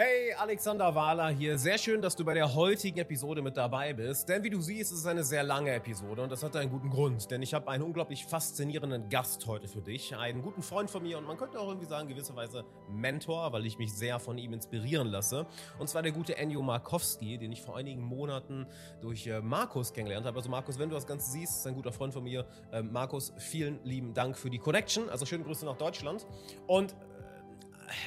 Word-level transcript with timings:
Hey, 0.00 0.32
Alexander 0.32 0.94
Wahler 0.94 1.30
hier. 1.30 1.58
Sehr 1.58 1.76
schön, 1.76 2.00
dass 2.00 2.14
du 2.14 2.24
bei 2.24 2.32
der 2.32 2.54
heutigen 2.54 2.98
Episode 2.98 3.42
mit 3.42 3.56
dabei 3.56 3.92
bist. 3.92 4.28
Denn 4.28 4.44
wie 4.44 4.50
du 4.50 4.60
siehst, 4.60 4.92
ist 4.92 5.00
es 5.00 5.06
eine 5.06 5.24
sehr 5.24 5.42
lange 5.42 5.72
Episode 5.72 6.22
und 6.22 6.30
das 6.30 6.44
hat 6.44 6.54
einen 6.54 6.70
guten 6.70 6.88
Grund. 6.88 7.28
Denn 7.32 7.42
ich 7.42 7.52
habe 7.52 7.66
einen 7.66 7.82
unglaublich 7.82 8.24
faszinierenden 8.24 9.08
Gast 9.08 9.44
heute 9.48 9.66
für 9.66 9.82
dich. 9.82 10.14
Einen 10.14 10.42
guten 10.42 10.62
Freund 10.62 10.88
von 10.88 11.02
mir 11.02 11.18
und 11.18 11.26
man 11.26 11.36
könnte 11.36 11.58
auch 11.58 11.66
irgendwie 11.66 11.88
sagen, 11.88 12.06
gewisserweise 12.06 12.64
Mentor, 12.88 13.52
weil 13.52 13.66
ich 13.66 13.76
mich 13.78 13.92
sehr 13.92 14.20
von 14.20 14.38
ihm 14.38 14.52
inspirieren 14.52 15.08
lasse. 15.08 15.46
Und 15.80 15.88
zwar 15.88 16.02
der 16.02 16.12
gute 16.12 16.38
Ennio 16.38 16.62
Markowski, 16.62 17.36
den 17.36 17.50
ich 17.50 17.60
vor 17.60 17.76
einigen 17.76 18.04
Monaten 18.04 18.68
durch 19.00 19.26
äh, 19.26 19.40
Markus 19.40 19.92
kennengelernt 19.92 20.26
habe. 20.28 20.36
Also 20.36 20.48
Markus, 20.48 20.78
wenn 20.78 20.90
du 20.90 20.94
das 20.94 21.08
Ganze 21.08 21.28
siehst, 21.28 21.56
ist 21.56 21.66
ein 21.66 21.74
guter 21.74 21.90
Freund 21.90 22.14
von 22.14 22.22
mir. 22.22 22.46
Äh, 22.70 22.82
Markus, 22.82 23.32
vielen 23.38 23.82
lieben 23.82 24.14
Dank 24.14 24.38
für 24.38 24.48
die 24.48 24.58
Connection. 24.60 25.10
Also 25.10 25.26
schöne 25.26 25.42
Grüße 25.42 25.66
nach 25.66 25.76
Deutschland. 25.76 26.24
Und 26.68 26.92
äh, 26.92 26.94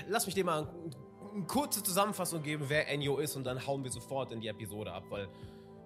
lass 0.08 0.26
mich 0.26 0.36
dir 0.36 0.46
mal 0.46 0.70
eine 1.34 1.44
kurze 1.46 1.84
Zusammenfassung 1.84 2.44
geben, 2.44 2.66
wer 2.68 2.88
Enyo 2.90 3.18
ist 3.18 3.36
und 3.36 3.44
dann 3.44 3.66
hauen 3.66 3.84
wir 3.84 3.92
sofort 3.92 4.32
in 4.32 4.42
die 4.42 4.48
Episode 4.48 4.92
ab, 4.92 5.04
weil 5.10 5.28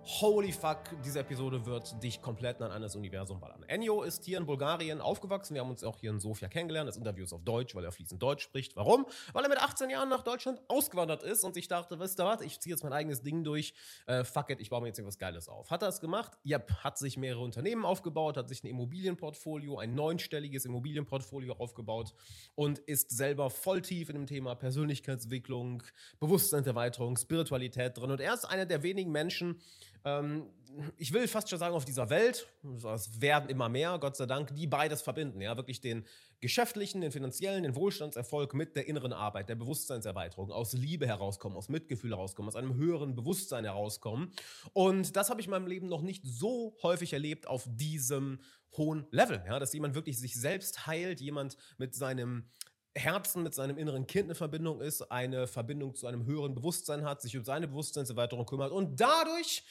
Holy 0.07 0.51
fuck, 0.51 0.81
diese 1.03 1.21
Episode 1.21 1.65
wird 1.65 2.03
dich 2.03 2.21
komplett 2.21 2.59
in 2.59 2.65
ein 2.65 2.71
anderes 2.71 2.95
Universum 2.95 3.39
ballern. 3.39 3.63
Enyo 3.63 4.03
ist 4.03 4.23
hier 4.23 4.37
in 4.37 4.45
Bulgarien 4.45 5.01
aufgewachsen. 5.01 5.55
Wir 5.55 5.61
haben 5.61 5.71
uns 5.71 5.83
auch 5.83 5.97
hier 5.97 6.11
in 6.11 6.19
Sofia 6.19 6.47
kennengelernt. 6.47 6.87
Das 6.87 6.95
Interview 6.95 7.23
ist 7.23 7.33
auf 7.33 7.43
Deutsch, 7.43 7.73
weil 7.73 7.83
er 7.83 7.91
fließend 7.91 8.21
Deutsch 8.21 8.43
spricht. 8.43 8.75
Warum? 8.75 9.07
Weil 9.33 9.43
er 9.43 9.49
mit 9.49 9.59
18 9.59 9.89
Jahren 9.89 10.09
nach 10.09 10.21
Deutschland 10.21 10.61
ausgewandert 10.67 11.23
ist 11.23 11.43
und 11.43 11.57
ich 11.57 11.67
dachte, 11.67 11.99
wisst 11.99 12.19
ihr 12.19 12.25
was, 12.25 12.41
ich 12.41 12.59
ziehe 12.59 12.75
jetzt 12.75 12.83
mein 12.83 12.93
eigenes 12.93 13.23
Ding 13.23 13.43
durch. 13.43 13.73
Äh, 14.05 14.23
fuck 14.23 14.51
it, 14.51 14.61
ich 14.61 14.69
baue 14.69 14.81
mir 14.81 14.89
jetzt 14.89 14.99
irgendwas 14.99 15.17
Geiles 15.17 15.49
auf. 15.49 15.71
Hat 15.71 15.81
er 15.81 15.87
es 15.89 15.99
gemacht? 15.99 16.37
Yep. 16.45 16.83
Hat 16.83 16.99
sich 16.99 17.17
mehrere 17.17 17.41
Unternehmen 17.43 17.83
aufgebaut, 17.83 18.37
hat 18.37 18.47
sich 18.47 18.63
ein 18.63 18.67
Immobilienportfolio, 18.67 19.79
ein 19.79 19.95
neunstelliges 19.95 20.65
Immobilienportfolio 20.65 21.53
aufgebaut 21.53 22.13
und 22.53 22.77
ist 22.77 23.09
selber 23.09 23.49
voll 23.49 23.81
tief 23.81 24.09
in 24.09 24.17
dem 24.17 24.27
Thema 24.27 24.53
Persönlichkeitsentwicklung, 24.53 25.81
Bewusstseinserweiterung, 26.19 27.17
Spiritualität 27.17 27.97
drin. 27.97 28.11
Und 28.11 28.21
er 28.21 28.35
ist 28.35 28.45
einer 28.45 28.67
der 28.67 28.83
wenigen 28.83 29.11
Menschen, 29.11 29.59
ähm, 30.05 30.49
ich 30.97 31.13
will 31.13 31.27
fast 31.27 31.49
schon 31.49 31.59
sagen, 31.59 31.75
auf 31.75 31.85
dieser 31.85 32.09
Welt, 32.09 32.47
es 32.93 33.21
werden 33.21 33.49
immer 33.49 33.69
mehr, 33.69 33.97
Gott 33.99 34.15
sei 34.15 34.25
Dank, 34.25 34.53
die 34.55 34.67
beides 34.67 35.01
verbinden. 35.01 35.41
Ja, 35.41 35.55
wirklich 35.57 35.81
den 35.81 36.05
geschäftlichen, 36.41 37.01
den 37.01 37.11
finanziellen, 37.11 37.63
den 37.63 37.75
Wohlstandserfolg 37.75 38.53
mit 38.53 38.75
der 38.75 38.87
inneren 38.87 39.13
Arbeit, 39.13 39.49
der 39.49 39.55
Bewusstseinserweiterung, 39.55 40.51
aus 40.51 40.73
Liebe 40.73 41.07
herauskommen, 41.07 41.57
aus 41.57 41.69
Mitgefühl 41.69 42.11
herauskommen, 42.11 42.49
aus 42.49 42.55
einem 42.55 42.75
höheren 42.75 43.15
Bewusstsein 43.15 43.63
herauskommen. 43.63 44.31
Und 44.73 45.15
das 45.15 45.29
habe 45.29 45.39
ich 45.39 45.47
in 45.47 45.51
meinem 45.51 45.67
Leben 45.67 45.87
noch 45.87 46.01
nicht 46.01 46.23
so 46.25 46.75
häufig 46.83 47.13
erlebt 47.13 47.47
auf 47.47 47.65
diesem 47.67 48.39
hohen 48.77 49.07
Level, 49.11 49.41
ja, 49.47 49.59
dass 49.59 49.73
jemand 49.73 49.95
wirklich 49.95 50.19
sich 50.19 50.35
selbst 50.35 50.85
heilt, 50.85 51.21
jemand 51.21 51.55
mit 51.77 51.95
seinem 51.95 52.49
Herzen 52.97 53.43
mit 53.43 53.53
seinem 53.53 53.77
inneren 53.77 54.07
Kind 54.07 54.25
eine 54.25 54.35
Verbindung 54.35 54.79
ist, 54.79 55.01
eine 55.11 55.47
Verbindung 55.47 55.95
zu 55.95 56.07
einem 56.07 56.25
höheren 56.25 56.55
Bewusstsein 56.55 57.03
hat, 57.03 57.21
sich 57.21 57.35
um 57.35 57.43
seine 57.43 57.67
Bewusstseinserweiterung 57.67 58.45
kümmert 58.45 58.71
und 58.71 58.99
dadurch 59.01 59.63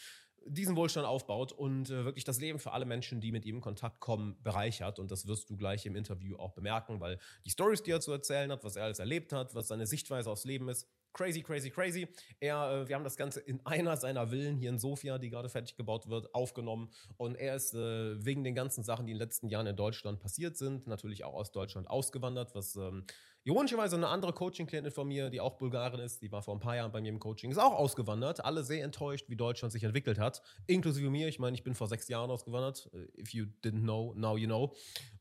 diesen 0.46 0.76
Wohlstand 0.76 1.06
aufbaut 1.06 1.52
und 1.52 1.90
äh, 1.90 2.04
wirklich 2.04 2.24
das 2.24 2.40
Leben 2.40 2.58
für 2.58 2.72
alle 2.72 2.84
Menschen, 2.84 3.20
die 3.20 3.32
mit 3.32 3.44
ihm 3.44 3.56
in 3.56 3.60
Kontakt 3.60 4.00
kommen, 4.00 4.36
bereichert. 4.42 4.98
Und 4.98 5.10
das 5.10 5.26
wirst 5.26 5.50
du 5.50 5.56
gleich 5.56 5.86
im 5.86 5.96
Interview 5.96 6.36
auch 6.36 6.52
bemerken, 6.52 7.00
weil 7.00 7.18
die 7.44 7.50
Stories, 7.50 7.82
die 7.82 7.90
er 7.90 8.00
zu 8.00 8.12
erzählen 8.12 8.50
hat, 8.50 8.64
was 8.64 8.76
er 8.76 8.84
alles 8.84 8.98
erlebt 8.98 9.32
hat, 9.32 9.54
was 9.54 9.68
seine 9.68 9.86
Sichtweise 9.86 10.30
aufs 10.30 10.44
Leben 10.44 10.68
ist, 10.68 10.88
crazy, 11.14 11.42
crazy, 11.42 11.70
crazy. 11.70 12.08
Er, 12.40 12.82
äh, 12.82 12.88
wir 12.88 12.96
haben 12.96 13.04
das 13.04 13.16
Ganze 13.16 13.40
in 13.40 13.64
einer 13.64 13.96
seiner 13.96 14.28
Villen 14.28 14.56
hier 14.56 14.70
in 14.70 14.78
Sofia, 14.78 15.18
die 15.18 15.30
gerade 15.30 15.48
fertig 15.48 15.76
gebaut 15.76 16.08
wird, 16.08 16.34
aufgenommen. 16.34 16.90
Und 17.16 17.36
er 17.36 17.54
ist 17.56 17.72
äh, 17.74 18.22
wegen 18.24 18.44
den 18.44 18.54
ganzen 18.54 18.84
Sachen, 18.84 19.06
die 19.06 19.12
in 19.12 19.18
den 19.18 19.24
letzten 19.24 19.48
Jahren 19.48 19.66
in 19.66 19.76
Deutschland 19.76 20.20
passiert 20.20 20.56
sind, 20.58 20.86
natürlich 20.86 21.24
auch 21.24 21.34
aus 21.34 21.52
Deutschland 21.52 21.88
ausgewandert, 21.88 22.54
was 22.54 22.76
ähm, 22.76 23.04
Ironischerweise 23.46 23.96
eine 23.96 24.08
andere 24.08 24.32
Coaching-Klientin 24.32 24.90
von 24.90 25.06
mir, 25.06 25.28
die 25.28 25.40
auch 25.40 25.56
Bulgarin 25.56 26.00
ist, 26.00 26.22
die 26.22 26.32
war 26.32 26.42
vor 26.42 26.56
ein 26.56 26.60
paar 26.60 26.76
Jahren 26.76 26.90
bei 26.92 27.02
mir 27.02 27.10
im 27.10 27.18
Coaching, 27.18 27.50
ist 27.50 27.58
auch 27.58 27.74
ausgewandert. 27.74 28.42
Alle 28.42 28.64
sehr 28.64 28.82
enttäuscht, 28.82 29.26
wie 29.28 29.36
Deutschland 29.36 29.70
sich 29.70 29.84
entwickelt 29.84 30.18
hat. 30.18 30.40
Inklusive 30.66 31.10
mir. 31.10 31.28
Ich 31.28 31.38
meine, 31.38 31.54
ich 31.54 31.62
bin 31.62 31.74
vor 31.74 31.86
sechs 31.86 32.08
Jahren 32.08 32.30
ausgewandert. 32.30 32.90
If 33.18 33.34
you 33.34 33.44
didn't 33.62 33.82
know, 33.82 34.14
now 34.16 34.38
you 34.38 34.46
know. 34.46 34.74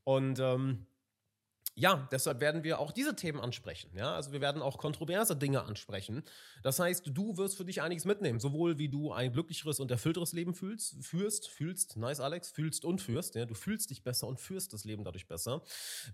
Und 0.04 0.38
ähm, 0.40 0.86
ja, 1.76 2.08
deshalb 2.12 2.40
werden 2.40 2.62
wir 2.62 2.78
auch 2.78 2.92
diese 2.92 3.16
Themen 3.16 3.40
ansprechen. 3.40 3.90
Ja, 3.96 4.14
also 4.14 4.30
wir 4.30 4.40
werden 4.40 4.62
auch 4.62 4.78
kontroverse 4.78 5.36
Dinge 5.36 5.64
ansprechen. 5.64 6.22
Das 6.62 6.78
heißt, 6.78 7.10
du 7.12 7.36
wirst 7.36 7.56
für 7.56 7.64
dich 7.64 7.82
einiges 7.82 8.04
mitnehmen, 8.04 8.38
sowohl 8.38 8.78
wie 8.78 8.88
du 8.88 9.12
ein 9.12 9.32
glücklicheres 9.32 9.80
und 9.80 9.90
erfüllteres 9.90 10.32
Leben 10.32 10.54
fühlst, 10.54 11.04
führst, 11.04 11.48
fühlst, 11.48 11.96
nice 11.96 12.20
Alex, 12.20 12.50
fühlst 12.50 12.84
und 12.84 13.02
führst. 13.02 13.34
Ja, 13.34 13.44
du 13.44 13.54
fühlst 13.54 13.90
dich 13.90 14.04
besser 14.04 14.28
und 14.28 14.40
führst 14.40 14.72
das 14.72 14.84
Leben 14.84 15.02
dadurch 15.02 15.26
besser. 15.26 15.62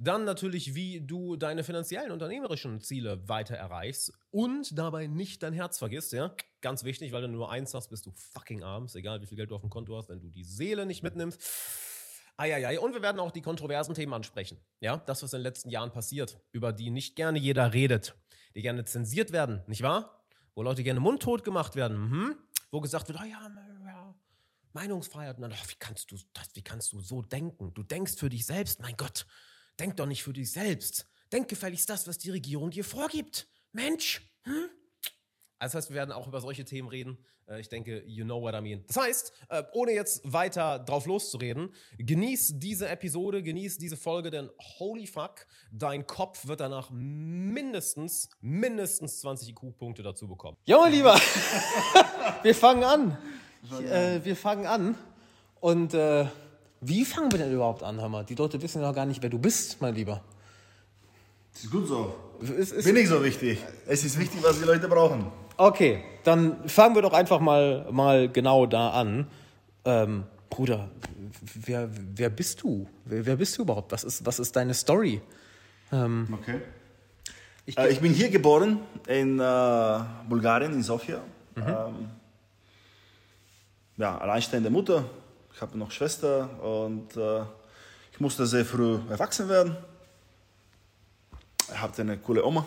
Dann 0.00 0.24
natürlich, 0.24 0.74
wie 0.74 1.02
du 1.02 1.36
deine 1.36 1.62
finanziellen, 1.62 2.10
unternehmerischen 2.10 2.80
Ziele 2.80 3.28
weiter 3.28 3.56
erreichst 3.56 4.14
und 4.30 4.78
dabei 4.78 5.08
nicht 5.08 5.42
dein 5.42 5.52
Herz 5.52 5.78
vergisst. 5.78 6.12
Ja, 6.12 6.34
ganz 6.62 6.84
wichtig, 6.84 7.12
weil 7.12 7.22
du 7.22 7.28
nur 7.28 7.50
eins 7.50 7.74
hast, 7.74 7.88
bist 7.88 8.06
du 8.06 8.12
fucking 8.12 8.62
arm. 8.62 8.86
Ist 8.86 8.96
egal, 8.96 9.20
wie 9.20 9.26
viel 9.26 9.36
Geld 9.36 9.50
du 9.50 9.56
auf 9.56 9.60
dem 9.60 9.70
Konto 9.70 9.94
hast, 9.94 10.08
wenn 10.08 10.20
du 10.20 10.30
die 10.30 10.44
Seele 10.44 10.86
nicht 10.86 11.02
mitnimmst 11.02 11.89
Eieiei. 12.40 12.80
Und 12.80 12.94
wir 12.94 13.02
werden 13.02 13.20
auch 13.20 13.30
die 13.30 13.42
kontroversen 13.42 13.94
Themen 13.94 14.14
ansprechen. 14.14 14.58
Ja, 14.80 14.96
das, 14.96 15.22
was 15.22 15.32
in 15.32 15.38
den 15.38 15.44
letzten 15.44 15.68
Jahren 15.68 15.92
passiert, 15.92 16.38
über 16.52 16.72
die 16.72 16.90
nicht 16.90 17.14
gerne 17.14 17.38
jeder 17.38 17.72
redet, 17.72 18.14
die 18.54 18.62
gerne 18.62 18.84
zensiert 18.84 19.32
werden, 19.32 19.62
nicht 19.66 19.82
wahr? 19.82 20.24
Wo 20.54 20.62
Leute 20.62 20.82
gerne 20.82 21.00
mundtot 21.00 21.44
gemacht 21.44 21.76
werden, 21.76 21.98
mhm. 21.98 22.36
wo 22.70 22.80
gesagt 22.80 23.08
wird, 23.08 23.20
oh 23.20 23.24
ja, 23.24 23.50
Meinungsfreiheit. 24.72 25.36
Und 25.36 25.42
dann, 25.42 25.52
oh, 25.52 25.68
wie 25.68 25.76
kannst 25.78 26.10
du 26.10 26.16
das, 26.32 26.48
wie 26.54 26.62
kannst 26.62 26.92
du 26.92 27.00
so 27.00 27.22
denken? 27.22 27.74
Du 27.74 27.82
denkst 27.82 28.16
für 28.16 28.30
dich 28.30 28.46
selbst, 28.46 28.80
mein 28.80 28.96
Gott, 28.96 29.26
denk 29.78 29.96
doch 29.96 30.06
nicht 30.06 30.22
für 30.22 30.32
dich 30.32 30.50
selbst. 30.50 31.06
Denk 31.32 31.48
gefälligst 31.48 31.88
das, 31.88 32.08
was 32.08 32.18
die 32.18 32.30
Regierung 32.30 32.70
dir 32.70 32.84
vorgibt. 32.84 33.48
Mensch, 33.72 34.22
hm? 34.42 34.70
Also 35.60 35.74
das 35.74 35.84
heißt, 35.84 35.90
wir 35.90 35.96
werden 35.96 36.12
auch 36.12 36.26
über 36.26 36.40
solche 36.40 36.64
Themen 36.64 36.88
reden. 36.88 37.18
Äh, 37.46 37.60
ich 37.60 37.68
denke, 37.68 38.02
you 38.06 38.24
know 38.24 38.40
what 38.40 38.54
I 38.54 38.62
mean. 38.62 38.82
Das 38.86 38.96
heißt, 38.96 39.32
äh, 39.50 39.62
ohne 39.72 39.92
jetzt 39.92 40.20
weiter 40.24 40.78
drauf 40.78 41.04
loszureden, 41.04 41.74
genieß 41.98 42.54
diese 42.56 42.88
Episode, 42.88 43.42
genieß 43.42 43.76
diese 43.76 43.98
Folge, 43.98 44.30
denn 44.30 44.48
holy 44.78 45.06
fuck, 45.06 45.46
dein 45.70 46.06
Kopf 46.06 46.46
wird 46.46 46.60
danach 46.60 46.88
mindestens, 46.90 48.30
mindestens 48.40 49.20
20 49.20 49.50
IQ-Punkte 49.50 50.02
dazu 50.02 50.26
bekommen. 50.26 50.56
Ja, 50.64 50.78
mein 50.78 50.92
Lieber, 50.92 51.14
wir 52.42 52.54
fangen 52.54 52.84
an. 52.84 53.18
Äh, 53.84 54.24
wir 54.24 54.36
fangen 54.36 54.64
an. 54.64 54.94
Und 55.60 55.92
äh, 55.92 56.24
wie 56.80 57.04
fangen 57.04 57.30
wir 57.30 57.38
denn 57.38 57.52
überhaupt 57.52 57.82
an, 57.82 58.00
Hammer? 58.00 58.24
Die 58.24 58.34
Leute 58.34 58.62
wissen 58.62 58.80
ja 58.80 58.88
noch 58.88 58.94
gar 58.94 59.04
nicht, 59.04 59.22
wer 59.22 59.28
du 59.28 59.38
bist, 59.38 59.82
mein 59.82 59.94
Lieber. 59.94 60.24
Das 61.52 61.64
ist 61.64 61.70
gut 61.70 61.86
so. 61.86 62.14
Ist, 62.40 62.72
ist 62.72 62.84
Bin 62.84 62.96
ich 62.96 63.08
so 63.08 63.22
wichtig. 63.22 63.58
Es 63.86 64.02
ist 64.04 64.18
wichtig, 64.18 64.42
was 64.42 64.58
die 64.58 64.64
Leute 64.64 64.88
brauchen. 64.88 65.30
Okay, 65.60 66.02
dann 66.24 66.66
fangen 66.70 66.94
wir 66.94 67.02
doch 67.02 67.12
einfach 67.12 67.38
mal, 67.38 67.86
mal 67.90 68.30
genau 68.30 68.64
da 68.64 68.92
an. 68.92 69.26
Ähm, 69.84 70.24
Bruder, 70.48 70.88
wer, 71.54 71.86
wer 71.92 72.30
bist 72.30 72.62
du? 72.62 72.88
Wer, 73.04 73.26
wer 73.26 73.36
bist 73.36 73.58
du 73.58 73.62
überhaupt? 73.62 73.92
Was 73.92 74.02
ist, 74.04 74.24
was 74.24 74.38
ist 74.38 74.56
deine 74.56 74.72
Story? 74.72 75.20
Ähm, 75.92 76.28
okay. 76.32 76.62
Ich, 77.66 77.76
äh, 77.76 77.90
ich, 77.90 78.00
bin 78.00 78.14
hier 78.14 78.30
geboren 78.30 78.80
in 79.06 79.38
äh, 79.38 79.98
Bulgarien, 80.26 80.72
in 80.72 80.82
Sofia. 80.82 81.20
Mhm. 81.54 81.62
Ähm, 81.62 82.10
ja, 83.98 84.16
alleinstehende 84.16 84.70
Mutter. 84.70 85.04
Ich 85.54 85.60
habe 85.60 85.76
noch 85.76 85.90
Schwester 85.90 86.48
und 86.62 87.14
äh, 87.18 87.42
ich 88.14 88.18
musste 88.18 88.46
sehr 88.46 88.64
früh 88.64 88.98
erwachsen 89.10 89.50
werden. 89.50 89.76
Ich 91.70 91.78
hatte 91.78 92.00
eine 92.00 92.16
coole 92.16 92.46
Oma. 92.46 92.64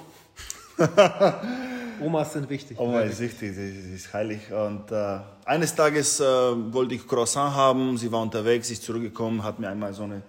Omas 1.99 2.33
sind 2.33 2.49
wichtig. 2.49 2.79
Oma 2.79 3.01
ist 3.01 3.19
wichtig, 3.19 3.53
sie 3.55 3.93
ist 3.93 4.13
heilig. 4.13 4.51
Und 4.51 4.91
äh, 4.91 5.19
eines 5.45 5.75
Tages 5.75 6.19
äh, 6.19 6.23
wollte 6.23 6.95
ich 6.95 7.07
Croissant 7.07 7.55
haben, 7.55 7.97
sie 7.97 8.11
war 8.11 8.21
unterwegs, 8.21 8.69
ist 8.69 8.83
zurückgekommen, 8.83 9.43
hat 9.43 9.59
mir 9.59 9.69
einmal 9.69 9.93
so 9.93 10.03
eine, 10.03 10.21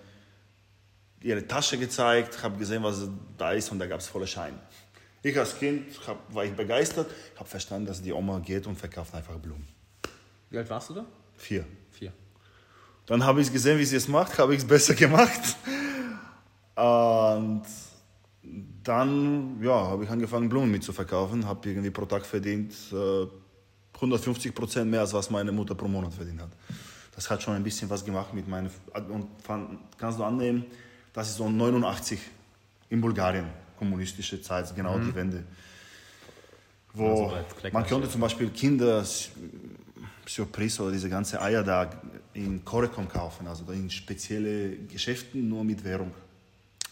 ihre 1.23 1.47
Tasche 1.47 1.79
gezeigt, 1.79 2.43
habe 2.43 2.57
gesehen, 2.59 2.83
was 2.83 3.09
da 3.37 3.53
ist 3.53 3.71
und 3.73 3.79
da 3.79 3.87
gab 3.87 4.01
es 4.01 4.07
volle 4.07 4.27
Schein. 4.27 4.59
Ich 5.23 5.39
als 5.39 5.59
Kind 5.59 5.87
hab, 6.07 6.35
war 6.35 6.45
ich 6.45 6.53
begeistert, 6.53 7.11
habe 7.37 7.49
verstanden, 7.49 7.87
dass 7.87 8.03
die 8.03 8.13
Oma 8.13 8.41
geht 8.41 8.67
und 8.67 8.77
verkauft 8.77 9.15
einfach 9.15 9.37
Blumen. 9.37 9.67
Wie 10.51 10.59
alt 10.59 10.69
warst 10.69 10.91
du 10.91 10.95
da? 10.95 11.05
Vier. 11.37 11.65
Vier. 11.91 12.13
Dann 13.07 13.25
habe 13.25 13.41
ich 13.41 13.53
gesehen, 13.53 13.79
wie 13.79 13.85
sie 13.85 13.97
es 13.97 14.07
macht, 14.07 14.39
habe 14.39 14.55
ich 14.55 14.61
es 14.61 14.67
besser 14.67 14.95
gemacht. 14.95 15.57
Und 16.77 17.63
dann 18.83 19.63
ja, 19.63 19.73
habe 19.73 20.05
ich 20.05 20.11
angefangen, 20.11 20.49
Blumen 20.49 20.71
mitzuverkaufen, 20.71 21.47
habe 21.47 21.69
irgendwie 21.69 21.91
pro 21.91 22.05
Tag 22.05 22.27
verdient 22.27 22.75
äh, 22.93 23.27
150 23.95 24.55
Prozent 24.55 24.91
mehr, 24.91 25.01
als 25.01 25.13
was 25.15 25.31
meine 25.31 25.53
Mutter 25.53 25.75
pro 25.75 25.89
Monat 25.89 26.13
verdient 26.13 26.43
hat. 26.43 26.51
Das 27.15 27.31
hat 27.31 27.43
schon 27.43 27.55
ein 27.55 27.63
bisschen 27.63 27.89
was 27.89 28.05
gemacht 28.05 28.35
mit 28.35 28.49
meinen. 28.49 28.71
Und 29.09 29.29
fand, 29.43 29.79
kannst 29.97 30.19
du 30.19 30.25
annehmen, 30.25 30.65
das 31.13 31.29
ist 31.29 31.37
so 31.37 31.49
89 31.49 32.19
in 32.91 33.01
Bulgarien, 33.01 33.47
kommunistische 33.79 34.41
Zeit, 34.43 34.75
genau 34.75 34.99
mhm. 34.99 35.07
die 35.07 35.15
Wende. 35.15 35.45
Wo 36.93 37.29
also 37.29 37.37
man 37.73 37.87
konnte 37.87 38.09
zum 38.09 38.21
Beispiel 38.21 38.51
Kinder 38.51 39.05
Surprise 40.27 40.83
oder 40.83 40.93
diese 40.93 41.09
ganze 41.09 41.41
Eier 41.41 41.63
da 41.63 41.91
in 42.33 42.65
Korekom 42.65 43.09
kaufen, 43.09 43.47
also 43.47 43.65
in 43.73 43.91
spezielle 43.91 44.77
Geschäften 44.77 45.49
nur 45.49 45.65
mit 45.65 45.85
Währung. 45.85 46.13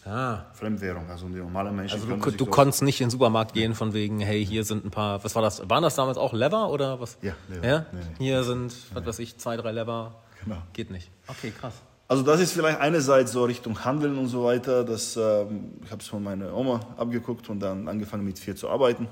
Ah. 0.05 0.45
Fremdwährung. 0.53 1.09
Also 1.09 1.27
die 1.27 1.35
normalen 1.35 1.75
Menschen 1.75 2.01
Also 2.01 2.15
du, 2.15 2.31
du 2.31 2.45
konntest 2.45 2.81
nicht 2.83 2.99
in 2.99 3.05
den 3.07 3.11
Supermarkt 3.11 3.53
gehen 3.53 3.73
von 3.73 3.93
wegen, 3.93 4.19
hey, 4.19 4.45
hier 4.45 4.63
sind 4.65 4.85
ein 4.85 4.91
paar, 4.91 5.23
was 5.23 5.33
war 5.35 5.41
das? 5.41 5.67
Waren 5.69 5.83
das 5.83 5.95
damals 5.95 6.17
auch 6.17 6.33
Lever 6.33 6.69
oder 6.69 6.99
was? 6.99 7.17
Ja, 7.21 7.33
Lever. 7.47 7.67
Ja? 7.67 7.85
Nee, 7.91 7.99
nee. 8.19 8.25
Hier 8.25 8.43
sind, 8.43 8.73
was 8.93 9.05
weiß 9.05 9.19
ich, 9.19 9.37
zwei, 9.37 9.55
drei 9.55 9.71
Lever. 9.71 10.15
Genau. 10.43 10.57
Geht 10.73 10.91
nicht. 10.91 11.09
Okay, 11.27 11.51
krass. 11.57 11.73
Also 12.07 12.21
das 12.21 12.41
ist 12.41 12.51
vielleicht 12.51 12.79
einerseits 12.79 13.31
so 13.31 13.45
Richtung 13.45 13.85
Handeln 13.85 14.17
und 14.17 14.27
so 14.27 14.43
weiter. 14.43 14.83
Das, 14.83 15.15
ähm, 15.15 15.75
ich 15.83 15.89
habe 15.89 16.01
es 16.01 16.07
von 16.07 16.21
meiner 16.21 16.53
Oma 16.53 16.81
abgeguckt 16.97 17.49
und 17.49 17.59
dann 17.61 17.87
angefangen 17.87 18.25
mit 18.25 18.37
vier 18.37 18.55
zu 18.55 18.69
arbeiten. 18.69 19.07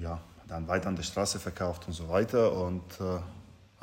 Ja, 0.00 0.20
dann 0.46 0.68
weiter 0.68 0.88
an 0.88 0.96
der 0.96 1.02
Straße 1.02 1.40
verkauft 1.40 1.88
und 1.88 1.94
so 1.94 2.08
weiter 2.08 2.52
und 2.52 2.82
äh, 3.00 3.18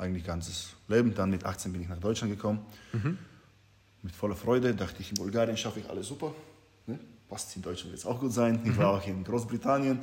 eigentlich 0.02 0.24
ganzes 0.24 0.70
Leben. 0.88 1.14
Dann 1.14 1.30
mit 1.30 1.44
18 1.44 1.70
bin 1.72 1.82
ich 1.82 1.88
nach 1.88 2.00
Deutschland 2.00 2.32
gekommen. 2.32 2.64
Mit 4.04 4.14
voller 4.14 4.36
Freude 4.36 4.74
dachte 4.74 5.00
ich, 5.00 5.08
in 5.08 5.14
Bulgarien 5.14 5.56
schaffe 5.56 5.80
ich 5.80 5.88
alles 5.88 6.08
super. 6.08 6.34
Ne? 6.86 6.98
Passt 7.26 7.56
in 7.56 7.62
Deutschland 7.62 7.92
wird 7.92 8.00
es 8.00 8.06
auch 8.06 8.20
gut 8.20 8.32
sein. 8.32 8.60
Ich 8.62 8.76
war 8.76 8.90
auch 8.90 9.06
in 9.06 9.24
Großbritannien, 9.24 9.98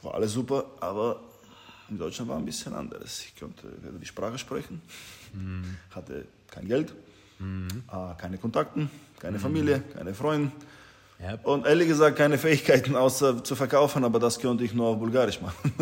war 0.00 0.14
alles 0.14 0.32
super, 0.32 0.64
aber 0.80 1.20
in 1.90 1.98
Deutschland 1.98 2.30
war 2.30 2.38
ein 2.38 2.46
bisschen 2.46 2.72
anderes. 2.72 3.26
Ich 3.26 3.38
konnte 3.38 3.70
weder 3.82 3.98
die 3.98 4.06
Sprache 4.06 4.38
sprechen, 4.38 4.80
hatte 5.90 6.24
kein 6.50 6.66
Geld, 6.66 6.94
äh, 7.40 8.14
keine 8.16 8.38
Kontakten, 8.38 8.90
keine 9.20 9.38
Familie, 9.38 9.82
keine 9.94 10.14
Freunde. 10.14 10.50
Ja. 11.22 11.34
Und 11.42 11.66
ehrlich 11.66 11.88
gesagt 11.88 12.16
keine 12.16 12.38
Fähigkeiten 12.38 12.96
außer 12.96 13.44
zu 13.44 13.54
verkaufen, 13.54 14.02
aber 14.02 14.18
das 14.18 14.40
konnte 14.40 14.64
ich 14.64 14.72
nur 14.72 14.88
auf 14.88 14.98
Bulgarisch 14.98 15.42
machen. 15.42 15.74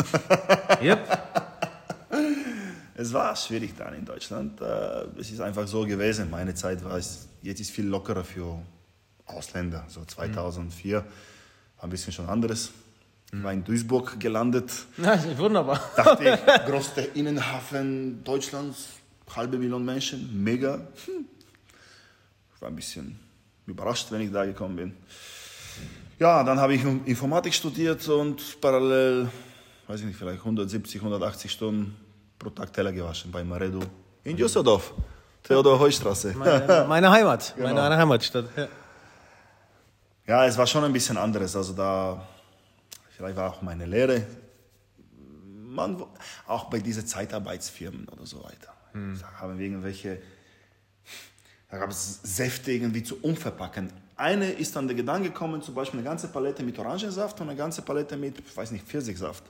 Yep. 0.83 1.43
Es 3.03 3.13
war 3.13 3.35
schwierig 3.35 3.75
dann 3.77 3.95
in 3.95 4.05
Deutschland. 4.05 4.61
Äh, 4.61 5.07
Es 5.19 5.29
ist 5.33 5.41
einfach 5.41 5.67
so 5.67 5.85
gewesen. 5.85 6.31
Meine 6.31 6.55
Zeit 6.55 6.85
war 6.85 6.97
es, 6.97 7.27
jetzt 7.43 7.59
ist 7.61 7.73
viel 7.73 7.87
lockerer 7.87 8.23
für 8.23 8.63
Ausländer. 9.27 9.85
So 9.89 10.05
2004 10.05 10.99
war 10.99 11.05
ein 11.85 11.91
bisschen 11.91 12.13
schon 12.13 12.29
anderes. 12.29 12.71
Ich 13.33 13.43
war 13.43 13.53
in 13.53 13.65
Duisburg 13.65 14.21
gelandet. 14.21 14.71
Na, 14.99 15.19
wunderbar. 15.37 15.81
Dachte 15.97 16.23
ich, 16.23 16.65
größter 16.71 17.17
Innenhafen 17.17 18.23
Deutschlands, 18.23 18.91
halbe 19.35 19.59
Million 19.59 19.85
Menschen, 19.85 20.41
mega. 20.45 20.75
Hm. 21.07 21.25
Ich 22.55 22.63
war 22.63 22.69
ein 22.69 22.77
bisschen 22.77 23.19
überrascht, 23.67 24.13
wenn 24.13 24.21
ich 24.21 24.31
da 24.31 24.45
gekommen 24.45 24.77
bin. 24.77 24.95
Ja, 26.21 26.45
dann 26.45 26.61
habe 26.61 26.75
ich 26.75 26.85
Informatik 26.85 27.53
studiert 27.53 28.07
und 28.09 28.61
parallel, 28.61 29.29
weiß 29.89 30.01
ich 30.01 30.07
nicht, 30.07 30.17
vielleicht 30.17 30.39
170, 30.39 31.01
180 31.01 31.51
Stunden 31.51 31.97
pro 32.43 32.51
Tag 32.51 32.73
Teller 32.73 32.93
gewaschen 32.93 33.31
bei 33.31 33.45
Maredo 33.45 33.81
in 34.25 34.37
Düsseldorf, 34.37 34.93
Theodor-Heustraße. 35.45 36.35
Meine, 36.35 36.85
meine 36.89 37.11
Heimat. 37.11 37.55
Genau. 37.57 37.75
Meine 37.75 37.97
Heimatstadt. 37.97 38.47
Ja. 38.57 38.69
Ja, 40.27 40.47
es 40.47 40.57
war 40.57 40.67
schon 40.67 40.85
ein 40.85 40.93
bisschen 40.93 41.17
anderes. 41.17 41.55
Also 41.57 41.73
da, 41.73 42.27
vielleicht 43.11 43.37
war 43.37 43.51
auch 43.51 43.63
meine 43.63 43.87
Lehre. 43.87 44.25
Man, 45.67 46.05
auch 46.47 46.65
bei 46.65 46.79
diesen 46.79 47.07
Zeitarbeitsfirmen 47.07 48.09
oder 48.09 48.27
so 48.27 48.43
weiter. 48.45 48.73
Da 48.93 49.41
haben 49.41 49.59
wir 49.59 49.65
irgendwelche, 49.65 50.21
da 51.71 51.79
gab 51.79 51.91
es 51.91 52.21
Säfte 52.23 52.73
irgendwie 52.73 53.03
zu 53.03 53.17
umverpacken. 53.23 53.91
Eine 54.17 54.53
ist 54.53 54.77
dann 54.77 54.87
der 54.87 54.95
Gedanke 54.95 55.31
gekommen, 55.31 55.63
zum 55.63 55.75
Beispiel 55.75 55.99
eine 56.01 56.09
ganze 56.09 56.29
Palette 56.29 56.63
mit 56.63 56.79
Orangensaft 56.79 57.41
und 57.41 57.49
eine 57.49 57.57
ganze 57.57 57.81
Palette 57.83 58.17
mit, 58.19 58.39
ich 58.39 58.57
weiß 58.57 58.71
nicht, 58.73 58.87
Pfirsichsaft. 58.87 59.43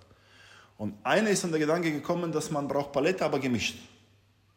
Und 0.83 0.97
eine 1.05 1.31
ist 1.31 1.45
dann 1.45 1.53
der 1.53 1.61
Gedanke 1.61 1.93
gekommen, 1.93 2.33
dass 2.33 2.51
man 2.51 2.67
braucht 2.67 2.91
Palette, 2.91 3.25
aber 3.25 3.39
gemischt. 3.39 3.79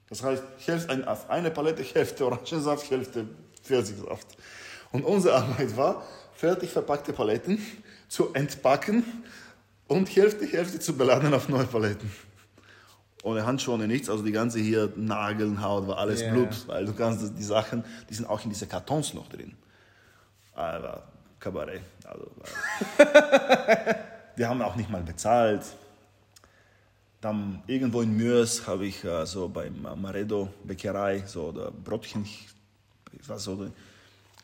Das 0.10 0.24
heißt, 0.24 0.42
Hälfte, 0.66 1.07
auf 1.07 1.30
eine 1.30 1.51
Palette 1.51 1.83
Hälfte 1.94 2.25
Orangensaft, 2.25 2.89
Hälfte 2.89 3.27
Pfirsichsaft. 3.62 4.36
Und 4.92 5.06
unsere 5.06 5.36
Arbeit 5.36 5.77
war, 5.77 6.04
fertig 6.33 6.72
verpackte 6.72 7.13
Paletten 7.13 7.63
zu 8.07 8.33
entpacken 8.33 9.04
und 9.88 10.16
Hälfte, 10.16 10.48
Hälfte 10.48 10.80
zu 10.80 10.98
beladen 10.98 11.31
auf 11.31 11.48
neue 11.48 11.68
Paletten. 11.68 12.12
Ohne 13.21 13.45
Handschuhe, 13.45 13.75
ohne 13.75 13.88
nichts, 13.88 14.10
also 14.10 14.24
die 14.24 14.31
ganze 14.31 14.57
hier 14.57 14.92
Nageln, 14.95 15.62
Haut, 15.62 15.88
war 15.88 16.00
alles 16.00 16.21
Ja. 16.21 16.31
Blut, 16.31 16.68
weil 16.68 16.88
du 16.88 16.94
kannst 16.94 17.38
die 17.38 17.44
Sachen, 17.44 17.86
die 18.10 18.16
sind 18.16 18.25
auch 18.25 18.44
in 18.44 18.50
diese 18.50 18.66
Kartons 18.66 19.13
noch 19.13 19.30
drin. 19.30 19.56
Aber 20.56 21.04
Kabarett. 21.39 21.83
Also, 22.04 22.31
wir 24.36 24.50
haben 24.50 24.63
auch 24.63 24.75
nicht 24.75 24.89
mal 24.89 25.04
bezahlt. 25.04 25.62
Dann 27.25 27.63
irgendwo 27.66 28.04
in 28.04 28.16
Mürs 28.16 28.68
habe 28.68 28.86
ich 28.86 29.04
äh, 29.04 29.25
so 29.25 29.50
beim 29.50 29.81
Maredo 30.00 30.48
Bäckerei 30.63 31.24
so 31.25 31.51
der 31.51 31.72
Brotchen, 31.72 32.24
ich 32.24 33.27
war 33.27 33.39
so 33.39 33.68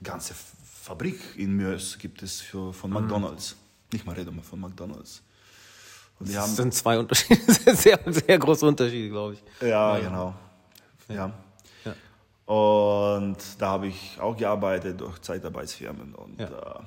ganze 0.01 0.33
Fabrik 0.33 1.19
in 1.37 1.55
Mürs 1.55 1.95
gibt 1.99 2.23
es 2.23 2.41
für, 2.41 2.73
von 2.73 2.89
McDonalds. 2.89 3.55
Nicht 3.93 4.03
Maredo, 4.03 4.31
aber 4.31 4.41
von 4.41 4.59
McDonalds. 4.61 5.21
Und 6.19 6.33
Das 6.33 6.55
sind 6.55 6.73
zwei 6.73 6.97
Unterschiede, 6.97 7.53
sehr, 7.75 7.99
sehr 8.07 8.39
große 8.39 8.65
Unterschiede, 8.65 9.09
glaube 9.09 9.35
ich. 9.35 9.43
ja, 9.67 9.99
genau. 9.99 10.33
Ja. 11.07 11.31
Ja. 11.85 12.51
Und 12.51 13.37
da 13.59 13.67
habe 13.69 13.89
ich 13.89 14.19
auch 14.19 14.35
gearbeitet 14.35 14.99
durch 14.99 15.19
Zeitarbeitsfirmen. 15.21 16.15
Und 16.15 16.39
Ja. 16.39 16.47
äh, 16.47 16.79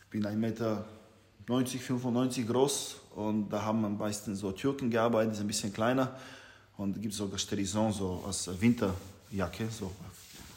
ich 0.00 0.06
bin 0.08 0.24
1,90 0.24 0.36
Meter, 0.36 0.84
95 1.46 2.46
groß. 2.48 3.01
Und 3.14 3.50
da 3.50 3.62
haben 3.62 3.84
am 3.84 3.98
meisten 3.98 4.34
so 4.34 4.52
Türken 4.52 4.90
gearbeitet, 4.90 5.32
die 5.32 5.36
sind 5.36 5.44
ein 5.44 5.48
bisschen 5.48 5.72
kleiner. 5.72 6.14
Und 6.76 7.00
gibt 7.00 7.14
sogar 7.14 7.38
Sterison, 7.38 7.92
so 7.92 8.24
als 8.26 8.48
Winterjacke, 8.60 9.68
so 9.70 9.92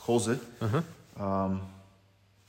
Hose. 0.07 0.39
Ähm, 0.61 1.59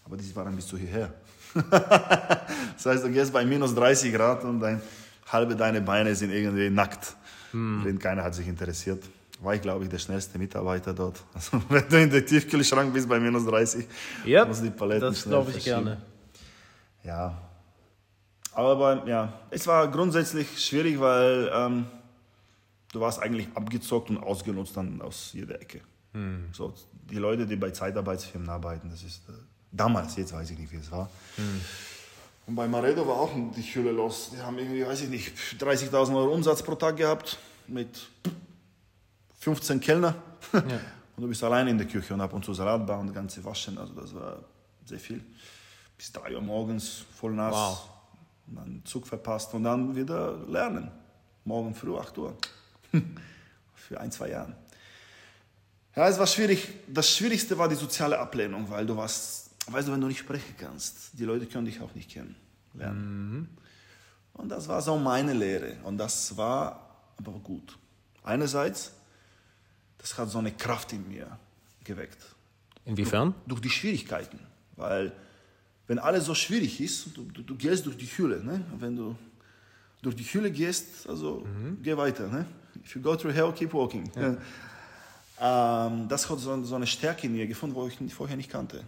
aber 0.05 0.17
die 0.17 0.37
waren 0.37 0.55
bis 0.55 0.67
zu 0.67 0.77
hierher. 0.77 1.13
das 1.71 2.87
heißt, 2.87 3.05
du 3.05 3.11
gehst 3.11 3.33
bei 3.33 3.45
minus 3.45 3.75
30 3.75 4.13
Grad 4.13 4.45
und 4.45 4.61
dein, 4.61 4.81
halbe 5.27 5.57
deine 5.57 5.81
Beine 5.81 6.15
sind 6.15 6.31
irgendwie 6.31 6.71
nackt. 6.71 7.17
Denn 7.53 7.99
keiner 7.99 8.23
hat 8.23 8.35
sich 8.35 8.47
interessiert. 8.47 9.03
War 9.41 9.55
ich, 9.55 9.63
glaube 9.63 9.85
ich, 9.85 9.91
der 9.91 9.99
schnellste 9.99 10.39
Mitarbeiter 10.39 10.93
dort. 10.95 11.23
Also, 11.35 11.61
wenn 11.69 11.89
du 11.89 12.03
in 12.03 12.11
der 12.11 12.25
Tiefkühlschrank 12.25 12.93
bist 12.93 13.09
bei 13.09 13.19
minus 13.19 13.45
30, 13.47 13.87
Ja, 14.25 14.45
musst 14.45 14.61
du 14.61 14.65
die 14.65 14.71
Paletten 14.71 15.09
das 15.09 15.21
schnell 15.21 15.33
glaube 15.33 15.51
ich 15.53 15.65
gerne. 15.65 15.99
Ja. 17.05 17.37
Aber 18.57 19.07
ja, 19.07 19.35
es 19.51 19.67
war 19.67 19.87
grundsätzlich 19.89 20.65
schwierig, 20.65 20.99
weil 20.99 21.51
ähm, 21.53 21.87
du 22.91 23.01
warst 23.01 23.21
eigentlich 23.21 23.49
abgezockt 23.55 24.09
und 24.09 24.17
ausgenutzt 24.17 24.75
dann 24.79 25.03
aus 25.03 25.31
jeder 25.35 25.61
Ecke. 25.61 25.83
So, 26.53 26.73
die 27.11 27.19
Leute, 27.19 27.47
die 27.47 27.57
bei 27.57 27.71
Zeitarbeitsfirmen 27.71 28.49
arbeiten, 28.49 28.89
das 28.89 29.03
ist 29.03 29.29
äh, 29.29 29.33
damals, 29.71 30.17
jetzt 30.17 30.33
weiß 30.33 30.51
ich 30.51 30.59
nicht, 30.59 30.73
wie 30.73 30.77
es 30.77 30.91
war. 30.91 31.11
Und 32.47 32.55
bei 32.55 32.67
Maredo 32.67 33.07
war 33.07 33.17
auch 33.17 33.31
die 33.55 33.61
Hülle 33.61 33.93
los. 33.93 34.31
Die 34.35 34.41
haben 34.41 34.57
irgendwie, 34.57 34.87
weiß 34.87 35.03
ich 35.03 35.11
nicht, 35.11 35.37
30.000 35.61 36.17
Euro 36.17 36.33
Umsatz 36.33 36.63
pro 36.63 36.77
Tag 36.77 36.97
gehabt 36.97 37.37
mit 37.67 38.09
15 39.41 39.81
Kellner. 39.81 40.15
Und 40.53 41.23
du 41.23 41.29
bist 41.29 41.45
allein 41.45 41.69
in 41.69 41.77
der 41.77 41.87
Küche 41.87 42.13
und 42.13 42.21
ab 42.21 42.35
und 42.35 42.45
zu 42.45 42.53
Salat 42.53 42.87
bauen, 42.87 43.07
das 43.07 43.15
ganze 43.15 43.43
Waschen. 43.43 43.79
Also 43.79 43.95
das 43.95 44.15
war 44.15 44.45
sehr 44.85 44.99
viel. 44.99 45.25
Bis 45.97 46.13
3 46.13 46.35
Uhr 46.35 46.43
morgens, 46.43 47.07
voll 47.19 47.33
nass. 47.33 47.55
Wow. 47.55 47.96
Und 48.49 48.57
dann 48.57 48.83
Zug 48.85 49.07
verpasst 49.07 49.53
und 49.55 49.65
dann 49.65 49.97
wieder 49.97 50.37
lernen. 50.47 50.91
Morgen 51.45 51.75
früh 51.75 51.97
8 51.97 52.19
Uhr. 52.19 52.37
Für 53.75 54.01
ein, 54.01 54.11
zwei 54.11 54.31
Jahre. 54.31 54.55
Ja, 55.95 56.09
es 56.09 56.19
war 56.19 56.27
schwierig. 56.27 56.69
Das 56.89 57.15
Schwierigste 57.15 57.57
war 57.57 57.69
die 57.69 57.75
soziale 57.75 58.19
Ablehnung, 58.19 58.69
weil 58.69 58.85
du 58.85 58.97
warst, 58.97 59.51
weißt 59.69 59.89
du, 59.89 59.93
wenn 59.93 60.01
du 60.01 60.09
nicht 60.09 60.19
sprechen 60.19 60.55
kannst, 60.59 61.19
die 61.19 61.25
Leute 61.25 61.47
können 61.47 61.65
dich 61.65 61.81
auch 61.81 61.95
nicht 61.95 62.11
kennen. 62.11 62.37
Lernen. 62.75 63.57
Und 64.35 64.51
das 64.51 64.69
war 64.69 64.83
so 64.83 64.99
meine 64.99 65.33
Lehre. 65.33 65.77
Und 65.85 65.97
das 65.97 66.37
war 66.37 66.97
aber 67.17 67.33
gut. 67.33 67.79
Einerseits, 68.23 68.93
das 69.99 70.19
hat 70.19 70.29
so 70.29 70.39
eine 70.39 70.53
Kraft 70.53 70.93
in 70.93 71.09
mir 71.09 71.39
geweckt. 71.85 72.19
Inwiefern? 72.85 73.35
Durch 73.47 73.61
die 73.61 73.71
Schwierigkeiten. 73.71 74.39
Weil, 74.77 75.13
wenn 75.87 75.99
alles 75.99 76.25
so 76.27 76.35
schwierig 76.35 76.81
ist, 76.81 77.17
du, 77.17 77.25
du, 77.25 77.43
du 77.43 77.55
gehst 77.55 77.87
durch 77.87 77.97
die 77.97 78.07
Hülle. 78.07 78.43
Ne? 78.43 78.65
Wenn 78.79 78.97
du 78.97 79.17
durch 80.03 80.17
die 80.17 80.25
Hülle 80.25 80.51
gehst, 80.51 81.09
also 81.09 81.47
geh 81.83 81.97
weiter. 81.97 82.29
Ne? 82.29 82.47
If 82.85 82.95
you 82.95 83.03
go 83.03 83.17
through 83.17 83.35
hell, 83.35 83.53
keep 83.53 83.73
walking. 83.73 84.11
Ähm, 85.39 86.09
das 86.09 86.31
hat 86.31 86.39
so, 86.39 86.65
so 86.65 86.75
eine 86.75 86.87
Stärke 86.87 87.27
in 87.27 87.35
mir 87.35 87.47
gefunden, 87.47 87.75
wo 87.77 87.87
ich 87.87 88.15
vorher 88.15 88.37
nicht 88.37 88.51
kannte. 88.51 88.85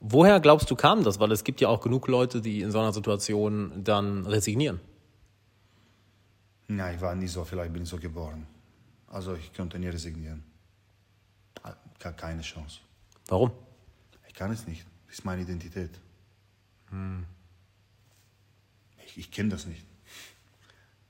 Woher 0.00 0.40
glaubst 0.40 0.70
du 0.70 0.76
kam 0.76 1.04
das? 1.04 1.20
Weil 1.20 1.32
es 1.32 1.44
gibt 1.44 1.60
ja 1.60 1.68
auch 1.68 1.80
genug 1.80 2.08
Leute, 2.08 2.40
die 2.40 2.62
in 2.62 2.70
so 2.70 2.78
einer 2.78 2.92
Situation 2.92 3.84
dann 3.84 4.26
resignieren. 4.26 4.80
Nein, 6.68 6.96
ich 6.96 7.00
war 7.00 7.14
nie 7.14 7.28
so, 7.28 7.44
vielleicht 7.44 7.72
bin 7.72 7.82
ich 7.82 7.88
so 7.88 7.98
geboren. 7.98 8.46
Also 9.08 9.34
ich 9.34 9.52
könnte 9.52 9.78
nie 9.78 9.88
resignieren. 9.88 10.42
Gar 11.98 12.12
keine 12.12 12.42
Chance. 12.42 12.80
Warum? 13.28 13.52
Ich 14.28 14.34
kann 14.34 14.50
es 14.52 14.66
nicht. 14.66 14.84
Das 15.06 15.18
ist 15.18 15.24
meine 15.24 15.42
Identität. 15.42 15.90
Ich, 19.04 19.18
ich 19.18 19.30
kenne 19.30 19.50
das 19.50 19.66
nicht. 19.66 19.84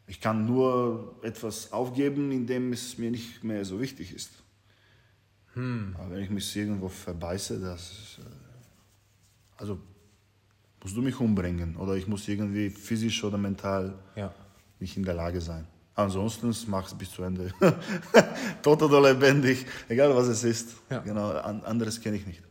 Ich 0.09 0.21
kann 0.21 0.47
nur 0.47 1.17
etwas 1.23 1.73
aufgeben, 1.73 2.31
indem 2.31 2.73
es 2.73 2.97
mir 2.99 3.11
nicht 3.11 3.43
mehr 3.43 3.65
so 3.65 3.81
wichtig 3.81 4.15
ist. 4.15 4.31
Aber 5.55 6.11
wenn 6.11 6.23
ich 6.23 6.29
mich 6.31 6.55
irgendwo 6.55 6.89
verbeiße, 6.89 7.59
das 7.59 8.19
äh, 8.19 9.57
also 9.57 9.79
musst 10.83 10.95
du 10.95 11.01
mich 11.01 11.19
umbringen 11.19 11.77
oder 11.77 11.95
ich 11.95 12.07
muss 12.07 12.29
irgendwie 12.29 12.69
physisch 12.69 13.25
oder 13.25 13.39
mental 13.39 13.99
Ja. 14.17 14.35
nicht 14.81 14.99
in 14.99 15.03
der 15.05 15.15
Lage 15.15 15.41
sein. 15.41 15.67
Ansonsten 15.95 16.55
mach 16.67 16.87
es 16.87 16.95
bis 16.95 17.11
zu 17.11 17.23
Ende. 17.23 17.55
Tot 18.63 18.83
oder 18.83 19.01
lebendig, 19.01 19.65
egal 19.89 20.15
was 20.15 20.27
es 20.29 20.45
ist. 20.45 20.77
Ja. 20.91 20.99
Genau, 20.99 21.31
an, 21.31 21.63
anderes 21.65 21.99
kenne 22.03 22.19
ich 22.19 22.27
nicht. 22.27 22.43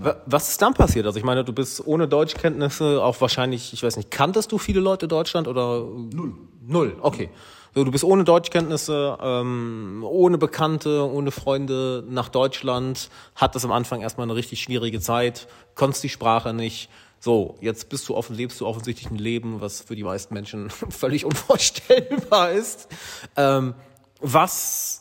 Wa- 0.00 0.16
Was 0.26 0.48
ist 0.50 0.62
dann 0.62 0.74
passiert? 0.74 1.06
Also 1.06 1.18
ich 1.18 1.24
meine, 1.24 1.44
du 1.44 1.52
bist 1.52 1.86
ohne 1.86 2.08
Deutschkenntnisse 2.08 3.02
auch 3.02 3.20
wahrscheinlich, 3.20 3.72
ich 3.72 3.82
weiß 3.82 3.96
nicht, 3.96 4.10
kanntest 4.10 4.52
du 4.52 4.58
viele 4.58 4.80
Leute 4.80 5.06
in 5.06 5.10
Deutschland 5.10 5.48
oder? 5.48 5.80
Null. 6.12 6.34
Null, 6.66 6.96
okay. 7.00 7.30
So, 7.74 7.84
du 7.84 7.90
bist 7.90 8.04
ohne 8.04 8.24
Deutschkenntnisse, 8.24 9.16
ähm, 9.22 10.04
ohne 10.06 10.36
Bekannte, 10.36 11.10
ohne 11.10 11.30
Freunde 11.30 12.04
nach 12.08 12.28
Deutschland, 12.28 13.08
hattest 13.34 13.64
am 13.64 13.72
Anfang 13.72 14.02
erstmal 14.02 14.26
eine 14.26 14.34
richtig 14.34 14.60
schwierige 14.62 15.00
Zeit, 15.00 15.48
konntest 15.74 16.04
die 16.04 16.10
Sprache 16.10 16.52
nicht. 16.52 16.90
So, 17.18 17.56
jetzt 17.60 17.88
bist 17.88 18.08
du 18.08 18.14
offen, 18.16 18.36
lebst 18.36 18.60
du 18.60 18.66
offensichtlich 18.66 19.10
ein 19.10 19.16
Leben, 19.16 19.60
was 19.62 19.80
für 19.80 19.96
die 19.96 20.02
meisten 20.02 20.34
Menschen 20.34 20.68
völlig 20.90 21.24
unvorstellbar 21.24 22.50
ist. 22.52 22.88
Ähm, 23.36 23.74
was 24.20 24.98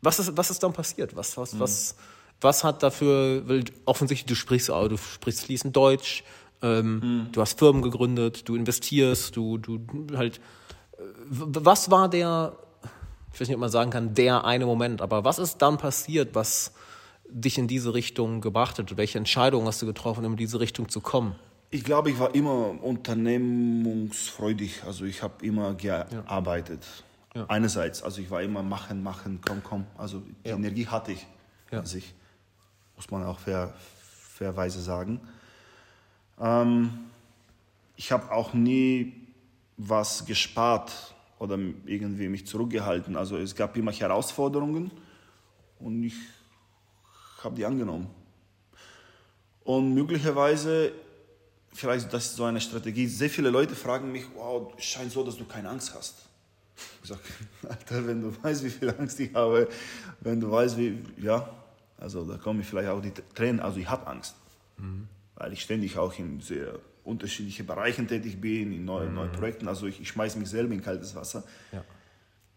was 0.00 0.18
ist, 0.18 0.36
was 0.36 0.50
ist 0.50 0.62
dann 0.62 0.72
passiert? 0.72 1.14
Was, 1.16 1.36
was, 1.36 1.58
was, 1.58 1.94
was 2.40 2.64
hat 2.64 2.82
dafür, 2.82 3.42
weil 3.48 3.64
offensichtlich 3.84 4.26
du 4.26 4.34
sprichst, 4.34 4.68
du 4.68 4.96
sprichst 4.96 5.44
fließend 5.44 5.74
Deutsch, 5.74 6.24
ähm, 6.62 7.28
du 7.32 7.40
hast 7.40 7.58
Firmen 7.58 7.82
gegründet, 7.82 8.48
du 8.48 8.56
investierst, 8.56 9.36
du, 9.36 9.58
du 9.58 9.80
halt, 10.16 10.38
äh, 10.98 11.02
was 11.30 11.90
war 11.90 12.08
der, 12.08 12.56
ich 13.32 13.40
weiß 13.40 13.48
nicht, 13.48 13.56
ob 13.56 13.60
man 13.60 13.70
sagen 13.70 13.90
kann, 13.90 14.14
der 14.14 14.44
eine 14.44 14.66
Moment, 14.66 15.02
aber 15.02 15.24
was 15.24 15.38
ist 15.38 15.58
dann 15.58 15.78
passiert, 15.78 16.34
was 16.34 16.72
dich 17.28 17.58
in 17.58 17.66
diese 17.66 17.94
Richtung 17.94 18.40
gebracht 18.40 18.78
hat? 18.78 18.96
Welche 18.96 19.18
Entscheidung 19.18 19.66
hast 19.66 19.82
du 19.82 19.86
getroffen, 19.86 20.24
um 20.24 20.32
in 20.32 20.36
diese 20.38 20.60
Richtung 20.60 20.88
zu 20.88 21.00
kommen? 21.00 21.34
Ich 21.70 21.82
glaube, 21.82 22.10
ich 22.10 22.18
war 22.20 22.34
immer 22.34 22.80
unternehmungsfreudig. 22.82 24.84
Also 24.86 25.04
ich 25.04 25.22
habe 25.22 25.44
immer 25.44 25.74
gearbeitet. 25.74 26.86
Einerseits, 27.48 28.02
also 28.02 28.20
ich 28.20 28.30
war 28.30 28.42
immer 28.42 28.62
machen, 28.62 29.02
machen, 29.02 29.40
komm, 29.44 29.60
komm. 29.64 29.84
Also 29.98 30.22
die 30.44 30.50
Ja. 30.50 30.54
Energie 30.54 30.86
hatte 30.86 31.12
ich 31.12 31.26
Ja. 31.72 31.80
an 31.80 31.86
sich, 31.86 32.14
muss 32.96 33.10
man 33.10 33.24
auch 33.24 33.38
fair, 33.38 33.72
fairweise 34.34 34.80
sagen. 34.80 35.20
Ähm, 36.40 37.10
ich 37.96 38.10
habe 38.12 38.30
auch 38.32 38.52
nie 38.54 39.12
was 39.76 40.24
gespart 40.24 40.92
oder 41.38 41.58
irgendwie 41.86 42.28
mich 42.28 42.46
zurückgehalten. 42.46 43.16
Also 43.16 43.36
es 43.36 43.54
gab 43.54 43.76
immer 43.76 43.92
Herausforderungen 43.92 44.90
und 45.78 46.04
ich 46.04 46.14
habe 47.42 47.56
die 47.56 47.64
angenommen. 47.64 48.08
Und 49.64 49.94
möglicherweise, 49.94 50.92
vielleicht 51.72 52.12
das 52.12 52.26
ist 52.26 52.36
so 52.36 52.44
eine 52.44 52.60
Strategie, 52.60 53.06
sehr 53.06 53.30
viele 53.30 53.50
Leute 53.50 53.74
fragen 53.74 54.12
mich, 54.12 54.24
wow, 54.34 54.72
scheint 54.78 55.12
so, 55.12 55.24
dass 55.24 55.36
du 55.36 55.44
keine 55.44 55.68
Angst 55.70 55.94
hast. 55.94 56.26
Ich 57.02 57.08
sage, 57.08 57.20
Alter, 57.68 58.06
wenn 58.06 58.22
du 58.22 58.42
weißt, 58.42 58.64
wie 58.64 58.70
viel 58.70 58.90
Angst 58.90 59.18
ich 59.20 59.32
habe, 59.34 59.68
wenn 60.20 60.40
du 60.40 60.50
weißt, 60.50 60.76
wie, 60.76 60.98
ja, 61.18 61.48
also 62.04 62.22
da 62.24 62.36
kommen 62.36 62.62
vielleicht 62.62 62.90
auch 62.90 63.00
die 63.00 63.12
Tränen, 63.34 63.60
also 63.60 63.80
ich 63.80 63.88
habe 63.88 64.06
Angst, 64.06 64.36
weil 65.36 65.52
ich 65.54 65.62
ständig 65.62 65.96
auch 65.96 66.16
in 66.18 66.38
sehr 66.40 66.78
unterschiedlichen 67.02 67.66
Bereichen 67.66 68.06
tätig 68.06 68.40
bin, 68.40 68.72
in 68.72 68.84
neuen, 68.84 69.14
neuen 69.14 69.32
Projekten, 69.32 69.68
also 69.68 69.86
ich, 69.86 70.00
ich 70.00 70.08
schmeiße 70.08 70.38
mich 70.38 70.50
selber 70.50 70.74
in 70.74 70.82
kaltes 70.82 71.14
Wasser. 71.14 71.44
Ja. 71.72 71.82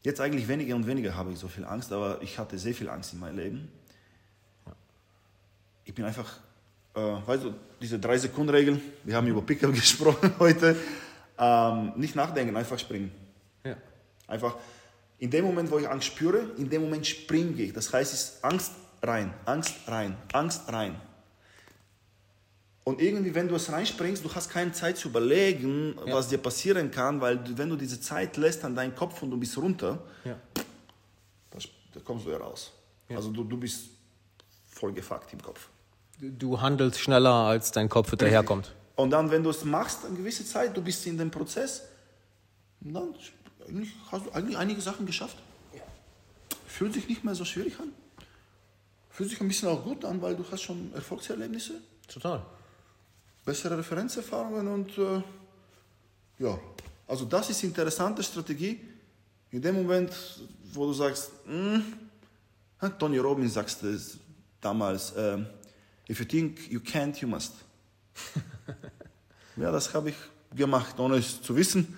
Jetzt 0.04 0.20
eigentlich 0.20 0.50
weniger 0.50 0.75
und 0.75 0.86
weniger 0.86 1.16
habe 1.16 1.32
ich 1.32 1.39
so 1.39 1.48
viel 1.48 1.63
Angst, 1.63 1.94
aber 1.94 2.22
ich 2.22 2.38
hatte 2.38 2.60
sehr 2.60 2.74
viel 2.74 2.89
Angst 2.89 3.13
in 3.13 3.20
meinem 3.20 3.38
Leben. 3.38 3.70
Ich 5.86 5.94
bin 5.94 6.04
einfach, 6.04 6.39
äh, 6.94 7.00
weißt 7.00 7.46
du, 7.46 7.54
diese 7.82 8.00
drei 8.00 8.18
Sekunden 8.18 8.50
Regel, 8.50 8.82
wir 9.06 9.16
haben 9.16 9.27
über 9.27 9.42
Pickup 9.42 9.74
gesprochen 9.74 10.34
heute, 10.39 10.75
ähm, 11.38 11.94
nicht 11.96 12.16
nachdenken, 12.16 12.56
einfach 12.58 12.77
springen. 12.77 13.12
Ja. 13.63 13.77
Einfach 14.27 14.58
in 15.20 15.32
dem 15.32 15.46
Moment, 15.46 15.72
wo 15.72 15.80
ich 15.80 15.88
Angst 15.88 16.08
spüre, 16.08 16.51
in 16.58 16.70
dem 16.70 16.82
Moment 16.82 17.08
springe 17.08 17.62
ich. 17.62 17.72
Das 17.72 17.94
heißt, 17.94 18.13
es 18.13 18.22
ist 18.24 18.44
Angst 18.44 18.74
rein, 19.01 19.34
Angst 19.46 19.75
rein, 19.88 20.18
Angst 20.34 20.72
rein. 20.72 21.00
Und 22.84 23.01
irgendwie, 23.01 23.36
wenn 23.36 23.50
du 23.50 23.56
es 23.56 23.70
reinspringst, 23.70 24.24
du 24.24 24.34
hast 24.34 24.50
keine 24.50 24.72
Zeit 24.72 24.98
zu 24.98 25.10
überlegen, 25.10 25.96
was 26.06 26.30
dir 26.30 26.38
passieren 26.38 26.89
kann, 26.89 27.20
weil 27.20 27.38
wenn 27.58 27.70
du 27.70 27.75
diese 27.75 28.00
Zeit 28.00 28.38
lässt 28.38 28.63
an 28.63 28.75
deinen 28.75 28.96
Kopf 28.96 29.22
und 29.22 29.32
du 29.32 29.38
bist 29.38 29.58
runter, 29.58 30.00
Ja. 30.24 30.38
da, 31.51 32.00
kommst 32.04 32.25
du 32.25 32.32
ja 32.32 32.38
raus. 32.38 32.72
Also 33.10 33.32
du, 33.32 33.44
du 33.44 33.58
bist 33.58 33.89
voll 34.70 34.94
gefuckt 34.94 35.34
im 35.34 35.42
Kopf. 35.42 35.68
Du 36.20 36.60
handelst 36.62 37.00
schneller, 37.00 37.34
als 37.34 37.72
dein 37.72 37.89
Kopf 37.89 38.10
hinterherkommt. 38.12 38.74
Und 38.96 39.12
dann, 39.12 39.30
wenn 39.32 39.44
du 39.44 39.50
es 39.50 39.63
machst, 39.66 40.06
eine 40.06 40.16
gewisse 40.16 40.46
Zeit, 40.46 40.75
du 40.75 40.82
bist 40.82 41.06
in 41.08 41.18
dem 41.18 41.30
Prozess, 41.30 41.84
dann 42.80 43.13
hast 44.12 44.25
du 44.25 44.32
eigentlich 44.32 44.58
einige 44.58 44.82
Sachen 44.82 45.06
geschafft. 45.06 45.38
Fühlt 46.68 46.94
sich 46.94 47.08
nicht 47.10 47.24
mehr 47.24 47.36
so 47.36 47.44
schwierig 47.44 47.80
an. 47.80 47.92
Fühlt 49.17 49.31
sich 49.31 49.41
ein 49.41 49.47
bisschen 49.47 49.67
auch 49.69 49.83
gut 49.83 50.05
an, 50.05 50.21
weil 50.21 50.36
du 50.36 50.45
hast 50.51 50.62
schon 50.62 50.93
Erfolgserlebnisse, 50.93 51.81
Total. 52.07 52.45
bessere 53.43 53.75
Referenzerfahrungen 53.75 54.67
und 54.67 54.95
äh, 54.95 55.24
ja, 56.38 56.59
also 57.07 57.25
das 57.25 57.50
ist 57.50 57.63
eine 57.63 57.69
interessante 57.69 58.21
Strategie. 58.21 58.79
In 59.50 59.59
dem 59.63 59.74
Moment, 59.74 60.13
wo 60.71 60.86
du 60.86 60.93
sagst, 60.93 61.31
"Mm", 61.47 61.79
Tony 63.00 63.17
Robbins 63.17 63.55
sagst 63.55 63.81
es 63.81 64.19
damals, 64.62 65.13
ähm, 65.17 65.47
if 66.07 66.19
you 66.19 66.25
think 66.25 66.71
you 66.71 66.79
can't, 66.79 67.19
you 67.19 67.27
must. 67.27 67.53
ja, 69.55 69.71
das 69.71 69.95
habe 69.95 70.12
ich 70.12 70.15
gemacht, 70.55 71.00
ohne 71.00 71.15
es 71.15 71.41
zu 71.41 71.55
wissen. 71.55 71.97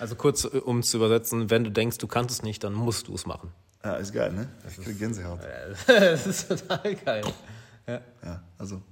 Also 0.00 0.16
kurz, 0.16 0.42
äh, 0.42 0.58
um 0.58 0.80
es 0.80 0.90
zu 0.90 0.96
übersetzen, 0.96 1.48
wenn 1.48 1.62
du 1.62 1.70
denkst, 1.70 1.98
du 1.98 2.08
kannst 2.08 2.32
es 2.34 2.42
nicht, 2.42 2.64
dann 2.64 2.74
musst 2.74 3.06
du 3.06 3.14
es 3.14 3.24
machen. 3.24 3.52
Ja, 3.86 3.94
ist 3.94 4.12
geil, 4.12 4.32
ne? 4.32 4.48
Ich 4.68 4.84
krieg 4.84 4.98
Gänsehaut. 4.98 5.38
das 5.86 6.26
ist 6.26 6.48
total 6.48 6.96
geil. 6.96 7.22
Ja. 7.86 8.00
Ja, 8.24 8.42
also. 8.58 8.82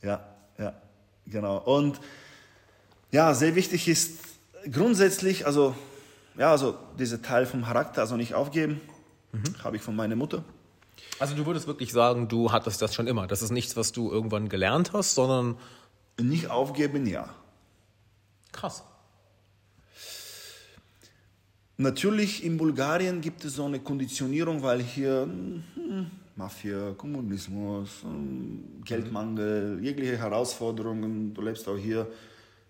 Ja, 0.00 0.26
ja, 0.56 0.72
genau. 1.26 1.58
Und 1.58 2.00
ja, 3.10 3.34
sehr 3.34 3.54
wichtig 3.56 3.86
ist 3.86 4.20
grundsätzlich, 4.72 5.44
also, 5.44 5.74
ja, 6.38 6.50
also 6.50 6.78
dieser 6.98 7.20
Teil 7.20 7.44
vom 7.44 7.62
Charakter, 7.62 8.00
also 8.00 8.16
nicht 8.16 8.32
aufgeben, 8.32 8.80
habe 9.62 9.76
ich 9.76 9.82
von 9.82 9.94
meiner 9.94 10.16
Mutter. 10.16 10.44
Also 11.18 11.34
du 11.34 11.44
würdest 11.44 11.66
wirklich 11.66 11.92
sagen, 11.92 12.26
du 12.26 12.50
hattest 12.50 12.80
das 12.80 12.94
schon 12.94 13.06
immer. 13.06 13.26
Das 13.26 13.42
ist 13.42 13.50
nichts, 13.50 13.76
was 13.76 13.92
du 13.92 14.10
irgendwann 14.10 14.48
gelernt 14.48 14.94
hast, 14.94 15.14
sondern 15.14 15.58
Nicht 16.18 16.48
aufgeben, 16.48 17.06
ja. 17.06 17.28
krass. 18.50 18.82
Natürlich 21.80 22.44
in 22.44 22.56
Bulgarien 22.56 23.20
gibt 23.20 23.44
es 23.44 23.54
so 23.54 23.64
eine 23.64 23.78
Konditionierung, 23.78 24.60
weil 24.60 24.82
hier 24.82 25.22
hm, 25.22 26.10
Mafia, 26.34 26.92
Kommunismus, 26.94 28.02
hm, 28.02 28.82
Geldmangel, 28.84 29.78
jegliche 29.80 30.18
Herausforderungen, 30.18 31.32
du 31.32 31.40
lebst 31.40 31.68
auch 31.68 31.76
hier, 31.76 32.08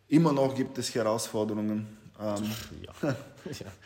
immer 0.09 0.33
noch 0.35 0.55
gibt 0.55 0.77
es 0.77 0.95
Herausforderungen. 0.95 1.87
Ähm, 2.21 2.45
Ja. 2.85 3.15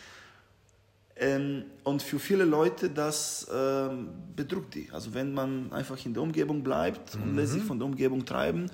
Ähm, 1.15 1.65
und 1.85 2.03
für 2.03 2.19
viele 2.19 2.45
Leute 2.45 2.91
das 2.91 3.47
ähm, 3.55 4.09
bedrückt 4.35 4.75
die. 4.75 4.89
Also 4.91 5.15
wenn 5.15 5.33
man 5.35 5.71
einfach 5.73 6.05
in 6.05 6.15
der 6.15 6.23
Umgebung 6.23 6.65
bleibt 6.65 7.15
und 7.15 7.37
lässt 7.37 7.53
sich 7.53 7.63
von 7.63 7.79
der 7.79 7.87
Umgebung 7.87 8.25
treiben, 8.25 8.69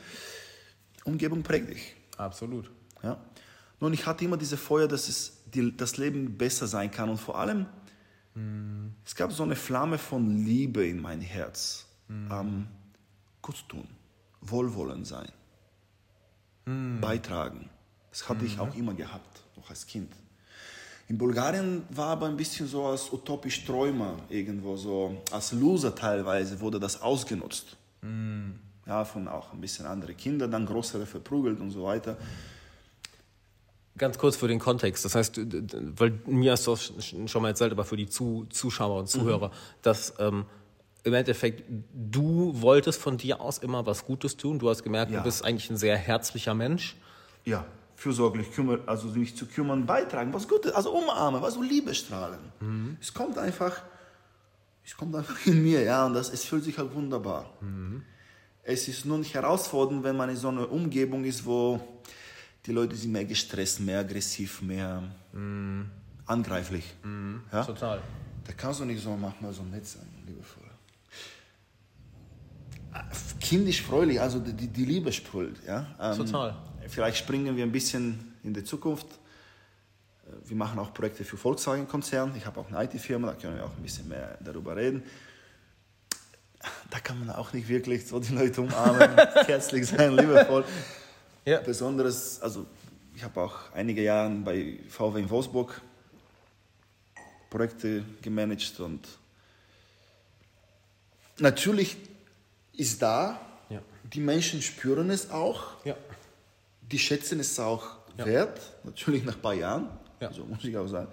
Umgebung 1.04 1.42
prägt 1.42 1.68
dich. 1.68 1.96
Absolut. 2.16 2.70
Ja? 3.02 3.20
Nun, 3.80 3.92
ich 3.92 4.06
hatte 4.06 4.24
immer 4.24 4.36
diese 4.36 4.56
Feuer, 4.56 4.88
dass 4.88 5.08
es 5.08 5.37
die, 5.54 5.76
das 5.76 5.96
Leben 5.96 6.36
besser 6.36 6.66
sein 6.66 6.90
kann 6.90 7.08
und 7.08 7.18
vor 7.18 7.38
allem, 7.38 7.66
es 9.04 9.16
gab 9.16 9.32
so 9.32 9.42
eine 9.42 9.56
Flamme 9.56 9.98
von 9.98 10.44
Liebe 10.44 10.86
in 10.86 11.00
mein 11.00 11.20
Herz. 11.20 11.86
Ähm, 12.08 12.68
Gutes 13.42 13.66
tun, 13.66 13.88
wohlwollend 14.40 15.06
sein, 15.06 15.28
beitragen. 17.00 17.68
Das 18.10 18.28
hatte 18.28 18.44
ich 18.44 18.58
auch 18.60 18.74
immer 18.74 18.94
gehabt, 18.94 19.42
noch 19.56 19.68
als 19.70 19.86
Kind. 19.86 20.12
In 21.08 21.18
Bulgarien 21.18 21.84
war 21.90 22.08
aber 22.08 22.26
ein 22.26 22.36
bisschen 22.36 22.66
so 22.66 22.84
als 22.86 23.12
utopisch 23.12 23.64
Träumer 23.64 24.16
irgendwo, 24.28 24.76
so 24.76 25.22
als 25.32 25.52
Loser 25.52 25.94
teilweise 25.94 26.60
wurde 26.60 26.78
das 26.78 27.00
ausgenutzt. 27.00 27.76
Ja, 28.86 29.04
von 29.04 29.26
auch 29.28 29.52
ein 29.52 29.60
bisschen 29.60 29.86
andere 29.86 30.14
Kinder, 30.14 30.48
dann 30.48 30.64
größere 30.64 31.06
verprügelt 31.06 31.60
und 31.60 31.70
so 31.70 31.84
weiter. 31.84 32.16
Ganz 33.98 34.16
kurz 34.18 34.36
für 34.36 34.48
den 34.48 34.58
Kontext. 34.58 35.04
Das 35.04 35.14
heißt, 35.14 35.40
weil 35.98 36.18
mir 36.26 36.52
hast 36.52 36.66
du 36.66 36.70
das 36.72 36.92
sch- 37.00 37.28
schon 37.28 37.42
mal 37.42 37.48
erzählt, 37.48 37.72
aber 37.72 37.84
für 37.84 37.96
die 37.96 38.08
Zu 38.08 38.46
Zuschauer 38.50 39.00
und 39.00 39.08
Zuhörer, 39.08 39.50
dass 39.82 40.14
ähm, 40.18 40.44
im 41.04 41.14
Endeffekt 41.14 41.64
du 41.94 42.52
wolltest 42.60 43.00
von 43.00 43.16
dir 43.18 43.40
aus 43.40 43.58
immer 43.58 43.84
was 43.86 44.04
Gutes 44.04 44.36
tun. 44.36 44.58
Du 44.58 44.68
hast 44.70 44.82
gemerkt, 44.82 45.10
Ja. 45.12 45.18
du 45.18 45.24
bist 45.24 45.44
eigentlich 45.44 45.68
ein 45.70 45.76
sehr 45.76 45.96
herzlicher 45.96 46.54
Mensch. 46.54 46.96
Ja, 47.44 47.64
fürsorglich 47.96 48.52
kümmern, 48.52 48.80
also 48.86 49.08
sich 49.10 49.36
zu 49.36 49.46
kümmern, 49.46 49.84
beitragen, 49.86 50.32
was 50.32 50.46
Gutes, 50.46 50.72
also 50.72 50.90
umarmen, 50.92 51.40
was 51.42 51.54
so 51.54 51.62
Liebe 51.62 51.94
strahlen. 51.94 52.38
Es 53.00 53.12
kommt 53.14 53.38
einfach, 53.38 53.80
es 54.84 54.96
kommt 54.96 55.14
einfach 55.16 55.36
in 55.46 55.62
mir, 55.62 55.82
ja, 55.82 56.06
und 56.06 56.14
das, 56.14 56.30
es 56.32 56.44
fühlt 56.44 56.62
sich 56.64 56.78
halt 56.78 56.94
wunderbar. 56.94 57.46
Es 58.62 58.86
ist 58.86 59.04
nur 59.06 59.18
nicht 59.18 59.34
herausfordernd, 59.34 60.04
wenn 60.04 60.16
man 60.16 60.28
in 60.28 60.36
so 60.36 60.48
einer 60.48 60.70
Umgebung 60.70 61.24
ist, 61.24 61.44
wo 61.46 61.80
die 62.68 62.74
Leute 62.74 62.94
sind 62.94 63.12
mehr 63.12 63.24
gestresst, 63.24 63.80
mehr 63.80 64.00
aggressiv, 64.00 64.60
mehr 64.60 65.02
angreiflich. 66.26 66.84
Ja? 67.50 67.64
Total. 67.64 68.02
Da 68.46 68.52
kannst 68.52 68.80
du 68.80 68.84
nicht 68.84 69.02
so 69.02 69.16
manchmal 69.16 69.52
so 69.54 69.62
nett 69.62 69.86
sein, 69.86 70.06
liebevoll. 70.26 70.64
Kindisch 73.40 73.82
fröhlich, 73.82 74.20
also 74.20 74.38
die, 74.38 74.66
die 74.66 74.84
Liebe 74.84 75.10
sprüht. 75.12 75.56
Ja? 75.66 75.86
Ähm, 75.98 76.16
Total. 76.18 76.56
Vielleicht 76.88 77.16
springen 77.16 77.56
wir 77.56 77.64
ein 77.64 77.72
bisschen 77.72 78.34
in 78.44 78.52
die 78.52 78.64
Zukunft. 78.64 79.06
Wir 80.44 80.56
machen 80.56 80.78
auch 80.78 80.92
Projekte 80.92 81.24
für 81.24 81.38
Volkswagen-Konzern. 81.38 82.34
Ich 82.36 82.44
habe 82.44 82.60
auch 82.60 82.70
eine 82.70 82.84
IT-Firma, 82.84 83.28
da 83.28 83.34
können 83.34 83.56
wir 83.56 83.64
auch 83.64 83.74
ein 83.74 83.82
bisschen 83.82 84.08
mehr 84.08 84.36
darüber 84.44 84.76
reden. 84.76 85.02
Da 86.90 87.00
kann 87.00 87.18
man 87.24 87.34
auch 87.34 87.52
nicht 87.54 87.68
wirklich 87.68 88.06
so 88.06 88.20
die 88.20 88.34
Leute 88.34 88.60
umarmen, 88.60 89.16
herzlich 89.46 89.86
sein, 89.86 90.14
liebevoll. 90.16 90.64
Ja. 91.48 91.60
Besonderes, 91.60 92.40
also 92.42 92.66
ich 93.16 93.24
habe 93.24 93.40
auch 93.40 93.72
einige 93.72 94.02
Jahre 94.02 94.30
bei 94.44 94.78
VW 94.88 95.20
in 95.20 95.30
Wolfsburg 95.30 95.80
Projekte 97.48 98.04
gemanagt 98.20 98.78
und 98.80 99.08
natürlich 101.38 101.96
ist 102.74 103.00
da, 103.00 103.40
Ja. 103.70 103.80
die 104.12 104.20
Menschen 104.20 104.60
spüren 104.60 105.08
es 105.10 105.30
auch, 105.30 105.84
Ja. 105.84 105.96
die 106.82 106.98
schätzen 106.98 107.40
es 107.40 107.58
auch 107.58 107.96
Ja. 108.18 108.26
wert, 108.26 108.60
natürlich 108.84 109.24
nach 109.24 109.34
ein 109.36 109.40
paar 109.42 109.54
Jahren, 109.54 109.88
Ja. 110.20 110.28
also 110.28 110.44
muss 110.44 110.62
ich 110.64 110.76
auch 110.76 110.86
sagen, 110.86 111.08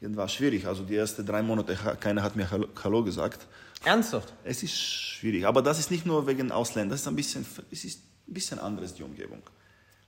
das 0.00 0.16
war 0.16 0.28
schwierig, 0.28 0.66
also 0.66 0.84
die 0.84 0.96
ersten 0.96 1.26
drei 1.26 1.42
Monate, 1.42 1.76
keiner 1.98 2.22
hat 2.22 2.36
mir 2.36 2.48
Hallo- 2.50 2.68
Hallo 2.84 3.02
gesagt. 3.02 3.46
Ernsthaft? 3.84 4.32
Es 4.44 4.62
ist 4.62 4.76
schwierig, 4.78 5.44
aber 5.44 5.60
das 5.60 5.80
ist 5.80 5.90
nicht 5.90 6.06
nur 6.06 6.24
wegen 6.28 6.52
Ausländern, 6.52 6.90
das 6.90 7.00
ist 7.00 7.08
ein 7.08 7.16
bisschen, 7.16 7.44
es 7.72 7.84
ist 7.84 7.98
ein 8.28 8.34
bisschen 8.34 8.60
anderes, 8.60 8.94
die 8.94 9.02
Umgebung. 9.02 9.42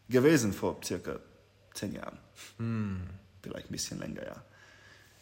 Gewesen 0.08 0.52
vor 0.52 0.76
circa 0.84 1.18
zehn 1.72 1.94
Jahren. 1.94 2.18
Vielleicht 3.42 3.68
ein 3.68 3.72
bisschen 3.72 3.98
länger, 3.98 4.24
ja. 4.24 4.44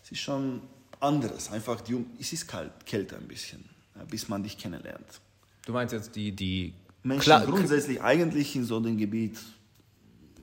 Es 0.03 0.11
ist 0.13 0.21
schon 0.21 0.61
anderes, 1.01 1.51
einfach, 1.51 1.81
die, 1.81 2.05
es 2.21 2.33
ist 2.33 2.47
kalt, 2.49 2.85
kälter 2.87 3.17
ein 3.17 3.27
bisschen, 3.29 3.65
bis 4.09 4.29
man 4.29 4.43
dich 4.43 4.59
kennenlernt. 4.59 5.21
Du 5.65 5.73
meinst 5.73 5.93
jetzt 5.93 6.15
die, 6.17 6.33
die, 6.33 6.75
Menschen 7.03 7.33
Kla- 7.33 7.45
grundsätzlich 7.45 8.01
eigentlich 8.03 8.55
in 8.57 8.65
so 8.65 8.79
dem 8.81 8.97
Gebiet, 8.97 9.39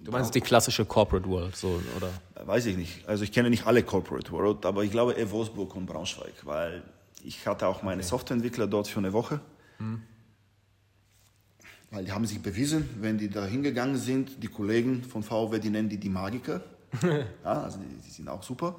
du 0.04 0.12
meinst 0.12 0.34
die 0.36 0.42
klassische 0.42 0.86
Corporate 0.86 1.28
World, 1.30 1.56
so, 1.56 1.82
oder? 1.96 2.12
weiß 2.46 2.66
ich 2.68 2.78
nicht, 2.78 3.08
also 3.08 3.24
ich 3.24 3.32
kenne 3.32 3.50
nicht 3.50 3.66
alle 3.66 3.84
Corporate 3.84 4.32
World, 4.32 4.66
aber 4.66 4.84
ich 4.84 4.92
glaube 4.92 5.14
eher 5.14 5.30
Wolfsburg 5.32 5.76
und 5.76 5.86
Braunschweig, 5.86 6.34
weil 6.46 6.84
ich 7.24 7.46
hatte 7.46 7.68
auch 7.68 7.84
meine 7.84 8.02
Softwareentwickler 8.04 8.68
dort 8.68 8.88
für 8.88 9.00
eine 9.00 9.12
Woche. 9.14 9.40
Weil 11.92 12.06
die 12.06 12.12
haben 12.12 12.26
sich 12.26 12.40
bewiesen, 12.42 12.88
wenn 13.02 13.18
die 13.18 13.30
da 13.30 13.46
hingegangen 13.46 13.98
sind, 13.98 14.44
die 14.44 14.48
Kollegen 14.48 15.04
von 15.04 15.24
VW, 15.24 15.60
die 15.60 15.70
nennen 15.72 15.90
die 15.90 15.98
die 15.98 16.10
Magiker. 16.10 16.62
ja, 17.44 17.64
also 17.64 17.80
die, 17.80 17.96
die 18.06 18.12
sind 18.12 18.28
auch 18.30 18.44
super. 18.44 18.76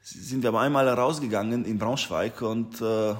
Sind 0.00 0.42
wir 0.42 0.48
aber 0.50 0.60
einmal 0.60 0.88
rausgegangen 0.88 1.64
in 1.64 1.78
Braunschweig 1.78 2.42
und 2.42 2.80
äh, 2.80 3.14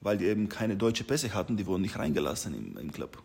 weil 0.00 0.18
die 0.18 0.26
eben 0.26 0.48
keine 0.48 0.76
deutsche 0.76 1.04
Pässe 1.04 1.32
hatten, 1.34 1.56
die 1.56 1.66
wurden 1.66 1.82
nicht 1.82 1.98
reingelassen 1.98 2.54
im, 2.54 2.76
im 2.78 2.92
Club. 2.92 3.22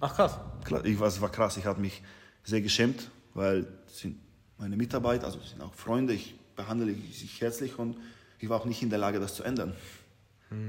Ach 0.00 0.14
krass. 0.14 0.38
Ich, 0.84 0.98
war- 0.98 1.08
es 1.08 1.20
war 1.20 1.30
krass, 1.30 1.56
ich 1.56 1.66
habe 1.66 1.80
mich 1.80 2.02
sehr 2.42 2.60
geschämt, 2.62 3.10
weil 3.34 3.66
es 3.86 3.98
sind 4.00 4.18
meine 4.58 4.76
Mitarbeiter, 4.76 5.26
also 5.26 5.38
es 5.42 5.50
sind 5.50 5.62
auch 5.62 5.74
Freunde, 5.74 6.12
ich 6.14 6.34
behandle 6.56 6.92
sie 7.12 7.26
herzlich 7.38 7.78
und 7.78 7.96
ich 8.38 8.48
war 8.48 8.60
auch 8.60 8.64
nicht 8.66 8.82
in 8.82 8.90
der 8.90 8.98
Lage, 8.98 9.20
das 9.20 9.34
zu 9.34 9.42
ändern. 9.42 9.74
Also 10.50 10.64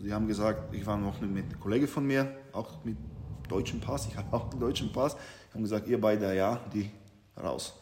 die 0.00 0.12
haben 0.12 0.26
gesagt, 0.26 0.74
ich 0.74 0.84
war 0.86 0.96
noch 0.96 1.20
mit 1.20 1.44
einem 1.44 1.60
Kollegen 1.60 1.86
von 1.86 2.06
mir, 2.06 2.34
auch 2.52 2.84
mit 2.84 2.96
deutschem 3.48 3.80
Pass, 3.80 4.06
ich 4.06 4.16
habe 4.16 4.34
auch 4.34 4.50
einen 4.50 4.60
deutschen 4.60 4.92
Pass, 4.92 5.14
die 5.14 5.54
haben 5.54 5.62
gesagt, 5.62 5.88
ihr 5.88 6.00
beide, 6.00 6.34
ja, 6.34 6.60
die 6.72 6.90
raus. 7.40 7.74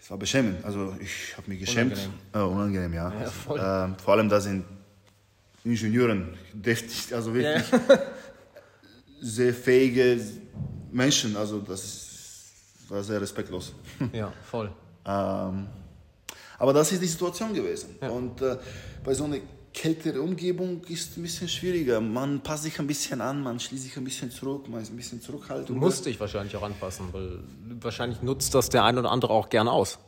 Es 0.00 0.10
war 0.10 0.18
beschämend, 0.18 0.64
also 0.64 0.96
ich 1.00 1.36
habe 1.36 1.48
mich 1.48 1.60
geschämt. 1.60 1.92
Unangenehm. 1.92 2.18
Äh, 2.32 2.38
unangenehm, 2.38 2.94
ja. 2.94 3.12
Ja, 3.20 3.30
voll. 3.30 3.60
Ähm, 3.62 3.96
vor 3.98 4.14
allem 4.14 4.28
da 4.28 4.40
sind 4.40 4.64
Ingenieuren, 5.64 6.36
deftig, 6.52 7.14
also 7.14 7.32
wirklich 7.32 7.62
sehr 9.20 9.54
fähige 9.54 10.20
Menschen, 10.90 11.36
also 11.36 11.60
das 11.60 12.10
war 12.88 13.02
sehr 13.02 13.20
respektlos. 13.20 13.74
Ja, 14.12 14.32
voll. 14.50 14.72
Ähm, 15.04 15.68
aber 16.58 16.72
das 16.72 16.92
ist 16.92 17.02
die 17.02 17.06
Situation 17.06 17.52
gewesen. 17.54 17.96
Ja. 18.00 18.10
Und 18.10 18.40
äh, 18.40 18.56
bei 19.04 19.14
so 19.14 19.24
einer 19.24 19.38
kälteren 19.74 20.20
Umgebung 20.20 20.82
ist 20.88 21.16
ein 21.16 21.22
bisschen 21.22 21.48
schwieriger. 21.48 22.00
Man 22.00 22.40
passt 22.42 22.64
sich 22.64 22.78
ein 22.78 22.86
bisschen 22.86 23.20
an, 23.20 23.42
man 23.42 23.58
schließt 23.58 23.84
sich 23.84 23.96
ein 23.96 24.04
bisschen 24.04 24.30
zurück, 24.30 24.68
man 24.68 24.82
ist 24.82 24.90
ein 24.92 24.96
bisschen 24.96 25.18
Du 25.20 25.24
zurückhaltend. 25.26 25.78
musst 25.78 26.04
dich 26.06 26.18
wahrscheinlich 26.20 26.54
auch 26.56 26.62
anpassen, 26.62 27.06
weil 27.12 27.40
wahrscheinlich 27.80 28.22
nutzt 28.22 28.54
das 28.54 28.68
der 28.68 28.84
ein 28.84 28.98
oder 28.98 29.10
andere 29.10 29.32
auch 29.32 29.48
gerne 29.48 29.70
aus. 29.72 29.98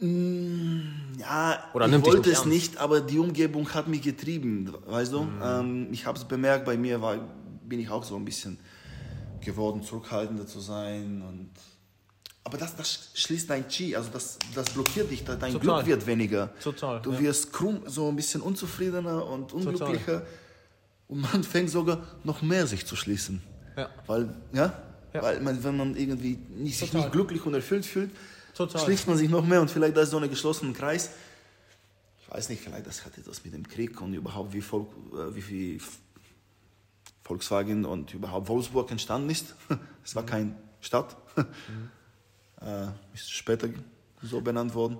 Ja, 0.00 1.62
Oder 1.74 1.86
ich 1.86 1.92
wollte 1.92 2.16
nicht 2.18 2.26
es 2.26 2.32
ernst. 2.38 2.46
nicht, 2.46 2.76
aber 2.78 3.00
die 3.00 3.18
Umgebung 3.18 3.68
hat 3.72 3.86
mich 3.86 4.02
getrieben, 4.02 4.72
weißt 4.86 5.12
du? 5.12 5.22
Mhm. 5.22 5.42
Ähm, 5.44 5.88
ich 5.92 6.06
habe 6.06 6.18
es 6.18 6.24
bemerkt, 6.24 6.64
bei 6.64 6.76
mir 6.76 7.00
war, 7.00 7.18
bin 7.68 7.78
ich 7.78 7.88
auch 7.88 8.02
so 8.02 8.16
ein 8.16 8.24
bisschen 8.24 8.58
geworden, 9.40 9.82
zurückhaltender 9.84 10.46
zu 10.46 10.58
sein. 10.60 11.22
Und, 11.28 11.50
aber 12.44 12.58
das, 12.58 12.74
das 12.76 13.10
schließt 13.14 13.48
dein 13.48 13.68
Chi, 13.68 13.94
also 13.94 14.10
das, 14.12 14.38
das 14.54 14.70
blockiert 14.70 15.10
dich, 15.10 15.24
dein 15.24 15.38
Total. 15.38 15.58
Glück 15.60 15.86
wird 15.86 16.06
weniger. 16.06 16.50
Total, 16.62 17.00
Du 17.00 17.12
ja. 17.12 17.20
wirst 17.20 17.52
krumm, 17.52 17.82
so 17.86 18.08
ein 18.08 18.16
bisschen 18.16 18.40
unzufriedener 18.40 19.24
und 19.26 19.52
unglücklicher. 19.52 20.22
Und 21.08 21.20
man 21.20 21.44
fängt 21.44 21.70
sogar 21.70 22.02
noch 22.24 22.42
mehr 22.42 22.66
sich 22.66 22.84
zu 22.86 22.96
schließen. 22.96 23.42
Ja. 23.76 23.88
Weil, 24.06 24.34
ja? 24.52 24.82
Ja. 25.14 25.22
Weil 25.22 25.40
man, 25.40 25.62
wenn 25.62 25.76
man 25.76 25.94
irgendwie 25.96 26.38
nicht, 26.56 26.78
sich 26.78 26.90
Total. 26.90 27.02
nicht 27.06 27.12
glücklich 27.12 27.44
und 27.46 27.54
erfüllt 27.54 27.86
fühlt, 27.86 28.10
Total. 28.54 28.80
schließt 28.82 29.06
man 29.06 29.16
sich 29.16 29.28
noch 29.30 29.44
mehr 29.44 29.60
und 29.60 29.70
vielleicht 29.70 29.96
da 29.96 30.02
ist 30.02 30.10
so 30.10 30.18
ein 30.18 30.28
geschlossener 30.28 30.72
Kreis. 30.72 31.10
Ich 32.22 32.30
weiß 32.30 32.48
nicht, 32.48 32.62
vielleicht 32.62 32.86
das 32.86 33.04
hat 33.04 33.16
etwas 33.18 33.44
mit 33.44 33.54
dem 33.54 33.68
Krieg 33.68 34.00
und 34.00 34.14
überhaupt 34.14 34.52
wie, 34.52 34.62
Volk, 34.62 34.88
äh, 35.12 35.34
wie 35.34 35.42
viel 35.42 35.80
Volkswagen 37.22 37.84
und 37.84 38.14
überhaupt 38.14 38.48
Wolfsburg 38.48 38.90
entstanden 38.90 39.30
ist. 39.30 39.54
Es 40.04 40.16
war 40.16 40.26
keine 40.26 40.56
Stadt. 40.80 41.16
Äh, 42.64 42.86
ist 43.14 43.30
später 43.32 43.68
so 44.22 44.40
benannt 44.40 44.74
worden. 44.74 44.98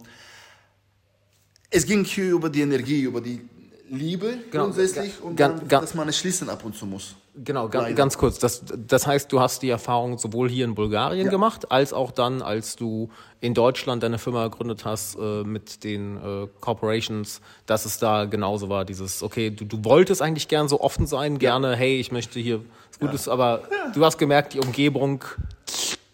Es 1.70 1.86
ging 1.86 2.04
hier 2.04 2.32
über 2.32 2.50
die 2.50 2.60
Energie, 2.60 3.02
über 3.02 3.20
die 3.20 3.40
Liebe 3.88 4.38
Genau, 4.50 4.64
grundsätzlich 4.64 5.20
und 5.20 5.38
dann, 5.38 5.68
dass 5.68 5.94
man 5.94 6.08
es 6.08 6.16
schließen 6.16 6.48
ab 6.48 6.64
und 6.64 6.74
zu 6.74 6.86
muss. 6.86 7.14
Genau, 7.34 7.68
ga, 7.68 7.82
Leider. 7.82 7.94
ganz 7.94 8.16
kurz. 8.16 8.38
Das, 8.38 8.62
das 8.88 9.06
heißt, 9.06 9.30
du 9.30 9.38
hast 9.40 9.62
die 9.62 9.68
Erfahrung 9.68 10.16
sowohl 10.18 10.48
hier 10.48 10.64
in 10.64 10.74
Bulgarien 10.74 11.26
Ja. 11.26 11.30
gemacht, 11.30 11.70
als 11.70 11.92
auch 11.92 12.10
dann, 12.10 12.40
als 12.40 12.76
du 12.76 13.10
in 13.40 13.52
Deutschland 13.52 14.02
deine 14.02 14.18
Firma 14.18 14.48
gegründet 14.48 14.86
hast 14.86 15.16
äh, 15.16 15.44
mit 15.44 15.84
den 15.84 16.16
äh, 16.16 16.48
Corporations, 16.60 17.42
dass 17.66 17.84
es 17.84 17.98
da 17.98 18.24
genauso 18.24 18.70
war. 18.70 18.86
Dieses, 18.86 19.22
okay, 19.22 19.50
du, 19.50 19.66
du 19.66 19.84
wolltest 19.84 20.22
eigentlich 20.22 20.48
gern 20.48 20.68
so 20.68 20.80
offen 20.80 21.06
sein, 21.06 21.38
gerne, 21.38 21.76
hey, 21.76 22.00
ich 22.00 22.12
möchte 22.12 22.40
hier 22.40 22.60
was 22.90 22.98
Gutes, 22.98 23.28
aber 23.28 23.62
du 23.94 24.04
hast 24.04 24.16
gemerkt, 24.16 24.54
die 24.54 24.60
Umgebung 24.60 25.22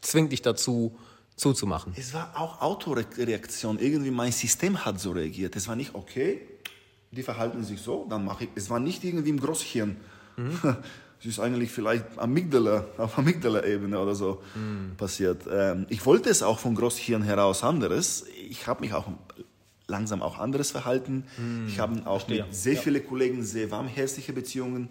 zwingt 0.00 0.32
dich 0.32 0.42
dazu, 0.42 0.96
zuzumachen. 1.38 1.94
Es 1.96 2.12
war 2.12 2.32
auch 2.34 2.60
Autoreaktion. 2.60 3.78
Irgendwie 3.78 4.10
mein 4.10 4.32
System 4.32 4.84
hat 4.84 5.00
so 5.00 5.12
reagiert. 5.12 5.56
Es 5.56 5.68
war 5.68 5.76
nicht 5.76 5.94
okay, 5.94 6.42
die 7.10 7.22
verhalten 7.22 7.64
sich 7.64 7.80
so, 7.80 8.06
dann 8.10 8.24
mache 8.24 8.44
ich. 8.44 8.50
Es 8.54 8.68
war 8.68 8.80
nicht 8.80 9.02
irgendwie 9.04 9.30
im 9.30 9.40
Großhirn. 9.40 9.96
Es 11.20 11.26
ist 11.26 11.40
eigentlich 11.40 11.72
vielleicht 11.72 12.16
Amygdala, 12.16 12.86
auf 12.96 13.18
Amygdala-Ebene 13.18 13.98
oder 13.98 14.14
so 14.14 14.40
passiert. 14.96 15.42
Ähm, 15.50 15.84
ich 15.88 16.06
wollte 16.06 16.30
es 16.30 16.44
auch 16.44 16.60
vom 16.60 16.76
Großhirn 16.76 17.24
heraus 17.24 17.64
anderes. 17.64 18.24
Ich 18.48 18.68
habe 18.68 18.82
mich 18.82 18.92
auch 18.92 19.08
langsam 19.88 20.22
auch 20.22 20.38
anderes 20.38 20.70
verhalten. 20.70 21.24
Ich 21.66 21.80
habe 21.80 22.06
auch 22.06 22.28
mit 22.28 22.44
sehr 22.54 22.76
vielen 22.76 23.04
Kollegen 23.04 23.42
sehr 23.42 23.68
warmherzige 23.68 24.32
Beziehungen. 24.32 24.90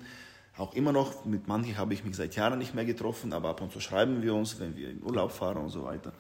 Auch 0.58 0.74
immer 0.74 0.92
noch, 0.92 1.24
mit 1.24 1.48
manchen 1.48 1.78
habe 1.78 1.94
ich 1.94 2.04
mich 2.04 2.16
seit 2.18 2.36
Jahren 2.36 2.60
nicht 2.60 2.76
mehr 2.76 2.84
getroffen, 2.84 3.32
aber 3.32 3.50
ab 3.50 3.62
und 3.62 3.72
zu 3.72 3.80
schreiben 3.80 4.22
wir 4.22 4.34
uns, 4.34 4.60
wenn 4.60 4.76
wir 4.76 4.90
in 4.90 5.02
Urlaub 5.04 5.32
fahren 5.32 5.58
und 5.58 5.70
so 5.70 5.86
weiter. 5.86 6.12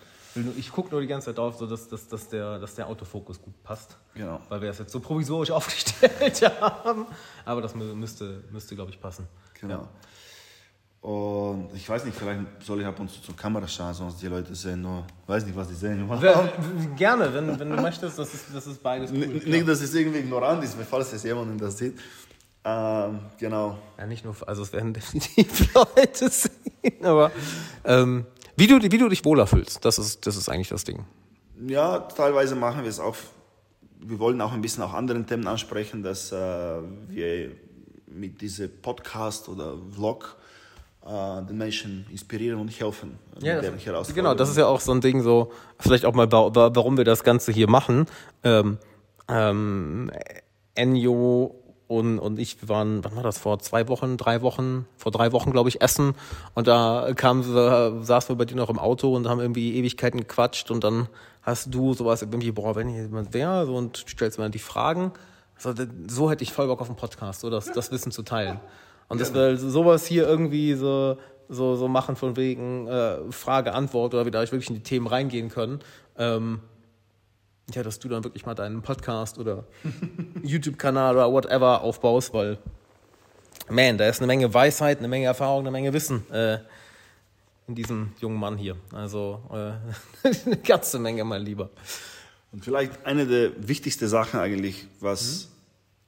Ich 0.58 0.71
gucke 0.71 0.89
nur 0.91 1.02
die 1.02 1.08
ganze 1.08 1.28
Zeit 1.28 1.38
drauf, 1.38 1.56
so 1.58 1.65
dass, 1.67 1.88
dass, 1.88 2.08
dass, 2.08 2.30
der, 2.30 2.60
dass 2.60 2.76
der 2.76 2.88
Autofokus 2.88 3.41
gut 3.41 3.62
passt. 3.63 3.97
Genau. 4.13 4.39
Weil 4.50 4.62
wir 4.62 4.67
das 4.69 4.80
jetzt 4.80 4.91
so 4.91 5.00
provisorisch 5.00 5.52
aufgestellt 5.58 6.41
haben. 6.62 7.06
Aber 7.45 7.62
das 7.62 7.73
mü- 7.76 7.93
müsste, 7.93 8.43
müsste 8.52 8.76
glaube 8.76 8.91
ich, 8.91 9.00
passen. 9.00 9.28
Genau. 9.60 9.88
Und 11.02 11.69
ich 11.76 11.88
weiß 11.88 12.04
nicht, 12.06 12.17
vielleicht 12.17 12.41
soll 12.63 12.82
ich 12.82 12.86
ab 12.88 13.00
und 13.00 13.10
zu 13.10 13.21
zur 13.21 13.36
Kamera 13.36 13.67
schauen, 13.67 13.93
sonst 13.93 14.21
die 14.21 14.28
Leute 14.28 14.54
sehen 14.56 14.82
nur, 14.82 15.06
weiß 15.28 15.45
nicht, 15.45 15.56
was 15.56 15.67
die 15.69 15.76
sehen. 15.76 16.10
Gerne, 16.97 17.34
wenn, 17.34 17.58
wenn 17.60 17.69
du 17.69 17.82
möchtest, 17.82 18.17
das 18.19 18.34
ist, 18.34 18.45
das 18.54 18.67
ist 18.67 18.82
beides 18.84 19.12
cool. 19.12 19.19
Nicht, 19.28 19.67
dass 19.67 19.82
es 19.82 19.93
irgendwie 19.93 20.19
ignorant 20.19 20.63
ist, 20.63 20.76
falls 20.89 21.13
es 21.13 21.23
jemand 21.23 21.62
das 21.62 21.78
sieht. 21.78 21.97
Ähm, 22.65 23.19
genau. 23.38 23.78
Ja, 23.97 24.06
nicht 24.08 24.26
nur, 24.26 24.36
also 24.45 24.63
es 24.63 24.73
werden 24.73 24.93
definitiv 24.93 25.73
Leute 25.73 26.30
sehen, 26.30 27.06
aber 27.06 27.32
ähm, 27.86 28.26
wie, 28.58 28.67
du, 28.67 28.82
wie 28.82 28.98
du 28.98 29.08
dich 29.08 29.24
wohler 29.24 29.48
fühlst, 29.48 29.86
das 29.86 29.98
ist, 29.98 30.28
das 30.28 30.36
ist 30.36 30.50
eigentlich 30.50 30.70
das 30.70 30.84
Ding. 30.84 31.06
Ja, 31.65 32.00
teilweise 32.00 32.56
machen 32.56 32.84
wir 32.84 32.89
es 32.89 33.00
auch 33.00 33.15
wir 34.00 34.20
wollen 34.20 34.39
auch 34.41 34.54
ein 34.54 34.62
bisschen 34.62 34.84
auch 34.84 34.93
anderen 34.93 35.26
Themen 35.26 35.48
ansprechen, 35.48 36.04
dass 36.04 36.32
äh, 36.32 36.36
wir 37.08 37.52
mit 38.08 38.41
diesem 38.41 38.70
Podcast 38.82 39.50
oder 39.50 39.76
Vlog 39.91 40.38
äh, 41.06 41.41
den 41.43 41.58
Menschen 41.58 42.06
inspirieren 42.10 42.60
und 42.60 42.67
helfen. 42.67 43.17
Ja, 43.41 43.62
das, 43.62 44.13
genau, 44.13 44.34
das 44.34 44.50
ist 44.50 44.58
ja 44.58 44.67
auch 44.67 44.80
so 44.80 44.91
ein 44.91 45.02
Ding, 45.02 45.22
so 45.22 45.52
vielleicht 45.80 46.06
auch 46.06 46.13
mal, 46.13 46.32
warum 46.32 46.98
wir 46.98 47.06
das 47.06 47.24
Ganze 47.24 47.52
hier 47.52 47.70
machen. 47.70 48.06
Ähm, 48.43 48.78
ähm, 49.28 50.12
Enyo 50.76 51.56
und, 51.88 52.19
und 52.19 52.38
ich 52.38 52.67
waren, 52.67 53.04
wann 53.04 53.15
war 53.15 53.23
das, 53.23 53.38
vor 53.38 53.60
zwei 53.60 53.88
Wochen, 53.88 54.17
drei 54.17 54.41
Wochen, 54.41 54.86
vor 54.97 55.12
drei 55.12 55.32
Wochen, 55.32 55.52
glaube 55.52 55.69
ich, 55.69 55.82
essen. 55.82 56.15
Und 56.54 56.67
da 56.67 57.12
kamen 57.15 57.45
wir, 57.45 58.00
saßen 58.02 58.30
wir 58.30 58.38
bei 58.38 58.45
dir 58.45 58.56
noch 58.56 58.69
im 58.69 58.80
Auto 58.80 59.15
und 59.15 59.28
haben 59.28 59.39
irgendwie 59.39 59.76
Ewigkeiten 59.76 60.19
gequatscht 60.19 60.69
und 60.69 60.84
dann 60.84 61.08
hast 61.41 61.73
du 61.73 61.93
sowas 61.93 62.21
irgendwie, 62.21 62.52
boah, 62.52 62.76
wenn 62.76 62.89
jemand 62.89 63.34
wäre, 63.34 63.65
so 63.65 63.76
und 63.76 64.04
stellst 64.08 64.38
mir 64.38 64.45
dann 64.45 64.52
die 64.52 64.60
Fragen. 64.60 65.13
So, 65.58 65.73
so 66.08 66.30
hätte 66.30 66.43
ich 66.43 66.52
voll 66.52 66.67
Bock 66.67 66.82
auf 66.82 66.89
einen 66.89 66.97
Podcast, 66.97 67.39
so 67.39 67.50
das, 67.50 67.65
das 67.73 67.89
Wissen 67.91 68.12
zu 68.12 68.23
teilen. 68.23 68.60
Und 69.08 69.21
dass 69.21 69.34
wir 69.34 69.56
sowas 69.58 70.06
hier 70.06 70.28
irgendwie 70.28 70.73
so, 70.73 71.17
so, 71.47 71.78
so 71.78 71.88
machen 71.88 72.17
von 72.17 72.36
wegen 72.36 72.88
äh, 72.88 73.32
Frage, 73.32 73.73
Antwort 73.73 74.13
oder 74.13 74.26
wir 74.26 74.32
da 74.32 74.41
wirklich 74.41 74.67
in 74.67 74.76
die 74.76 74.84
Themen 74.84 75.08
reingehen 75.08 75.47
können. 75.47 75.80
Ähm, 76.17 76.60
ja, 77.73 77.84
dass 77.84 77.99
du 77.99 78.08
dann 78.08 78.23
wirklich 78.23 78.45
mal 78.45 78.56
deinen 78.56 78.82
Podcast 78.82 79.38
oder 79.38 79.65
YouTube-Kanal 80.43 81.15
oder 81.15 81.32
whatever 81.32 81.82
aufbaust, 81.82 82.34
weil, 82.34 82.58
man, 83.69 83.97
da 83.97 84.08
ist 84.08 84.19
eine 84.19 84.27
Menge 84.27 84.53
Weisheit, 84.53 84.99
eine 84.99 85.08
Menge 85.08 85.25
Erfahrung, 85.25 85.62
eine 85.62 85.71
Menge 85.71 85.91
Wissen 85.93 86.30
äh, 86.32 86.60
in 87.67 87.75
diesem 87.75 88.13
jungen 88.19 88.39
Mann 88.39 88.58
hier. 88.58 88.77
Also 88.93 89.41
äh, 89.51 90.27
eine 90.45 90.58
ganze 90.58 90.99
Menge, 90.99 91.23
mein 91.25 91.41
Lieber. 91.41 91.69
Und 92.53 92.63
vielleicht 92.63 93.06
eine 93.06 93.27
der 93.27 93.67
wichtigsten 93.67 94.08
Sachen 94.08 94.39
eigentlich, 94.39 94.88
was 95.01 95.49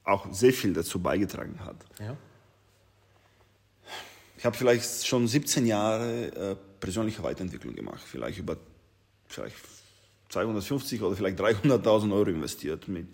mhm. 0.04 0.10
auch 0.12 0.32
sehr 0.32 0.54
viel 0.54 0.72
dazu 0.72 0.98
beigetragen 1.00 1.60
hat. 1.64 1.76
Ja. 1.98 2.16
Ich 4.38 4.46
habe 4.46 4.56
vielleicht 4.56 5.06
schon 5.06 5.28
17 5.28 5.66
Jahre 5.66 6.52
äh, 6.52 6.56
persönliche 6.80 7.22
Weiterentwicklung 7.22 7.74
gemacht, 7.74 8.00
vielleicht 8.02 8.38
über 8.38 8.56
vielleicht 9.28 9.54
250 10.30 11.02
oder 11.02 11.16
vielleicht 11.16 11.38
300.000 11.40 12.12
Euro 12.12 12.30
investiert 12.30 12.88
mit 12.88 13.08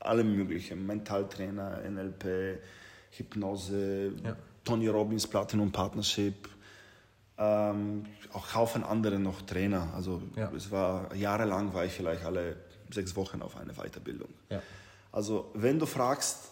allem 0.00 0.36
Möglichen: 0.36 0.84
Mentaltrainer, 0.86 1.82
NLP, 1.88 2.58
Hypnose, 3.10 4.12
ja. 4.24 4.36
Tony 4.64 4.88
Robbins 4.88 5.26
Platinum 5.26 5.70
Partnership, 5.70 6.48
ähm, 7.38 8.04
auch 8.32 8.54
Haufen 8.54 8.82
andere 8.82 9.18
noch 9.18 9.42
Trainer. 9.42 9.92
Also 9.94 10.22
ja. 10.34 10.50
es 10.56 10.70
war 10.70 11.14
jahrelang 11.14 11.72
war 11.72 11.84
ich 11.84 11.92
vielleicht 11.92 12.24
alle 12.24 12.56
sechs 12.90 13.14
Wochen 13.16 13.42
auf 13.42 13.56
eine 13.56 13.72
Weiterbildung. 13.74 14.28
Ja. 14.48 14.62
Also 15.12 15.50
wenn 15.54 15.78
du 15.78 15.86
fragst, 15.86 16.50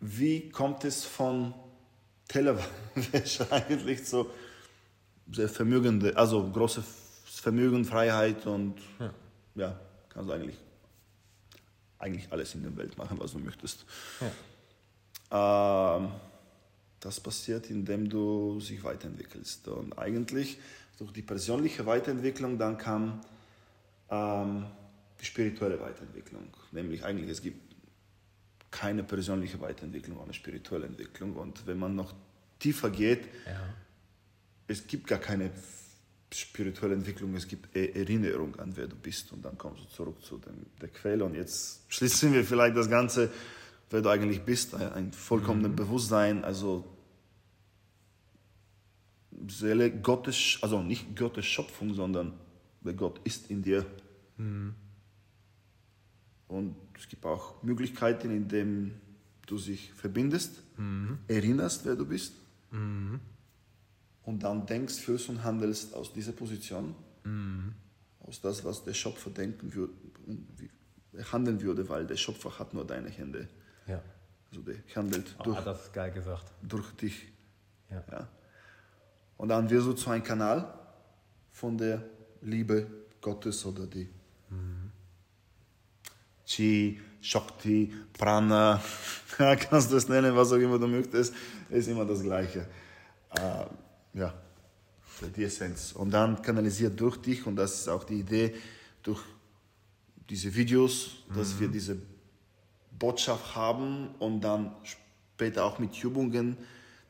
wie 0.00 0.48
kommt 0.50 0.84
es 0.84 1.04
von 1.04 1.54
Tellerwäsche 2.28 3.46
eigentlich 3.50 4.06
so 4.06 4.30
sehr 5.32 5.48
vermögende, 5.48 6.16
also 6.16 6.48
große 6.48 6.82
Vermögen, 7.46 7.84
Freiheit 7.84 8.44
und 8.44 8.74
ja, 8.98 9.14
ja 9.54 9.80
kannst 10.08 10.28
du 10.28 10.32
eigentlich, 10.32 10.56
eigentlich 11.96 12.26
alles 12.32 12.56
in 12.56 12.64
der 12.64 12.76
Welt 12.76 12.98
machen, 12.98 13.20
was 13.20 13.34
du 13.34 13.38
möchtest. 13.38 13.86
Ja. 15.30 15.96
Ähm, 15.96 16.08
das 16.98 17.20
passiert, 17.20 17.70
indem 17.70 18.08
du 18.08 18.58
sich 18.58 18.82
weiterentwickelst. 18.82 19.68
Und 19.68 19.96
eigentlich 19.96 20.58
durch 20.98 21.12
die 21.12 21.22
persönliche 21.22 21.86
Weiterentwicklung 21.86 22.58
dann 22.58 22.78
kam 22.78 23.20
ähm, 24.10 24.66
die 25.20 25.24
spirituelle 25.24 25.80
Weiterentwicklung. 25.80 26.48
Nämlich 26.72 27.04
eigentlich, 27.04 27.30
es 27.30 27.42
gibt 27.42 27.76
keine 28.72 29.04
persönliche 29.04 29.60
Weiterentwicklung 29.60 30.18
ohne 30.18 30.34
spirituelle 30.34 30.86
Entwicklung. 30.86 31.36
Und 31.36 31.64
wenn 31.68 31.78
man 31.78 31.94
noch 31.94 32.12
tiefer 32.58 32.90
geht, 32.90 33.24
ja. 33.46 33.60
es 34.66 34.84
gibt 34.88 35.06
gar 35.06 35.20
keine 35.20 35.52
spirituelle 36.32 36.94
Entwicklung, 36.94 37.34
es 37.34 37.46
gibt 37.46 37.74
e- 37.76 37.92
Erinnerung 37.92 38.56
an 38.56 38.76
wer 38.76 38.86
du 38.86 38.96
bist 38.96 39.32
und 39.32 39.44
dann 39.44 39.56
kommst 39.56 39.82
du 39.82 39.88
zurück 39.88 40.22
zu 40.22 40.38
dem, 40.38 40.66
der 40.80 40.88
Quelle 40.88 41.24
und 41.24 41.34
jetzt 41.34 41.82
schließen 41.88 42.32
wir 42.32 42.44
vielleicht 42.44 42.76
das 42.76 42.90
Ganze, 42.90 43.30
wer 43.90 44.02
du 44.02 44.08
eigentlich 44.08 44.42
bist, 44.42 44.74
ein, 44.74 44.92
ein 44.92 45.12
vollkommenes 45.12 45.70
mhm. 45.70 45.76
Bewusstsein, 45.76 46.44
also 46.44 46.84
Seele 49.48 49.90
Gottes, 49.90 50.58
also 50.62 50.82
nicht 50.82 51.14
Gottes 51.16 51.46
Schöpfung, 51.46 51.94
sondern 51.94 52.32
wer 52.80 52.94
Gott 52.94 53.20
ist 53.24 53.50
in 53.50 53.62
dir. 53.62 53.86
Mhm. 54.36 54.74
Und 56.48 56.76
es 56.96 57.08
gibt 57.08 57.24
auch 57.24 57.62
Möglichkeiten, 57.62 58.30
in 58.30 58.48
denen 58.48 59.00
du 59.46 59.58
dich 59.58 59.92
verbindest, 59.92 60.62
mhm. 60.76 61.18
erinnerst, 61.28 61.84
wer 61.84 61.96
du 61.96 62.06
bist. 62.06 62.34
Mhm 64.26 64.26
und 64.26 64.42
dann 64.42 64.66
denkst, 64.66 64.94
fühlst 64.94 65.28
und 65.28 65.44
handelst 65.44 65.94
aus 65.94 66.12
dieser 66.12 66.32
Position, 66.32 66.94
mhm. 67.24 67.72
aus 68.20 68.40
das, 68.40 68.64
was 68.64 68.84
der 68.84 68.92
Schöpfer 68.92 69.30
denken 69.30 69.72
würde, 69.72 69.94
handeln 71.32 71.62
würde, 71.62 71.88
weil 71.88 72.06
der 72.06 72.16
Schöpfer 72.16 72.58
hat 72.58 72.74
nur 72.74 72.84
deine 72.84 73.08
Hände. 73.08 73.48
Ja. 73.86 74.02
Also 74.50 74.62
der 74.62 74.76
handelt 74.96 75.34
oh, 75.38 75.44
durch, 75.44 75.60
das 75.60 75.84
ist 75.84 75.92
geil 75.92 76.10
gesagt. 76.10 76.52
durch 76.60 76.90
dich. 76.96 77.32
Ja. 77.88 78.04
ja. 78.10 78.28
Und 79.36 79.48
dann 79.48 79.70
wirst 79.70 79.86
du 79.86 79.92
zu 79.92 80.10
einem 80.10 80.24
Kanal 80.24 80.76
von 81.52 81.78
der 81.78 82.02
Liebe 82.42 82.86
Gottes 83.20 83.64
oder 83.64 83.86
die 83.86 84.08
mhm. 84.50 84.90
Chi, 86.44 87.00
Shakti, 87.20 87.94
Prana, 88.12 88.82
kannst 89.36 89.92
du 89.92 89.96
es 89.96 90.08
nennen, 90.08 90.34
was 90.34 90.52
auch 90.52 90.56
immer 90.56 90.80
du 90.80 90.88
möchtest, 90.88 91.32
ist 91.70 91.86
immer 91.86 92.04
das 92.04 92.22
Gleiche. 92.22 92.66
Äh, 93.30 93.66
ja, 94.16 94.34
die 95.36 95.44
Essenz. 95.44 95.92
Und 95.92 96.10
dann 96.10 96.42
kanalisiert 96.42 96.98
durch 96.98 97.18
dich, 97.18 97.46
und 97.46 97.56
das 97.56 97.80
ist 97.80 97.88
auch 97.88 98.04
die 98.04 98.20
Idee, 98.20 98.54
durch 99.02 99.20
diese 100.28 100.54
Videos, 100.54 101.18
dass 101.34 101.54
mhm. 101.54 101.60
wir 101.60 101.68
diese 101.68 101.96
Botschaft 102.98 103.54
haben 103.54 104.08
und 104.18 104.40
dann 104.40 104.74
später 104.82 105.64
auch 105.64 105.78
mit 105.78 106.02
Übungen 106.02 106.56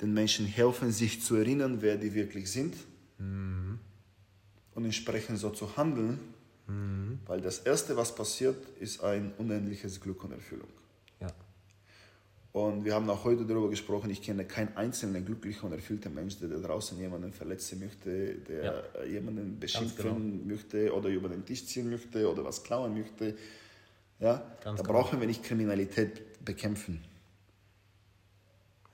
den 0.01 0.12
Menschen 0.12 0.47
helfen, 0.47 0.92
sich 0.92 1.23
zu 1.23 1.37
erinnern, 1.37 1.79
wer 1.81 1.97
die 1.97 2.12
wirklich 2.12 2.51
sind 2.51 2.75
mhm. 3.19 3.79
und 4.75 4.85
entsprechend 4.85 5.38
so 5.38 5.51
zu 5.51 5.77
handeln, 5.77 6.19
mhm. 6.66 7.21
weil 7.27 7.40
das 7.40 7.61
Erste, 7.61 7.97
was 7.97 8.14
passiert, 8.14 8.57
ist 8.81 9.03
ein 9.03 9.33
unendliches 9.38 10.01
Glück 10.01 10.25
und 10.25 10.33
Erfüllung. 10.33 10.69
Und 12.57 12.87
wir 12.87 12.95
haben 12.95 13.11
auch 13.11 13.23
heute 13.25 13.45
darüber 13.45 13.69
gesprochen, 13.69 14.09
ich 14.09 14.23
kenne 14.23 14.47
keinen 14.47 14.75
einzelnen 14.79 15.27
glücklichen 15.27 15.66
und 15.66 15.73
erfüllten 15.73 16.14
Menschen, 16.14 16.49
der 16.49 16.59
da 16.59 16.66
draußen 16.66 16.99
jemanden 16.99 17.31
verletzen 17.31 17.79
möchte, 17.81 18.37
der 18.49 18.64
ja. 18.95 19.05
jemanden 19.05 19.61
beschimpfen 19.61 20.38
genau. 20.42 20.55
möchte 20.55 20.90
oder 20.95 21.11
über 21.11 21.29
den 21.29 21.45
Tisch 21.45 21.66
ziehen 21.66 21.90
möchte 21.90 22.27
oder 22.33 22.42
was 22.45 22.62
klauen 22.62 22.97
möchte. 22.97 23.37
Ja? 24.21 24.37
Ganz 24.64 24.79
da 24.81 24.87
genau. 24.87 25.01
brauchen 25.01 25.21
wir 25.21 25.27
nicht 25.27 25.42
Kriminalität 25.42 26.42
bekämpfen. 26.47 27.05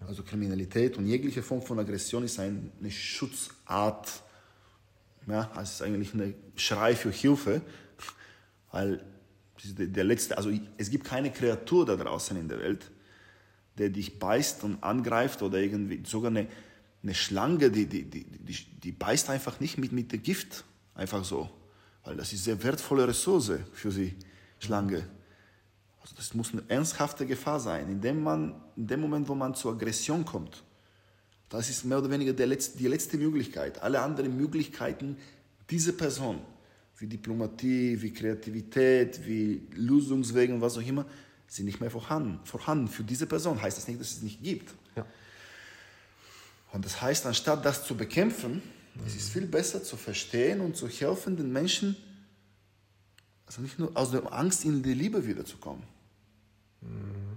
Also 0.00 0.24
Kriminalität 0.24 0.98
und 0.98 1.06
jegliche 1.06 1.44
Form 1.44 1.62
von 1.62 1.78
Aggression 1.78 2.24
ist 2.24 2.40
eine 2.40 2.90
Schutzart. 2.90 4.24
Ja, 5.28 5.52
es 5.62 5.74
ist 5.74 5.82
eigentlich 5.82 6.12
ein 6.14 6.34
Schrei 6.56 6.96
für 6.96 7.12
Hilfe, 7.12 7.60
weil 8.72 9.04
der 9.62 10.02
letzte, 10.02 10.36
also 10.36 10.50
es 10.78 10.90
gibt 10.90 11.04
keine 11.04 11.30
Kreatur 11.30 11.86
da 11.86 11.94
draußen 11.94 12.36
in 12.36 12.48
der 12.48 12.58
Welt, 12.58 12.90
der 13.78 13.88
dich 13.88 14.18
beißt 14.18 14.64
und 14.64 14.82
angreift 14.82 15.42
oder 15.42 15.58
irgendwie 15.58 16.02
sogar 16.04 16.30
eine, 16.30 16.46
eine 17.02 17.14
Schlange, 17.14 17.70
die, 17.70 17.86
die, 17.86 18.04
die, 18.04 18.24
die, 18.82 18.92
beißt 18.92 19.30
einfach 19.30 19.60
nicht 19.60 19.78
mit, 19.78 19.92
mit 19.92 20.12
dem 20.12 20.22
Gift, 20.22 20.64
einfach 20.94 21.24
so, 21.24 21.50
weil 22.04 22.16
das 22.16 22.32
ist 22.32 22.46
eine 22.46 22.56
sehr 22.56 22.64
wertvolle 22.64 23.08
Ressource 23.08 23.52
für 23.72 23.90
sie, 23.90 24.14
Schlange. 24.58 25.06
Also 26.00 26.16
das 26.16 26.34
muss 26.34 26.52
eine 26.52 26.62
ernsthafte 26.68 27.26
Gefahr 27.26 27.60
sein. 27.60 27.88
In 27.88 28.00
dem, 28.00 28.22
man, 28.22 28.54
in 28.76 28.86
dem 28.86 29.00
Moment, 29.00 29.28
wo 29.28 29.34
man 29.34 29.54
zur 29.54 29.72
Aggression 29.72 30.24
kommt, 30.24 30.62
das 31.48 31.68
ist 31.68 31.84
mehr 31.84 31.98
oder 31.98 32.10
weniger 32.10 32.32
letzte, 32.46 32.78
die 32.78 32.88
letzte 32.88 33.18
Möglichkeit. 33.18 33.82
Alle 33.82 34.00
anderen 34.00 34.36
Möglichkeiten, 34.36 35.16
diese 35.70 35.92
Person, 35.92 36.40
wie 36.98 37.06
Diplomatie, 37.06 38.00
wie 38.00 38.12
Kreativität, 38.12 39.20
wie 39.26 39.62
Lösungswege 39.74 40.54
und 40.54 40.60
was 40.60 40.78
auch 40.78 40.86
immer, 40.86 41.04
sind 41.52 41.66
nicht 41.66 41.80
mehr 41.80 41.90
vorhanden. 41.90 42.40
vorhanden. 42.46 42.88
Für 42.88 43.04
diese 43.04 43.26
Person 43.26 43.60
heißt 43.60 43.76
das 43.76 43.86
nicht, 43.86 44.00
dass 44.00 44.12
es 44.12 44.22
nicht 44.22 44.42
gibt. 44.42 44.72
Ja. 44.96 45.06
Und 46.72 46.84
das 46.84 47.02
heißt, 47.02 47.26
anstatt 47.26 47.64
das 47.64 47.86
zu 47.86 47.94
bekämpfen, 47.94 48.62
mhm. 48.94 49.06
es 49.06 49.14
ist 49.14 49.30
viel 49.30 49.46
besser 49.46 49.82
zu 49.82 49.96
verstehen 49.96 50.60
und 50.60 50.76
zu 50.76 50.88
helfen, 50.88 51.36
den 51.36 51.52
Menschen, 51.52 51.96
also 53.46 53.60
nicht 53.60 53.78
nur 53.78 53.94
aus 53.94 54.10
der 54.12 54.32
Angst 54.32 54.64
in 54.64 54.82
die 54.82 54.94
Liebe 54.94 55.26
wiederzukommen. 55.26 55.82
Mhm. 56.80 57.36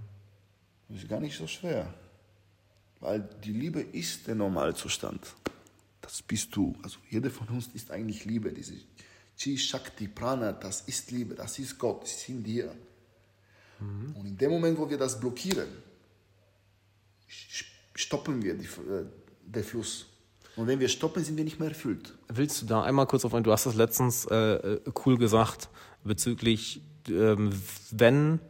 Das 0.88 1.02
ist 1.02 1.08
gar 1.08 1.20
nicht 1.20 1.36
so 1.36 1.46
schwer. 1.46 1.92
Weil 3.00 3.28
die 3.44 3.52
Liebe 3.52 3.82
ist 3.82 4.26
der 4.26 4.34
Normalzustand. 4.34 5.20
Das 6.00 6.22
bist 6.22 6.56
du. 6.56 6.74
Also 6.82 6.98
jeder 7.10 7.30
von 7.30 7.48
uns 7.48 7.68
ist 7.74 7.90
eigentlich 7.90 8.24
Liebe. 8.24 8.50
Diese 8.50 8.74
Chi, 9.36 9.58
Shakti, 9.58 10.08
Prana, 10.08 10.52
das 10.52 10.82
ist 10.82 11.10
Liebe, 11.10 11.34
das 11.34 11.58
ist 11.58 11.78
Gott, 11.78 12.04
das 12.04 12.12
ist 12.12 12.28
in 12.30 12.42
dir. 12.42 12.74
Mhm. 13.80 14.14
Und 14.16 14.26
in 14.26 14.36
dem 14.36 14.50
Moment, 14.50 14.78
wo 14.78 14.88
wir 14.88 14.98
das 14.98 15.18
blockieren, 15.18 15.68
stoppen 17.94 18.42
wir 18.42 18.54
die, 18.54 18.64
äh, 18.64 19.06
den 19.44 19.64
Fluss. 19.64 20.06
Und 20.56 20.66
wenn 20.66 20.80
wir 20.80 20.88
stoppen, 20.88 21.22
sind 21.22 21.36
wir 21.36 21.44
nicht 21.44 21.60
mehr 21.60 21.68
erfüllt. 21.68 22.14
Willst 22.28 22.62
du 22.62 22.66
da 22.66 22.82
einmal 22.82 23.06
kurz 23.06 23.24
auf 23.24 23.34
ein, 23.34 23.44
du 23.44 23.52
hast 23.52 23.66
das 23.66 23.74
letztens 23.74 24.24
äh, 24.26 24.34
äh 24.36 24.80
cool 25.04 25.18
gesagt, 25.18 25.68
bezüglich, 26.02 26.80
ähm, 27.08 27.52
wenn 27.90 28.40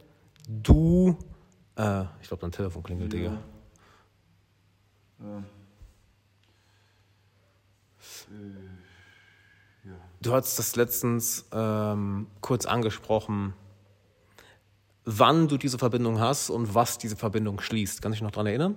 du, 0.49 1.19
äh, 1.77 2.05
ich 2.23 2.29
glaube, 2.29 2.43
dein 2.43 2.53
Telefon 2.53 2.83
klingelt, 2.83 3.13
ja. 3.13 3.19
Digga. 3.19 3.43
Ja. 5.21 5.45
Du 10.21 10.33
hast 10.33 10.59
das 10.59 10.77
letztens 10.77 11.47
ähm, 11.53 12.27
kurz 12.41 12.67
angesprochen, 12.67 13.55
wann 15.07 15.49
du 15.49 15.57
diese 15.57 15.79
Verbindung 15.79 16.21
hast 16.21 16.51
und 16.51 16.75
was 16.75 16.99
diese 16.99 17.17
Verbindung 17.17 17.61
schließt. 17.61 18.03
Kannst 18.03 18.17
du 18.17 18.19
dich 18.19 18.23
noch 18.23 18.33
daran 18.33 18.49
erinnern? 18.49 18.77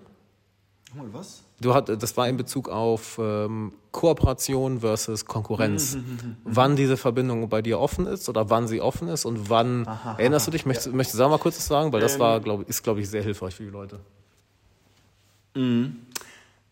Mal 0.96 1.12
was? 1.12 1.44
Du 1.60 1.74
hat, 1.74 1.90
das 1.90 2.18
war 2.18 2.28
in 2.30 2.38
Bezug 2.38 2.70
auf 2.70 3.20
ähm, 3.22 3.74
Kooperation 3.92 4.80
versus 4.80 5.26
Konkurrenz. 5.26 5.96
Mhm, 5.96 6.02
mhm, 6.02 6.08
mhm, 6.08 6.36
wann 6.46 6.76
diese 6.76 6.98
Verbindung 6.98 7.48
bei 7.50 7.62
dir 7.62 7.80
offen 7.80 8.08
ist 8.08 8.30
oder 8.30 8.50
wann 8.50 8.68
sie 8.68 8.80
offen 8.80 9.08
ist 9.08 9.26
und 9.26 9.50
wann 9.50 9.88
aha, 9.88 10.16
erinnerst 10.18 10.48
du 10.48 10.52
dich? 10.52 10.66
Möchtest, 10.66 10.88
ja. 10.88 10.94
möchtest 10.94 11.20
du 11.20 11.24
da 11.24 11.30
mal 11.30 11.38
kurz 11.38 11.58
was 11.58 11.68
sagen? 11.68 11.92
Weil 11.92 12.02
das 12.02 12.14
ähm, 12.14 12.22
war, 12.22 12.40
glaub, 12.40 12.68
ist, 12.68 12.82
glaube 12.82 13.02
ich, 13.02 13.10
sehr 13.10 13.22
hilfreich 13.22 13.56
für 13.56 13.64
die 13.64 13.70
Leute. 13.70 14.00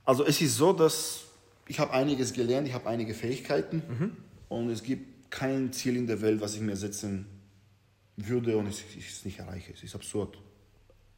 Also 0.05 0.23
es 0.23 0.39
ist 0.39 0.55
so, 0.55 0.71
dass 0.71 1.23
ich 1.67 1.79
habe 1.79 1.91
einiges 1.91 2.31
gelernt, 2.31 2.67
ich 2.67 2.73
habe 2.73 2.87
einige 2.87 3.13
Fähigkeiten 3.13 3.83
mhm. 3.87 4.11
und 4.47 4.69
es 4.69 4.83
gibt 4.83 5.29
kein 5.29 5.73
Ziel 5.73 5.97
in 5.97 6.07
der 6.07 6.21
Welt, 6.21 6.39
was 6.39 6.55
ich 6.55 6.61
mir 6.61 6.77
setzen 6.77 7.25
würde 8.17 8.57
und 8.57 8.67
ich 8.67 9.07
es 9.07 9.23
nicht 9.23 9.39
erreiche. 9.39 9.71
Es 9.71 9.83
ist 9.83 9.95
absurd. 9.95 10.37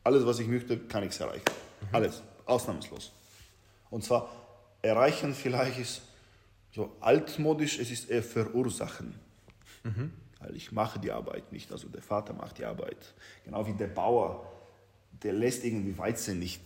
Alles, 0.04 0.26
was 0.26 0.40
ich 0.40 0.48
möchte, 0.48 0.78
kann 0.78 1.04
ich 1.04 1.10
es 1.10 1.20
erreichen. 1.20 1.46
Mhm. 1.82 1.88
Alles, 1.96 2.22
ausnahmslos. 2.46 3.12
Und 3.90 4.04
zwar 4.04 4.30
erreichen 4.82 5.34
vielleicht 5.34 5.80
ist 5.80 6.02
so 6.72 6.96
altmodisch, 7.00 7.80
es 7.80 7.90
ist 7.90 8.10
eher 8.10 8.24
verursachen. 8.24 9.16
Mhm. 9.84 10.12
Weil 10.40 10.56
ich 10.56 10.72
mache 10.72 11.00
die 11.00 11.12
Arbeit 11.12 11.52
nicht, 11.52 11.72
also 11.72 11.88
der 11.90 12.02
Vater 12.02 12.34
macht 12.34 12.58
die 12.60 12.66
Arbeit. 12.66 13.14
Genau 13.44 13.66
wie 13.66 13.74
der 13.74 13.88
Bauer, 13.88 14.52
der 15.24 15.34
lässt 15.34 15.66
irgendwie 15.66 15.98
Weizen 15.98 16.40
nicht 16.40 16.62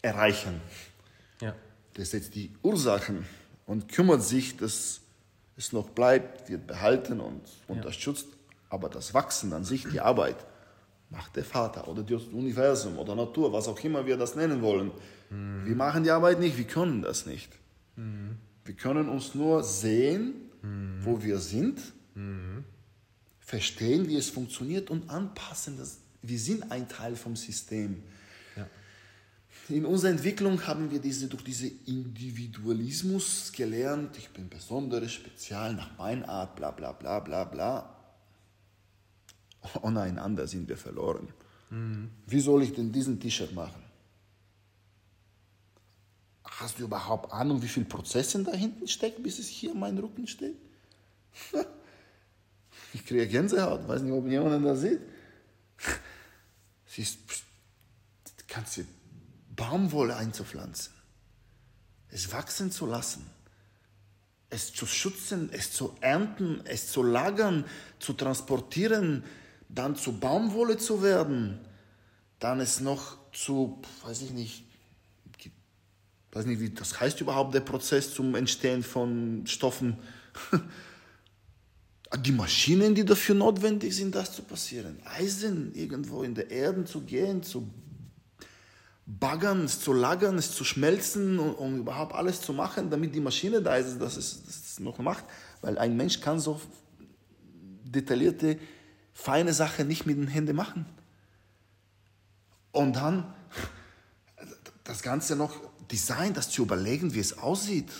erreichen. 0.00 0.60
Ja. 1.40 1.54
Der 1.96 2.04
setzt 2.04 2.34
die 2.34 2.52
Ursachen 2.62 3.26
und 3.66 3.88
kümmert 3.88 4.22
sich, 4.22 4.56
dass 4.56 5.01
es 5.62 5.72
noch 5.72 5.90
bleibt, 5.90 6.48
wird 6.48 6.66
behalten 6.66 7.20
und 7.20 7.40
unterstützt. 7.68 8.26
Ja. 8.28 8.36
Aber 8.70 8.88
das 8.88 9.14
Wachsen 9.14 9.52
an 9.52 9.64
sich, 9.64 9.86
die 9.88 10.00
Arbeit, 10.00 10.36
macht 11.10 11.36
der 11.36 11.44
Vater 11.44 11.88
oder 11.88 12.02
das 12.02 12.24
Universum 12.24 12.98
oder 12.98 13.14
Natur, 13.14 13.52
was 13.52 13.68
auch 13.68 13.78
immer 13.80 14.06
wir 14.06 14.16
das 14.16 14.34
nennen 14.34 14.62
wollen. 14.62 14.90
Mhm. 15.30 15.66
Wir 15.66 15.76
machen 15.76 16.04
die 16.04 16.10
Arbeit 16.10 16.40
nicht, 16.40 16.56
wir 16.56 16.66
können 16.66 17.02
das 17.02 17.26
nicht. 17.26 17.50
Mhm. 17.96 18.36
Wir 18.64 18.74
können 18.74 19.08
uns 19.08 19.34
nur 19.34 19.62
sehen, 19.62 20.50
mhm. 20.62 20.98
wo 21.02 21.22
wir 21.22 21.38
sind, 21.38 21.80
mhm. 22.14 22.64
verstehen, 23.40 24.08
wie 24.08 24.16
es 24.16 24.30
funktioniert 24.30 24.90
und 24.90 25.10
anpassen. 25.10 25.76
Das, 25.76 25.98
wir 26.22 26.38
sind 26.38 26.70
ein 26.72 26.88
Teil 26.88 27.14
vom 27.14 27.36
System. 27.36 28.02
In 29.68 29.86
unserer 29.86 30.10
Entwicklung 30.10 30.66
haben 30.66 30.90
wir 30.90 30.98
diese, 30.98 31.28
durch 31.28 31.44
diesen 31.44 31.84
Individualismus 31.86 33.52
gelernt, 33.52 34.18
ich 34.18 34.28
bin 34.30 34.48
besonders, 34.48 35.12
spezial, 35.12 35.74
nach 35.74 35.96
meiner 35.96 36.28
Art, 36.28 36.56
bla 36.56 36.72
bla 36.72 36.92
bla 36.92 37.20
bla 37.20 37.44
bla 37.44 37.96
Ohneinander 39.82 40.46
sind 40.46 40.68
wir 40.68 40.76
verloren. 40.76 41.28
Mhm. 41.70 42.10
Wie 42.26 42.40
soll 42.40 42.64
ich 42.64 42.74
denn 42.74 42.92
diesen 42.92 43.20
T-Shirt 43.20 43.54
machen? 43.54 43.82
Hast 46.44 46.78
du 46.78 46.84
überhaupt 46.84 47.32
Ahnung, 47.32 47.62
wie 47.62 47.68
viel 47.68 47.84
Prozesse 47.84 48.42
da 48.42 48.52
hinten 48.52 48.86
steckt, 48.86 49.22
bis 49.22 49.38
es 49.38 49.48
hier 49.48 49.74
mein 49.74 49.96
Rücken 49.96 50.26
steht? 50.26 50.56
ich 52.92 53.06
kriege 53.06 53.26
Gänsehaut, 53.26 53.88
weiß 53.88 54.02
nicht, 54.02 54.12
ob 54.12 54.26
jemand 54.26 54.66
das 54.66 54.80
sieht. 54.80 55.00
Es 56.86 56.98
ist, 56.98 57.18
die 58.40 58.52
ganze 58.52 58.84
Baumwolle 59.62 60.16
einzupflanzen, 60.16 60.92
es 62.08 62.32
wachsen 62.32 62.72
zu 62.72 62.84
lassen, 62.86 63.24
es 64.50 64.72
zu 64.72 64.86
schützen, 64.86 65.50
es 65.52 65.70
zu 65.70 65.94
ernten, 66.00 66.62
es 66.64 66.90
zu 66.90 67.04
lagern, 67.04 67.64
zu 68.00 68.12
transportieren, 68.12 69.22
dann 69.68 69.94
zu 69.94 70.18
Baumwolle 70.18 70.78
zu 70.78 71.00
werden, 71.00 71.60
dann 72.40 72.58
es 72.58 72.80
noch 72.80 73.18
zu, 73.32 73.80
weiß 74.04 74.22
ich 74.22 74.32
nicht, 74.32 74.64
weiß 76.32 76.46
nicht, 76.46 76.60
wie 76.60 76.70
das 76.70 76.98
heißt 76.98 77.20
überhaupt 77.20 77.54
der 77.54 77.60
Prozess 77.60 78.12
zum 78.12 78.34
Entstehen 78.34 78.82
von 78.82 79.46
Stoffen. 79.46 79.96
Die 82.24 82.32
Maschinen, 82.32 82.94
die 82.94 83.04
dafür 83.04 83.36
notwendig 83.36 83.94
sind, 83.94 84.14
das 84.14 84.34
zu 84.34 84.42
passieren. 84.42 84.98
Eisen 85.04 85.72
irgendwo 85.74 86.24
in 86.24 86.34
der 86.34 86.50
Erde 86.50 86.84
zu 86.84 87.00
gehen, 87.02 87.42
zu 87.42 87.70
baggern, 89.06 89.64
es 89.64 89.80
zu 89.80 89.92
lagern, 89.92 90.38
es 90.38 90.54
zu 90.54 90.64
schmelzen, 90.64 91.38
um, 91.38 91.54
um, 91.54 91.78
überhaupt 91.78 92.14
alles 92.14 92.40
zu 92.40 92.52
machen, 92.52 92.90
damit 92.90 93.14
die 93.14 93.20
Maschine 93.20 93.60
da 93.60 93.76
ist, 93.76 94.00
dass 94.00 94.16
es, 94.16 94.44
dass 94.44 94.72
es 94.72 94.80
noch 94.80 94.98
macht. 94.98 95.24
Weil 95.60 95.78
ein 95.78 95.96
Mensch 95.96 96.20
kann 96.20 96.38
so 96.40 96.60
detaillierte 97.84 98.58
feine 99.12 99.52
Sache 99.52 99.84
nicht 99.84 100.06
mit 100.06 100.16
den 100.16 100.28
Händen 100.28 100.56
machen. 100.56 100.86
Und 102.70 102.96
dann 102.96 103.32
das 104.84 105.02
Ganze 105.02 105.36
noch 105.36 105.54
Design, 105.90 106.32
das 106.32 106.50
zu 106.50 106.62
überlegen, 106.62 107.12
wie 107.14 107.20
es 107.20 107.38
aussieht. 107.38 107.90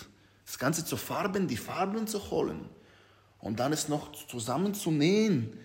Das 0.45 0.57
Ganze 0.57 0.83
zu 0.83 0.97
farben, 0.97 1.47
die 1.47 1.57
Farben 1.57 2.07
zu 2.07 2.31
holen. 2.31 2.69
Und 3.39 3.59
dann 3.59 3.71
es 3.73 3.87
noch 3.87 4.11
zusammenzunähen 4.27 5.57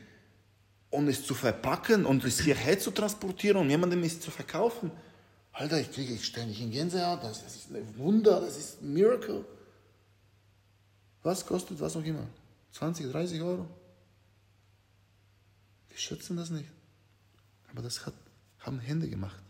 und 0.91 1.09
es 1.09 1.25
zu 1.25 1.35
verpacken 1.35 2.05
und 2.05 2.25
es 2.25 2.41
hierher 2.41 2.79
zu 2.79 2.91
transportieren 2.91 3.59
und 3.59 3.71
jemandem 3.71 4.03
es 4.03 4.21
zu 4.21 4.31
verkaufen. 4.31 4.91
Alter, 5.53 5.81
ich 5.81 5.91
kriege 5.91 6.17
ständig 6.19 6.61
in 6.61 6.71
Gänsehaut, 6.71 7.25
das 7.25 7.43
ist 7.43 7.71
ein 7.71 7.99
Wunder, 7.99 8.41
das 8.41 8.57
ist 8.57 8.83
ein 8.83 8.93
Miracle. 8.93 9.45
Was 11.23 11.45
kostet 11.45 11.81
was 11.81 11.97
auch 11.97 12.05
immer? 12.05 12.27
20, 12.73 13.11
30 13.11 13.43
Euro? 13.43 13.69
Wir 15.89 15.99
schätzen 15.99 16.37
das 16.37 16.51
nicht. 16.51 16.69
Aber 17.71 17.83
das 17.83 18.07
hat, 18.07 18.15
haben 18.61 18.79
Hände 18.79 19.09
gemacht, 19.09 19.43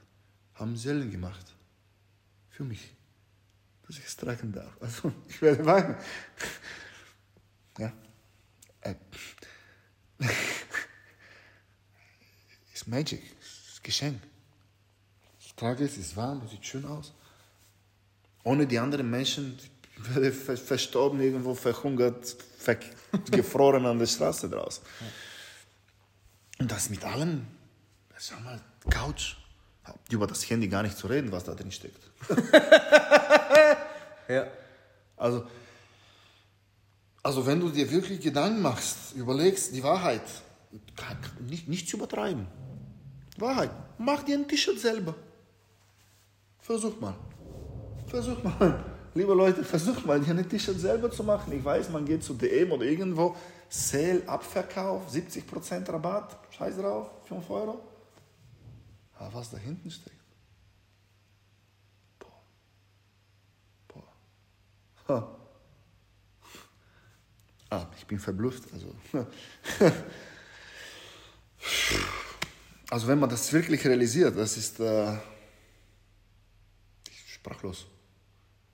haben 0.55 0.77
Seelen 0.77 1.11
gemacht. 1.11 1.55
Für 2.49 2.65
mich. 2.65 2.93
Dass 3.87 3.99
ich 3.99 4.05
es 4.05 4.17
tragen 4.17 4.53
darf. 4.53 4.77
Also, 4.81 5.13
ich 5.29 5.41
werde 5.43 5.65
weinen. 5.65 5.97
Ja. 7.79 7.93
Äh. 8.81 8.97
ist 12.75 12.89
Magic. 12.89 13.23
Ist 13.41 13.85
Geschenk. 13.85 14.21
Ich 15.59 15.61
trage 15.61 15.85
es, 15.87 15.99
ist 15.99 16.17
warm, 16.17 16.41
es 16.45 16.53
sieht 16.53 16.65
schön 16.65 16.85
aus. 16.85 17.13
Ohne 18.45 18.65
die 18.65 18.79
anderen 18.79 19.11
Menschen 19.11 19.59
wäre 19.97 20.31
verstorben, 20.33 21.21
irgendwo 21.21 21.53
verhungert, 21.53 22.37
gefroren 23.33 23.85
an 23.85 23.99
der 23.99 24.07
Straße 24.07 24.49
draußen. 24.49 24.85
Und 26.61 26.71
das 26.71 26.91
mit 26.91 27.05
allem, 27.05 27.45
sag 28.17 28.45
mal, 28.45 28.61
Couch, 28.89 29.35
über 30.11 30.29
das 30.29 30.49
Handy 30.49 30.69
gar 30.69 30.85
nicht 30.85 30.97
zu 30.97 31.09
reden, 31.09 31.33
was 31.33 31.43
da 31.43 31.57
drin 31.57 31.73
steckt. 31.73 32.09
ja. 34.29 34.47
Also, 35.17 35.45
also 37.21 37.45
wenn 37.45 37.59
du 37.59 37.69
dir 37.71 37.91
wirklich 37.91 38.21
Gedanken 38.21 38.63
machst, 38.63 39.17
überlegst, 39.17 39.75
die 39.75 39.83
Wahrheit, 39.83 40.23
nicht, 41.41 41.67
nicht 41.67 41.89
zu 41.89 41.97
übertreiben. 41.97 42.47
Wahrheit, 43.39 43.73
mach 43.99 44.23
dir 44.23 44.39
ein 44.39 44.47
T-Shirt 44.47 44.79
selber. 44.79 45.17
Versuch 46.69 47.01
mal. 47.01 47.15
Versuch 48.09 48.45
mal. 48.45 48.85
Liebe 49.15 49.33
Leute, 49.33 49.65
versucht 49.65 50.05
mal, 50.05 50.21
dir 50.21 50.33
ein 50.33 50.47
T-Shirt 50.47 50.79
selber 50.79 51.11
zu 51.11 51.25
machen. 51.25 51.51
Ich 51.55 51.65
weiß, 51.65 51.89
man 51.89 52.05
geht 52.05 52.23
zu 52.23 52.35
DM 52.35 52.71
oder 52.73 52.85
irgendwo, 52.85 53.35
Sale, 53.71 54.23
Abverkauf, 54.27 55.11
70% 55.11 55.91
Rabatt, 55.91 56.37
scheiß 56.51 56.77
drauf, 56.77 57.09
5 57.27 57.49
Euro. 57.49 57.81
Aber 59.15 59.33
was 59.33 59.51
da 59.51 59.57
hinten 59.57 59.91
steckt, 59.91 60.15
boah, 62.19 62.43
boah. 63.89 64.05
Ha. 65.09 65.39
Ah, 67.71 67.87
ich 67.97 68.07
bin 68.07 68.19
verblüfft. 68.19 68.65
Also. 68.75 68.95
also 72.91 73.09
wenn 73.09 73.19
man 73.19 73.31
das 73.31 73.51
wirklich 73.55 73.87
realisiert, 73.87 74.37
das 74.37 74.59
ist 74.59 74.81
äh, 74.81 75.17
sprachlos. 77.39 77.87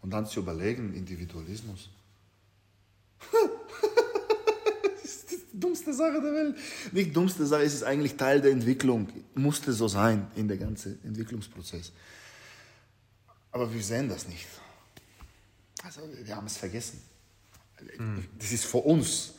Und 0.01 0.11
dann 0.11 0.27
zu 0.27 0.41
überlegen, 0.41 0.93
Individualismus. 0.95 1.89
die 5.55 5.61
dummste 5.61 5.95
Sache 5.95 6.21
der 6.21 6.33
Welt. 6.33 6.57
Nicht 6.93 7.09
die 7.09 7.13
dummste 7.13 7.47
Sache, 7.47 7.63
es 7.63 7.75
ist 7.75 7.85
eigentlich 7.85 8.17
Teil 8.17 8.41
der 8.41 8.53
Entwicklung. 8.53 9.09
Musste 9.35 9.73
so 9.73 9.89
sein 9.89 10.27
in 10.37 10.49
der 10.49 10.57
ganzen 10.57 11.03
Entwicklungsprozess. 11.05 11.93
Aber 13.53 13.73
wir 13.73 13.83
sehen 13.83 14.09
das 14.09 14.29
nicht. 14.29 14.47
Also 15.83 16.01
wir 16.23 16.35
haben 16.37 16.47
es 16.47 16.57
vergessen. 16.57 17.01
Das 18.39 18.53
ist 18.53 18.65
vor 18.65 18.85
uns. 18.85 19.35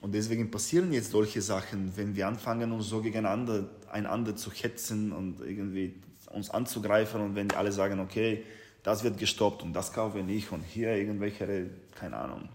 Und 0.00 0.12
deswegen 0.12 0.50
passieren 0.50 0.92
jetzt 0.92 1.10
solche 1.10 1.40
Sachen, 1.40 1.96
wenn 1.96 2.14
wir 2.14 2.28
anfangen, 2.28 2.72
uns 2.72 2.88
so 2.88 3.00
gegeneinander 3.00 3.70
einander 3.90 4.36
zu 4.36 4.50
hetzen 4.52 5.12
und 5.12 5.40
irgendwie 5.40 5.94
uns 6.28 6.50
anzugreifen 6.50 7.20
und 7.20 7.34
wenn 7.34 7.50
alle 7.52 7.72
sagen, 7.72 8.00
okay, 8.00 8.44
das 8.82 9.02
wird 9.02 9.18
gestoppt 9.18 9.62
und 9.62 9.72
das 9.72 9.92
kaufen 9.92 10.16
wir 10.16 10.22
nicht 10.22 10.52
und 10.52 10.62
hier 10.62 10.94
irgendwelche, 10.94 11.70
keine 11.94 12.16
Ahnung, 12.16 12.48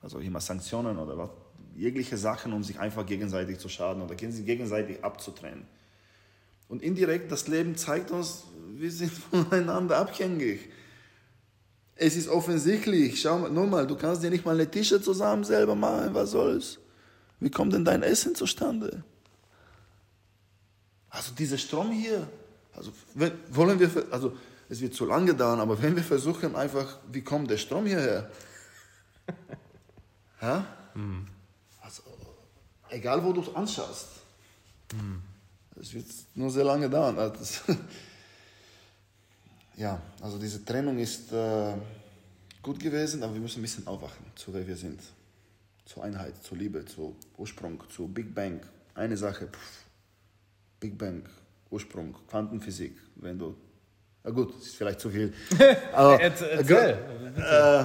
also 0.00 0.18
immer 0.18 0.40
Sanktionen 0.40 0.98
oder 0.98 1.18
was, 1.18 1.30
jegliche 1.76 2.16
Sachen, 2.16 2.52
um 2.52 2.62
sich 2.62 2.78
einfach 2.78 3.04
gegenseitig 3.04 3.58
zu 3.58 3.68
schaden 3.68 4.02
oder 4.02 4.14
gegenseitig 4.14 5.02
abzutrennen. 5.02 5.66
Und 6.68 6.82
indirekt, 6.82 7.30
das 7.30 7.48
Leben 7.48 7.76
zeigt 7.76 8.10
uns, 8.10 8.44
wir 8.74 8.90
sind 8.90 9.12
voneinander 9.30 9.98
abhängig. 9.98 10.60
Es 11.96 12.16
ist 12.16 12.28
offensichtlich, 12.28 13.20
schau 13.20 13.38
mal, 13.38 13.50
nur 13.50 13.66
mal, 13.66 13.86
du 13.86 13.96
kannst 13.96 14.22
dir 14.22 14.30
nicht 14.30 14.44
mal 14.44 14.54
eine 14.54 14.70
Tische 14.70 15.00
zusammen 15.00 15.44
selber 15.44 15.74
machen, 15.74 16.14
was 16.14 16.30
soll's? 16.30 16.78
Wie 17.40 17.50
kommt 17.50 17.72
denn 17.72 17.84
dein 17.84 18.02
Essen 18.02 18.34
zustande? 18.34 19.04
Also 21.14 21.32
dieser 21.32 21.58
Strom 21.58 21.92
hier, 21.92 22.26
also 22.74 22.92
wollen 23.50 23.78
wir, 23.78 23.88
also 24.10 24.36
es 24.68 24.80
wird 24.80 24.94
zu 24.94 25.06
lange 25.06 25.32
dauern, 25.32 25.60
aber 25.60 25.80
wenn 25.80 25.94
wir 25.94 26.02
versuchen 26.02 26.56
einfach, 26.56 26.98
wie 27.12 27.22
kommt 27.22 27.48
der 27.48 27.56
Strom 27.56 27.86
hierher? 27.86 28.28
ja? 30.42 30.66
Hm. 30.94 31.24
Also, 31.80 32.02
egal 32.90 33.22
wo 33.22 33.32
du 33.32 33.42
es 33.42 33.54
anschaust, 33.54 34.08
hm. 34.90 35.22
es 35.80 35.94
wird 35.94 36.06
nur 36.34 36.50
sehr 36.50 36.64
lange 36.64 36.90
dauern. 36.90 37.16
Also 37.16 37.72
ja, 39.76 40.02
also 40.20 40.36
diese 40.36 40.64
Trennung 40.64 40.98
ist 40.98 41.32
äh, 41.32 41.74
gut 42.60 42.80
gewesen, 42.80 43.22
aber 43.22 43.34
wir 43.34 43.40
müssen 43.40 43.60
ein 43.60 43.62
bisschen 43.62 43.86
aufwachen, 43.86 44.26
zu 44.34 44.52
wer 44.52 44.66
wir 44.66 44.76
sind. 44.76 45.00
Zur 45.84 46.02
Einheit, 46.02 46.42
zur 46.42 46.58
Liebe, 46.58 46.84
zu 46.84 47.14
Ursprung, 47.36 47.80
zu 47.88 48.08
Big 48.08 48.34
Bang. 48.34 48.60
Eine 48.96 49.16
Sache, 49.16 49.46
pff, 49.46 49.83
Big 50.84 50.98
Bang, 50.98 51.22
Ursprung, 51.70 52.14
Quantenphysik. 52.28 52.94
Wenn 53.16 53.38
du, 53.38 53.54
na 54.22 54.30
gut, 54.30 54.54
das 54.54 54.66
ist 54.66 54.76
vielleicht 54.76 55.00
zu 55.00 55.08
viel. 55.08 55.32
Aber, 55.94 56.20
Erzähl. 56.20 56.98
Äh, 57.38 57.84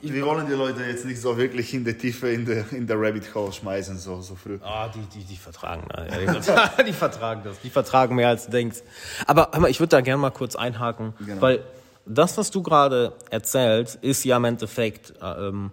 wir 0.00 0.24
wollen 0.24 0.46
die 0.46 0.54
Leute 0.54 0.82
jetzt 0.82 1.04
nicht 1.04 1.20
so 1.20 1.36
wirklich 1.36 1.74
in 1.74 1.84
der 1.84 1.98
Tiefe, 1.98 2.30
in 2.30 2.46
der, 2.46 2.72
in 2.72 2.86
der 2.86 2.98
Rabbit 2.98 3.34
Hole 3.34 3.52
schmeißen, 3.52 3.98
so, 3.98 4.22
so 4.22 4.34
früh. 4.34 4.58
Ah, 4.62 4.88
die, 4.88 5.00
die, 5.14 5.24
die 5.24 5.36
vertragen 5.36 5.86
das. 5.88 6.46
Die, 6.86 6.92
vertragen 6.94 7.42
das. 7.44 7.60
Die 7.60 7.68
vertragen 7.68 8.14
mehr 8.14 8.28
als 8.28 8.46
du 8.46 8.52
denkst. 8.52 8.78
Aber 9.26 9.50
mal, 9.60 9.68
ich 9.68 9.78
würde 9.78 9.90
da 9.90 10.00
gerne 10.00 10.22
mal 10.22 10.30
kurz 10.30 10.56
einhaken, 10.56 11.12
genau. 11.18 11.42
weil 11.42 11.62
das, 12.06 12.38
was 12.38 12.50
du 12.50 12.62
gerade 12.62 13.12
erzählst, 13.28 13.96
ist 13.96 14.24
ja 14.24 14.38
im 14.38 14.46
Endeffekt, 14.46 15.12
ähm, 15.22 15.70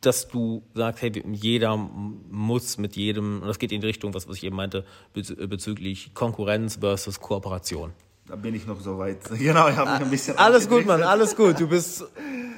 dass 0.00 0.28
du 0.28 0.62
sagst, 0.74 1.02
hey, 1.02 1.12
jeder 1.32 1.76
muss 1.76 2.78
mit 2.78 2.96
jedem, 2.96 3.42
und 3.42 3.48
das 3.48 3.58
geht 3.58 3.72
in 3.72 3.80
die 3.80 3.86
Richtung, 3.86 4.14
was, 4.14 4.28
was 4.28 4.36
ich 4.36 4.44
eben 4.44 4.56
meinte, 4.56 4.84
bezüglich 5.12 6.14
Konkurrenz 6.14 6.76
versus 6.76 7.20
Kooperation. 7.20 7.92
Da 8.26 8.36
bin 8.36 8.54
ich 8.54 8.66
noch 8.66 8.80
so 8.80 8.98
weit. 8.98 9.18
Genau, 9.38 9.68
ich 9.68 9.76
habe 9.76 9.90
mich 9.90 10.00
ein 10.00 10.10
bisschen. 10.10 10.38
Alles 10.38 10.68
gut, 10.68 10.86
Mann, 10.86 11.02
alles 11.02 11.36
gut. 11.36 11.58
Du 11.58 11.66
bist 11.66 12.04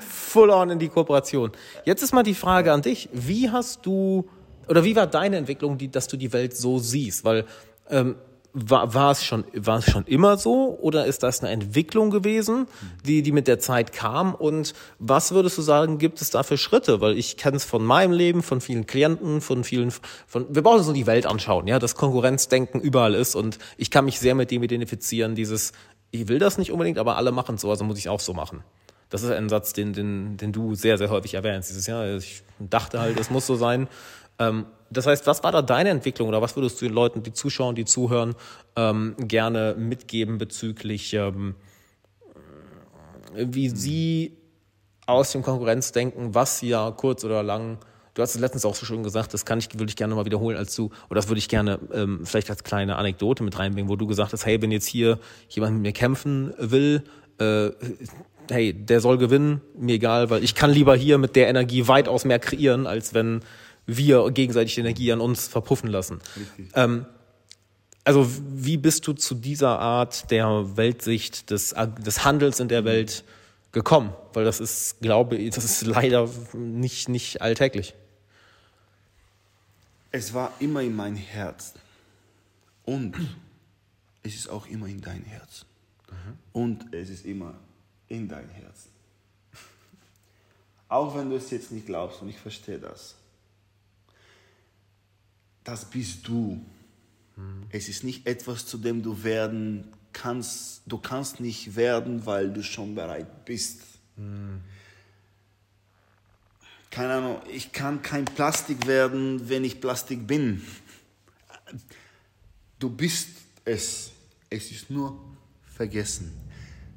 full 0.00 0.50
on 0.50 0.70
in 0.70 0.78
die 0.78 0.88
Kooperation. 0.88 1.50
Jetzt 1.84 2.02
ist 2.02 2.12
mal 2.12 2.22
die 2.22 2.34
Frage 2.34 2.72
an 2.72 2.82
dich. 2.82 3.08
Wie 3.12 3.50
hast 3.50 3.84
du, 3.86 4.28
oder 4.68 4.84
wie 4.84 4.94
war 4.94 5.06
deine 5.06 5.36
Entwicklung, 5.36 5.78
die, 5.78 5.90
dass 5.90 6.08
du 6.08 6.16
die 6.16 6.32
Welt 6.32 6.56
so 6.56 6.78
siehst? 6.78 7.24
Weil 7.24 7.46
ähm, 7.88 8.16
war, 8.54 8.92
war, 8.92 9.12
es 9.12 9.24
schon, 9.24 9.44
war 9.54 9.78
es 9.78 9.90
schon 9.90 10.04
immer 10.04 10.36
so 10.36 10.76
oder 10.80 11.06
ist 11.06 11.22
das 11.22 11.40
eine 11.40 11.50
Entwicklung 11.50 12.10
gewesen, 12.10 12.66
die, 13.04 13.22
die 13.22 13.32
mit 13.32 13.48
der 13.48 13.58
Zeit 13.58 13.92
kam? 13.92 14.34
Und 14.34 14.74
was 14.98 15.32
würdest 15.32 15.56
du 15.56 15.62
sagen, 15.62 15.98
gibt 15.98 16.20
es 16.20 16.30
da 16.30 16.42
für 16.42 16.58
Schritte? 16.58 17.00
Weil 17.00 17.16
ich 17.16 17.36
kenne 17.36 17.56
es 17.56 17.64
von 17.64 17.84
meinem 17.84 18.12
Leben, 18.12 18.42
von 18.42 18.60
vielen 18.60 18.86
Klienten, 18.86 19.40
von 19.40 19.64
vielen, 19.64 19.90
von, 20.26 20.46
wir 20.50 20.62
brauchen 20.62 20.78
uns 20.78 20.86
nur 20.86 20.94
die 20.94 21.06
Welt 21.06 21.26
anschauen, 21.26 21.66
ja, 21.66 21.78
dass 21.78 21.94
Konkurrenzdenken 21.94 22.80
überall 22.80 23.14
ist 23.14 23.34
und 23.34 23.58
ich 23.78 23.90
kann 23.90 24.04
mich 24.04 24.20
sehr 24.20 24.34
mit 24.34 24.50
dem 24.50 24.62
identifizieren, 24.62 25.34
dieses, 25.34 25.72
ich 26.10 26.28
will 26.28 26.38
das 26.38 26.58
nicht 26.58 26.72
unbedingt, 26.72 26.98
aber 26.98 27.16
alle 27.16 27.32
machen 27.32 27.54
es 27.54 27.62
so, 27.62 27.70
also 27.70 27.84
muss 27.84 27.98
ich 27.98 28.08
auch 28.08 28.20
so 28.20 28.34
machen. 28.34 28.62
Das 29.08 29.22
ist 29.22 29.30
ein 29.30 29.48
Satz, 29.48 29.72
den, 29.74 29.92
den, 29.92 30.36
den 30.38 30.52
du 30.52 30.74
sehr, 30.74 30.96
sehr 30.96 31.10
häufig 31.10 31.34
erwähnst. 31.34 31.68
Dieses, 31.68 31.86
ja, 31.86 32.16
ich 32.16 32.44
dachte 32.58 32.98
halt, 32.98 33.20
es 33.20 33.28
muss 33.28 33.46
so 33.46 33.56
sein. 33.56 33.88
Ähm, 34.38 34.64
das 34.92 35.06
heißt, 35.06 35.26
was 35.26 35.42
war 35.42 35.52
da 35.52 35.62
deine 35.62 35.90
Entwicklung 35.90 36.28
oder 36.28 36.42
was 36.42 36.56
würdest 36.56 36.80
du 36.80 36.86
den 36.86 36.94
Leuten, 36.94 37.22
die 37.22 37.32
zuschauen, 37.32 37.74
die 37.74 37.84
zuhören, 37.84 38.34
ähm, 38.76 39.14
gerne 39.18 39.74
mitgeben 39.78 40.38
bezüglich, 40.38 41.14
ähm, 41.14 41.54
wie 43.34 43.68
sie 43.68 44.36
aus 45.06 45.32
dem 45.32 45.42
Konkurrenzdenken, 45.42 46.34
was 46.34 46.60
ja 46.62 46.90
kurz 46.90 47.24
oder 47.24 47.42
lang, 47.42 47.78
du 48.14 48.22
hast 48.22 48.34
es 48.34 48.40
letztens 48.40 48.64
auch 48.64 48.74
so 48.74 48.86
schön 48.86 49.02
gesagt, 49.02 49.34
das 49.34 49.44
kann 49.44 49.58
ich, 49.58 49.72
würde 49.74 49.88
ich 49.88 49.96
gerne 49.96 50.14
mal 50.14 50.24
wiederholen 50.24 50.56
als 50.56 50.74
du, 50.74 50.86
oder 51.10 51.16
das 51.16 51.28
würde 51.28 51.38
ich 51.38 51.48
gerne 51.48 51.78
ähm, 51.92 52.24
vielleicht 52.24 52.50
als 52.50 52.62
kleine 52.62 52.96
Anekdote 52.96 53.42
mit 53.42 53.58
reinbringen, 53.58 53.90
wo 53.90 53.96
du 53.96 54.06
gesagt 54.06 54.32
hast, 54.32 54.46
hey, 54.46 54.60
wenn 54.62 54.70
jetzt 54.70 54.86
hier 54.86 55.18
jemand 55.48 55.74
mit 55.74 55.82
mir 55.82 55.92
kämpfen 55.92 56.54
will, 56.58 57.02
äh, 57.38 57.70
hey, 58.50 58.72
der 58.72 59.00
soll 59.00 59.18
gewinnen, 59.18 59.60
mir 59.76 59.94
egal, 59.94 60.30
weil 60.30 60.44
ich 60.44 60.54
kann 60.54 60.70
lieber 60.70 60.94
hier 60.94 61.18
mit 61.18 61.36
der 61.36 61.48
Energie 61.48 61.88
weitaus 61.88 62.24
mehr 62.24 62.38
kreieren, 62.38 62.86
als 62.86 63.14
wenn 63.14 63.40
wir 63.86 64.30
gegenseitig 64.30 64.78
Energie 64.78 65.12
an 65.12 65.20
uns 65.20 65.48
verpuffen 65.48 65.88
lassen. 65.88 66.20
Ähm, 66.74 67.06
also 68.04 68.28
wie 68.50 68.76
bist 68.76 69.06
du 69.06 69.12
zu 69.12 69.34
dieser 69.34 69.78
Art 69.78 70.30
der 70.30 70.76
Weltsicht 70.76 71.50
des, 71.50 71.74
des 71.98 72.24
Handels 72.24 72.60
in 72.60 72.68
der 72.68 72.84
Welt 72.84 73.24
gekommen? 73.70 74.12
Weil 74.32 74.44
das 74.44 74.60
ist, 74.60 75.00
glaube 75.00 75.36
ich, 75.36 75.54
das 75.54 75.64
ist 75.64 75.82
leider 75.82 76.28
nicht, 76.52 77.08
nicht 77.08 77.40
alltäglich. 77.40 77.94
Es 80.10 80.34
war 80.34 80.52
immer 80.58 80.82
in 80.82 80.94
mein 80.94 81.16
Herz. 81.16 81.74
Und 82.84 83.14
es 84.22 84.34
ist 84.34 84.48
auch 84.48 84.66
immer 84.66 84.86
in 84.86 85.00
dein 85.00 85.22
Herz. 85.24 85.64
Mhm. 86.10 86.38
Und 86.52 86.94
es 86.94 87.08
ist 87.08 87.24
immer 87.24 87.54
in 88.08 88.28
dein 88.28 88.48
Herz. 88.50 88.88
Auch 90.88 91.16
wenn 91.16 91.30
du 91.30 91.36
es 91.36 91.50
jetzt 91.50 91.72
nicht 91.72 91.86
glaubst 91.86 92.20
und 92.20 92.28
ich 92.28 92.36
verstehe 92.36 92.78
das 92.78 93.14
das 95.64 95.84
bist 95.84 96.26
du. 96.28 96.60
Mhm. 97.36 97.66
Es 97.70 97.88
ist 97.88 98.04
nicht 98.04 98.26
etwas, 98.26 98.66
zu 98.66 98.78
dem 98.78 99.02
du 99.02 99.22
werden 99.22 99.92
kannst. 100.12 100.82
Du 100.86 100.98
kannst 100.98 101.40
nicht 101.40 101.76
werden, 101.76 102.26
weil 102.26 102.52
du 102.52 102.62
schon 102.62 102.94
bereit 102.94 103.44
bist. 103.44 103.80
Mhm. 104.16 104.60
Keine 106.90 107.14
Ahnung, 107.14 107.40
ich 107.50 107.72
kann 107.72 108.02
kein 108.02 108.26
Plastik 108.26 108.86
werden, 108.86 109.48
wenn 109.48 109.64
ich 109.64 109.80
Plastik 109.80 110.26
bin. 110.26 110.62
Du 112.78 112.90
bist 112.90 113.28
es. 113.64 114.10
Es 114.50 114.70
ist 114.70 114.90
nur 114.90 115.18
vergessen. 115.64 116.30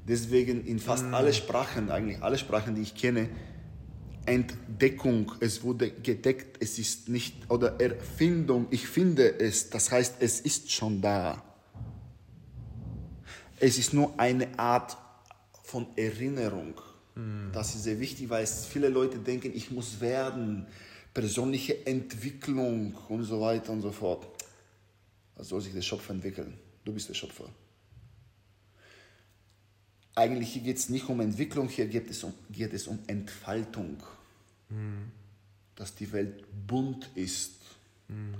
Deswegen 0.05 0.65
in 0.65 0.79
fast 0.79 1.05
mhm. 1.05 1.13
alle 1.13 1.33
Sprachen, 1.33 1.89
eigentlich 1.89 2.21
alle 2.21 2.37
Sprachen, 2.37 2.75
die 2.75 2.81
ich 2.81 2.95
kenne, 2.95 3.29
Entdeckung, 4.25 5.31
es 5.39 5.63
wurde 5.63 5.91
gedeckt, 5.91 6.57
es 6.61 6.79
ist 6.79 7.09
nicht, 7.09 7.49
oder 7.49 7.79
Erfindung, 7.79 8.67
ich 8.71 8.87
finde 8.87 9.39
es, 9.39 9.69
das 9.69 9.91
heißt, 9.91 10.15
es 10.19 10.39
ist 10.39 10.71
schon 10.71 11.01
da. 11.01 11.43
Es 13.59 13.77
ist 13.77 13.93
nur 13.93 14.19
eine 14.19 14.57
Art 14.59 14.97
von 15.63 15.87
Erinnerung. 15.95 16.75
Mhm. 17.15 17.51
Das 17.53 17.75
ist 17.75 17.83
sehr 17.83 17.99
wichtig, 17.99 18.29
weil 18.29 18.45
viele 18.45 18.89
Leute 18.89 19.17
denken, 19.19 19.51
ich 19.53 19.71
muss 19.71 20.01
werden, 20.01 20.65
persönliche 21.13 21.85
Entwicklung 21.85 22.95
und 23.09 23.23
so 23.23 23.39
weiter 23.39 23.71
und 23.71 23.81
so 23.81 23.91
fort. 23.91 24.27
Was 25.35 25.49
soll 25.49 25.61
sich 25.61 25.73
der 25.73 25.81
Schöpfer 25.81 26.13
entwickeln? 26.13 26.57
Du 26.83 26.93
bist 26.93 27.09
der 27.09 27.13
Schöpfer. 27.13 27.49
Eigentlich 30.15 30.53
hier 30.53 30.61
geht 30.61 30.77
es 30.77 30.89
nicht 30.89 31.09
um 31.09 31.19
Entwicklung, 31.19 31.67
hier 31.67 31.87
geht 31.87 32.09
es 32.09 32.23
um, 32.23 32.33
geht 32.49 32.73
es 32.73 32.87
um 32.87 32.99
Entfaltung. 33.07 33.97
Mhm. 34.69 35.11
Dass 35.75 35.93
die 35.93 36.11
Welt 36.13 36.45
bunt 36.65 37.09
ist 37.15 37.51
mhm. 38.07 38.35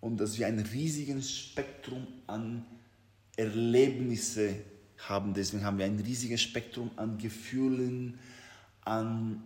und 0.00 0.18
dass 0.18 0.38
wir 0.38 0.46
ein 0.46 0.58
riesiges 0.58 1.30
Spektrum 1.30 2.06
an 2.26 2.64
Erlebnisse 3.36 4.54
haben. 4.96 5.34
Deswegen 5.34 5.64
haben 5.64 5.78
wir 5.78 5.84
ein 5.84 6.00
riesiges 6.00 6.40
Spektrum 6.40 6.90
an 6.96 7.18
Gefühlen, 7.18 8.18
an 8.84 9.44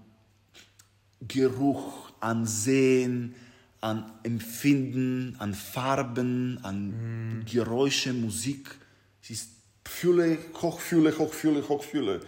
Geruch, 1.27 2.13
an 2.21 2.47
Sehen, 2.47 3.35
an 3.81 4.13
Empfinden, 4.23 5.35
an 5.39 5.55
Farben, 5.55 6.59
an 6.63 7.41
mhm. 7.41 7.45
Geräusche, 7.45 8.13
Musik. 8.13 8.77
Es 9.21 9.31
ist 9.31 9.52
Fülle, 9.93 10.39
Hochfülle, 10.61 11.17
Hochfülle, 11.19 11.69
Hochfülle. 11.69 12.21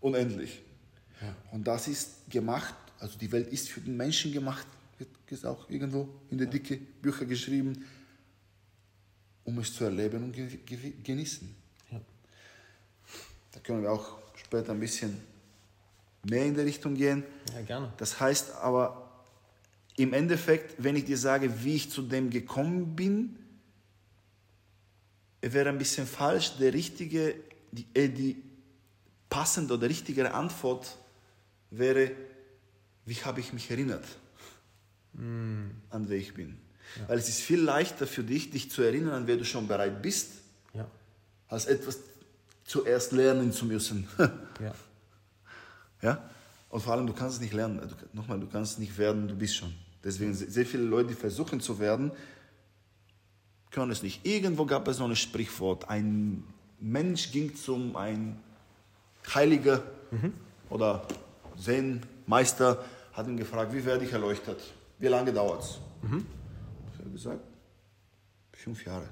Unendlich. 0.00 0.62
Ja. 1.20 1.34
Und 1.52 1.66
das 1.66 1.86
ist 1.88 2.30
gemacht 2.30 2.74
also 3.02 3.18
die 3.18 3.32
Welt 3.32 3.52
ist 3.52 3.68
für 3.68 3.80
den 3.80 3.96
Menschen 3.96 4.32
gemacht, 4.32 4.64
wird 4.96 5.44
auch 5.44 5.68
irgendwo 5.68 6.08
in 6.30 6.38
der 6.38 6.46
Dicke 6.46 6.76
Bücher 6.76 7.24
geschrieben, 7.24 7.84
um 9.42 9.58
es 9.58 9.74
zu 9.74 9.82
erleben 9.82 10.22
und 10.22 10.36
genießen. 11.04 11.52
Ja. 11.90 12.00
Da 13.50 13.58
können 13.58 13.82
wir 13.82 13.90
auch 13.90 14.18
später 14.36 14.70
ein 14.70 14.78
bisschen 14.78 15.20
mehr 16.22 16.46
in 16.46 16.54
der 16.54 16.64
Richtung 16.64 16.94
gehen. 16.94 17.24
Ja, 17.52 17.62
gerne. 17.62 17.92
Das 17.96 18.20
heißt 18.20 18.52
aber, 18.52 19.10
im 19.96 20.12
Endeffekt, 20.12 20.76
wenn 20.78 20.94
ich 20.94 21.04
dir 21.04 21.18
sage, 21.18 21.64
wie 21.64 21.74
ich 21.74 21.90
zu 21.90 22.02
dem 22.02 22.30
gekommen 22.30 22.94
bin, 22.94 23.36
wäre 25.42 25.68
ein 25.68 25.78
bisschen 25.78 26.06
falsch. 26.06 26.56
Der 26.58 26.72
richtige, 26.72 27.34
die, 27.72 27.86
äh, 27.94 28.08
die 28.08 28.42
passende 29.28 29.74
oder 29.74 29.88
richtigere 29.88 30.34
Antwort 30.34 30.96
wäre, 31.70 32.12
wie 33.06 33.14
habe 33.14 33.40
ich 33.40 33.52
mich 33.52 33.70
erinnert, 33.70 34.04
mm. 35.14 35.70
an 35.90 36.08
wer 36.08 36.18
ich 36.18 36.34
bin. 36.34 36.58
Ja. 36.98 37.08
Weil 37.08 37.18
es 37.18 37.28
ist 37.28 37.40
viel 37.40 37.60
leichter 37.60 38.06
für 38.06 38.22
dich, 38.22 38.50
dich 38.50 38.70
zu 38.70 38.82
erinnern, 38.82 39.14
an 39.14 39.26
wer 39.26 39.36
du 39.36 39.44
schon 39.44 39.66
bereit 39.66 40.02
bist, 40.02 40.32
ja. 40.74 40.86
als 41.48 41.66
etwas 41.66 41.98
zuerst 42.64 43.12
lernen 43.12 43.52
zu 43.52 43.64
müssen. 43.64 44.06
ja. 44.18 44.74
ja. 46.02 46.30
Und 46.68 46.80
vor 46.80 46.94
allem, 46.94 47.06
du 47.06 47.12
kannst 47.12 47.36
es 47.36 47.40
nicht 47.40 47.52
lernen. 47.52 47.80
Du, 47.80 48.16
nochmal, 48.16 48.38
du 48.38 48.46
kannst 48.46 48.72
es 48.72 48.78
nicht 48.78 48.96
werden, 48.96 49.28
du 49.28 49.34
bist 49.34 49.56
schon. 49.56 49.74
Deswegen 50.04 50.34
sehr 50.34 50.66
viele 50.66 50.82
Leute, 50.82 51.10
die 51.10 51.14
versuchen 51.14 51.60
zu 51.60 51.78
werden, 51.78 52.10
können 53.72 53.90
es 53.90 54.02
nicht. 54.02 54.24
Irgendwo 54.24 54.66
gab 54.66 54.86
es 54.86 54.98
so 54.98 55.04
ein 55.04 55.16
Sprichwort. 55.16 55.88
Ein 55.88 56.44
Mensch 56.78 57.32
ging 57.32 57.56
zum 57.56 57.96
ein 57.96 58.38
Heiliger 59.34 59.82
mhm. 60.10 60.34
oder 60.68 61.06
Zen-Meister, 61.58 62.84
hat 63.12 63.26
ihn 63.26 63.36
gefragt, 63.36 63.72
wie 63.72 63.84
werde 63.84 64.04
ich 64.04 64.12
erleuchtet? 64.12 64.60
Wie 64.98 65.08
lange 65.08 65.32
dauert 65.32 65.62
es? 65.62 65.78
Mhm. 66.02 66.26
Er 66.98 67.04
hat 67.04 67.12
gesagt, 67.12 67.40
fünf 68.52 68.84
Jahre. 68.84 69.08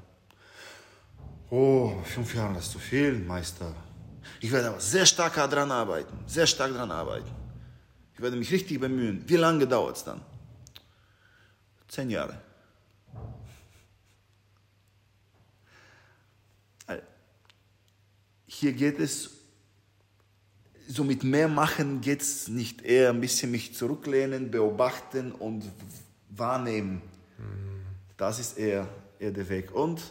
Oh, 1.51 1.93
fünf 2.05 2.35
Jahre, 2.35 2.59
ist 2.59 2.71
zu 2.71 2.79
viel, 2.79 3.19
Meister. 3.19 3.75
Ich 4.41 4.51
werde 4.51 4.69
aber 4.69 4.81
sehr 4.81 5.07
stark 5.07 5.35
daran 5.35 5.71
arbeiten, 5.71 6.17
sehr 6.27 6.47
stark 6.47 6.73
daran 6.73 6.91
arbeiten. 6.91 7.31
Ich 8.15 8.21
werde 8.21 8.37
mich 8.37 8.51
richtig 8.53 8.81
bemühen. 8.81 9.25
Wie 9.27 9.37
lange 9.37 9.67
dauert 9.67 9.97
es 9.97 10.05
dann? 10.05 10.21
Zehn 11.89 12.11
Jahre. 12.11 12.41
Hier 18.53 18.72
geht 18.72 18.98
es, 18.98 19.30
so 20.88 21.05
mit 21.05 21.22
mehr 21.22 21.46
machen 21.46 22.01
geht 22.01 22.20
es 22.20 22.48
nicht, 22.48 22.82
eher 22.82 23.11
ein 23.11 23.20
bisschen 23.20 23.53
mich 23.53 23.76
zurücklehnen, 23.76 24.51
beobachten 24.51 25.30
und 25.30 25.70
wahrnehmen. 26.30 27.01
Das 28.16 28.40
ist 28.40 28.59
eher, 28.59 28.88
eher 29.20 29.30
der 29.30 29.48
Weg. 29.48 29.72
Und 29.72 30.03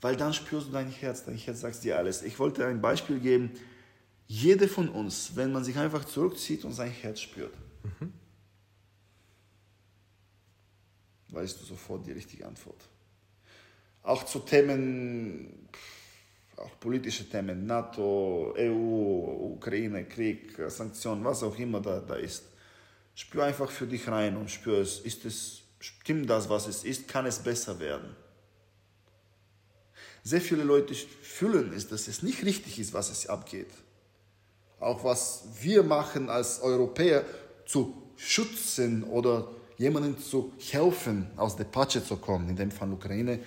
weil 0.00 0.16
dann 0.16 0.34
spürst 0.34 0.66
du 0.66 0.72
dein 0.72 0.90
Herz, 0.90 1.24
dein 1.24 1.36
Herz 1.36 1.60
sagt 1.60 1.84
dir 1.84 1.96
alles. 1.96 2.22
Ich 2.22 2.36
wollte 2.40 2.66
ein 2.66 2.80
Beispiel 2.80 3.20
geben. 3.20 3.52
Jeder 4.26 4.66
von 4.66 4.88
uns, 4.88 5.36
wenn 5.36 5.52
man 5.52 5.62
sich 5.62 5.78
einfach 5.78 6.04
zurückzieht 6.04 6.64
und 6.64 6.72
sein 6.72 6.90
Herz 6.90 7.20
spürt, 7.20 7.54
mhm. 7.84 8.12
weißt 11.28 11.60
du 11.60 11.64
sofort 11.64 12.04
die 12.08 12.12
richtige 12.12 12.44
Antwort. 12.44 12.88
Auch 14.02 14.24
zu 14.24 14.40
Themen, 14.40 15.68
auch 16.56 16.80
politische 16.80 17.28
Themen, 17.28 17.66
NATO, 17.66 18.54
EU, 18.58 19.54
Ukraine, 19.54 20.04
Krieg, 20.04 20.56
Sanktionen, 20.68 21.24
was 21.24 21.42
auch 21.42 21.58
immer 21.58 21.80
da, 21.80 22.00
da 22.00 22.14
ist. 22.14 22.44
Spür 23.14 23.44
einfach 23.44 23.70
für 23.70 23.86
dich 23.86 24.08
rein 24.08 24.36
und 24.36 24.50
spür 24.50 24.80
es, 24.80 25.00
ist 25.00 25.24
es, 25.24 25.62
stimmt 25.80 26.28
das, 26.28 26.48
was 26.48 26.66
es 26.66 26.84
ist, 26.84 27.08
kann 27.08 27.26
es 27.26 27.38
besser 27.38 27.78
werden. 27.78 28.14
Sehr 30.22 30.40
viele 30.40 30.64
Leute 30.64 30.94
fühlen 30.94 31.72
es, 31.72 31.88
dass 31.88 32.08
es 32.08 32.22
nicht 32.22 32.44
richtig 32.44 32.78
ist, 32.78 32.92
was 32.92 33.10
es 33.10 33.28
abgeht. 33.28 33.70
Auch 34.80 35.04
was 35.04 35.44
wir 35.60 35.82
machen 35.82 36.28
als 36.28 36.60
Europäer 36.60 37.24
zu 37.64 38.02
schützen 38.16 39.04
oder 39.04 39.48
jemandem 39.78 40.18
zu 40.18 40.52
helfen, 40.58 41.30
aus 41.36 41.56
der 41.56 41.64
Patsche 41.64 42.04
zu 42.04 42.16
kommen, 42.16 42.48
in 42.48 42.56
dem 42.56 42.70
Fall 42.70 42.92
Ukraine, 42.92 43.40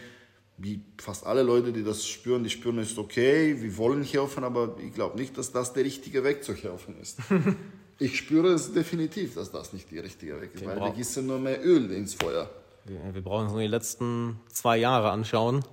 wie 0.62 0.82
fast 0.98 1.26
alle 1.26 1.42
Leute, 1.42 1.72
die 1.72 1.84
das 1.84 2.06
spüren, 2.06 2.44
die 2.44 2.50
spüren, 2.50 2.80
es 2.80 2.92
ist 2.92 2.98
okay, 2.98 3.62
wir 3.62 3.78
wollen 3.78 4.04
helfen, 4.04 4.44
aber 4.44 4.76
ich 4.80 4.94
glaube 4.94 5.18
nicht, 5.18 5.38
dass 5.38 5.52
das 5.52 5.74
der 5.74 5.86
richtige 5.86 6.24
Weg 6.24 6.44
zu 6.44 6.54
helfen 6.54 7.00
ist. 7.02 7.18
ich 8.00 8.18
spüre 8.18 8.50
es 8.50 8.74
definitiv, 8.74 9.36
dass 9.36 9.52
das 9.52 9.72
nicht 9.74 9.90
der 9.92 10.04
richtige 10.04 10.40
Weg 10.42 10.54
ist, 10.54 10.62
Den 10.62 10.70
weil 10.70 10.80
wir 10.80 10.92
gießen 10.92 11.26
nur 11.26 11.40
mehr 11.40 11.66
Öl 11.66 11.92
ins 11.92 12.14
Feuer. 12.14 12.50
Wir, 12.86 13.14
wir 13.14 13.22
brauchen 13.22 13.46
uns 13.46 13.54
nur 13.54 13.62
die 13.62 13.68
letzten 13.68 14.40
zwei 14.52 14.78
Jahre 14.78 15.12
anschauen. 15.12 15.64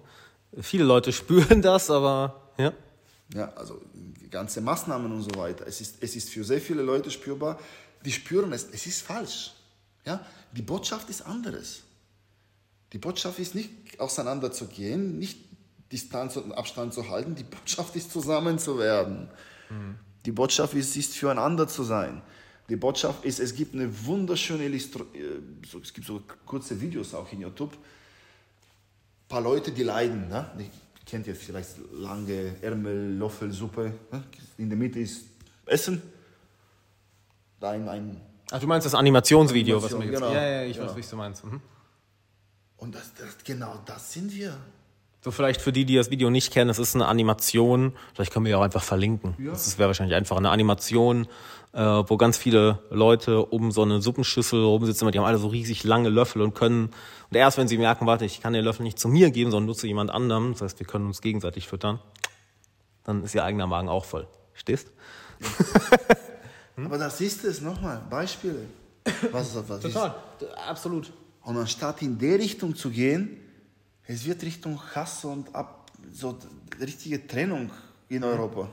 Viele 0.61 0.85
Leute 0.85 1.13
spüren 1.21 1.63
das, 1.63 1.91
aber 1.91 2.53
ja. 2.57 2.73
Ja, 3.35 3.53
also 3.55 3.81
ganze 4.31 4.61
Maßnahmen 4.61 5.11
und 5.11 5.23
so 5.23 5.35
weiter. 5.37 5.67
Es 5.67 5.81
ist, 5.81 5.97
es 6.01 6.15
ist 6.15 6.31
für 6.31 6.45
sehr 6.45 6.61
viele 6.61 6.83
Leute 6.83 7.11
spürbar, 7.11 7.59
die 8.05 8.13
spüren 8.13 8.53
es, 8.53 8.69
es 8.73 8.87
ist 8.87 9.03
falsch. 9.03 9.55
Ja? 10.05 10.25
Die 10.53 10.63
Botschaft 10.63 11.11
ist 11.11 11.23
anderes. 11.23 11.83
Die 12.93 12.99
Botschaft 12.99 13.39
ist 13.39 13.55
nicht 13.55 13.71
auseinanderzugehen, 13.99 15.19
nicht 15.19 15.39
Distanz 15.93 16.37
und 16.37 16.53
Abstand 16.53 16.95
zu 16.95 17.09
halten. 17.09 17.35
Die 17.35 17.45
Botschaft 17.45 17.95
ist 17.97 18.13
zusammen 18.13 18.59
zu 18.59 18.79
werden. 18.79 19.29
Mhm. 19.71 19.97
Die 20.25 20.33
Botschaft 20.33 20.75
ist, 20.75 20.97
ist 20.97 21.15
füreinander 21.15 21.69
zu 21.69 21.85
sein. 21.85 22.23
Die 22.69 22.77
Botschaft 22.77 23.25
ist, 23.25 23.39
es 23.39 23.55
gibt 23.55 23.75
eine 23.75 23.89
wunderschöne 24.07 24.65
Illustration, 24.65 25.15
äh, 25.15 25.79
es 25.83 25.95
gibt 25.95 26.07
so 26.07 26.23
kurze 26.45 26.81
Videos 26.81 27.15
auch 27.15 27.31
in 27.33 27.41
YouTube. 27.41 27.73
Ein 27.73 29.29
paar 29.29 29.41
Leute, 29.41 29.71
die 29.71 29.85
leiden. 29.85 30.29
Ne? 30.29 30.51
Die 30.59 30.71
kennt 31.05 31.29
ihr 31.29 31.37
vielleicht 31.37 31.77
lange 31.93 32.57
Ärmel, 32.61 33.17
Löffelsuppe. 33.17 33.93
Ne? 34.11 34.25
In 34.59 34.69
der 34.69 34.79
Mitte 34.79 34.99
ist 34.99 35.27
Essen. 35.65 36.03
Da 37.61 37.71
ein, 37.71 37.89
ein 37.89 38.21
Ach, 38.51 38.61
du 38.61 38.67
meinst 38.67 38.87
das 38.87 38.95
Animationsvideo, 38.95 39.77
Animation, 39.77 40.01
was 40.01 40.07
mir 40.07 40.13
jetzt. 40.13 40.21
Genau, 40.21 40.33
ja, 40.33 40.49
ja, 40.49 40.63
ich 40.65 40.77
genau. 40.77 40.89
weiß, 40.89 40.97
wie 40.97 41.11
du 41.11 41.17
meinst. 41.17 41.45
Mhm. 41.45 41.61
Und 42.79 42.95
das, 42.95 43.15
das, 43.15 43.39
genau 43.45 43.79
das 43.87 44.13
sind 44.13 44.35
wir. 44.35 44.57
So 45.23 45.33
vielleicht 45.33 45.61
für 45.61 45.73
die, 45.73 45.85
die 45.85 45.97
das 45.97 46.11
Video 46.11 46.31
nicht 46.31 46.53
kennen, 46.53 46.71
es 46.71 46.79
ist 46.79 46.95
eine 46.95 47.07
Animation, 47.07 47.95
vielleicht 48.15 48.33
können 48.33 48.45
wir 48.45 48.53
ja 48.53 48.59
auch 48.59 48.63
einfach 48.63 48.83
verlinken. 48.83 49.35
Ja. 49.39 49.51
Das 49.51 49.77
wäre 49.77 49.89
wahrscheinlich 49.89 50.15
einfach 50.15 50.37
eine 50.37 50.51
Animation, 50.51 51.27
äh, 51.73 51.81
wo 51.81 52.17
ganz 52.17 52.37
viele 52.37 52.79
Leute 52.91 53.45
um 53.45 53.73
so 53.73 53.83
eine 53.83 54.01
Suppenschüssel 54.01 54.63
rumsitzen, 54.63 55.11
die 55.11 55.19
haben 55.19 55.27
alle 55.27 55.39
so 55.39 55.49
riesig 55.49 55.83
lange 55.83 56.11
Löffel 56.11 56.43
und 56.43 56.55
können, 56.55 56.91
und 57.31 57.37
erst 57.37 57.59
wenn 57.59 57.67
sie 57.67 57.77
merken, 57.77 58.07
warte, 58.07 58.25
ich 58.25 58.41
kann 58.41 58.53
den 58.53 58.65
Löffel 58.65 58.85
nicht 58.85 59.01
zu 59.01 59.09
mir 59.09 59.33
geben, 59.33 59.51
sondern 59.51 59.67
nur 59.67 59.75
zu 59.75 59.89
jemand 59.89 60.11
anderem, 60.13 60.53
das 60.53 60.63
heißt, 60.63 60.79
wir 60.79 60.87
können 60.87 61.07
uns 61.07 61.21
gegenseitig 61.21 61.67
füttern, 61.67 61.99
dann 63.03 63.25
ist 63.25 63.35
ihr 63.35 63.43
eigener 63.43 63.67
Magen 63.67 63.89
auch 63.89 64.05
voll. 64.05 64.29
Stehst? 64.55 64.93
Ja. 65.41 66.85
Aber 66.85 66.99
das 66.99 67.21
ist 67.21 67.43
es, 67.45 67.61
nochmal, 67.63 68.01
Beispiele. 68.09 68.61
Was, 69.33 69.57
was 69.69 69.81
Total, 69.81 70.15
ist? 70.39 70.47
absolut. 70.69 71.13
Und 71.47 71.57
anstatt 71.57 72.03
in 72.03 72.19
die 72.19 72.35
Richtung 72.35 72.75
zu 72.75 72.91
gehen, 72.91 73.37
es 74.05 74.27
wird 74.27 74.43
Richtung 74.43 74.83
Hass 74.97 75.25
und 75.25 75.55
ab, 75.55 75.93
so 76.13 76.37
richtige 76.81 77.25
Trennung 77.25 77.71
in. 78.09 78.25
Europa. 78.25 78.69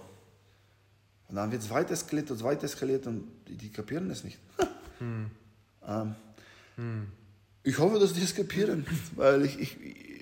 Und 1.30 1.36
dann 1.36 1.52
wird 1.52 1.62
es 1.62 1.70
weiter 1.70 1.92
eskaliert 1.92 2.32
und 2.32 2.44
weiter 2.44 2.64
eskaliert 2.64 3.06
und 3.06 3.28
die, 3.48 3.70
kapieren 3.70 4.10
es 4.10 4.24
nicht. 4.24 4.40
hm. 4.98 5.30
ähm, 5.88 6.16
hm. 6.76 7.08
Ich 7.62 7.78
hoffe, 7.78 8.00
dass 8.00 8.14
die 8.14 8.24
es 8.24 8.34
kapieren, 8.34 8.88
weil 9.16 9.46
ich, 9.46 9.60
ich, 9.60 9.78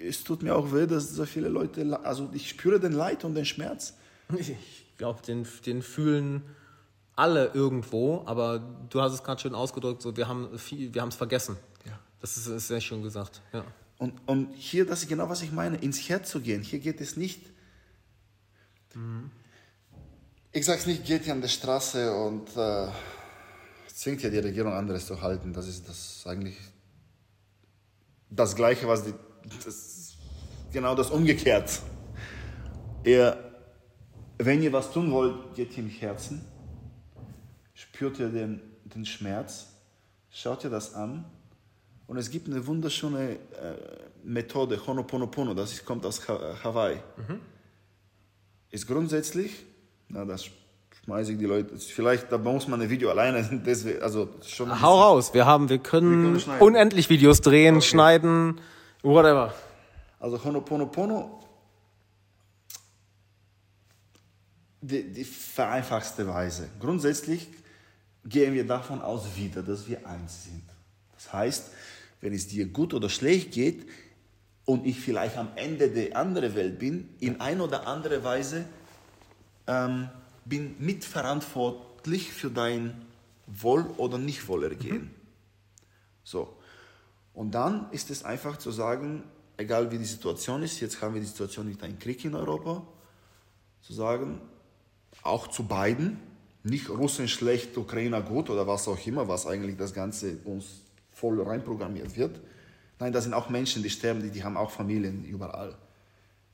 es 0.06 0.22
tut 0.26 0.44
mir 0.44 0.54
auch 0.54 0.74
weh, 0.74 0.88
dass 0.88 1.10
so 1.10 1.26
viele 1.26 1.48
Leute, 1.48 2.04
also 2.04 2.30
ich 2.34 2.50
spüre 2.50 2.82
den 2.82 2.92
Leid 2.92 3.24
und 3.24 3.34
den 3.34 3.46
Schmerz. 3.46 3.94
Ich 4.38 4.58
glaube, 4.98 5.22
den, 5.22 5.48
den 5.66 5.82
fühlen 5.82 6.42
alle 7.16 7.52
irgendwo, 7.54 8.24
aber 8.26 8.60
du 8.90 9.02
hast 9.02 9.14
es 9.14 9.24
gerade 9.24 9.40
schön 9.40 9.56
ausgedrückt, 9.56 10.02
so 10.02 10.18
wir 10.18 10.28
haben 10.28 10.50
es 10.54 11.16
vergessen. 11.16 11.56
Das 12.22 12.38
ist, 12.38 12.48
ist 12.48 12.68
sehr 12.68 12.80
schön 12.80 13.02
gesagt. 13.02 13.42
Ja. 13.52 13.66
Und, 13.98 14.14
und 14.28 14.54
hier, 14.54 14.86
das 14.86 15.04
ist 15.04 15.10
genau, 15.10 15.28
was 15.28 15.42
ich 15.42 15.52
meine, 15.52 15.78
ins 15.78 16.08
Herz 16.08 16.30
zu 16.30 16.40
gehen. 16.40 16.62
Hier 16.62 16.80
geht 16.80 17.02
es 17.02 17.18
nicht. 17.18 17.42
Mhm. 18.94 19.32
Ich 20.52 20.66
sage 20.66 20.80
es 20.80 20.86
nicht, 20.86 21.06
geht 21.06 21.24
hier 21.24 21.34
an 21.34 21.42
der 21.42 21.48
Straße 21.48 22.14
und 22.14 22.56
äh, 22.56 22.88
zwingt 23.88 24.22
ja 24.22 24.30
die 24.30 24.38
Regierung 24.40 24.74
anderes 24.74 25.08
zu 25.08 25.22
halten. 25.22 25.54
Das 25.54 25.68
ist 25.68 25.88
das 25.88 26.24
eigentlich 26.28 26.58
das 28.30 28.56
Gleiche, 28.56 28.88
was 28.88 29.04
die, 29.04 29.14
das, 29.64 30.14
genau 30.72 30.94
das 30.94 31.10
umgekehrt. 31.10 31.80
Eher, 33.04 33.52
wenn 34.38 34.62
ihr 34.62 34.74
was 34.74 34.92
tun 34.92 35.12
wollt, 35.12 35.56
geht 35.56 35.72
ihr 35.74 35.84
im 35.84 35.90
Herzen, 35.90 36.46
spürt 37.74 38.20
ihr 38.20 38.30
den, 38.30 38.62
den 38.84 39.06
Schmerz, 39.06 39.68
schaut 40.30 40.64
ihr 40.64 40.70
das 40.70 40.94
an 40.94 41.26
und 42.12 42.18
es 42.18 42.30
gibt 42.30 42.50
eine 42.50 42.68
wunderschöne 42.68 43.30
äh, 43.30 43.38
Methode, 44.26 44.86
Honoponopono, 44.86 45.54
das 45.54 45.86
kommt 45.86 46.06
aus 46.06 46.28
Hawaii. 46.28 46.98
Mhm. 47.16 47.40
Ist 48.70 48.86
grundsätzlich, 48.86 49.66
na, 50.10 50.26
das 50.26 50.50
schmeiße 51.06 51.32
ich 51.32 51.38
die 51.38 51.46
Leute. 51.46 51.78
Vielleicht, 51.78 52.30
da 52.30 52.38
muss 52.38 52.68
man 52.68 52.82
ein 52.82 52.90
Video 52.90 53.12
alleine, 53.12 53.62
deswegen, 53.66 54.02
also 54.02 54.28
schon. 54.46 54.82
Hau 54.82 55.02
raus, 55.02 55.34
wir 55.34 55.46
haben, 55.46 55.70
wir 55.70 55.78
können, 55.78 56.36
Wir 56.36 56.42
können 56.42 56.60
unendlich 56.60 57.10
Videos 57.10 57.40
drehen, 57.40 57.78
Okay. 57.78 57.86
schneiden, 57.86 58.60
whatever. 59.04 59.54
Also 60.20 60.44
Honoponopono, 60.44 61.40
die, 64.82 65.14
die 65.14 65.24
vereinfachte 65.24 66.28
Weise. 66.28 66.68
Grundsätzlich 66.78 67.48
gehen 68.26 68.54
wir 68.54 68.68
davon 68.68 69.02
aus 69.02 69.38
wieder, 69.38 69.64
dass 69.64 69.88
wir 69.88 70.06
eins 70.06 70.44
sind. 70.44 70.64
Das 71.14 71.32
heißt, 71.32 71.72
wenn 72.22 72.34
es 72.34 72.48
dir 72.48 72.68
gut 72.68 72.94
oder 72.94 73.10
schlecht 73.10 73.52
geht 73.52 73.88
und 74.66 74.86
ich 74.86 75.00
vielleicht 75.00 75.38
am 75.38 75.50
Ende 75.56 75.90
der 75.90 76.16
anderen 76.16 76.56
Welt 76.56 76.80
bin, 76.80 77.10
in 77.20 77.42
ein 77.42 77.60
oder 77.60 77.88
andere 77.88 78.24
Weise 78.24 78.66
ähm, 79.68 80.10
bin 80.46 80.76
mitverantwortlich 80.80 82.32
für 82.32 82.50
dein 82.50 83.06
Wohl- 83.48 83.90
oder 83.98 84.18
Nichtwohlergehen. 84.18 85.12
So. 86.24 86.56
Und 87.34 87.52
dann 87.52 87.92
ist 87.92 88.10
es 88.12 88.24
einfach 88.24 88.58
zu 88.58 88.72
sagen, 88.72 89.24
egal 89.58 89.92
wie 89.92 89.98
die 89.98 90.06
Situation 90.06 90.64
ist, 90.64 90.80
jetzt 90.80 91.02
haben 91.02 91.14
wir 91.14 91.22
die 91.22 91.28
Situation 91.28 91.68
mit 91.68 91.82
einem 91.84 91.98
Krieg 92.00 92.24
in 92.24 92.36
Europa, 92.36 92.86
zu 93.82 93.94
sagen, 93.94 94.40
auch 95.24 95.48
zu 95.48 95.64
beiden, 95.64 96.20
nicht 96.64 96.90
Russen 96.90 97.28
schlecht, 97.28 97.76
Ukrainer 97.78 98.22
gut 98.22 98.50
oder 98.50 98.68
was 98.68 98.88
auch 98.88 99.06
immer, 99.08 99.28
was 99.28 99.48
eigentlich 99.48 99.78
das 99.78 99.94
Ganze 99.94 100.38
uns 100.44 100.81
voll 101.22 101.40
reinprogrammiert 101.42 102.18
wird. 102.18 102.40
Nein, 103.00 103.14
da 103.14 103.22
sind 103.22 103.34
auch 103.34 103.50
Menschen, 103.50 103.84
die 103.84 103.90
sterben, 103.90 104.22
die, 104.22 104.32
die 104.32 104.44
haben 104.44 104.58
auch 104.58 104.72
Familien 104.72 105.24
überall. 105.24 105.78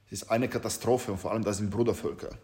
Es 0.08 0.22
ist 0.22 0.32
eine 0.32 0.48
Katastrophe 0.48 1.14
und 1.14 1.18
vor 1.18 1.32
allem 1.32 1.44
das 1.44 1.58
sind 1.58 1.70
Brudervölker. 1.70 2.38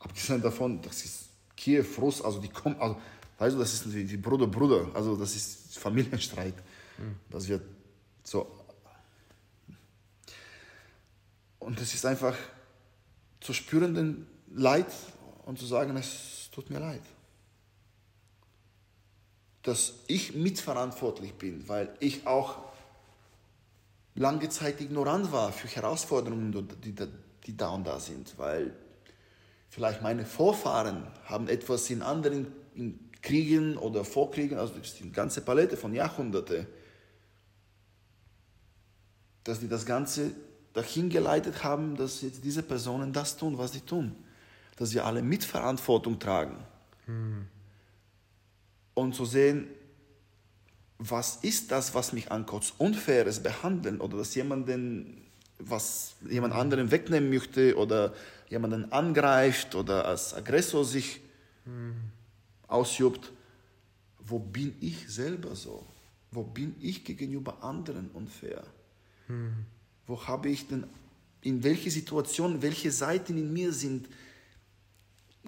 Abgesehen 0.00 0.42
davon, 0.42 0.82
das 0.82 1.04
ist 1.04 1.28
Kiew, 1.56 1.86
Russ, 1.98 2.22
also 2.22 2.40
die 2.40 2.48
kommen, 2.48 2.76
also, 2.80 2.96
weißt 3.38 3.54
du, 3.54 3.58
das 3.60 3.74
ist 3.74 3.94
wie, 3.94 4.08
wie 4.10 4.16
Bruder, 4.16 4.46
Bruder, 4.46 4.88
also 4.94 5.16
das 5.16 5.34
ist 5.34 5.78
Familienstreit. 5.78 6.54
Das 7.30 7.48
wird 7.48 7.62
so. 8.24 8.46
Und 11.60 11.80
es 11.80 11.94
ist 11.94 12.04
einfach 12.04 12.36
zu 13.40 13.52
spüren 13.52 13.94
den 13.94 14.26
Leid 14.54 14.92
und 15.46 15.58
zu 15.58 15.66
sagen, 15.66 15.96
es 15.96 16.48
tut 16.50 16.70
mir 16.70 16.80
leid. 16.80 17.02
Dass 19.68 19.92
ich 20.06 20.34
mitverantwortlich 20.34 21.34
bin, 21.34 21.68
weil 21.68 21.94
ich 22.00 22.26
auch 22.26 22.56
lange 24.14 24.48
Zeit 24.48 24.80
ignorant 24.80 25.30
war 25.30 25.52
für 25.52 25.68
Herausforderungen, 25.68 26.52
die, 26.52 26.92
die, 26.92 27.06
die 27.44 27.54
da 27.54 27.68
und 27.68 27.86
da 27.86 28.00
sind, 28.00 28.32
weil 28.38 28.72
vielleicht 29.68 30.00
meine 30.00 30.24
Vorfahren 30.24 31.06
haben 31.26 31.48
etwas 31.48 31.90
in 31.90 32.00
anderen 32.00 32.46
Kriegen 33.20 33.76
oder 33.76 34.06
Vorkriegen, 34.06 34.56
also 34.56 34.72
die 34.72 35.12
ganze 35.12 35.42
Palette 35.42 35.76
von 35.76 35.92
Jahrhunderten, 35.92 36.66
dass 39.44 39.60
die 39.60 39.68
das 39.68 39.84
Ganze 39.84 40.30
dahin 40.72 41.10
geleitet 41.10 41.62
haben, 41.62 41.94
dass 41.94 42.22
jetzt 42.22 42.42
diese 42.42 42.62
Personen 42.62 43.12
das 43.12 43.36
tun, 43.36 43.58
was 43.58 43.72
sie 43.72 43.82
tun. 43.82 44.16
Dass 44.76 44.94
wir 44.94 45.04
alle 45.04 45.20
Mitverantwortung 45.20 46.18
tragen. 46.18 46.56
Und 48.98 49.14
zu 49.14 49.24
sehen, 49.24 49.68
was 50.98 51.36
ist 51.42 51.70
das, 51.70 51.94
was 51.94 52.12
mich 52.12 52.32
ankotzt? 52.32 52.74
Unfaires 52.78 53.40
Behandeln 53.40 54.00
oder 54.00 54.18
dass 54.18 54.34
jemanden, 54.34 55.24
was 55.60 56.16
jemand 56.28 56.52
anderen 56.54 56.90
wegnehmen 56.90 57.30
möchte 57.30 57.76
oder 57.76 58.12
jemanden 58.48 58.90
angreift 58.90 59.76
oder 59.76 60.04
als 60.06 60.34
Aggressor 60.34 60.84
sich 60.84 61.20
ausübt. 62.66 63.30
Wo 64.18 64.40
bin 64.40 64.74
ich 64.80 65.08
selber 65.08 65.54
so? 65.54 65.86
Wo 66.32 66.42
bin 66.42 66.74
ich 66.80 67.04
gegenüber 67.04 67.62
anderen 67.62 68.10
unfair? 68.10 68.64
Wo 70.08 70.26
habe 70.26 70.48
ich 70.48 70.66
denn, 70.66 70.84
in 71.42 71.62
welche 71.62 71.90
Situationen, 71.92 72.62
welche 72.62 72.90
Seiten 72.90 73.38
in 73.38 73.52
mir 73.52 73.72
sind 73.72 74.08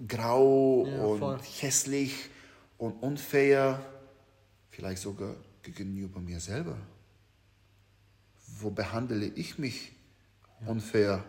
grau 0.07 0.85
Ja, 0.87 1.03
und 1.03 1.19
voll. 1.19 1.39
hässlich 1.59 2.13
und 2.81 2.93
unfair, 3.03 3.79
vielleicht 4.71 5.03
sogar 5.03 5.35
gegenüber 5.61 6.19
mir 6.19 6.39
selber? 6.39 6.75
Wo 8.59 8.71
behandle 8.71 9.27
ich 9.27 9.59
mich 9.59 9.91
unfair? 10.65 11.23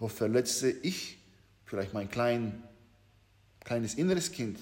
Wo 0.00 0.08
verletze 0.08 0.68
ich 0.68 1.18
vielleicht 1.64 1.94
mein 1.94 2.10
klein, 2.10 2.60
kleines 3.60 3.94
inneres 3.94 4.32
Kind? 4.32 4.58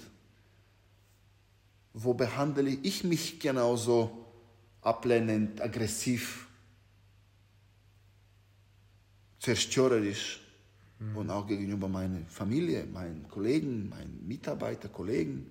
Wo 1.94 2.12
behandle 2.12 2.76
ich 2.82 3.04
mich 3.04 3.40
genauso 3.40 4.26
ablehnend, 4.82 5.62
aggressiv, 5.62 6.46
zerstörerisch 9.40 10.42
und 11.14 11.30
auch 11.30 11.46
gegenüber 11.46 11.88
meiner 11.88 12.20
Familie, 12.26 12.84
meinen 12.84 13.26
Kollegen, 13.28 13.88
meinen 13.88 14.28
Mitarbeiter, 14.28 14.90
Kollegen, 14.90 15.50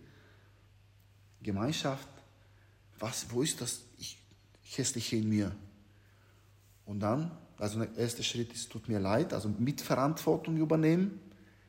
Gemeinschaft. 1.47 2.07
Was, 2.99 3.31
wo 3.31 3.41
ist 3.41 3.61
das 3.61 3.81
ich, 3.97 4.17
Hässliche 4.63 5.15
in 5.15 5.29
mir? 5.29 5.55
Und 6.85 6.99
dann, 6.99 7.31
also 7.57 7.79
der 7.79 7.95
erste 7.95 8.23
Schritt 8.23 8.51
ist, 8.51 8.69
tut 8.69 8.89
mir 8.89 8.99
leid, 8.99 9.33
also 9.33 9.47
Mitverantwortung 9.49 10.57
übernehmen, 10.57 11.19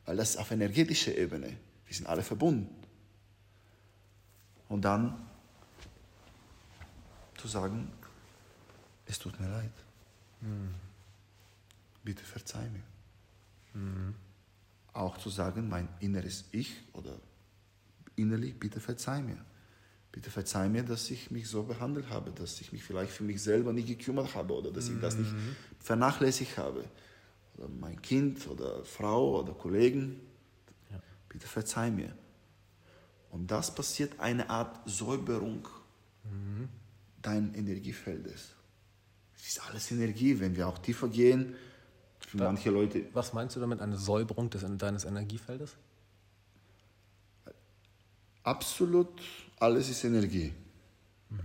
weil 0.05 0.17
das 0.17 0.31
ist 0.31 0.37
auf 0.37 0.51
energetischer 0.51 1.17
Ebene. 1.17 1.57
Wir 1.85 1.95
sind 1.95 2.07
alle 2.07 2.23
verbunden. 2.23 2.75
Und 4.67 4.83
dann 4.83 5.25
zu 7.37 7.47
sagen, 7.47 7.89
es 9.05 9.17
tut 9.17 9.39
mir 9.39 9.47
leid. 9.47 9.71
Bitte 12.03 12.23
verzeih 12.23 12.69
mir. 12.69 14.13
Auch 14.93 15.17
zu 15.17 15.29
sagen, 15.29 15.69
mein 15.69 15.87
inneres 16.01 16.45
Ich 16.51 16.73
oder 16.93 17.15
innerlich, 18.15 18.59
bitte 18.59 18.79
verzeih 18.79 19.21
mir. 19.21 19.37
Bitte 20.11 20.31
verzeih 20.31 20.69
mir, 20.69 20.83
dass 20.83 21.11
ich 21.11 21.29
mich 21.29 21.47
so 21.47 21.63
behandelt 21.63 22.09
habe, 22.09 22.31
dass 22.31 22.59
ich 22.61 22.71
mich 22.71 22.83
vielleicht 22.83 23.11
für 23.11 23.23
mich 23.23 23.41
selber 23.41 23.73
nicht 23.73 23.87
gekümmert 23.87 24.33
habe 24.33 24.55
oder 24.55 24.71
dass 24.71 24.89
ich 24.89 24.99
das 24.99 25.15
nicht 25.15 25.31
vernachlässigt 25.79 26.57
habe. 26.57 26.83
Oder 27.57 27.67
mein 27.67 28.01
Kind 28.01 28.47
oder 28.47 28.83
Frau 28.83 29.41
oder 29.41 29.53
Kollegen. 29.53 30.19
Bitte 31.27 31.47
verzeih 31.47 31.91
mir. 31.91 32.11
Und 33.29 33.51
das 33.51 33.73
passiert 33.75 34.19
eine 34.19 34.49
Art 34.49 34.79
Säuberung 34.89 35.67
deines 37.21 37.55
Energiefeldes. 37.55 38.49
Es 39.35 39.47
ist 39.47 39.61
alles 39.67 39.91
Energie, 39.91 40.39
wenn 40.39 40.55
wir 40.55 40.67
auch 40.67 40.79
tiefer 40.79 41.07
gehen. 41.07 41.55
Für 42.19 42.37
manche 42.37 42.69
Leute 42.69 43.05
Was 43.13 43.33
meinst 43.33 43.55
du 43.55 43.59
damit, 43.59 43.81
eine 43.81 43.97
Säuberung 43.97 44.49
des, 44.49 44.65
deines 44.77 45.05
Energiefeldes? 45.05 45.75
Absolut 48.43 49.21
alles 49.59 49.89
ist 49.89 50.03
Energie. 50.03 50.53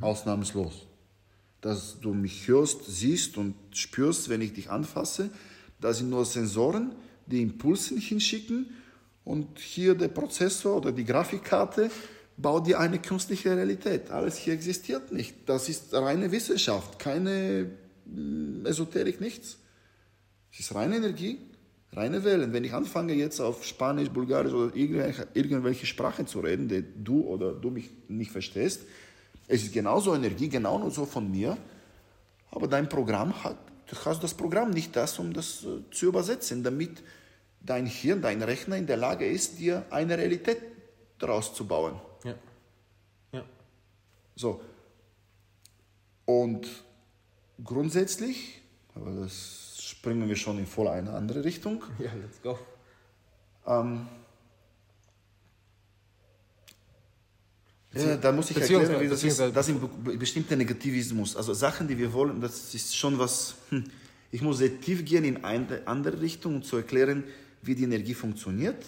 Ausnahmslos. 0.01 0.87
Dass 1.61 1.99
du 2.01 2.15
mich 2.15 2.49
hörst, 2.49 2.85
siehst 2.87 3.37
und 3.37 3.55
spürst, 3.73 4.29
wenn 4.29 4.41
ich 4.41 4.53
dich 4.53 4.71
anfasse, 4.71 5.31
das 5.81 5.99
sind 5.99 6.11
nur 6.11 6.25
Sensoren, 6.25 6.95
die 7.27 7.43
Impulse 7.43 7.97
hinschicken 7.97 8.67
und 9.25 9.59
hier 9.59 9.95
der 9.95 10.09
Prozessor 10.09 10.77
oder 10.77 10.93
die 10.93 11.05
Grafikkarte 11.05 11.91
baut 12.37 12.67
dir 12.67 12.81
eine 12.81 12.99
künstliche 12.99 13.57
Realität. 13.57 14.11
Alles 14.11 14.37
hier 14.37 14.55
existiert 14.55 15.13
nicht. 15.13 15.35
Das 15.47 15.69
ist 15.69 15.93
reine 15.95 16.31
Wissenschaft, 16.33 16.99
keine 16.99 17.71
mm, 18.07 18.67
Esoterik, 18.67 19.21
nichts. 19.21 19.59
Es 20.53 20.61
ist 20.61 20.75
reine 20.75 20.97
Energie, 20.97 21.39
reine 21.97 22.25
Wellen. 22.25 22.53
Wenn 22.53 22.65
ich 22.65 22.73
anfange 22.73 23.15
jetzt 23.15 23.41
auf 23.41 23.65
Spanisch, 23.65 24.11
Bulgarisch 24.11 24.53
oder 24.53 24.75
irgendwelche, 24.75 25.29
irgendwelche 25.35 25.87
Sprachen 25.87 26.27
zu 26.27 26.41
reden, 26.41 26.69
die 26.69 26.85
du 27.03 27.23
oder 27.23 27.53
du 27.53 27.71
mich 27.71 27.91
nicht 28.09 28.31
verstehst, 28.31 28.83
es 29.47 29.63
ist 29.63 29.73
genauso 29.73 30.15
Energie, 30.15 30.49
genau 30.49 30.79
nur 30.79 30.91
so 30.91 31.05
von 31.05 31.31
mir, 31.31 31.57
aber 32.51 32.69
dein 32.69 32.89
Programm 32.89 33.45
hat, 33.45 33.59
du 33.87 33.97
hast 34.05 34.23
das 34.23 34.35
Programm 34.35 34.71
nicht 34.71 34.95
das, 34.97 35.19
um 35.19 35.33
das 35.33 35.65
äh, 35.65 35.91
zu 35.91 36.07
übersetzen, 36.07 36.63
damit 36.63 37.03
dein 37.61 37.87
Hirn, 37.87 38.23
dein 38.23 38.43
Rechner 38.43 38.77
in 38.77 38.87
der 38.87 38.97
Lage 38.97 39.27
ist, 39.27 39.59
dir 39.59 39.85
eine 39.91 40.17
Realität 40.17 40.59
daraus 41.19 41.55
zu 41.55 41.67
bauen. 41.67 42.01
Ja. 42.25 42.35
Ja. 43.33 43.45
So. 44.37 44.61
Und 46.25 46.67
grundsätzlich, 47.63 48.63
aber 48.95 49.11
das 49.13 49.64
springen 49.91 50.29
wir 50.29 50.37
schon 50.37 50.59
in 50.59 50.67
voll 50.67 50.89
eine 50.89 51.13
andere 51.13 51.45
Richtung. 51.45 51.83
Ja, 51.99 52.11
let's 52.21 52.41
go. 52.43 52.59
Ähm, 53.67 54.07
ja, 57.95 58.17
da 58.17 58.33
muss 58.33 58.51
ich 58.51 58.57
erklären, 58.57 59.01
wie 59.01 59.09
das 59.09 59.23
ist. 59.23 59.39
Das 59.39 59.69
ist 59.69 59.75
ein 59.75 59.89
be- 60.03 60.17
bestimmter 60.17 60.57
Negativismus. 60.57 61.37
Also 61.37 61.55
Sachen, 61.55 61.87
die 61.87 61.97
wir 61.97 62.13
wollen, 62.13 62.41
das 62.41 62.75
ist 62.75 62.97
schon 62.97 63.19
was. 63.19 63.55
Hm, 63.71 63.85
ich 64.33 64.43
muss 64.43 64.59
sehr 64.59 64.81
tief 64.81 65.05
gehen 65.05 65.23
in 65.25 65.45
eine 65.45 65.87
andere 65.87 66.21
Richtung, 66.21 66.57
um 66.57 66.63
zu 66.63 66.77
erklären, 66.77 67.23
wie 67.63 67.75
die 67.77 67.85
Energie 67.85 68.15
funktioniert. 68.15 68.85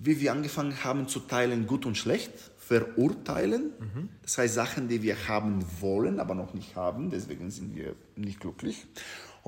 wie 0.00 0.20
wir 0.20 0.30
angefangen 0.30 0.84
haben 0.84 1.08
zu 1.08 1.18
teilen, 1.20 1.66
gut 1.66 1.84
und 1.84 1.96
schlecht, 1.96 2.30
verurteilen. 2.58 3.72
Mhm. 3.80 4.08
Das 4.22 4.38
heißt 4.38 4.54
Sachen, 4.54 4.86
die 4.88 5.02
wir 5.02 5.16
haben 5.26 5.64
wollen, 5.80 6.20
aber 6.20 6.34
noch 6.36 6.54
nicht 6.54 6.76
haben, 6.76 7.10
deswegen 7.10 7.50
sind 7.50 7.74
wir 7.74 7.96
nicht 8.14 8.38
glücklich. 8.38 8.86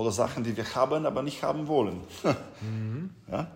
Oder 0.00 0.12
Sachen, 0.12 0.44
die 0.44 0.56
wir 0.56 0.74
haben, 0.74 1.04
aber 1.04 1.22
nicht 1.22 1.42
haben 1.42 1.68
wollen. 1.68 2.00
Mhm. 2.62 3.10
ja? 3.30 3.50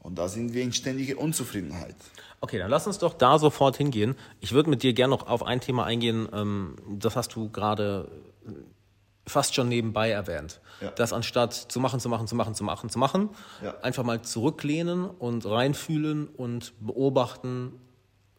Und 0.00 0.18
da 0.18 0.26
sind 0.26 0.52
wir 0.52 0.64
in 0.64 0.72
ständiger 0.72 1.18
Unzufriedenheit. 1.20 1.94
Okay, 2.40 2.58
dann 2.58 2.68
lass 2.68 2.88
uns 2.88 2.98
doch 2.98 3.14
da 3.14 3.38
sofort 3.38 3.76
hingehen. 3.76 4.16
Ich 4.40 4.50
würde 4.50 4.68
mit 4.70 4.82
dir 4.82 4.92
gerne 4.92 5.12
noch 5.12 5.28
auf 5.28 5.44
ein 5.44 5.60
Thema 5.60 5.84
eingehen, 5.84 6.28
ähm, 6.32 6.74
das 6.98 7.14
hast 7.14 7.36
du 7.36 7.48
gerade 7.48 8.08
äh, 8.44 8.50
fast 9.24 9.54
schon 9.54 9.68
nebenbei 9.68 10.10
erwähnt. 10.10 10.60
Ja. 10.80 10.90
Das 10.90 11.12
anstatt 11.12 11.54
zu 11.54 11.78
machen, 11.78 12.00
zu 12.00 12.08
machen, 12.08 12.26
zu 12.26 12.34
machen, 12.34 12.56
zu 12.56 12.64
machen, 12.64 12.90
zu 12.90 12.98
machen, 12.98 13.28
Ja. 13.62 13.78
einfach 13.82 14.02
mal 14.02 14.20
zurücklehnen 14.20 15.04
und 15.08 15.46
reinfühlen 15.46 16.26
und 16.26 16.74
beobachten, 16.80 17.72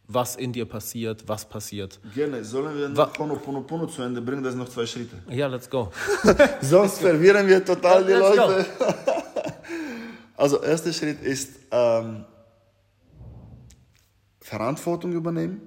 was 0.07 0.35
in 0.35 0.53
dir 0.53 0.65
passiert, 0.65 1.27
was 1.27 1.47
passiert. 1.47 1.99
Gerne, 2.13 2.43
sollen 2.43 2.77
wir 2.77 2.89
noch 2.89 3.17
Honoponopono 3.17 3.87
zu 3.87 4.01
Ende 4.01 4.21
bringen? 4.21 4.43
Das 4.43 4.53
sind 4.53 4.61
noch 4.61 4.69
zwei 4.69 4.85
Schritte. 4.85 5.17
Ja, 5.29 5.47
let's 5.47 5.69
go. 5.69 5.91
Sonst 6.61 6.99
verwirren 6.99 7.47
wir 7.47 7.63
total 7.63 8.05
die 8.05 8.11
Let's. 8.13 8.35
Leute. 8.35 8.65
Also, 10.37 10.61
erster 10.61 10.91
Schritt 10.91 11.21
ist 11.21 11.51
ähm, 11.71 12.25
Verantwortung 14.41 15.13
übernehmen, 15.13 15.61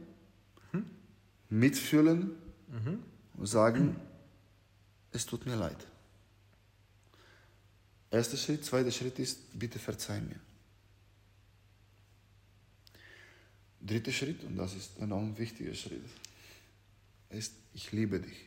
mitfühlen 1.48 2.32
und 3.38 3.46
sagen, 3.46 3.96
es 5.10 5.24
tut 5.24 5.46
mir 5.46 5.56
leid. 5.56 5.78
Erster 8.10 8.36
Schritt, 8.36 8.62
zweiter 8.64 8.90
Schritt 8.90 9.18
ist, 9.18 9.58
bitte 9.58 9.78
verzeih 9.78 10.20
mir. 10.20 10.36
Dritter 13.88 14.12
Schritt, 14.12 14.44
und 14.44 14.56
das 14.56 14.74
ist 14.74 14.98
ein 14.98 15.04
enorm 15.04 15.36
wichtiger 15.36 15.74
Schritt, 15.74 16.04
ist, 17.30 17.54
ich 17.74 17.90
liebe 17.92 18.20
dich. 18.20 18.46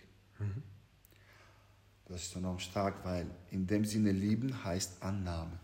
Das 2.07 2.23
ist 2.23 2.35
enorm 2.35 2.59
stark, 2.59 3.03
weil 3.05 3.29
in 3.51 3.67
dem 3.67 3.85
Sinne 3.85 4.11
lieben 4.11 4.63
heißt 4.63 5.01
Annahme, 5.01 5.59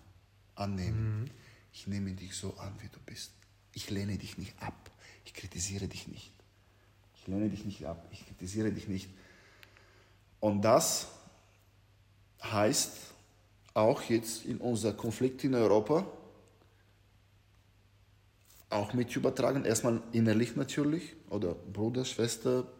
annehmen. 0.55 1.29
Ich 1.73 1.87
nehme 1.87 2.11
dich 2.13 2.33
so 2.35 2.55
an, 2.57 2.73
wie 2.81 2.87
du 2.87 2.99
bist. 3.05 3.31
Ich 3.73 3.89
lehne 3.89 4.17
dich 4.17 4.37
nicht 4.37 4.53
ab. 4.61 4.89
Ich 5.25 5.33
kritisiere 5.33 5.87
dich 5.87 6.07
nicht. 6.07 6.31
Ich 7.15 7.27
lehne 7.27 7.49
dich 7.49 7.65
nicht 7.65 7.85
ab. 7.85 8.07
Ich 8.11 8.25
kritisiere 8.25 8.71
dich 8.71 8.87
nicht. 8.87 9.09
Und 10.39 10.61
das 10.61 11.07
heißt 12.43 13.13
auch 13.73 14.01
jetzt 14.03 14.45
in 14.45 14.57
unser 14.57 14.93
Konflikt 14.93 15.43
in 15.43 15.53
Europa, 15.53 16.05
auch 18.69 18.93
mit 18.93 19.15
übertragen, 19.15 19.65
erstmal 19.65 20.01
innerlich 20.11 20.55
natürlich, 20.55 21.15
oder 21.29 21.53
Bruder, 21.53 22.05
Schwester, 22.05 22.71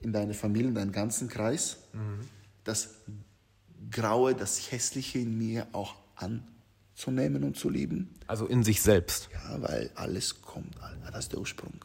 in 0.00 0.12
deine 0.12 0.34
Familie, 0.34 0.68
in 0.68 0.74
deinen 0.74 0.92
ganzen 0.92 1.28
Kreis, 1.28 1.78
das 2.64 2.94
Graue, 3.90 4.34
das 4.34 4.70
Hässliche 4.70 5.18
in 5.18 5.36
mir 5.36 5.66
auch 5.72 5.94
anzunehmen 6.16 7.44
und 7.44 7.56
zu 7.56 7.68
lieben. 7.68 8.10
Also 8.26 8.46
in 8.46 8.62
sich 8.62 8.82
selbst. 8.82 9.28
Ja, 9.32 9.60
weil 9.62 9.90
alles 9.94 10.42
kommt, 10.42 10.74
das 11.10 11.24
ist 11.24 11.32
der 11.32 11.40
Ursprung. 11.40 11.84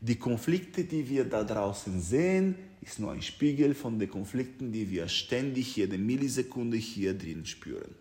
Die 0.00 0.16
Konflikte, 0.16 0.84
die 0.84 1.08
wir 1.08 1.24
da 1.24 1.44
draußen 1.44 2.00
sehen, 2.02 2.56
ist 2.80 2.98
nur 2.98 3.12
ein 3.12 3.22
Spiegel 3.22 3.74
von 3.74 3.98
den 3.98 4.10
Konflikten, 4.10 4.72
die 4.72 4.90
wir 4.90 5.06
ständig 5.08 5.76
jede 5.76 5.96
Millisekunde 5.96 6.76
hier 6.76 7.16
drin 7.16 7.46
spüren. 7.46 7.94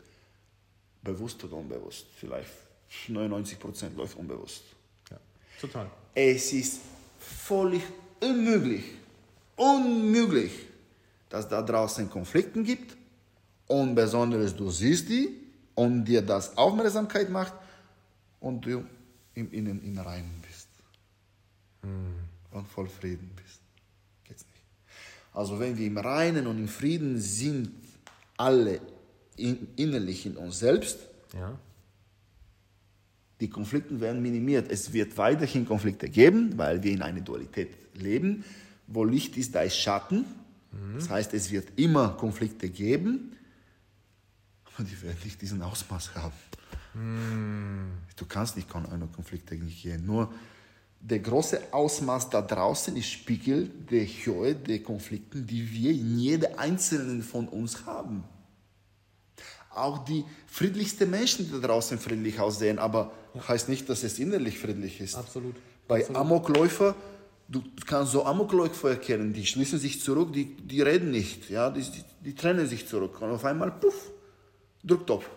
Bewusst 1.04 1.44
oder 1.44 1.58
unbewusst. 1.58 2.08
Vielleicht 2.16 2.50
99 3.08 3.60
Prozent 3.60 3.96
läuft 3.98 4.18
unbewusst. 4.18 4.64
Total. 5.62 5.88
Es 6.16 6.52
ist 6.54 6.82
völlig 7.20 7.84
unmöglich, 8.20 8.84
unmöglich, 9.56 10.52
dass 11.30 11.48
da 11.48 11.62
draußen 11.62 12.10
Konflikte 12.10 12.64
gibt 12.64 12.98
und 13.68 13.94
besonders 13.94 14.56
du 14.56 14.72
siehst 14.72 15.08
die 15.08 15.38
und 15.76 16.06
dir 16.06 16.24
das 16.24 16.58
Aufmerksamkeit 16.58 17.30
macht 17.30 17.54
und 18.40 18.66
du 18.66 18.84
im 19.36 19.52
Innen 19.54 19.84
im 19.84 20.00
Reinen 20.00 20.42
bist 20.42 20.68
und 22.52 22.68
voll 22.68 22.88
Frieden 22.88 23.30
bist. 23.36 23.62
Geht's 24.24 24.46
nicht. 24.52 24.64
Also 25.32 25.60
wenn 25.60 25.78
wir 25.78 25.86
im 25.86 25.98
Reinen 25.98 26.48
und 26.48 26.58
im 26.58 26.68
Frieden 26.68 27.20
sind, 27.20 27.72
alle 28.36 28.82
in, 29.38 29.68
innerlich 29.76 30.26
in 30.26 30.38
uns 30.38 30.58
selbst, 30.60 31.00
Ja. 31.34 31.58
Die 33.42 33.50
Konflikte 33.50 34.00
werden 34.00 34.22
minimiert. 34.22 34.72
Es 34.72 34.94
wird 34.94 35.18
weiterhin 35.18 35.66
Konflikte 35.66 36.08
geben, 36.08 36.58
weil 36.58 36.82
wir 36.84 36.92
in 36.92 37.02
einer 37.02 37.22
Dualität 37.22 37.70
leben. 37.96 38.46
Wo 38.88 39.04
Licht 39.04 39.36
ist, 39.36 39.56
da 39.56 39.62
ist 39.62 39.78
Schatten. 39.78 40.26
Das 40.96 41.10
heißt, 41.10 41.34
es 41.34 41.52
wird 41.52 41.68
immer 41.76 42.10
Konflikte 42.10 42.70
geben, 42.70 43.36
aber 44.64 44.86
die 44.86 45.02
werden 45.02 45.18
nicht 45.26 45.42
diesen 45.42 45.62
Ausmaß 45.62 46.16
haben. 46.16 46.34
Du 48.16 48.26
kannst 48.26 48.56
nicht 48.56 48.74
ohne 48.74 49.08
Konflikte 49.08 49.56
nicht 49.56 49.84
gehen. 49.84 50.06
Nur 50.06 50.32
der 51.02 51.20
große 51.20 51.74
Ausmaß 51.74 52.30
da 52.30 52.42
draußen 52.42 52.96
ist 52.96 53.10
Spiegel 53.10 53.70
der 53.90 54.06
Höhe 54.06 54.56
der 54.56 54.82
Konflikte, 54.84 55.42
die 55.42 55.70
wir 55.72 55.92
in 55.92 56.20
jeder 56.20 56.58
einzelnen 56.58 57.22
von 57.22 57.50
uns 57.50 57.86
haben 57.86 58.24
auch 59.74 60.04
die 60.04 60.26
friedlichsten 60.48 61.10
Menschen, 61.10 61.46
die 61.46 61.62
da 61.62 61.68
draußen 61.68 61.98
friedlich 62.00 62.40
aussehen, 62.40 62.80
aber 62.80 63.12
heißt 63.48 63.70
nicht, 63.70 63.90
dass 63.90 64.04
es 64.04 64.20
innerlich 64.20 64.60
friedlich 64.60 65.00
ist. 65.00 65.16
Absolut. 65.16 65.56
Bei 65.88 66.08
Amokläufer, 66.14 66.96
du 67.48 67.64
kannst 67.86 68.12
so 68.12 68.26
Amokläufer 68.26 68.92
erkennen, 68.92 69.34
die 69.34 69.46
schließen 69.46 69.80
sich 69.80 70.02
zurück, 70.02 70.34
die, 70.34 70.56
die 70.56 70.82
reden 70.82 71.12
nicht, 71.12 71.50
ja, 71.50 71.70
die, 71.70 71.82
die, 71.82 72.04
die 72.26 72.36
trennen 72.36 72.68
sich 72.68 72.88
zurück 72.88 73.22
und 73.22 73.32
auf 73.32 73.46
einmal, 73.46 73.72
puff, 73.72 74.12
Drucktopf. 74.84 75.30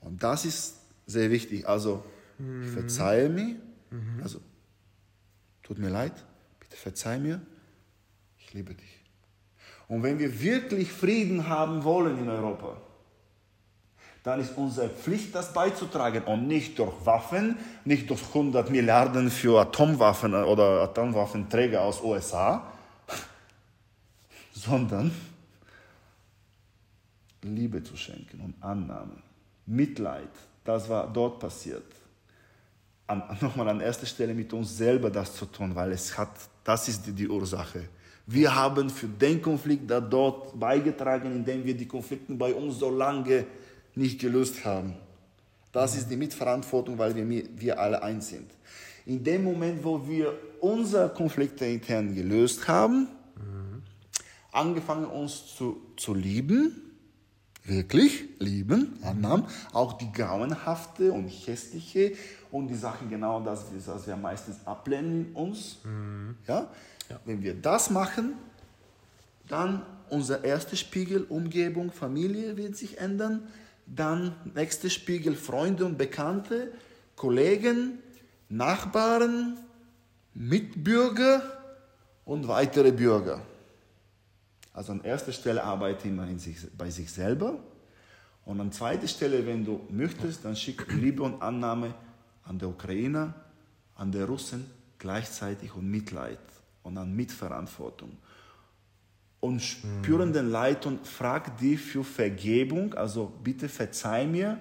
Und 0.00 0.22
das 0.22 0.44
ist 0.44 0.76
sehr 1.06 1.30
wichtig. 1.30 1.68
Also, 1.68 2.04
ich 2.38 2.70
verzeihe 2.70 3.28
mir, 3.28 3.56
also, 4.22 4.40
tut 5.62 5.78
mir 5.78 5.90
leid, 5.90 6.14
bitte 6.58 6.76
verzeih 6.76 7.18
mir, 7.18 7.42
ich 8.38 8.54
liebe 8.54 8.74
dich. 8.74 8.99
Und 9.90 10.04
wenn 10.04 10.20
wir 10.20 10.40
wirklich 10.40 10.92
Frieden 10.92 11.48
haben 11.48 11.82
wollen 11.82 12.16
in 12.16 12.28
Europa, 12.28 12.76
dann 14.22 14.40
ist 14.40 14.56
unsere 14.56 14.88
Pflicht, 14.88 15.34
das 15.34 15.52
beizutragen 15.52 16.22
und 16.22 16.46
nicht 16.46 16.78
durch 16.78 16.94
Waffen, 17.04 17.56
nicht 17.84 18.08
durch 18.08 18.22
100 18.28 18.70
Milliarden 18.70 19.30
für 19.30 19.60
Atomwaffen 19.60 20.32
oder 20.32 20.82
Atomwaffenträger 20.82 21.82
aus 21.82 22.00
USA, 22.04 22.70
sondern 24.52 25.10
Liebe 27.42 27.82
zu 27.82 27.96
schenken 27.96 28.40
und 28.42 28.62
Annahme, 28.62 29.16
Mitleid, 29.66 30.30
das 30.62 30.88
war 30.88 31.12
dort 31.12 31.40
passiert. 31.40 31.82
Nochmal 33.40 33.68
an 33.68 33.80
erster 33.80 34.06
Stelle 34.06 34.34
mit 34.34 34.52
uns 34.52 34.76
selber 34.76 35.10
das 35.10 35.34
zu 35.34 35.46
tun, 35.46 35.74
weil 35.74 35.90
es 35.90 36.16
hat, 36.16 36.30
das 36.62 36.86
ist 36.86 37.06
die, 37.06 37.12
die 37.12 37.28
Ursache. 37.28 37.88
Wir 38.32 38.54
haben 38.54 38.90
für 38.90 39.08
den 39.08 39.42
Konflikt 39.42 39.90
da 39.90 40.00
dort 40.00 40.56
beigetragen, 40.58 41.34
indem 41.34 41.64
wir 41.64 41.76
die 41.76 41.88
Konflikte 41.88 42.32
bei 42.34 42.54
uns 42.54 42.78
so 42.78 42.88
lange 42.88 43.44
nicht 43.96 44.20
gelöst 44.20 44.64
haben. 44.64 44.94
Das 45.72 45.96
ist 45.96 46.08
die 46.08 46.16
Mitverantwortung, 46.16 46.96
weil 46.96 47.16
wir, 47.16 47.44
wir 47.56 47.80
alle 47.80 48.00
eins 48.00 48.28
sind. 48.28 48.48
In 49.04 49.24
dem 49.24 49.42
Moment, 49.42 49.82
wo 49.82 50.06
wir 50.06 50.32
unsere 50.60 51.08
Konflikte 51.08 51.66
intern 51.66 52.14
gelöst 52.14 52.68
haben, 52.68 53.08
angefangen 54.52 55.06
uns 55.06 55.56
zu, 55.56 55.82
zu 55.96 56.14
lieben, 56.14 56.80
wirklich 57.64 58.28
lieben, 58.38 58.96
annahmen, 59.02 59.44
auch 59.72 59.94
die 59.94 60.12
grauenhafte 60.12 61.10
und 61.10 61.28
hässliche 61.28 62.12
und 62.52 62.68
die 62.68 62.76
Sachen 62.76 63.10
genau 63.10 63.40
das, 63.40 63.66
was 63.86 64.06
wir 64.06 64.16
meistens 64.16 64.64
ablehnen 64.64 65.26
in 65.26 65.32
uns. 65.34 65.78
Ja? 66.46 66.68
Wenn 67.24 67.42
wir 67.42 67.54
das 67.54 67.90
machen, 67.90 68.34
dann 69.48 69.82
unser 70.10 70.44
erster 70.44 70.76
Spiegel, 70.76 71.24
Umgebung, 71.28 71.90
Familie 71.90 72.56
wird 72.56 72.76
sich 72.76 72.98
ändern. 72.98 73.48
Dann 73.86 74.34
nächster 74.54 74.90
Spiegel, 74.90 75.34
Freunde 75.34 75.84
und 75.84 75.98
Bekannte, 75.98 76.72
Kollegen, 77.16 77.98
Nachbarn, 78.48 79.58
Mitbürger 80.34 81.42
und 82.24 82.46
weitere 82.46 82.92
Bürger. 82.92 83.42
Also 84.72 84.92
an 84.92 85.02
erster 85.02 85.32
Stelle 85.32 85.64
arbeite 85.64 86.08
immer 86.08 86.26
sich, 86.38 86.58
bei 86.76 86.90
sich 86.90 87.10
selber. 87.10 87.58
Und 88.44 88.60
an 88.60 88.72
zweiter 88.72 89.08
Stelle, 89.08 89.44
wenn 89.46 89.64
du 89.64 89.80
möchtest, 89.90 90.44
dann 90.44 90.56
schick 90.56 90.86
Liebe 90.92 91.22
und 91.22 91.42
Annahme 91.42 91.94
an 92.44 92.58
der 92.58 92.68
Ukraine, 92.68 93.34
an 93.96 94.12
der 94.12 94.26
Russen 94.26 94.64
gleichzeitig 94.98 95.74
und 95.74 95.90
Mitleid 95.90 96.38
und 96.82 96.98
an 96.98 97.14
Mitverantwortung. 97.14 98.16
Und 99.40 99.60
spüren 99.62 100.32
den 100.32 100.50
Leid 100.50 100.84
und 100.84 101.06
frag 101.06 101.56
die 101.58 101.76
für 101.76 102.04
Vergebung, 102.04 102.94
also 102.94 103.32
bitte 103.42 103.68
verzeih 103.68 104.26
mir. 104.26 104.58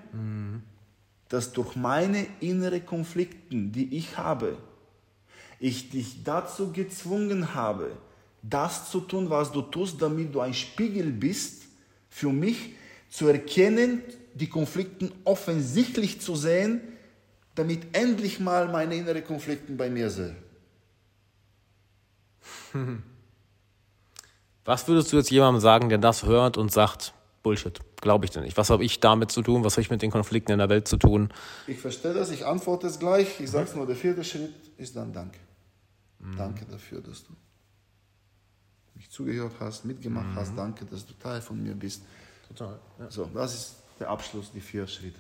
dass 1.29 1.53
durch 1.53 1.75
meine 1.75 2.25
inneren 2.39 2.85
Konflikten, 2.85 3.71
die 3.71 3.95
ich 3.95 4.17
habe, 4.17 4.57
ich 5.59 5.89
dich 5.89 6.23
dazu 6.23 6.71
gezwungen 6.71 7.53
habe, 7.53 7.91
das 8.41 8.89
zu 8.89 9.01
tun, 9.01 9.29
was 9.29 9.51
du 9.51 9.61
tust, 9.61 10.01
damit 10.01 10.33
du 10.33 10.39
ein 10.39 10.53
Spiegel 10.53 11.11
bist, 11.11 11.63
für 12.09 12.31
mich 12.31 12.73
zu 13.09 13.27
erkennen, 13.27 14.01
die 14.33 14.47
Konflikte 14.47 15.11
offensichtlich 15.23 16.19
zu 16.19 16.35
sehen, 16.35 16.81
damit 17.55 17.81
endlich 17.91 18.39
mal 18.39 18.67
meine 18.69 18.95
inneren 18.95 19.23
Konflikte 19.23 19.73
bei 19.73 19.89
mir 19.89 20.09
sehe. 20.09 20.35
Was 24.65 24.87
würdest 24.87 25.11
du 25.11 25.17
jetzt 25.17 25.31
jemandem 25.31 25.61
sagen, 25.61 25.89
der 25.89 25.97
das 25.97 26.25
hört 26.25 26.57
und 26.57 26.71
sagt, 26.71 27.13
Bullshit, 27.41 27.79
glaube 28.01 28.25
ich 28.25 28.31
denn 28.31 28.43
nicht. 28.43 28.57
Was 28.57 28.69
habe 28.69 28.83
ich 28.83 28.99
damit 28.99 29.31
zu 29.31 29.41
tun? 29.41 29.63
Was 29.63 29.73
habe 29.73 29.81
ich 29.81 29.89
mit 29.89 30.01
den 30.01 30.11
Konflikten 30.11 30.51
in 30.51 30.59
der 30.59 30.69
Welt 30.69 30.87
zu 30.87 30.97
tun? 30.97 31.31
Ich 31.67 31.79
verstehe 31.79 32.13
das, 32.13 32.31
ich 32.31 32.45
antworte 32.45 32.87
es 32.87 32.99
gleich. 32.99 33.39
Ich 33.39 33.49
sage 33.49 33.69
es 33.69 33.75
nur, 33.75 33.87
der 33.87 33.95
vierte 33.95 34.23
Schritt 34.23 34.53
ist 34.77 34.95
dann 34.95 35.13
Danke. 35.13 35.39
Mhm. 36.19 36.37
Danke 36.37 36.65
dafür, 36.65 37.01
dass 37.01 37.23
du 37.25 37.33
mich 38.95 39.09
zugehört 39.09 39.53
hast, 39.59 39.85
mitgemacht 39.85 40.27
mhm. 40.27 40.35
hast. 40.35 40.55
Danke, 40.55 40.85
dass 40.85 41.05
du 41.05 41.13
Teil 41.13 41.41
von 41.41 41.61
mir 41.61 41.73
bist. 41.73 42.03
Total. 42.49 42.79
Ja. 42.99 43.09
So, 43.09 43.29
das 43.33 43.53
ist 43.53 43.75
der 43.99 44.09
Abschluss, 44.09 44.51
die 44.51 44.61
vier 44.61 44.85
Schritte. 44.85 45.19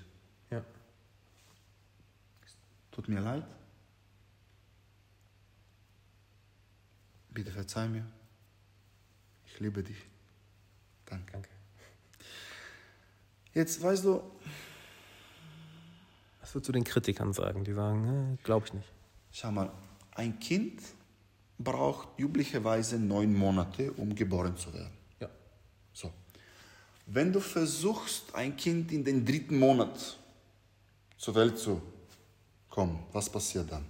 Ja. 0.51 0.61
Tut 2.91 3.07
mir 3.07 3.21
leid. 3.21 3.45
Bitte 7.29 7.51
verzeih 7.51 7.87
mir. 7.87 8.05
Ich 9.45 9.59
liebe 9.59 9.83
dich. 9.83 9.97
Danke. 11.05 11.31
Danke. 11.33 11.49
Jetzt 13.53 13.81
weißt 13.81 14.05
du. 14.05 14.21
Was 16.41 16.55
würdest 16.55 16.69
du 16.69 16.71
den 16.73 16.83
Kritikern 16.83 17.33
sagen, 17.33 17.63
die 17.63 17.73
sagen, 17.73 18.33
äh, 18.33 18.43
glaube 18.43 18.65
ich 18.65 18.73
nicht? 18.73 18.87
Schau 19.31 19.51
mal, 19.51 19.71
ein 20.15 20.39
Kind 20.39 20.81
braucht 21.57 22.07
üblicherweise 22.17 22.97
neun 22.97 23.35
Monate, 23.35 23.91
um 23.93 24.15
geboren 24.15 24.57
zu 24.57 24.73
werden. 24.73 24.93
Ja. 25.19 25.29
So. 25.93 26.11
Wenn 27.05 27.33
du 27.33 27.39
versuchst, 27.39 28.33
ein 28.33 28.55
Kind 28.55 28.91
in 28.91 29.03
den 29.03 29.25
dritten 29.25 29.59
Monat 29.59 30.17
zur 31.17 31.35
Welt 31.35 31.57
zu 31.57 31.81
kommen, 32.69 33.03
was 33.11 33.29
passiert 33.29 33.71
dann? 33.71 33.85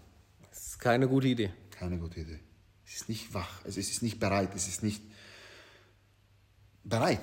Das 0.50 0.68
ist 0.68 0.80
keine 0.80 1.08
gute 1.08 1.28
Idee. 1.28 1.52
Keine 1.70 1.98
gute 1.98 2.22
Idee. 2.22 2.40
Es 2.90 3.02
ist 3.02 3.10
nicht 3.10 3.34
wach, 3.36 3.64
also 3.64 3.80
es 3.80 3.92
ist 3.92 4.02
nicht 4.02 4.20
bereit, 4.20 4.50
es 4.56 4.68
ist 4.68 4.82
nicht 4.82 5.04
bereit. 6.84 7.22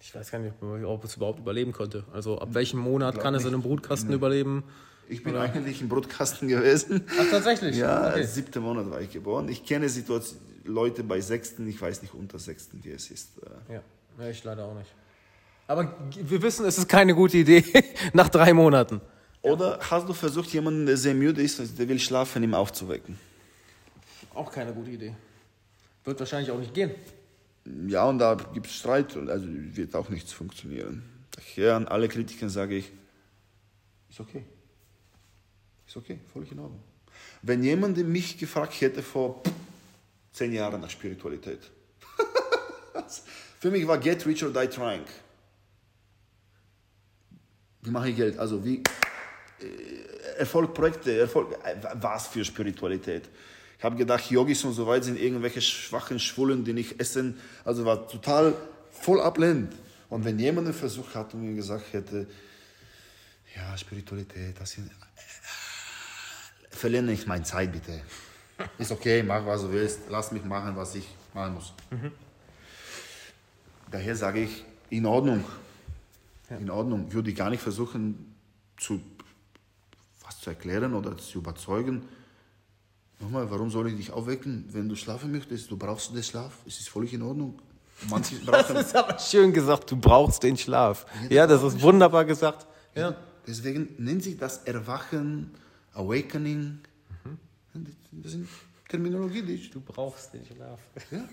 Ich 0.00 0.14
weiß 0.14 0.30
gar 0.30 0.38
nicht, 0.38 0.54
ob 0.62 1.04
es 1.04 1.16
überhaupt 1.16 1.40
überleben 1.40 1.72
konnte. 1.72 2.04
Also 2.12 2.38
ab 2.38 2.50
welchem 2.52 2.78
Monat 2.78 3.18
kann 3.18 3.34
es 3.34 3.42
in 3.42 3.48
einem 3.48 3.62
Brutkasten 3.62 4.10
nee. 4.10 4.14
überleben? 4.14 4.62
Ich 5.08 5.24
bin 5.24 5.34
Oder? 5.34 5.42
eigentlich 5.42 5.80
im 5.80 5.88
Brutkasten 5.88 6.46
gewesen. 6.46 7.04
Ach, 7.18 7.30
tatsächlich? 7.30 7.76
Ja, 7.76 8.10
okay. 8.10 8.22
siebte 8.22 8.60
Monat 8.60 8.88
war 8.90 9.00
ich 9.00 9.10
geboren. 9.10 9.48
Ich 9.48 9.64
kenne 9.64 9.88
Situation, 9.88 10.38
Leute 10.64 11.02
bei 11.02 11.20
sechsten, 11.20 11.66
ich 11.68 11.82
weiß 11.82 12.02
nicht 12.02 12.14
unter 12.14 12.38
sechsten, 12.38 12.82
wie 12.84 12.92
es 12.92 13.10
ist. 13.10 13.30
Äh. 13.38 13.74
Ja. 13.74 13.82
ja, 14.20 14.30
ich 14.30 14.44
leider 14.44 14.66
auch 14.66 14.74
nicht. 14.74 14.90
Aber 15.66 15.96
wir 16.14 16.42
wissen, 16.42 16.64
es 16.64 16.78
ist 16.78 16.88
keine 16.88 17.12
gute 17.12 17.38
Idee 17.38 17.64
nach 18.12 18.28
drei 18.28 18.52
Monaten. 18.52 19.00
Oder 19.42 19.80
hast 19.90 20.08
du 20.08 20.12
versucht, 20.12 20.50
jemanden, 20.50 20.86
der 20.86 20.96
sehr 20.96 21.14
müde 21.14 21.42
ist, 21.42 21.58
der 21.76 21.88
will 21.88 21.98
schlafen, 21.98 22.42
ihm 22.44 22.54
aufzuwecken? 22.54 23.18
Auch 24.34 24.50
keine 24.52 24.72
gute 24.72 24.90
Idee. 24.90 25.14
Wird 26.04 26.18
wahrscheinlich 26.18 26.50
auch 26.50 26.58
nicht 26.58 26.74
gehen. 26.74 26.92
Ja, 27.86 28.04
und 28.04 28.18
da 28.18 28.34
gibt 28.34 28.66
es 28.66 28.74
Streit, 28.74 29.16
also 29.16 29.46
wird 29.48 29.94
auch 29.94 30.08
nichts 30.08 30.32
funktionieren. 30.32 31.02
Daher 31.32 31.76
an 31.76 31.86
alle 31.88 32.08
Kritiker 32.08 32.48
sage 32.48 32.76
ich, 32.76 32.90
ist 34.08 34.20
okay. 34.20 34.44
Ist 35.86 35.96
okay, 35.96 36.20
völlig 36.32 36.52
in 36.52 36.58
Ordnung. 36.58 36.82
Wenn 37.42 37.62
jemand 37.62 37.96
mich 37.98 38.38
gefragt 38.38 38.80
hätte 38.80 39.02
vor 39.02 39.42
zehn 40.32 40.52
Jahren 40.52 40.80
nach 40.80 40.90
Spiritualität, 40.90 41.58
für 43.60 43.70
mich 43.70 43.86
war 43.86 43.98
Get 43.98 44.24
Rich 44.26 44.44
or 44.44 44.50
Die 44.52 44.68
Trying. 44.68 45.04
Wie 47.82 47.90
mache 47.90 48.10
ich 48.10 48.16
Geld? 48.16 48.38
Also 48.38 48.64
wie 48.64 48.82
äh, 49.60 50.38
Erfolg, 50.38 50.74
Projekte, 50.74 51.18
Erfolg, 51.18 51.58
äh, 51.64 51.76
was 51.94 52.28
für 52.28 52.44
Spiritualität? 52.44 53.28
Ich 53.80 53.84
habe 53.84 53.96
gedacht, 53.96 54.30
Yogis 54.30 54.62
und 54.64 54.74
so 54.74 54.86
weiter 54.86 55.04
sind 55.04 55.18
irgendwelche 55.18 55.62
schwachen 55.62 56.18
Schwulen, 56.18 56.66
die 56.66 56.74
nicht 56.74 57.00
essen. 57.00 57.40
Also 57.64 57.86
war 57.86 58.06
total 58.06 58.54
voll 58.90 59.22
ablehnend. 59.22 59.72
Und 60.10 60.22
wenn 60.26 60.38
jemand 60.38 60.66
einen 60.66 60.76
Versuch 60.76 61.14
hat 61.14 61.32
und 61.32 61.46
mir 61.46 61.54
gesagt 61.54 61.90
hätte, 61.94 62.26
ja, 63.56 63.74
Spiritualität, 63.78 64.60
das 64.60 64.72
sind, 64.72 64.90
verliere 66.68 67.04
nicht 67.04 67.26
meine 67.26 67.42
Zeit, 67.42 67.72
bitte. 67.72 68.02
Ist 68.76 68.92
okay, 68.92 69.22
mach 69.22 69.46
was 69.46 69.62
du 69.62 69.72
willst, 69.72 70.00
lass 70.10 70.30
mich 70.30 70.44
machen, 70.44 70.76
was 70.76 70.94
ich 70.96 71.08
machen 71.32 71.54
muss. 71.54 71.72
Mhm. 71.90 72.12
Daher 73.90 74.14
sage 74.14 74.42
ich, 74.42 74.62
in 74.90 75.06
Ordnung. 75.06 75.42
Ja. 76.50 76.58
In 76.58 76.68
Ordnung. 76.68 77.10
Würde 77.14 77.30
ich 77.30 77.36
gar 77.36 77.48
nicht 77.48 77.62
versuchen, 77.62 78.34
zu, 78.76 79.00
was 80.22 80.38
zu 80.38 80.50
erklären 80.50 80.92
oder 80.92 81.16
zu 81.16 81.38
überzeugen. 81.38 82.06
Nochmal, 83.20 83.50
warum 83.50 83.70
soll 83.70 83.88
ich 83.88 83.96
dich 83.96 84.12
aufwecken, 84.12 84.64
wenn 84.72 84.88
du 84.88 84.96
schlafen 84.96 85.30
möchtest? 85.30 85.70
Du 85.70 85.76
brauchst 85.76 86.14
den 86.14 86.22
Schlaf, 86.22 86.54
es 86.66 86.80
ist 86.80 86.88
völlig 86.88 87.12
in 87.12 87.22
Ordnung. 87.22 87.60
Manche 88.08 88.34
brauchen 88.46 88.74
das 88.74 88.86
ist 88.86 88.96
aber 88.96 89.18
schön 89.18 89.52
gesagt, 89.52 89.90
du 89.90 89.96
brauchst 89.96 90.42
den 90.42 90.56
Schlaf. 90.56 91.04
Ja, 91.28 91.46
das 91.46 91.62
ist 91.62 91.80
wunderbar 91.82 92.24
gesagt. 92.24 92.66
Ja. 92.94 93.14
Deswegen 93.46 93.94
nennt 93.98 94.22
sich 94.22 94.38
das 94.38 94.58
Erwachen, 94.64 95.54
Awakening. 95.92 96.78
Mhm. 97.74 97.86
Das 98.10 98.32
sind 98.32 98.48
Terminologie, 98.88 99.42
die 99.42 99.54
ich... 99.54 99.70
Du 99.70 99.80
brauchst 99.80 100.32
den 100.32 100.44
Schlaf. 100.46 100.80
Ja? 101.10 101.28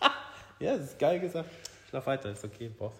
ja, 0.60 0.76
das 0.76 0.90
ist 0.90 0.98
geil 0.98 1.20
gesagt. 1.20 1.50
Schlaf 1.88 2.06
weiter, 2.06 2.32
ist 2.32 2.44
okay, 2.44 2.70
brauchst 2.76 2.98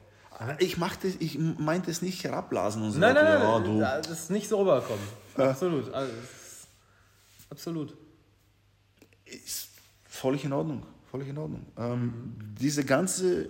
ich, 0.58 0.76
ich 1.20 1.38
meinte 1.38 1.90
es 1.90 2.02
nicht 2.02 2.24
herabblasen 2.24 2.82
und 2.82 2.92
so. 2.92 2.98
Nein, 2.98 3.14
nein, 3.14 3.40
nein, 3.40 3.78
ja, 3.78 3.98
das 3.98 4.10
ist 4.10 4.30
nicht 4.30 4.48
so 4.48 4.58
rüberkommen. 4.58 5.06
Absolut. 5.36 5.92
Also, 5.94 6.12
Absolut. 7.54 7.96
Ist 9.24 9.68
völlig 10.06 10.44
in 10.44 10.52
Ordnung. 10.52 10.84
Völlig 11.08 11.28
in 11.28 11.38
Ordnung. 11.38 11.64
Ähm, 11.76 12.34
diese 12.60 12.84
ganze 12.84 13.48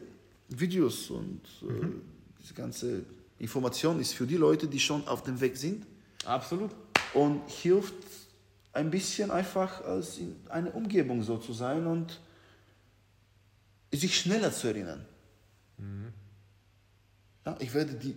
Videos 0.49 1.09
und 1.09 1.41
äh, 1.63 1.65
mhm. 1.65 2.03
diese 2.39 2.53
ganze 2.53 3.07
Information 3.39 3.99
ist 3.99 4.13
für 4.13 4.27
die 4.27 4.37
Leute, 4.37 4.69
die 4.69 4.79
schon 4.79 5.09
auf 5.09 5.23
dem 5.23 5.41
Weg 5.41 5.57
sind. 5.57 5.87
Absolut. 6.27 6.71
Und 7.15 7.49
hilft 7.49 7.95
ein 8.75 8.91
bisschen 8.91 9.31
einfach 9.31 9.83
als 9.85 10.19
in 10.19 10.37
einer 10.51 10.75
Umgebung 10.75 11.23
so 11.23 11.39
zu 11.39 11.55
sein 11.55 11.87
und 11.87 12.21
sich 13.91 14.21
schneller 14.21 14.53
zu 14.53 14.67
erinnern. 14.67 15.07
Mhm. 15.79 16.13
Ja, 17.47 17.57
ich 17.59 17.73
werde 17.73 17.95
die, 17.95 18.15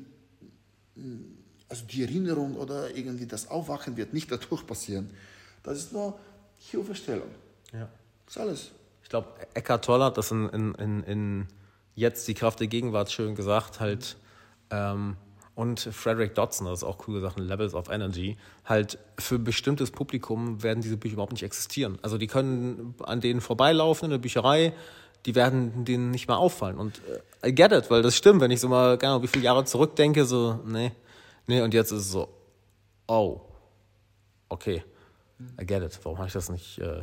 also 1.69 1.85
die 1.85 2.01
Erinnerung 2.01 2.57
oder 2.57 2.93
irgendwie 2.93 3.27
das 3.27 3.47
Aufwachen 3.47 3.95
wird 3.95 4.13
nicht 4.13 4.29
dadurch 4.29 4.67
passieren. 4.67 5.09
Das 5.63 5.77
ist 5.77 5.93
nur 5.93 6.17
Hilfestellung. 6.59 7.29
Ja. 7.73 7.89
Das 8.25 8.35
ist 8.35 8.41
alles. 8.41 8.71
Ich 9.03 9.09
glaube, 9.09 9.27
Eckhart 9.53 9.85
Tolle 9.85 10.05
hat 10.05 10.17
das 10.17 10.31
in, 10.31 10.49
in, 10.49 10.75
in, 10.75 11.03
in, 11.03 11.47
Jetzt 11.95 12.27
die 12.27 12.35
Kraft 12.35 12.59
der 12.59 12.67
Gegenwart 12.67 13.11
schön 13.11 13.33
gesagt, 13.33 13.79
halt. 13.79 14.17
Ähm, 14.69 15.17
und 15.55 15.79
Frederick 15.79 16.35
Dodson, 16.35 16.67
das 16.67 16.79
ist 16.79 16.83
auch 16.83 17.07
cool 17.07 17.15
gesagt, 17.15 17.39
Levels 17.39 17.73
of 17.73 17.89
Energy, 17.89 18.37
halt 18.65 18.99
für 19.17 19.39
bestimmtes 19.39 19.89
Publikum 19.89 20.61
werden 20.61 20.81
diese 20.81 20.97
Bücher 20.97 21.13
überhaupt 21.13 21.31
nicht 21.31 21.41
existieren. 21.41 21.97
Also 22.03 22.19
die 22.19 22.27
können 22.27 22.93
an 23.03 23.21
denen 23.21 23.41
vorbeilaufen 23.41 24.05
in 24.05 24.11
der 24.11 24.19
Bücherei, 24.19 24.73
die 25.25 25.33
werden 25.33 25.83
denen 25.83 26.11
nicht 26.11 26.27
mehr 26.27 26.37
auffallen. 26.37 26.77
Und 26.77 27.01
äh, 27.41 27.49
I 27.49 27.55
get 27.55 27.71
it, 27.71 27.89
weil 27.89 28.03
das 28.03 28.15
stimmt, 28.15 28.41
wenn 28.41 28.51
ich 28.51 28.59
so 28.59 28.67
mal, 28.67 28.99
keine 28.99 29.13
Ahnung, 29.13 29.23
wie 29.23 29.27
viele 29.27 29.45
Jahre 29.45 29.65
zurückdenke, 29.65 30.25
so, 30.25 30.59
nee, 30.65 30.91
nee, 31.47 31.61
und 31.61 31.73
jetzt 31.73 31.91
ist 31.91 32.01
es 32.01 32.11
so, 32.11 32.29
oh, 33.07 33.41
okay. 34.49 34.83
I 35.59 35.65
get 35.65 35.83
it. 35.83 35.99
Warum 36.03 36.17
habe 36.17 36.27
ich 36.27 36.33
das 36.33 36.49
nicht, 36.49 36.79
äh, 36.79 37.01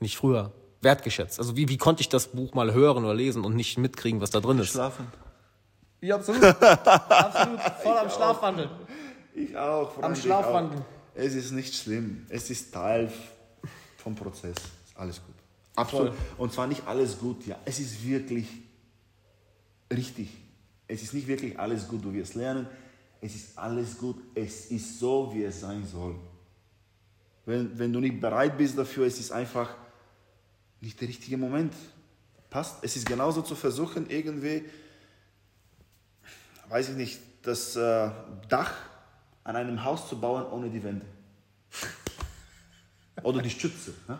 nicht 0.00 0.16
früher 0.16 0.52
wertgeschätzt? 0.80 1.38
Also 1.38 1.56
wie, 1.56 1.68
wie 1.68 1.78
konnte 1.78 2.00
ich 2.00 2.08
das 2.08 2.28
Buch 2.28 2.54
mal 2.54 2.72
hören 2.72 3.04
oder 3.04 3.14
lesen 3.14 3.44
und 3.44 3.54
nicht 3.54 3.78
mitkriegen, 3.78 4.20
was 4.20 4.30
da 4.30 4.40
drin 4.40 4.58
ist? 4.58 4.70
Schlafen. 4.70 5.06
Ja, 6.00 6.16
absolut. 6.16 6.42
absolut. 6.62 7.60
Voll 7.82 7.98
am 7.98 8.10
Schlafwandel. 8.10 8.70
Ich 9.34 9.56
auch. 9.56 10.02
Am 10.02 10.16
Schlafwandel. 10.16 10.82
Es 11.14 11.34
ist 11.34 11.52
nicht 11.52 11.74
schlimm. 11.74 12.26
Es 12.28 12.50
ist 12.50 12.72
Teil 12.72 13.12
vom 13.98 14.14
Prozess. 14.14 14.56
Alles 14.94 15.20
gut. 15.24 15.34
Absolut. 15.76 16.08
Voll. 16.08 16.16
Und 16.38 16.52
zwar 16.52 16.66
nicht 16.66 16.86
alles 16.86 17.18
gut, 17.18 17.46
ja. 17.46 17.56
Es 17.64 17.78
ist 17.78 18.04
wirklich 18.04 18.46
richtig. 19.92 20.30
Es 20.88 21.02
ist 21.02 21.14
nicht 21.14 21.26
wirklich 21.26 21.58
alles 21.58 21.86
gut, 21.86 22.04
du 22.04 22.12
wirst 22.12 22.34
lernen. 22.34 22.66
Es 23.20 23.34
ist 23.34 23.58
alles 23.58 23.98
gut. 23.98 24.16
Es 24.34 24.66
ist 24.66 24.98
so, 24.98 25.30
wie 25.32 25.44
es 25.44 25.60
sein 25.60 25.86
soll. 25.86 26.16
Wenn, 27.50 27.76
wenn 27.80 27.92
du 27.92 27.98
nicht 27.98 28.20
bereit 28.20 28.56
bist 28.56 28.78
dafür, 28.78 29.06
es 29.06 29.18
ist 29.18 29.32
einfach 29.32 29.74
nicht 30.80 31.00
der 31.00 31.08
richtige 31.08 31.36
Moment. 31.36 31.74
Passt. 32.48 32.76
Es 32.82 32.96
ist 32.96 33.06
genauso 33.06 33.42
zu 33.42 33.56
versuchen, 33.56 34.08
irgendwie, 34.08 34.64
weiß 36.68 36.90
ich 36.90 36.96
nicht, 36.96 37.20
das 37.42 37.74
äh, 37.74 38.10
Dach 38.48 38.72
an 39.42 39.56
einem 39.56 39.82
Haus 39.82 40.08
zu 40.08 40.20
bauen 40.20 40.44
ohne 40.44 40.70
die 40.70 40.80
Wände. 40.82 41.04
Oder 43.24 43.42
die 43.42 43.50
Stütze. 43.50 43.94
Ne? 44.06 44.18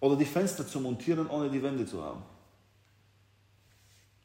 Oder 0.00 0.16
die 0.16 0.24
Fenster 0.24 0.66
zu 0.66 0.80
montieren, 0.80 1.28
ohne 1.28 1.50
die 1.50 1.62
Wände 1.62 1.84
zu 1.84 2.02
haben. 2.02 2.22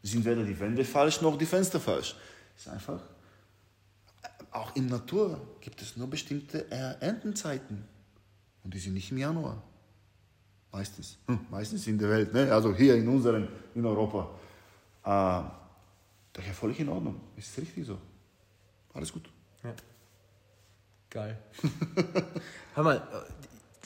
Sind 0.04 0.24
weder 0.24 0.44
die 0.44 0.58
Wände 0.58 0.86
falsch 0.86 1.20
noch 1.20 1.38
die 1.38 1.46
Fenster 1.46 1.82
falsch. 1.82 2.16
Ist 2.56 2.70
einfach. 2.70 3.02
Auch 4.56 4.74
in 4.74 4.88
Natur 4.88 5.42
gibt 5.60 5.82
es 5.82 5.98
nur 5.98 6.10
bestimmte 6.10 6.72
Erntenzeiten. 6.72 7.84
Und 8.64 8.74
die 8.74 8.80
sind 8.80 8.94
nicht 8.94 9.12
im 9.12 9.18
Januar. 9.18 9.62
Meistens. 10.72 11.18
Hm, 11.28 11.40
meistens 11.52 11.86
in 11.88 11.98
der 11.98 12.10
Welt. 12.10 12.34
Ne? 12.34 12.50
Also 12.54 12.74
hier 12.74 12.96
in 12.96 13.06
unserem, 13.10 13.50
in 13.76 13.86
Europa. 13.86 14.30
Äh, 15.04 15.44
daher 16.32 16.54
völlig 16.54 16.80
in 16.80 16.88
Ordnung. 16.88 17.20
Ist 17.36 17.58
richtig 17.58 17.86
so. 17.86 17.98
Alles 18.94 19.12
gut. 19.12 19.30
Ja. 19.62 19.74
Geil. 21.10 21.38
Hör 22.76 22.84
mal, 22.86 22.96
äh, 22.96 23.02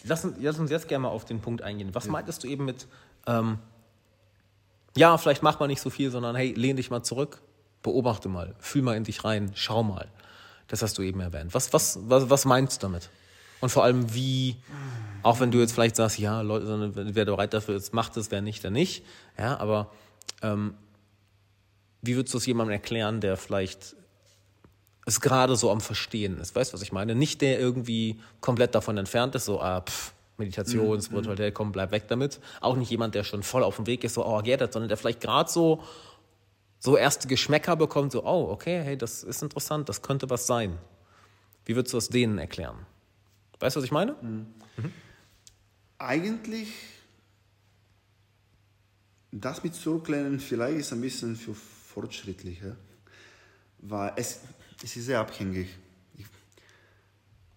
lass, 0.03 0.27
lass, 0.39 0.59
uns 0.59 0.69
jetzt 0.69 0.87
gerne 0.87 1.01
mal 1.01 1.09
auf 1.09 1.25
den 1.25 1.41
Punkt 1.41 1.63
eingehen. 1.63 1.95
Was 1.95 2.05
ja. 2.05 2.11
meintest 2.11 2.43
du 2.43 2.47
eben 2.47 2.65
mit, 2.65 2.87
ähm, 3.25 3.57
ja, 4.95 5.17
vielleicht 5.17 5.41
mach 5.41 5.59
mal 5.59 5.65
nicht 5.65 5.81
so 5.81 5.89
viel, 5.89 6.11
sondern 6.11 6.35
hey, 6.35 6.53
lehn 6.53 6.75
dich 6.75 6.91
mal 6.91 7.01
zurück, 7.01 7.41
beobachte 7.81 8.29
mal, 8.29 8.53
fühl 8.59 8.83
mal 8.83 8.95
in 8.95 9.03
dich 9.03 9.23
rein, 9.23 9.51
schau 9.55 9.81
mal. 9.81 10.11
Das 10.69 10.81
hast 10.81 10.97
du 10.97 11.01
eben 11.01 11.19
erwähnt. 11.19 11.53
Was, 11.53 11.73
was, 11.73 11.99
was, 12.03 12.29
was 12.29 12.45
meinst 12.45 12.81
du 12.81 12.87
damit? 12.87 13.09
Und 13.59 13.69
vor 13.69 13.83
allem, 13.83 14.13
wie, 14.13 14.55
auch 15.21 15.39
wenn 15.39 15.51
du 15.51 15.59
jetzt 15.59 15.73
vielleicht 15.73 15.97
sagst, 15.97 16.17
ja, 16.17 16.41
Leute, 16.41 16.91
wer 16.95 17.25
bereit 17.25 17.53
dafür 17.53 17.75
ist, 17.75 17.93
macht 17.93 18.15
es, 18.15 18.31
wer 18.31 18.41
nicht, 18.41 18.63
der 18.63 18.71
nicht. 18.71 19.03
Ja, 19.37 19.59
aber 19.59 19.91
ähm, 20.41 20.75
wie 22.01 22.15
würdest 22.15 22.33
du 22.33 22.37
es 22.37 22.45
jemandem 22.45 22.73
erklären, 22.73 23.19
der 23.19 23.35
vielleicht 23.35 23.95
es 25.05 25.19
gerade 25.19 25.55
so 25.55 25.71
am 25.71 25.81
Verstehen 25.81 26.39
ist? 26.39 26.55
Weißt 26.55 26.71
du, 26.71 26.75
was 26.75 26.81
ich 26.81 26.91
meine? 26.91 27.15
Nicht 27.15 27.41
der 27.41 27.59
irgendwie 27.59 28.21
komplett 28.39 28.75
davon 28.75 28.97
entfernt 28.97 29.35
ist, 29.35 29.45
so, 29.45 29.59
ah, 29.59 29.81
pff, 29.81 30.13
Meditation, 30.37 30.97
mhm. 30.97 31.01
Spiritualität, 31.01 31.53
komm, 31.53 31.71
bleib 31.71 31.91
weg 31.91 32.07
damit. 32.07 32.39
Auch 32.61 32.77
nicht 32.77 32.89
jemand, 32.89 33.13
der 33.15 33.25
schon 33.25 33.43
voll 33.43 33.63
auf 33.63 33.75
dem 33.75 33.87
Weg 33.87 34.03
ist, 34.05 34.13
so, 34.13 34.25
oh, 34.25 34.41
geht 34.41 34.61
das, 34.61 34.71
sondern 34.71 34.87
der 34.87 34.97
vielleicht 34.97 35.19
gerade 35.19 35.49
so, 35.49 35.83
so 36.79 36.97
erste 36.97 37.27
Geschmäcker 37.27 37.75
bekommt, 37.75 38.13
so, 38.13 38.25
oh, 38.25 38.49
okay, 38.51 38.81
hey, 38.81 38.97
das 38.97 39.23
ist 39.23 39.43
interessant, 39.43 39.89
das 39.89 40.01
könnte 40.01 40.29
was 40.29 40.47
sein. 40.47 40.77
Wie 41.65 41.75
würdest 41.75 41.93
du 41.93 41.97
es 41.97 42.09
denen 42.09 42.37
erklären? 42.37 42.85
Weißt 43.59 43.75
du, 43.75 43.79
was 43.79 43.85
ich 43.85 43.91
meine? 43.91 44.13
Mhm. 44.21 44.47
Mhm. 44.77 44.93
Eigentlich, 45.97 46.73
das 49.31 49.63
mit 49.63 49.75
Zurücklehnen 49.75 50.39
vielleicht 50.39 50.77
ist 50.77 50.93
ein 50.93 51.01
bisschen 51.01 51.35
für 51.35 51.53
fortschrittlicher, 51.53 52.77
weil 53.79 54.13
es, 54.15 54.39
es 54.83 54.95
ist 54.95 55.05
sehr 55.05 55.19
abhängig. 55.19 55.67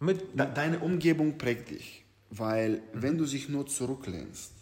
Mit, 0.01 0.21
deine 0.35 0.81
Umgebung 0.81 1.39
prägt 1.39 1.71
dich. 1.71 2.05
Weil 2.31 2.83
wenn 2.93 3.19
du 3.19 3.27
dich 3.27 3.49
nur 3.49 3.67
zurücklehnst, 3.67 4.53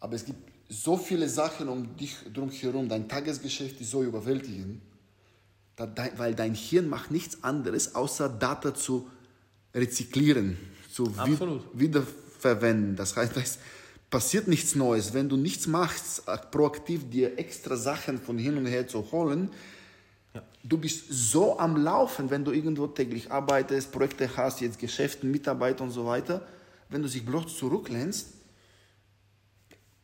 aber 0.00 0.14
es 0.14 0.24
gibt 0.24 0.51
so 0.68 0.96
viele 0.96 1.28
Sachen 1.28 1.68
um 1.68 1.96
dich 1.96 2.16
herum, 2.62 2.88
dein 2.88 3.08
Tagesgeschäft 3.08 3.80
ist 3.80 3.90
so 3.90 4.02
überwältigend, 4.02 4.80
weil 6.16 6.34
dein 6.34 6.54
Hirn 6.54 6.88
macht 6.88 7.10
nichts 7.10 7.42
anderes, 7.42 7.94
außer 7.94 8.28
Data 8.28 8.74
zu 8.74 9.08
rezyklieren, 9.74 10.56
zu 10.92 11.14
wiederverwenden. 11.74 12.96
Das 12.96 13.16
heißt, 13.16 13.36
es 13.36 13.58
passiert 14.10 14.48
nichts 14.48 14.74
Neues. 14.74 15.14
Wenn 15.14 15.28
du 15.28 15.36
nichts 15.36 15.66
machst, 15.66 16.24
proaktiv 16.50 17.08
dir 17.10 17.38
extra 17.38 17.76
Sachen 17.76 18.18
von 18.18 18.38
hin 18.38 18.56
und 18.56 18.66
her 18.66 18.86
zu 18.86 19.10
holen, 19.12 19.50
ja. 20.34 20.42
Du 20.64 20.78
bist 20.78 21.04
so 21.10 21.58
am 21.58 21.76
Laufen, 21.76 22.30
wenn 22.30 22.42
du 22.42 22.52
irgendwo 22.52 22.86
täglich 22.86 23.30
arbeitest, 23.30 23.92
Projekte 23.92 24.34
hast, 24.34 24.62
jetzt 24.62 24.78
Geschäfte, 24.78 25.26
Mitarbeiter 25.26 25.84
und 25.84 25.90
so 25.90 26.06
weiter. 26.06 26.46
Wenn 26.88 27.02
du 27.02 27.08
dich 27.08 27.26
bloß 27.26 27.58
zurücklehnst, 27.58 28.28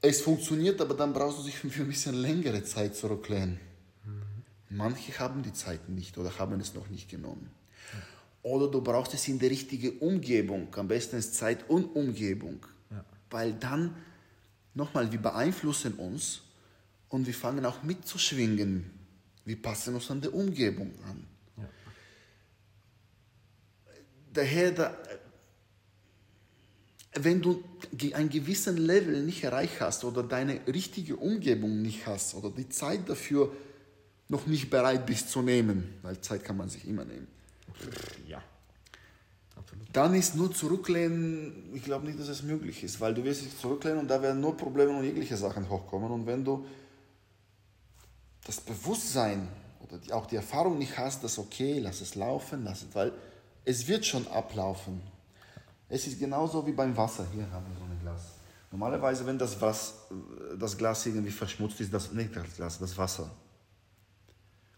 es 0.01 0.21
funktioniert, 0.21 0.81
aber 0.81 0.95
dann 0.95 1.13
brauchst 1.13 1.41
du 1.41 1.43
dich 1.45 1.57
für 1.59 1.83
ein 1.83 1.89
bisschen 1.89 2.15
längere 2.15 2.65
Zeit 2.65 2.97
zurücklehnen. 2.97 3.59
Mhm. 4.05 4.77
Manche 4.77 5.19
haben 5.19 5.43
die 5.43 5.53
Zeit 5.53 5.89
nicht 5.89 6.19
oder 6.19 6.39
haben 6.39 6.61
es 6.61 6.75
noch 6.75 6.89
nicht 6.89 7.09
genommen. 7.09 7.51
Ja. 7.93 8.51
Oder 8.51 8.71
du 8.71 8.81
brauchst 8.81 9.15
es 9.15 9.27
in 9.29 9.39
der 9.39 9.51
richtigen 9.51 9.99
Umgebung. 9.99 10.69
Am 10.77 10.89
besten 10.89 11.17
ist 11.17 11.35
Zeit 11.35 11.69
und 11.69 11.97
Umgebung. 11.97 12.65
Ja. 12.91 13.05
Weil 13.31 13.55
dann, 13.55 13.97
nochmal, 14.75 15.11
wir 15.11 15.21
beeinflussen 15.21 15.95
uns 15.95 16.43
und 17.09 17.27
wir 17.27 17.35
fangen 17.35 17.65
auch 17.65 17.83
mitzuschwingen 17.83 18.99
wir 19.49 19.63
passen 19.63 19.95
uns 19.95 20.11
an 20.11 20.21
die 20.21 20.29
Umgebung 20.29 20.93
an. 21.09 21.27
Ja. 21.57 21.65
Daher, 24.35 24.73
da, 24.73 24.97
wenn 27.25 27.43
du 27.43 27.62
ein 28.14 28.29
gewissen 28.29 28.77
Level 28.77 29.23
nicht 29.23 29.45
erreicht 29.45 29.81
hast 29.81 30.05
oder 30.05 30.23
deine 30.23 30.61
richtige 30.66 31.16
Umgebung 31.16 31.83
nicht 31.83 32.07
hast 32.07 32.35
oder 32.35 32.51
die 32.51 32.69
Zeit 32.69 33.09
dafür 33.09 33.53
noch 34.29 34.47
nicht 34.47 34.71
bereit 34.71 35.07
bist 35.07 35.31
zu 35.31 35.43
nehmen, 35.43 35.95
weil 36.03 36.21
Zeit 36.21 36.45
kann 36.45 36.57
man 36.57 36.69
sich 36.69 36.87
immer 36.87 37.05
nehmen. 37.05 37.29
Ja. 38.27 38.43
Absolut. 39.57 39.87
Dann 39.93 40.14
ist 40.14 40.37
nur 40.37 40.53
zurücklehnen, 40.53 41.71
ich 41.75 41.83
glaube 41.83 42.07
nicht, 42.07 42.19
dass 42.19 42.29
es 42.29 42.43
möglich 42.43 42.85
ist, 42.85 43.01
weil 43.01 43.14
du 43.14 43.25
wirst 43.25 43.43
dich 43.43 43.59
zurücklehnen 43.59 44.01
und 44.01 44.09
da 44.09 44.21
werden 44.23 44.41
nur 44.41 44.57
Probleme 44.57 44.97
und 44.97 45.05
jegliche 45.05 45.37
Sachen 45.37 45.69
hochkommen. 45.69 46.11
Und 46.11 46.27
wenn 46.27 46.45
du 46.45 46.66
das 48.47 48.61
Bewusstsein 48.61 49.49
oder 49.81 49.99
die, 49.99 50.12
auch 50.12 50.27
die 50.27 50.37
Erfahrung 50.37 50.79
nicht 50.79 50.97
hast, 50.97 51.25
dass 51.25 51.39
okay, 51.39 51.79
lass 51.81 52.01
es 52.01 52.14
laufen, 52.14 52.64
lass 52.64 52.83
es, 52.83 52.95
weil 52.95 53.12
es 53.64 53.87
wird 53.89 54.07
schon 54.07 54.27
ablaufen. 54.29 55.01
Es 55.89 56.07
ist 56.07 56.18
genauso 56.18 56.66
wie 56.66 56.72
beim 56.72 56.97
Wasser. 56.97 57.26
Hier 57.32 57.51
haben 57.51 57.64
wir 57.66 57.78
so 57.78 57.84
ein 57.84 57.99
Glas. 58.01 58.22
Normalerweise, 58.70 59.24
wenn 59.24 59.39
das, 59.39 59.61
was, 59.61 60.07
das 60.59 60.76
Glas 60.76 61.07
irgendwie 61.07 61.30
verschmutzt 61.30 61.80
ist, 61.80 61.93
das 61.93 62.12
nicht 62.12 62.36
das 62.36 62.57
Glas, 62.57 62.78
das 62.78 62.97
Wasser. 62.99 63.30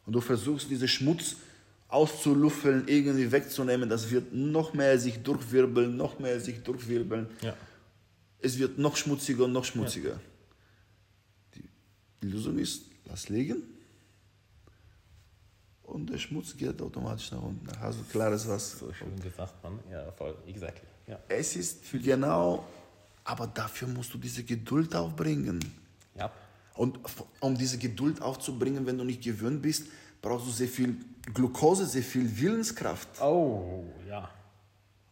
Und 0.06 0.12
du 0.12 0.20
versuchst, 0.20 0.70
diesen 0.70 0.88
Schmutz 0.88 1.36
auszuluffeln, 1.88 2.86
irgendwie 2.86 3.32
wegzunehmen, 3.32 3.88
das 3.88 4.10
wird 4.10 4.32
noch 4.32 4.72
mehr 4.74 4.98
sich 4.98 5.22
durchwirbeln, 5.22 5.96
noch 5.96 6.20
mehr 6.20 6.38
sich 6.38 6.62
durchwirbeln. 6.62 7.28
Ja. 7.40 7.56
Es 8.38 8.58
wird 8.58 8.78
noch 8.78 8.96
schmutziger 8.96 9.44
und 9.44 9.52
noch 9.52 9.64
schmutziger. 9.64 10.10
Ja. 10.12 11.62
Die 12.22 12.28
Lösung 12.28 12.58
ist, 12.58 12.90
Lass 13.10 13.28
liegen. 13.28 13.62
Und 15.82 16.08
der 16.08 16.18
Schmutz 16.18 16.56
geht 16.56 16.80
automatisch 16.80 17.32
nach 17.32 17.42
unten. 17.42 17.66
Da 17.66 17.80
hast 17.80 17.98
du 17.98 18.04
klares 18.04 18.46
Wasser. 18.46 18.78
So 18.78 18.92
schön 18.92 19.18
gesagt, 19.20 19.60
man. 19.64 19.80
Ja, 19.90 20.12
voll, 20.12 20.36
exactly. 20.46 20.86
Ja. 21.10 21.18
Es 21.28 21.56
ist 21.56 21.90
genau, 21.92 22.64
aber 23.24 23.48
dafür 23.48 23.88
musst 23.88 24.14
du 24.14 24.18
diese 24.18 24.44
Geduld 24.44 24.94
aufbringen. 24.94 25.58
Ja. 26.16 26.30
Und 26.74 27.00
um 27.40 27.58
diese 27.58 27.78
Geduld 27.78 28.22
aufzubringen, 28.22 28.86
wenn 28.86 28.96
du 28.96 29.04
nicht 29.04 29.22
gewöhnt 29.22 29.60
bist, 29.60 29.86
brauchst 30.22 30.46
du 30.46 30.50
sehr 30.52 30.68
viel 30.68 30.96
Glucose, 31.34 31.86
sehr 31.86 32.04
viel 32.04 32.38
Willenskraft. 32.38 33.20
Oh, 33.20 33.84
ja. 34.08 34.30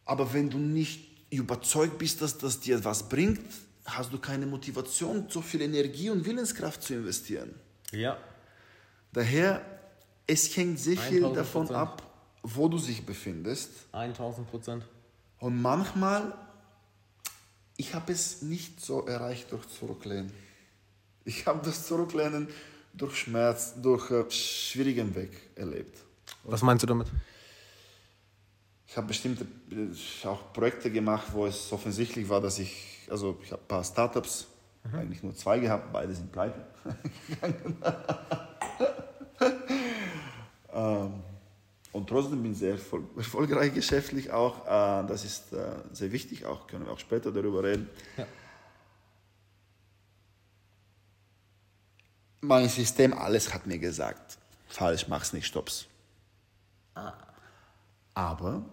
Aber 0.04 0.32
wenn 0.32 0.48
du 0.48 0.58
nicht 0.58 1.04
überzeugt 1.30 1.98
bist, 1.98 2.22
dass 2.22 2.38
das 2.38 2.60
dir 2.60 2.84
was 2.84 3.08
bringt, 3.08 3.40
hast 3.84 4.12
du 4.12 4.18
keine 4.18 4.46
Motivation, 4.46 5.26
so 5.28 5.42
viel 5.42 5.62
Energie 5.62 6.10
und 6.10 6.24
Willenskraft 6.24 6.82
zu 6.82 6.94
investieren. 6.94 7.54
Ja. 7.90 8.16
Daher, 9.12 9.62
es 10.28 10.56
hängt 10.56 10.78
sehr 10.78 10.96
viel 10.96 11.22
davon 11.32 11.68
ab, 11.70 12.02
wo 12.42 12.68
du 12.68 12.78
dich 12.78 13.04
befindest. 13.04 13.70
1000 13.92 14.48
Prozent. 14.48 14.84
Und 15.38 15.60
manchmal, 15.60 16.34
ich 17.76 17.94
habe 17.94 18.12
es 18.12 18.42
nicht 18.42 18.80
so 18.80 19.06
erreicht 19.06 19.52
durch 19.52 19.66
Zurücklehnen. 19.68 20.32
Ich 21.24 21.46
habe 21.46 21.60
das 21.64 21.86
Zurücklehnen 21.86 22.48
durch 22.92 23.16
Schmerz, 23.16 23.74
durch 23.80 24.10
äh, 24.10 24.30
schwierigen 24.30 25.14
Weg 25.14 25.30
erlebt. 25.54 26.02
Was 26.44 26.62
meinst 26.62 26.82
du 26.82 26.86
damit? 26.86 27.08
Ich 28.86 28.96
habe 28.96 29.06
bestimmte 29.06 29.46
äh, 29.70 30.26
auch 30.26 30.52
Projekte 30.52 30.90
gemacht, 30.90 31.28
wo 31.32 31.46
es 31.46 31.72
offensichtlich 31.72 32.28
war, 32.28 32.40
dass 32.40 32.58
ich, 32.58 33.06
also 33.10 33.38
ich 33.42 33.52
habe 33.52 33.62
ein 33.62 33.68
paar 33.68 33.84
Startups 33.84 34.46
Mhm. 34.84 34.98
Eigentlich 34.98 35.22
nur 35.22 35.34
zwei 35.34 35.58
gehabt, 35.58 35.92
beide 35.92 36.14
sind 36.14 36.32
pleite 36.32 36.64
ähm, 40.72 41.22
und 41.98 42.08
trotzdem 42.08 42.42
bin 42.42 42.52
ich 42.52 42.58
sehr 42.58 42.78
erfolgreich 43.16 43.74
geschäftlich 43.74 44.30
auch. 44.30 44.64
Äh, 44.64 45.06
das 45.06 45.24
ist 45.24 45.52
äh, 45.52 45.72
sehr 45.92 46.12
wichtig, 46.12 46.46
auch 46.46 46.66
können 46.66 46.86
wir 46.86 46.92
auch 46.92 46.98
später 46.98 47.30
darüber 47.30 47.62
reden. 47.62 47.90
Ja. 48.16 48.26
Mein 52.40 52.68
System, 52.68 53.12
alles 53.12 53.52
hat 53.52 53.66
mir 53.66 53.78
gesagt, 53.78 54.38
falsch, 54.68 55.08
mach's 55.08 55.32
nicht, 55.32 55.46
stopp's. 55.46 55.86
Ah. 56.94 57.12
Aber 58.14 58.64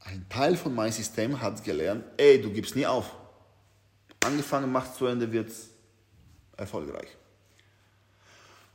ein 0.00 0.26
Teil 0.28 0.56
von 0.56 0.74
meinem 0.74 0.92
System 0.92 1.40
hat 1.40 1.62
gelernt, 1.62 2.04
ey, 2.16 2.40
du 2.40 2.50
gibst 2.52 2.74
nie 2.74 2.86
auf 2.86 3.14
angefangen 4.24 4.70
macht 4.70 4.94
zu 4.94 5.06
Ende, 5.06 5.30
wird 5.32 5.48
es 5.48 5.70
erfolgreich. 6.56 7.08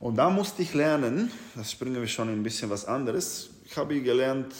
Und 0.00 0.16
da 0.16 0.30
musste 0.30 0.62
ich 0.62 0.74
lernen, 0.74 1.30
das 1.54 1.72
springen 1.72 2.00
wir 2.00 2.06
schon 2.06 2.28
in 2.28 2.40
ein 2.40 2.42
bisschen 2.42 2.70
was 2.70 2.84
anderes. 2.84 3.50
Ich 3.70 3.76
habe 3.76 4.00
gelernt 4.00 4.54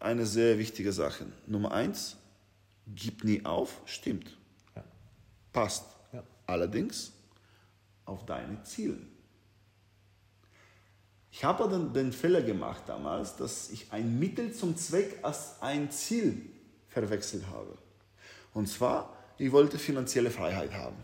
eine 0.00 0.26
sehr 0.26 0.58
wichtige 0.58 0.92
Sache. 0.92 1.24
Nummer 1.46 1.72
eins, 1.72 2.18
gib 2.94 3.24
nie 3.24 3.42
auf, 3.42 3.80
stimmt. 3.86 4.36
Ja. 4.76 4.84
Passt. 5.50 5.86
Ja. 6.12 6.22
Allerdings 6.46 7.10
auf 8.04 8.26
deine 8.26 8.62
Ziele. 8.64 8.98
Ich 11.30 11.42
habe 11.42 11.70
den, 11.70 11.94
den 11.94 12.12
Fehler 12.12 12.42
gemacht 12.42 12.82
damals, 12.86 13.34
dass 13.36 13.70
ich 13.70 13.90
ein 13.92 14.18
Mittel 14.18 14.52
zum 14.52 14.76
Zweck 14.76 15.20
als 15.22 15.62
ein 15.62 15.90
Ziel 15.90 16.42
verwechselt 16.88 17.46
habe. 17.46 17.78
Und 18.52 18.68
zwar, 18.68 19.16
ich 19.38 19.50
wollte 19.52 19.78
finanzielle 19.78 20.30
Freiheit 20.30 20.74
haben. 20.74 20.96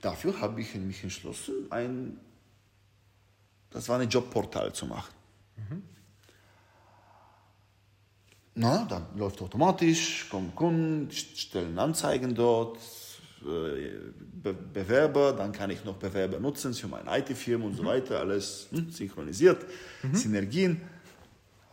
Dafür 0.00 0.40
habe 0.40 0.60
ich 0.60 0.76
mich 0.76 1.02
entschlossen, 1.02 1.66
ein, 1.70 2.20
das 3.70 3.88
war 3.88 3.98
ein 3.98 4.08
Jobportal 4.08 4.72
zu 4.72 4.86
machen. 4.86 5.12
Na, 8.56 8.86
dann 8.88 9.06
läuft 9.16 9.42
automatisch, 9.42 10.28
kommen 10.30 10.54
Kunden, 10.54 11.10
stellen 11.10 11.78
Anzeigen 11.78 12.34
dort, 12.34 12.78
äh, 13.42 13.90
Be 14.42 14.54
Bewerber, 14.54 15.32
dann 15.32 15.52
kann 15.52 15.70
ich 15.70 15.84
noch 15.84 15.96
Bewerber 15.96 16.38
nutzen 16.38 16.72
für 16.74 16.86
meine 16.86 17.18
IT-Firma 17.18 17.64
und 17.64 17.74
so 17.74 17.84
weiter, 17.84 18.20
alles 18.20 18.68
hm, 18.70 18.90
synchronisiert, 18.90 19.64
Synergien. 20.12 20.80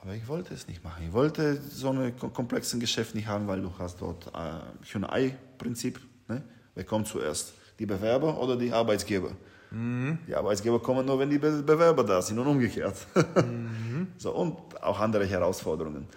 Aber 0.01 0.15
ich 0.15 0.27
wollte 0.27 0.53
es 0.55 0.67
nicht 0.67 0.83
machen. 0.83 1.05
Ich 1.05 1.13
wollte 1.13 1.61
so 1.61 1.91
ein 1.91 2.17
komplexes 2.17 2.79
Geschäft 2.79 3.13
nicht 3.13 3.27
haben, 3.27 3.47
weil 3.47 3.61
du 3.61 3.71
hast 3.77 4.01
dort 4.01 4.27
äh, 4.27 4.91
Hühner-Ei-Prinzip. 4.91 5.99
Ne? 6.27 6.41
Wer 6.73 6.83
kommt 6.85 7.07
zuerst? 7.07 7.53
Die 7.77 7.85
Bewerber 7.85 8.41
oder 8.41 8.55
die 8.55 8.71
Arbeitsgeber? 8.71 9.31
Die 9.73 10.35
Arbeitsgeber 10.35 10.81
kommen 10.81 11.05
nur, 11.05 11.17
wenn 11.17 11.29
die 11.29 11.37
Be 11.37 11.63
Bewerber 11.63 12.03
da 12.03 12.21
sind 12.21 12.37
und 12.37 12.45
umgekehrt. 12.45 13.07
so, 14.17 14.31
und 14.31 14.83
auch 14.83 14.99
andere 14.99 15.25
Herausforderungen. 15.25 16.07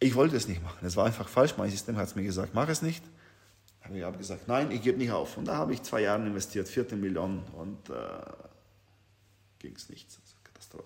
Ich 0.00 0.14
wollte 0.14 0.36
es 0.36 0.46
nicht 0.46 0.62
machen. 0.62 0.86
Es 0.86 0.96
war 0.96 1.06
einfach 1.06 1.28
falsch. 1.28 1.54
Mein 1.56 1.70
System 1.70 1.96
hat 1.96 2.06
es 2.06 2.14
mir 2.14 2.22
gesagt, 2.22 2.54
mach 2.54 2.68
es 2.68 2.82
nicht. 2.82 3.04
Ich 3.92 4.02
habe 4.02 4.18
gesagt, 4.18 4.46
nein, 4.48 4.70
ich 4.70 4.82
gebe 4.82 4.98
nicht 4.98 5.10
auf. 5.10 5.36
Und 5.36 5.46
da 5.46 5.56
habe 5.56 5.72
ich 5.72 5.82
zwei 5.82 6.02
Jahre 6.02 6.26
investiert, 6.26 6.68
14 6.68 7.00
Millionen 7.00 7.42
und 7.54 7.88
äh, 7.88 7.94
ging 9.58 9.74
es 9.74 9.88
nichts. 9.88 10.18
Also 10.20 10.36
Katastrophe. 10.44 10.84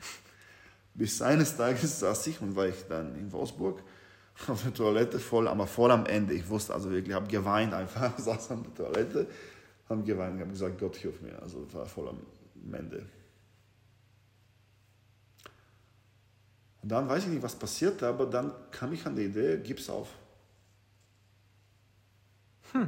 Bis 0.94 1.20
eines 1.20 1.56
Tages 1.56 2.00
saß 2.00 2.26
ich 2.28 2.40
und 2.40 2.56
war 2.56 2.66
ich 2.66 2.86
dann 2.88 3.14
in 3.16 3.30
Wolfsburg 3.32 3.82
auf 4.48 4.62
der 4.62 4.72
Toilette, 4.72 5.18
voll, 5.18 5.46
aber 5.46 5.66
voll 5.66 5.90
am 5.90 6.06
Ende. 6.06 6.32
Ich 6.32 6.48
wusste 6.48 6.74
also 6.74 6.90
wirklich, 6.90 7.10
ich 7.10 7.14
habe 7.14 7.28
geweint 7.28 7.74
einfach, 7.74 8.18
saß 8.18 8.50
an 8.52 8.64
der 8.64 8.74
Toilette, 8.74 9.26
habe 9.88 10.02
geweint, 10.02 10.40
habe 10.40 10.50
gesagt, 10.50 10.78
Gott 10.78 10.96
hilf 10.96 11.20
mir. 11.20 11.40
Also 11.42 11.66
war 11.74 11.86
voll 11.86 12.08
am 12.08 12.74
Ende. 12.74 13.04
Und 16.82 16.90
dann 16.90 17.08
weiß 17.08 17.24
ich 17.24 17.30
nicht, 17.30 17.42
was 17.42 17.56
passierte, 17.56 18.06
aber 18.06 18.26
dann 18.26 18.52
kam 18.70 18.92
ich 18.92 19.04
an 19.04 19.16
die 19.16 19.24
Idee, 19.24 19.58
gib's 19.58 19.90
auf. 19.90 20.08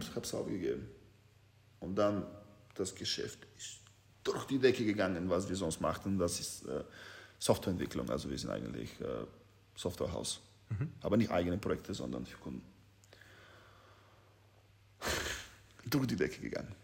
Ich 0.01 0.11
habe 0.11 0.21
es 0.21 0.35
aufgegeben. 0.35 0.89
Und 1.81 1.97
dann 1.97 2.27
das 2.75 2.95
Geschäft 2.95 3.47
ist 3.57 3.81
durch 4.23 4.45
die 4.47 4.59
Decke 4.59 4.85
gegangen, 4.85 5.29
was 5.29 5.49
wir 5.49 5.57
sonst 5.57 5.81
machten. 5.81 6.19
Das 6.19 6.39
ist 6.39 6.67
äh, 6.67 6.85
Softwareentwicklung. 7.39 8.09
Also 8.11 8.31
wir 8.31 8.39
sind 8.39 8.51
eigentlich 8.51 9.01
äh, 9.01 9.25
Softwarehaus. 9.75 10.41
Aber 11.01 11.17
nicht 11.17 11.31
eigene 11.31 11.59
Projekte, 11.59 11.95
sondern 11.95 12.27
für 12.27 12.39
Kunden. 12.39 12.63
durch 15.87 16.07
die 16.07 16.17
Decke 16.17 16.41
gegangen. 16.41 16.75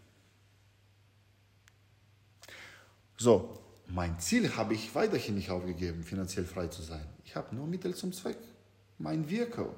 So, 3.17 3.59
mein 3.89 4.19
Ziel 4.19 4.55
habe 4.55 4.73
ich 4.73 4.93
weiterhin 4.93 5.35
nicht 5.35 5.49
aufgegeben, 5.49 6.03
finanziell 6.03 6.45
frei 6.45 6.67
zu 6.67 6.81
sein. 6.81 7.05
Ich 7.23 7.35
habe 7.35 7.55
nur 7.55 7.67
Mittel 7.67 7.95
zum 7.95 8.11
Zweck. 8.11 8.37
Mein 8.97 9.29
Wirko 9.29 9.73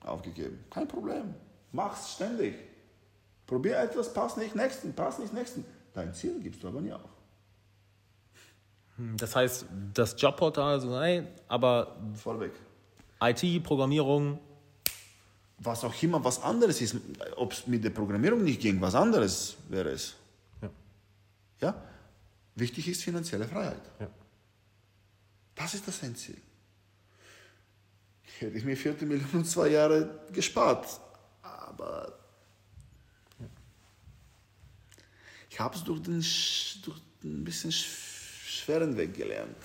aufgegeben. 0.00 0.64
Kein 0.70 0.88
Problem. 0.88 1.34
Mach's 1.72 2.14
ständig. 2.14 2.54
Probier 3.46 3.78
etwas, 3.78 4.12
passt 4.12 4.36
nicht, 4.38 4.54
nächsten, 4.54 4.92
passt 4.92 5.18
nicht, 5.18 5.32
nächsten. 5.32 5.64
Dein 5.92 6.14
Ziel 6.14 6.40
gibst 6.40 6.62
du 6.62 6.68
aber 6.68 6.80
nie 6.80 6.92
auf. 6.92 7.00
Das 9.16 9.34
heißt, 9.34 9.66
das 9.94 10.14
Jobportal, 10.20 10.80
so 10.80 10.90
nein, 10.90 11.28
aber 11.48 11.96
Voll 12.14 12.40
weg. 12.40 12.52
IT, 13.22 13.62
Programmierung, 13.64 14.38
Was 15.58 15.84
auch 15.84 16.02
immer 16.02 16.22
was 16.24 16.42
anderes 16.42 16.80
ist, 16.80 16.96
ob 17.36 17.52
es 17.52 17.66
mit 17.66 17.82
der 17.84 17.90
Programmierung 17.90 18.42
nicht 18.42 18.60
ging, 18.60 18.80
was 18.80 18.94
anderes 18.94 19.56
wäre 19.68 19.90
es. 19.90 20.16
Ja. 21.60 21.82
Wichtig 22.54 22.88
ist 22.88 23.02
finanzielle 23.02 23.46
Freiheit. 23.46 23.82
Ja. 24.00 24.08
Das 25.54 25.74
ist 25.74 25.86
das 25.86 26.02
Endziel. 26.02 26.36
Hätte 28.38 28.56
ich 28.56 28.64
mir 28.64 28.76
4 28.76 28.94
Millionen 29.02 29.44
zwei 29.44 29.68
Jahre 29.68 30.20
gespart. 30.32 30.86
Aber 31.42 32.18
ich 35.50 35.58
habe 35.60 35.76
es 35.76 35.84
durch 35.84 36.00
den, 36.02 36.20
durch 36.84 37.00
ein 37.24 37.44
bisschen 37.44 37.70
sch- 37.70 37.86
schweren 38.46 38.96
Weg 38.96 39.14
gelernt. 39.14 39.56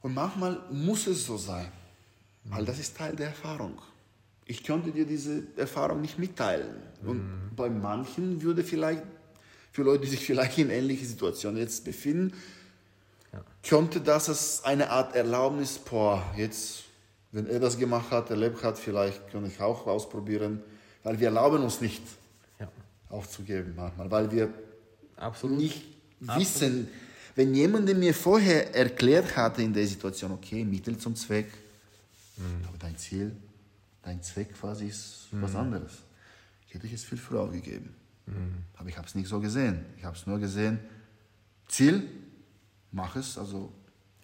Und 0.00 0.14
manchmal 0.14 0.60
muss 0.70 1.06
es 1.06 1.26
so 1.26 1.36
sein, 1.36 1.70
weil 2.44 2.64
das 2.64 2.78
ist 2.78 2.96
Teil 2.96 3.14
der 3.16 3.28
Erfahrung. 3.28 3.78
Ich 4.46 4.64
könnte 4.64 4.90
dir 4.92 5.04
diese 5.04 5.42
Erfahrung 5.56 6.00
nicht 6.00 6.18
mitteilen. 6.18 6.82
Und 7.04 7.50
bei 7.54 7.68
manchen 7.68 8.40
würde 8.40 8.64
vielleicht, 8.64 9.02
für 9.78 9.84
Leute, 9.84 10.06
die 10.06 10.10
sich 10.10 10.26
vielleicht 10.26 10.58
in 10.58 10.70
ähnlichen 10.70 11.06
Situationen 11.06 11.60
jetzt 11.60 11.84
befinden, 11.84 12.32
könnte 13.62 14.00
das 14.00 14.28
als 14.28 14.64
eine 14.64 14.90
Art 14.90 15.14
Erlaubnis, 15.14 15.78
boah, 15.78 16.20
jetzt, 16.36 16.82
wenn 17.30 17.46
er 17.46 17.60
das 17.60 17.78
gemacht 17.78 18.10
hat, 18.10 18.28
erlebt 18.28 18.64
hat, 18.64 18.76
vielleicht 18.76 19.30
kann 19.30 19.46
ich 19.46 19.60
auch 19.60 19.86
ausprobieren, 19.86 20.60
weil 21.04 21.20
wir 21.20 21.28
erlauben 21.28 21.62
uns 21.62 21.80
nicht 21.80 22.02
Ja. 22.58 22.66
aufzugeben 23.08 23.74
manchmal, 23.76 24.10
weil 24.10 24.32
wir 24.32 24.52
Absolut. 25.14 25.56
nicht 25.58 25.84
wissen, 26.18 26.88
wenn 27.36 27.54
jemand 27.54 27.96
mir 27.96 28.14
vorher 28.14 28.74
erklärt 28.74 29.36
hatte 29.36 29.62
in 29.62 29.72
der 29.72 29.86
Situation, 29.86 30.32
okay, 30.32 30.64
Mittel 30.64 30.98
zum 30.98 31.14
Zweck, 31.14 31.52
aber 32.66 32.78
dein 32.80 32.96
Ziel, 32.98 33.30
dein 34.02 34.20
Zweck 34.24 34.58
quasi 34.58 34.86
ist 34.86 35.28
was 35.30 35.54
anderes. 35.54 35.92
Hätte 36.66 36.88
ich 36.88 36.94
es 36.94 37.04
viel 37.04 37.18
früher 37.18 37.42
aufgegeben. 37.42 37.94
Aber 38.76 38.88
ich 38.88 38.96
habe 38.96 39.06
es 39.06 39.14
nicht 39.14 39.28
so 39.28 39.40
gesehen. 39.40 39.84
Ich 39.96 40.04
habe 40.04 40.16
es 40.16 40.26
nur 40.26 40.38
gesehen, 40.38 40.78
Ziel, 41.66 42.08
mach 42.92 43.16
es, 43.16 43.36
also 43.38 43.72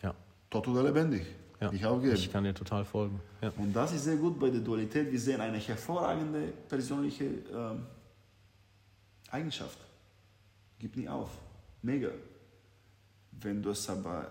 Ja. 0.03 0.15
tot 0.51 0.69
oder 0.69 0.83
lebendig. 0.85 1.27
ja. 1.61 1.73
Ich 1.73 1.85
aufgeben. 1.85 2.15
Ich 2.15 2.31
kann 2.33 2.45
dir 2.45 2.55
total 2.55 2.85
folgen. 2.85 3.21
Ja. 3.41 3.53
Und 3.57 3.73
das 3.75 3.93
ist 3.93 4.05
sehr 4.05 4.17
gut 4.17 4.39
bei 4.39 4.51
der 4.51 4.61
Dualität. 4.61 5.11
Wir 5.11 5.21
sehen 5.21 5.41
eine 5.41 5.59
hervorragende 5.59 6.53
persönliche 6.69 7.25
ähm, 7.25 7.87
Eigenschaft. 9.31 9.79
Gib 10.79 10.97
nie 10.97 11.09
auf. 11.09 11.31
Mega. 11.83 12.11
Wenn 13.33 13.63
du 13.63 13.71
es 13.71 13.89
aber 13.89 14.29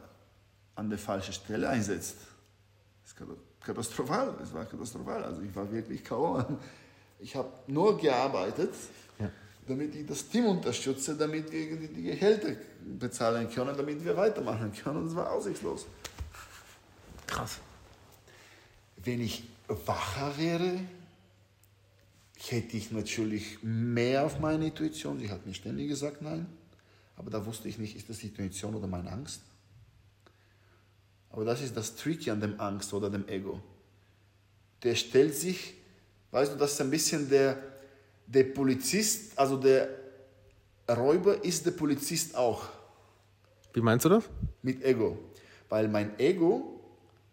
an 0.76 0.90
der 0.90 0.98
falschen 1.00 1.34
Stelle 1.34 1.70
einsetzt, 1.70 2.18
ist 3.06 3.16
kata- 3.18 3.36
katastrophal. 3.60 4.36
Es 4.42 4.54
war 4.54 4.66
katastrophal. 4.66 5.24
Also 5.24 5.42
ich 5.42 5.56
war 5.56 5.72
wirklich 5.72 6.04
K.O. 6.04 6.44
Ich 7.20 7.36
habe 7.36 7.50
nur 7.68 7.98
gearbeitet, 7.98 8.74
Ja. 9.20 9.30
Damit 9.68 9.96
ich 9.96 10.06
das 10.06 10.28
Team 10.28 10.46
unterstütze, 10.46 11.16
damit 11.16 11.52
wir 11.52 11.88
die 11.88 12.04
Gehälter 12.04 12.56
bezahlen 13.00 13.50
können, 13.50 13.76
damit 13.76 14.04
wir 14.04 14.16
weitermachen 14.16 14.74
können. 14.74 14.98
Und 14.98 15.08
es 15.08 15.16
war 15.16 15.32
aussichtslos. 15.32 15.86
Krass. 17.28 17.60
Wenn 18.98 19.22
ich 19.22 19.44
wacher 19.68 20.38
wäre, 20.38 20.80
hätte 22.38 22.78
ich 22.78 22.92
natürlich 22.92 23.60
mehr 23.62 24.26
auf 24.26 24.40
meine 24.40 24.68
Intuition. 24.68 25.20
Sie 25.20 25.30
hat 25.30 25.46
mir 25.46 25.54
ständig 25.54 25.88
gesagt 25.88 26.22
nein. 26.22 26.46
Aber 27.16 27.30
da 27.30 27.46
wusste 27.46 27.68
ich 27.68 27.78
nicht, 27.78 27.96
ist 27.96 28.10
das 28.10 28.20
die 28.20 28.28
Intuition 28.28 28.76
oder 28.76 28.88
meine 28.88 29.12
Angst? 29.12 29.42
Aber 31.30 31.46
das 31.46 31.62
ist 31.62 31.76
das 31.76 31.96
Tricky 31.96 32.32
an 32.32 32.42
dem 32.42 32.60
Angst 32.60 32.94
oder 32.94 33.10
dem 33.10 33.28
Ego. 33.28 33.62
Der 34.84 34.96
stellt 34.96 35.36
sich, 35.36 35.76
weißt 36.32 36.54
du, 36.54 36.58
das 36.58 36.74
ist 36.74 36.82
ein 36.82 36.92
bisschen 36.92 37.30
der, 37.30 37.73
der 38.34 38.46
Polizist, 38.46 39.38
also 39.38 39.58
der 39.58 39.90
Räuber 40.90 41.44
ist 41.44 41.66
der 41.66 41.72
Polizist 41.72 42.36
auch 42.36 42.68
Wie 43.74 43.82
meinst 43.82 44.06
du 44.06 44.10
das? 44.10 44.24
mit 44.62 44.84
Ego. 44.84 45.18
Weil 45.70 45.88
mein 45.88 46.18
Ego, 46.20 46.80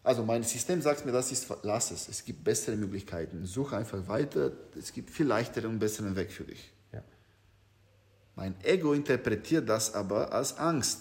also 0.03 0.23
mein 0.25 0.43
System 0.43 0.81
sagt 0.81 1.05
mir, 1.05 1.13
das 1.13 1.33
ist, 1.33 1.47
lass 1.63 1.91
es, 1.91 2.09
es 2.09 2.25
gibt 2.25 2.45
bessere 2.45 2.77
Möglichkeiten. 2.77 3.45
Such 3.47 3.73
einfach 3.73 4.07
weiter, 4.09 4.53
es 4.79 4.93
gibt 4.93 5.11
viel 5.11 5.27
leichteren 5.27 5.71
und 5.73 5.79
besseren 5.79 6.15
Weg 6.17 6.31
für 6.31 6.45
dich. 6.45 6.71
Ja. 6.93 7.03
Mein 8.37 8.55
Ego 8.63 8.93
interpretiert 8.93 9.69
das 9.69 9.95
aber 9.95 10.33
als 10.33 10.57
Angst. 10.59 11.01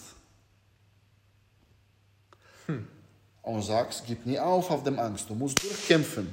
Und 3.42 3.62
sagt, 3.62 4.04
gib 4.06 4.26
nie 4.26 4.38
auf 4.38 4.70
auf 4.70 4.84
dem 4.84 4.98
Angst, 4.98 5.28
du 5.28 5.34
musst 5.34 5.62
durchkämpfen. 5.62 6.28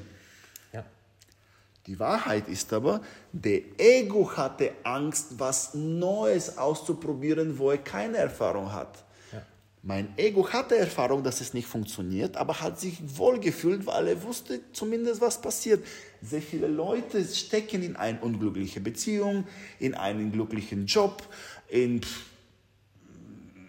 Die 1.88 1.98
Wahrheit 2.00 2.50
ist 2.50 2.74
aber, 2.74 3.02
der 3.32 3.62
Ego 3.78 4.30
hatte 4.36 4.74
Angst, 4.84 5.40
was 5.40 5.74
Neues 5.74 6.58
auszuprobieren, 6.58 7.58
wo 7.58 7.72
er 7.72 7.78
keine 7.78 8.18
Erfahrung 8.18 8.74
hat. 8.74 9.06
Ja. 9.32 9.42
Mein 9.84 10.10
Ego 10.18 10.50
hatte 10.50 10.76
Erfahrung, 10.76 11.24
dass 11.24 11.40
es 11.40 11.54
nicht 11.54 11.66
funktioniert, 11.66 12.36
aber 12.36 12.60
hat 12.60 12.78
sich 12.78 13.00
wohlgefühlt, 13.18 13.86
weil 13.86 14.10
er 14.10 14.22
wusste 14.24 14.60
zumindest, 14.74 15.22
was 15.22 15.42
passiert. 15.42 15.86
Sehr 16.22 16.42
viele 16.42 16.68
Leute 16.68 17.24
stecken 17.24 17.82
in 17.82 17.96
eine 17.96 18.20
unglückliche 18.20 18.82
Beziehung, 18.82 19.46
in 19.80 19.96
einen 19.96 20.34
glücklichen 20.34 20.88
Job, 20.88 21.24
in 21.70 22.02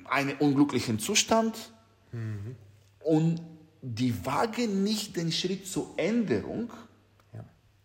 einen 0.06 0.36
unglücklichen 0.38 0.98
Zustand 0.98 1.70
und 3.00 3.42
die 3.80 4.26
wagen 4.26 4.82
nicht 4.82 5.16
den 5.16 5.30
Schritt 5.30 5.68
zur 5.68 5.94
Änderung. 5.96 6.70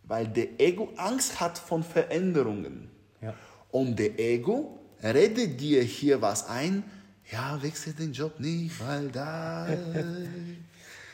Weil 0.03 0.27
der 0.27 0.59
Ego 0.59 0.91
Angst 0.97 1.39
hat 1.39 1.57
von 1.57 1.83
Veränderungen. 1.83 2.89
Ja. 3.21 3.33
Und 3.71 3.97
der 3.97 4.19
Ego 4.19 4.79
redet 5.01 5.59
dir 5.59 5.81
hier 5.81 6.21
was 6.21 6.47
ein, 6.47 6.83
ja, 7.31 7.61
wechsel 7.61 7.93
den 7.93 8.13
Job 8.13 8.39
nicht, 8.39 8.79
weil 8.85 9.09
da 9.09 9.67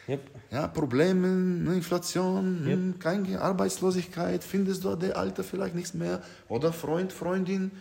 Yep. 0.09 0.21
ja, 0.49 0.67
Probleme, 0.67 1.27
ne, 1.27 1.75
Inflation, 1.75 2.65
hm, 2.65 2.99
keine 2.99 3.39
Arbeitslosigkeit, 3.39 4.43
findest 4.43 4.83
du 4.83 4.95
der 4.95 5.15
Alter 5.15 5.43
vielleicht 5.43 5.75
nichts 5.75 5.93
mehr 5.93 6.23
oder 6.47 6.73
Freund, 6.73 7.13
Freundin, 7.13 7.71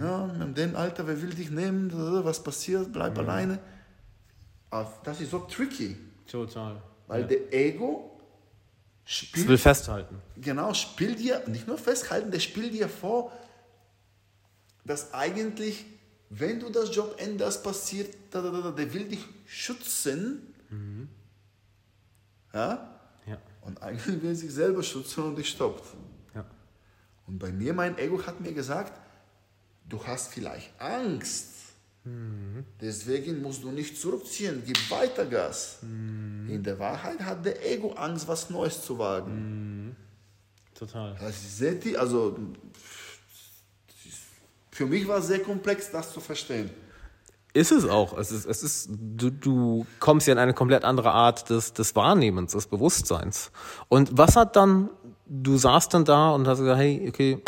ja, 0.00 0.32
in 0.40 0.54
dem 0.54 0.76
Alter, 0.76 1.06
wer 1.06 1.20
will 1.20 1.34
dich 1.34 1.50
nehmen, 1.50 1.92
was 2.24 2.42
passiert, 2.42 2.90
bleib 2.90 3.18
alleine. 3.18 3.58
Aber 4.70 4.90
Das 5.04 5.20
ist 5.20 5.30
so 5.30 5.40
tricky, 5.40 5.96
Total. 6.26 6.80
weil 7.06 7.20
ja. 7.20 7.26
der 7.26 7.52
Ego 7.52 8.13
Es 9.06 9.12
spielt 9.12 9.48
will 9.48 9.58
festhalten. 9.58 10.20
genau, 10.36 10.72
spielt 10.72 11.18
dir, 11.18 11.42
nicht 11.46 11.66
nur 11.66 11.76
festhalten, 11.76 12.30
der 12.30 12.40
spielt 12.40 12.72
dir 12.72 12.88
vor, 12.88 13.32
dass 14.84 15.12
eigentlich, 15.12 15.84
wenn 16.30 16.60
du 16.60 16.70
das 16.70 16.94
Job 16.94 17.16
änderst, 17.18 17.62
passiert, 17.62 18.14
da, 18.30 18.40
da, 18.40 18.50
da, 18.50 18.70
der 18.70 18.92
will 18.92 19.06
dich 19.06 19.24
schützen. 19.46 20.54
Ja? 22.52 23.00
Ja. 23.26 23.38
Und 23.62 23.82
eigentlich 23.82 24.22
will 24.22 24.30
er 24.30 24.36
sich 24.36 24.52
selber 24.52 24.82
schützen 24.82 25.24
und 25.24 25.36
dich 25.36 25.50
stoppt. 25.50 25.84
Ja. 26.34 26.44
Und 27.26 27.38
bei 27.38 27.50
mir, 27.50 27.72
mein 27.72 27.98
Ego 27.98 28.24
hat 28.26 28.40
mir 28.40 28.52
gesagt, 28.52 28.92
du 29.88 30.04
hast 30.06 30.32
vielleicht 30.32 30.70
Angst. 30.80 31.53
Deswegen 32.80 33.40
musst 33.40 33.64
du 33.64 33.70
nicht 33.70 33.98
zurückziehen, 33.98 34.62
gib 34.66 34.90
weiter 34.90 35.24
Gas. 35.24 35.78
In 35.82 36.62
der 36.62 36.78
Wahrheit 36.78 37.20
hat 37.20 37.46
der 37.46 37.64
Ego 37.66 37.92
Angst, 37.92 38.28
was 38.28 38.50
Neues 38.50 38.84
zu 38.84 38.98
wagen. 38.98 39.96
Total. 40.74 41.16
Also, 41.18 41.38
seht 41.48 41.86
ihr, 41.86 41.98
also 41.98 42.36
für 44.70 44.86
mich 44.86 45.06
war 45.08 45.18
es 45.18 45.28
sehr 45.28 45.38
komplex, 45.38 45.90
das 45.90 46.12
zu 46.12 46.20
verstehen. 46.20 46.68
Ist 47.54 47.70
es 47.70 47.86
auch. 47.86 48.18
Es 48.18 48.32
ist, 48.32 48.44
es 48.44 48.64
ist, 48.64 48.90
du, 48.90 49.30
du 49.30 49.86
kommst 50.00 50.26
ja 50.26 50.32
in 50.32 50.40
eine 50.40 50.52
komplett 50.52 50.84
andere 50.84 51.12
Art 51.12 51.48
des, 51.48 51.72
des 51.72 51.94
Wahrnehmens, 51.94 52.52
des 52.52 52.66
Bewusstseins. 52.66 53.52
Und 53.88 54.18
was 54.18 54.34
hat 54.34 54.56
dann, 54.56 54.90
du 55.26 55.56
saßt 55.56 55.94
dann 55.94 56.04
da 56.04 56.30
und 56.30 56.48
hast 56.48 56.58
gesagt, 56.58 56.80
hey, 56.80 57.06
okay, 57.08 57.40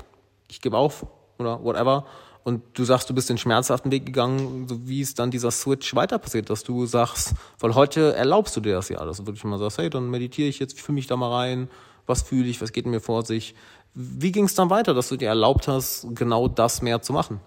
ich 0.48 0.61
gebe 0.61 0.76
auf 0.76 1.04
oder 1.38 1.62
whatever. 1.62 2.07
Und 2.47 2.62
du 2.74 2.84
sagst, 2.84 3.11
du 3.11 3.14
bist 3.14 3.28
den 3.28 3.38
schmerzhaften 3.38 3.90
Weg 3.90 4.07
gegangen, 4.07 4.68
so 4.68 4.86
wie 4.86 5.01
ist 5.01 5.18
dann 5.18 5.32
dieser 5.32 5.51
Switch 5.51 5.97
weiter 5.97 6.16
passiert, 6.20 6.49
dass 6.49 6.62
du 6.62 6.86
sagst, 6.86 7.34
weil 7.59 7.74
heute 7.74 8.14
erlaubst 8.14 8.55
du 8.55 8.61
dir 8.61 8.74
das 8.74 8.88
ja 8.88 8.99
alles. 8.99 9.26
Wirklich 9.26 9.42
mal 9.42 9.59
sagst, 9.59 9.78
hey, 9.78 9.90
dann 9.90 10.09
meditiere 10.11 10.49
ich 10.49 10.61
jetzt, 10.61 10.80
fühle 10.80 10.94
mich 10.94 11.09
da 11.09 11.16
mal 11.16 11.32
rein, 11.34 11.68
was 12.07 12.22
fühle 12.22 12.47
ich, 12.47 12.61
was 12.61 12.70
geht 12.70 12.86
mir 12.86 13.01
vor 13.01 13.24
sich. 13.26 13.57
Wie 13.94 14.30
ging 14.30 14.44
es 14.44 14.55
dann 14.55 14.70
weiter, 14.70 14.94
dass 14.94 15.09
du 15.09 15.16
dir 15.16 15.26
erlaubt 15.26 15.66
hast, 15.66 16.07
genau 16.14 16.47
das 16.47 16.82
mehr 16.82 17.03
zu 17.03 17.12
machen? 17.12 17.40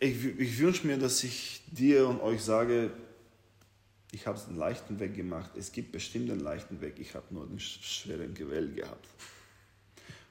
Ich, 0.00 0.24
ich 0.24 0.58
wünsche 0.58 0.84
mir, 0.88 0.98
dass 0.98 1.22
ich 1.22 1.62
dir 1.70 2.08
und 2.08 2.20
euch 2.20 2.42
sage, 2.42 2.90
ich 4.10 4.26
habe 4.26 4.36
einen 4.48 4.58
leichten 4.58 4.98
Weg 4.98 5.14
gemacht. 5.14 5.50
Es 5.56 5.70
gibt 5.70 5.92
bestimmt 5.92 6.28
einen 6.28 6.40
leichten 6.40 6.80
Weg. 6.80 6.94
Ich 6.98 7.14
habe 7.14 7.26
nur 7.30 7.44
sch- 7.56 7.82
schweren 7.84 8.34
gewählt 8.34 8.74
gehabt. 8.74 9.06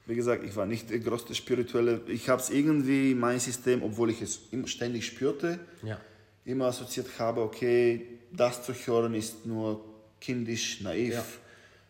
Wie 0.06 0.14
gesagt, 0.14 0.44
ich 0.44 0.54
war 0.54 0.66
nicht 0.66 0.88
der 0.90 1.00
größte 1.00 1.34
Spirituelle. 1.34 2.00
Ich 2.06 2.28
habe 2.28 2.40
es 2.40 2.50
irgendwie, 2.50 3.14
mein 3.14 3.40
System, 3.40 3.82
obwohl 3.82 4.10
ich 4.10 4.22
es 4.22 4.40
ständig 4.66 5.06
spürte, 5.06 5.58
Ja. 5.82 6.00
immer 6.44 6.66
assoziiert 6.66 7.08
habe, 7.18 7.42
okay, 7.42 8.06
das 8.32 8.64
zu 8.64 8.72
hören 8.72 9.14
ist 9.14 9.46
nur 9.46 9.84
kindisch, 10.20 10.80
naiv, 10.80 11.40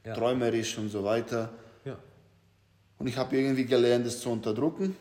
Ja. 0.05 0.15
Träumerisch 0.15 0.79
und 0.79 0.89
so 0.89 1.05
weiter. 1.05 1.53
Und 2.99 3.09
ich 3.09 3.19
habe 3.19 3.37
irgendwie 3.37 3.67
gelernt, 3.67 4.07
es 4.07 4.21
zu 4.21 4.31
unterdrücken. 4.31 4.97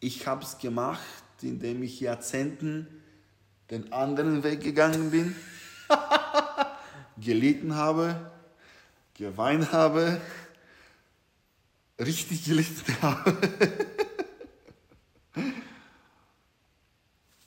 Ich 0.00 0.26
habe 0.26 0.42
es 0.42 0.58
gemacht, 0.58 1.00
indem 1.42 1.84
ich 1.84 2.00
Jahrzehnten 2.00 2.88
den 3.70 3.92
anderen 3.92 4.42
Weg 4.42 4.62
gegangen 4.62 5.12
bin, 5.12 5.36
gelitten 7.20 7.76
habe, 7.76 8.32
geweint 9.16 9.72
habe, 9.72 10.20
richtig 11.98 12.44
gelitten 12.44 13.02
habe. 13.02 13.36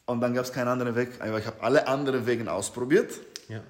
Und 0.06 0.22
dann 0.22 0.34
gab 0.34 0.44
es 0.44 0.52
keinen 0.52 0.70
anderen 0.70 0.96
Weg. 0.96 1.12
Ich 1.16 1.46
habe 1.46 1.62
alle 1.62 1.88
anderen 1.88 2.26
Wege 2.26 2.52
ausprobiert. 2.52 3.20
Ja. 3.48 3.64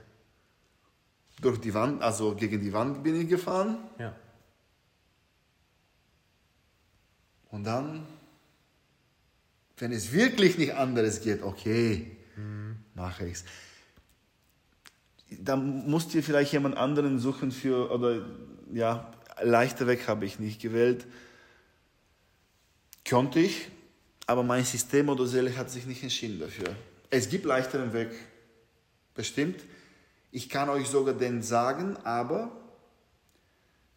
Durch 1.42 1.60
die 1.60 1.74
Wand, 1.74 2.02
also 2.02 2.36
gegen 2.36 2.62
die 2.62 2.72
Wand 2.72 3.04
bin 3.04 3.20
ich 3.20 3.28
gefahren. 3.28 3.78
Ja. 3.98 4.16
Und 7.52 7.64
dann, 7.66 8.06
wenn 9.78 9.92
es 9.92 10.12
wirklich 10.12 10.58
nicht 10.58 10.76
anderes 10.76 11.22
geht, 11.22 11.42
okay, 11.44 12.16
mache 12.94 13.26
ich's. 13.26 13.44
Dann 15.32 15.90
musst 15.90 16.14
ihr 16.16 16.24
vielleicht 16.24 16.54
jemand 16.54 16.78
anderen 16.78 17.20
suchen 17.20 17.52
für, 17.52 17.92
oder 17.92 18.26
ja, 18.74 19.12
leichter 19.42 19.88
Weg 19.88 20.08
habe 20.08 20.26
ich 20.26 20.40
nicht 20.40 20.62
gewählt. 20.62 21.06
Konnte 23.08 23.40
ich, 23.40 23.70
aber 24.26 24.44
mein 24.44 24.64
System 24.64 25.10
oder 25.10 25.26
Seele 25.26 25.56
hat 25.56 25.70
sich 25.70 25.86
nicht 25.86 26.04
entschieden 26.04 26.40
dafür. 26.40 26.76
Es 27.10 27.30
gibt 27.30 27.46
leichteren 27.46 27.94
Weg, 27.94 28.10
bestimmt. 29.16 29.62
Ich 30.32 30.50
kann 30.50 30.70
euch 30.70 30.88
sogar 30.88 31.16
den 31.16 31.42
sagen, 31.42 31.98
aber 32.04 32.52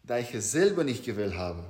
da 0.03 0.17
ich 0.17 0.33
es 0.33 0.51
selber 0.51 0.83
nicht 0.83 1.05
gewählt 1.05 1.35
habe 1.35 1.63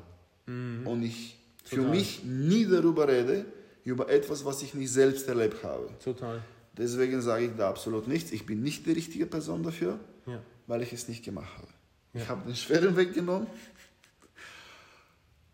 und 0.45 1.03
ich 1.03 1.37
für 1.63 1.77
Total. 1.77 1.91
mich 1.91 2.23
nie 2.23 2.65
darüber 2.65 3.07
rede, 3.07 3.45
über 3.83 4.09
etwas, 4.09 4.45
was 4.45 4.61
ich 4.61 4.73
nicht 4.73 4.91
selbst 4.91 5.27
erlebt 5.27 5.63
habe. 5.63 5.89
Total. 6.03 6.41
Deswegen 6.77 7.21
sage 7.21 7.45
ich 7.45 7.51
da 7.55 7.69
absolut 7.69 8.07
nichts. 8.07 8.31
Ich 8.31 8.45
bin 8.45 8.61
nicht 8.63 8.85
die 8.85 8.91
richtige 8.93 9.25
Person 9.25 9.61
dafür, 9.63 9.99
Ja. 10.25 10.39
weil 10.67 10.81
ich 10.81 10.91
es 10.93 11.07
nicht 11.07 11.23
gemacht 11.23 11.51
habe. 11.57 11.67
Ich 12.13 12.27
habe 12.27 12.45
den 12.45 12.55
schweren 12.55 12.95
Weg 12.95 13.13
genommen. 13.13 13.47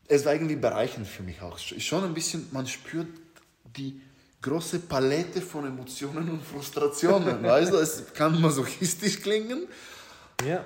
Es 0.08 0.26
war 0.26 0.34
irgendwie 0.34 0.56
bereichend 0.56 1.08
für 1.08 1.24
mich 1.24 1.42
auch. 1.42 1.58
Schon 1.60 2.04
ein 2.04 2.14
bisschen, 2.14 2.48
man 2.52 2.66
spürt 2.68 3.08
die 3.78 4.02
große 4.42 4.80
Palette 4.80 5.42
von 5.42 5.66
Emotionen 5.68 6.30
und 6.30 6.44
Frustrationen. 6.44 7.44
weißt 7.44 7.72
du, 7.74 7.78
es 7.78 8.14
kann 8.14 8.40
masochistisch 8.42 9.22
klingen, 9.22 9.68
Ja. 10.44 10.66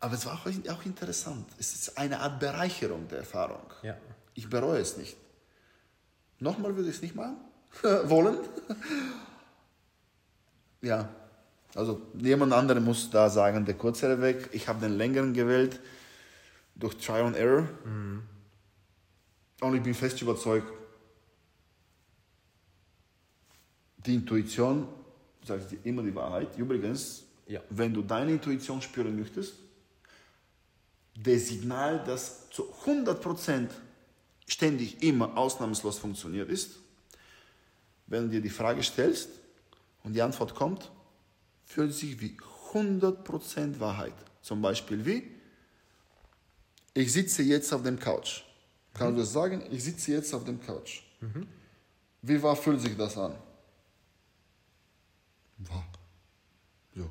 aber 0.00 0.14
es 0.14 0.26
war 0.26 0.34
auch, 0.34 0.46
auch 0.72 0.84
interessant. 0.86 1.46
Es 1.58 1.72
ist 1.74 1.96
eine 1.98 2.18
Art 2.20 2.40
Bereicherung 2.40 3.06
der 3.08 3.18
Erfahrung. 3.18 3.62
Ja. 3.82 3.96
Ich 4.34 4.48
bereue 4.48 4.80
es 4.80 4.96
nicht. 4.96 5.16
Nochmal 6.38 6.74
würde 6.74 6.88
ich 6.88 6.96
es 6.96 7.02
nicht 7.02 7.14
machen 7.14 7.36
wollen. 8.04 8.38
Ja, 10.82 11.08
also 11.74 12.00
jemand 12.18 12.52
anderes 12.52 12.82
muss 12.82 13.10
da 13.10 13.28
sagen, 13.30 13.64
der 13.64 13.74
kürzere 13.74 14.20
Weg. 14.20 14.48
Ich 14.52 14.66
habe 14.68 14.80
den 14.80 14.96
längeren 14.96 15.32
gewählt 15.34 15.78
durch 16.74 16.96
Try 16.96 17.20
and 17.20 17.36
Error. 17.36 17.68
Und 19.60 19.74
ich 19.74 19.82
bin 19.82 19.94
fest 19.94 20.20
überzeugt, 20.22 20.72
die 23.98 24.14
Intuition 24.14 24.88
sagt 25.44 25.70
dir 25.70 25.78
immer 25.84 26.02
die 26.02 26.14
Wahrheit. 26.14 26.56
Übrigens, 26.56 27.24
Ja. 27.46 27.60
wenn 27.70 27.92
du 27.92 28.02
deine 28.02 28.32
Intuition 28.32 28.80
spüren 28.80 29.18
möchtest, 29.18 29.54
das 31.22 31.48
Signal, 31.48 32.02
das 32.04 32.48
zu 32.50 32.72
100% 32.86 33.70
ständig 34.46 35.02
immer 35.02 35.36
ausnahmslos 35.36 35.98
funktioniert 35.98 36.48
ist, 36.48 36.76
wenn 38.06 38.24
du 38.24 38.30
dir 38.30 38.40
die 38.40 38.50
Frage 38.50 38.82
stellst 38.82 39.28
und 40.02 40.14
die 40.14 40.22
Antwort 40.22 40.54
kommt, 40.54 40.90
fühlt 41.64 41.94
sich 41.94 42.20
wie 42.20 42.36
100% 42.72 43.80
Wahrheit. 43.80 44.14
Zum 44.42 44.62
Beispiel 44.62 45.04
wie, 45.04 45.30
ich 46.94 47.12
sitze 47.12 47.42
jetzt 47.42 47.72
auf 47.72 47.82
dem 47.82 47.98
Couch. 47.98 48.42
Kannst 48.94 49.16
du 49.16 49.20
das 49.20 49.32
sagen? 49.32 49.62
Ich 49.70 49.84
sitze 49.84 50.12
jetzt 50.12 50.34
auf 50.34 50.44
dem 50.44 50.60
Couch. 50.60 51.02
Wie 52.22 52.42
wahr 52.42 52.56
fühlt 52.56 52.80
sich 52.80 52.96
das 52.96 53.16
an? 53.16 53.34
Wahr. 55.58 55.86
Ja. 56.94 57.04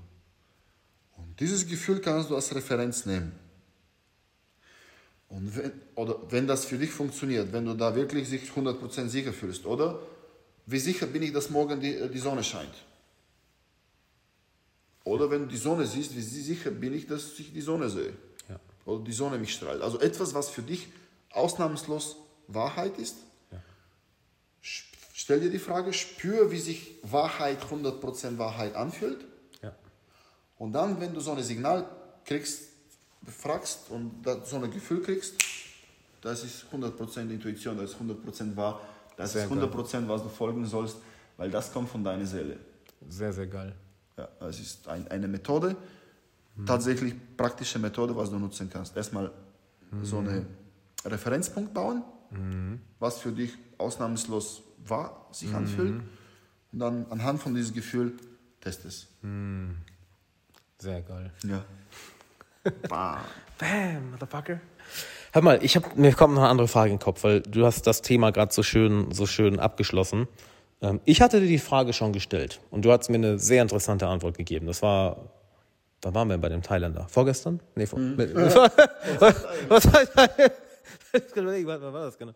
Und 1.17 1.39
Dieses 1.39 1.65
Gefühl 1.67 2.01
kannst 2.01 2.29
du 2.29 2.35
als 2.35 2.53
Referenz 2.53 3.05
nehmen. 3.05 3.31
Und 5.29 5.55
wenn, 5.55 5.71
oder 5.95 6.19
wenn 6.29 6.47
das 6.47 6.65
für 6.65 6.77
dich 6.77 6.89
funktioniert, 6.89 7.53
wenn 7.53 7.65
du 7.65 7.75
da 7.75 7.95
wirklich 7.95 8.27
sich 8.27 8.49
100% 8.49 9.07
sicher 9.07 9.31
fühlst, 9.31 9.65
oder 9.65 9.99
wie 10.71 10.79
sicher 10.79 11.07
bin 11.07 11.23
ich, 11.23 11.33
dass 11.33 11.49
morgen 11.49 11.79
die, 11.79 12.09
die 12.09 12.19
Sonne 12.19 12.43
scheint? 12.43 12.73
Oder 15.03 15.31
wenn 15.31 15.41
du 15.41 15.47
die 15.47 15.57
Sonne 15.57 15.87
siehst, 15.87 16.15
wie 16.15 16.21
sicher 16.21 16.69
bin 16.69 16.93
ich, 16.93 17.07
dass 17.07 17.39
ich 17.39 17.51
die 17.51 17.61
Sonne 17.61 17.89
sehe? 17.89 18.13
Ja. 18.47 18.59
Oder 18.85 19.03
die 19.03 19.11
Sonne 19.11 19.39
mich 19.39 19.53
strahlt. 19.53 19.81
Also 19.81 19.99
etwas, 19.99 20.35
was 20.35 20.49
für 20.49 20.61
dich 20.61 20.87
ausnahmslos 21.31 22.17
Wahrheit 22.47 22.99
ist. 22.99 23.17
Ja. 23.51 23.61
Stell 24.61 25.39
dir 25.39 25.49
die 25.49 25.59
Frage, 25.59 25.91
spür, 25.93 26.51
wie 26.51 26.59
sich 26.59 26.97
Wahrheit, 27.01 27.63
100% 27.63 28.37
Wahrheit 28.37 28.75
anfühlt. 28.75 29.25
Ja. 29.63 29.75
Und 30.59 30.73
dann, 30.73 31.01
wenn 31.01 31.15
du 31.15 31.19
so 31.19 31.31
ein 31.31 31.41
Signal 31.41 31.89
kriegst, 32.25 32.69
fragst 33.25 33.89
und 33.89 34.23
so 34.45 34.57
ein 34.57 34.69
Gefühl 34.71 35.01
kriegst, 35.01 35.33
das 36.21 36.43
ist 36.43 36.65
100% 36.71 37.21
Intuition, 37.31 37.77
das 37.77 37.91
ist 37.91 37.97
100% 37.99 38.55
wahr, 38.55 38.81
das 39.19 39.33
sehr 39.33 39.43
ist 39.43 39.51
100% 39.51 39.91
geil. 39.91 40.03
was 40.07 40.23
du 40.23 40.29
folgen 40.29 40.65
sollst, 40.65 40.97
weil 41.35 41.51
das 41.51 41.73
kommt 41.73 41.89
von 41.89 42.01
deiner 42.03 42.25
Seele. 42.25 42.57
Sehr, 43.09 43.33
sehr 43.33 43.47
geil. 43.47 43.75
Ja, 44.17 44.29
es 44.47 44.61
ist 44.61 44.87
ein, 44.87 45.07
eine 45.09 45.27
Methode, 45.27 45.75
mhm. 46.55 46.65
tatsächlich 46.65 47.13
praktische 47.35 47.79
Methode, 47.79 48.15
was 48.15 48.29
du 48.29 48.39
nutzen 48.39 48.69
kannst. 48.69 48.95
Erstmal 48.95 49.29
mhm. 49.91 50.05
so 50.05 50.19
einen 50.19 50.47
Referenzpunkt 51.03 51.73
bauen, 51.73 52.01
mhm. 52.31 52.79
was 52.99 53.19
für 53.19 53.33
dich 53.33 53.53
ausnahmslos 53.77 54.63
wahr 54.85 55.27
sich 55.31 55.53
anfühlt. 55.53 55.95
Mhm. 55.95 56.09
Und 56.71 56.79
dann 56.79 57.05
anhand 57.09 57.41
von 57.41 57.53
diesem 57.53 57.75
Gefühl 57.75 58.13
test 58.61 58.85
es. 58.85 59.07
Mhm. 59.21 59.75
Sehr 60.77 61.01
geil. 61.01 61.33
Ja. 61.43 61.65
Bam. 62.87 63.19
Bam, 63.57 64.11
Motherfucker. 64.11 64.61
Hör 65.31 65.43
mal, 65.43 65.63
ich 65.63 65.75
hab, 65.75 65.95
mir 65.95 66.13
kommt 66.13 66.33
noch 66.33 66.41
eine 66.41 66.49
andere 66.49 66.67
Frage 66.67 66.91
in 66.91 66.97
den 66.97 67.03
Kopf, 67.03 67.23
weil 67.23 67.41
du 67.41 67.65
hast 67.65 67.85
das 67.85 68.01
Thema 68.01 68.31
gerade 68.31 68.51
so 68.51 68.63
schön, 68.63 69.11
so 69.11 69.27
schön 69.27 69.59
abgeschlossen. 69.59 70.27
Ähm, 70.81 70.99
ich 71.05 71.21
hatte 71.21 71.39
dir 71.39 71.47
die 71.47 71.59
Frage 71.59 71.93
schon 71.93 72.13
gestellt 72.13 72.59
und 72.71 72.83
du 72.83 72.91
hast 72.91 73.09
mir 73.09 73.17
eine 73.17 73.37
sehr 73.37 73.61
interessante 73.61 74.07
Antwort 74.07 74.37
gegeben. 74.37 74.65
Das 74.65 74.81
war, 74.81 75.17
wann 76.01 76.15
waren 76.15 76.29
wir 76.29 76.37
bei 76.39 76.49
dem 76.49 76.63
Thailänder? 76.63 77.07
Vorgestern? 77.09 77.59
Nee, 77.75 77.85
vor, 77.85 77.99
mhm. 77.99 78.17
was, 78.17 78.55
was, 79.19 79.45
was, 79.69 79.85
was 79.93 81.35
war 81.35 81.91
das 81.91 82.17
genau? 82.17 82.33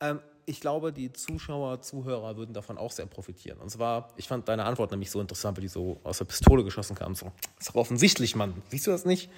Ähm, 0.00 0.20
ich 0.44 0.60
glaube, 0.60 0.92
die 0.92 1.12
Zuschauer, 1.12 1.80
Zuhörer 1.80 2.36
würden 2.36 2.52
davon 2.52 2.78
auch 2.78 2.92
sehr 2.92 3.06
profitieren. 3.06 3.58
Und 3.58 3.70
zwar, 3.70 4.10
ich 4.16 4.28
fand 4.28 4.46
deine 4.48 4.64
Antwort 4.64 4.90
nämlich 4.90 5.10
so 5.10 5.20
interessant, 5.20 5.56
weil 5.56 5.62
die 5.62 5.68
so 5.68 6.00
aus 6.04 6.18
der 6.18 6.26
Pistole 6.26 6.62
geschossen 6.62 6.94
kam. 6.94 7.14
So, 7.14 7.32
ist 7.58 7.70
doch 7.70 7.74
offensichtlich, 7.74 8.36
Mann. 8.36 8.62
Siehst 8.68 8.86
du 8.86 8.90
das 8.90 9.04
nicht? 9.04 9.30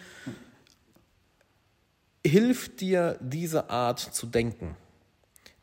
Hilft 2.25 2.81
dir 2.81 3.19
diese 3.21 3.71
Art 3.71 4.01
zu 4.01 4.27
denken, 4.27 4.77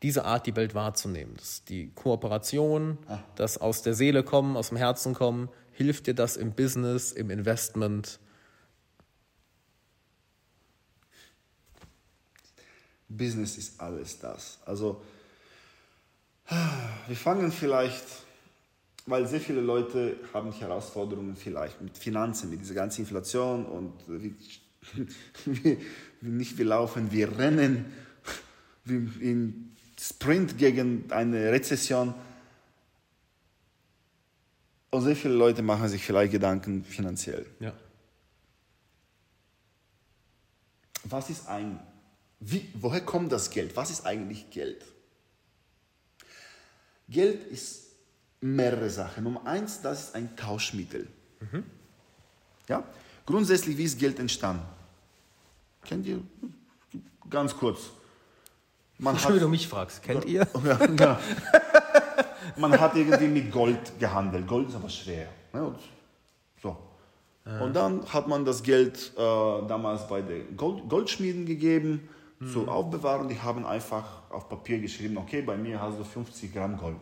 diese 0.02 0.26
Art, 0.26 0.46
die 0.46 0.56
Welt 0.56 0.76
wahrzunehmen, 0.76 1.36
das 1.38 1.64
die 1.66 1.92
Kooperation, 1.96 2.98
ah. 3.08 3.20
das 3.36 3.58
aus 3.58 3.82
der 3.82 3.94
Seele 3.94 4.24
kommen, 4.24 4.56
aus 4.58 4.70
dem 4.70 4.78
Herzen 4.78 5.14
kommen, 5.14 5.50
hilft 5.72 6.08
dir 6.08 6.14
das 6.14 6.38
im 6.38 6.54
Business, 6.54 7.12
im 7.12 7.30
Investment? 7.30 8.20
Business 13.10 13.58
ist 13.58 13.80
alles 13.80 14.20
das. 14.20 14.60
Also 14.66 15.02
wir 17.08 17.16
fangen 17.16 17.52
vielleicht, 17.52 18.06
weil 19.06 19.28
sehr 19.28 19.42
viele 19.42 19.62
Leute 19.62 20.18
haben 20.34 20.52
Herausforderungen 20.52 21.36
vielleicht 21.36 21.82
mit 21.82 21.98
Finanzen, 21.98 22.50
mit 22.50 22.62
dieser 22.62 22.76
ganzen 22.76 23.02
Inflation 23.02 23.66
und 23.66 23.94
wie, 24.08 24.36
nicht 26.22 26.58
wir 26.58 26.66
laufen, 26.66 27.12
wir 27.12 27.38
rennen 27.38 27.86
wie 28.86 29.30
im 29.30 29.76
Sprint 30.00 30.58
gegen 30.58 31.12
eine 31.12 31.52
Rezession. 31.52 32.14
Und 34.92 35.02
sehr 35.02 35.16
viele 35.16 35.34
Leute 35.34 35.62
machen 35.62 35.90
sich 35.90 36.04
vielleicht 36.04 36.32
Gedanken 36.32 36.84
finanziell. 36.84 37.46
Ja. 37.60 37.74
Was 41.04 41.30
ist 41.30 41.48
ein, 41.48 41.80
wie, 42.40 42.70
woher 42.76 43.02
kommt 43.02 43.32
das 43.32 43.50
Geld? 43.50 43.76
Was 43.76 43.90
ist 43.92 44.06
eigentlich 44.06 44.50
Geld? 44.50 44.86
Geld 47.10 47.44
ist 47.44 47.92
mehrere 48.42 48.90
Sachen. 48.90 49.24
Nummer 49.24 49.46
eins, 49.46 49.82
das 49.82 50.06
ist 50.06 50.16
ein 50.16 50.36
Tauschmittel. 50.36 51.08
Mhm. 51.40 51.64
Ja? 52.68 52.84
Grundsätzlich, 53.26 53.78
wie 53.78 53.84
ist 53.84 54.00
Geld 54.00 54.20
entstanden? 54.20 54.66
Kennt 55.86 56.06
ihr? 56.06 56.20
Ganz 57.30 57.56
kurz. 57.56 57.92
Man 58.98 59.18
Schön, 59.20 59.36
wie 59.36 59.40
du 59.40 59.48
mich 59.48 59.68
fragst. 59.68 60.02
Kennt 60.04 60.26
ihr? 60.26 60.48
Ja, 60.64 60.80
ja. 61.00 61.20
Man 62.58 62.80
hat 62.80 62.96
irgendwie 62.96 63.28
mit 63.28 63.52
Gold 63.52 64.00
gehandelt. 64.00 64.48
Gold 64.48 64.70
ist 64.70 64.76
aber 64.76 64.90
schwer. 64.90 65.28
Ne? 65.52 65.66
Und, 65.66 65.80
so. 66.62 66.78
Ja. 67.46 67.60
Und 67.60 67.76
dann 67.76 68.06
hat 68.06 68.28
man 68.28 68.46
das 68.46 68.64
Geld 68.64 69.12
äh, 69.16 69.20
damals 69.20 70.08
bei 70.08 70.22
den 70.22 70.56
Gold 70.56 70.88
Goldschmieden 70.88 71.46
gegeben 71.46 72.08
mhm. 72.40 72.52
zu 72.52 72.68
aufbewahren. 72.68 73.28
Die 73.28 73.40
haben 73.40 73.66
einfach 73.66 74.06
auf 74.30 74.48
Papier 74.48 74.80
geschrieben, 74.80 75.18
okay, 75.18 75.42
bei 75.42 75.58
mir 75.58 75.82
hast 75.82 76.00
du 76.00 76.04
50 76.04 76.54
Gramm 76.54 76.78
Gold. 76.78 77.02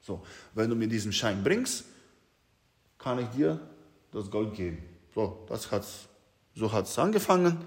So, 0.00 0.22
wenn 0.54 0.70
du 0.70 0.76
mir 0.76 0.88
diesen 0.88 1.12
Schein 1.12 1.42
bringst, 1.42 1.84
kann 2.96 3.18
ich 3.18 3.28
dir 3.28 3.60
das 4.12 4.30
Gold 4.30 4.54
geben. 4.54 4.78
So, 5.14 5.44
das 5.48 5.70
hat's, 5.70 6.08
so 6.54 6.70
hat 6.72 6.86
es 6.86 6.98
angefangen. 6.98 7.58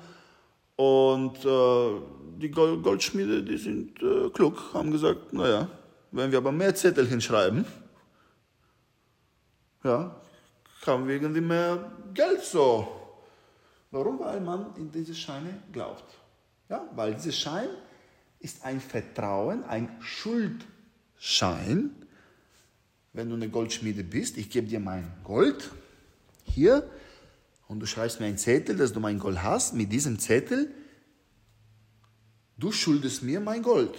Und 0.76 1.46
äh, 1.46 2.02
die 2.38 2.50
Goldschmiede, 2.50 3.44
die 3.44 3.58
sind 3.58 4.02
äh, 4.02 4.30
klug, 4.30 4.74
haben 4.74 4.92
gesagt, 4.92 5.34
naja, 5.34 5.68
wenn 6.12 6.32
wir 6.32 6.40
aber 6.40 6.52
mehr 6.52 6.74
Zettel 6.74 7.08
hinschreiben, 7.08 7.66
ja, 9.84 10.16
haben 10.86 11.08
wir 11.08 11.16
irgendwie 11.16 11.42
mehr 11.42 11.92
Geld 12.14 12.42
so. 12.42 12.88
Warum? 13.92 14.20
Weil 14.20 14.42
man 14.42 14.76
in 14.78 14.92
diese 14.92 15.14
Scheine 15.14 15.62
glaubt. 15.72 16.06
Ja, 16.70 16.88
weil 16.96 17.14
dieser 17.14 17.32
Schein 17.32 17.70
ist 18.40 18.66
ein 18.66 18.80
Vertrauen, 18.82 19.64
ein 19.66 19.90
Schuldschein. 20.02 21.92
Wenn 23.14 23.30
du 23.30 23.36
eine 23.36 23.50
Goldschmiede 23.50 24.04
bist, 24.04 24.38
ich 24.38 24.50
gebe 24.50 24.68
dir 24.68 24.80
mein 24.80 25.12
Gold 25.24 25.70
hier 26.44 26.90
und 27.74 27.80
du 27.80 27.88
schreibst 27.88 28.20
mir 28.20 28.28
einen 28.28 28.38
Zettel, 28.38 28.78
dass 28.78 28.94
du 28.94 29.00
mein 29.00 29.18
Gold 29.18 29.42
hast. 29.42 29.74
Mit 29.74 29.92
diesem 29.92 30.20
Zettel, 30.20 30.72
du 32.56 32.72
schuldest 32.72 33.24
mir 33.24 33.40
mein 33.40 33.64
Gold. 33.64 33.96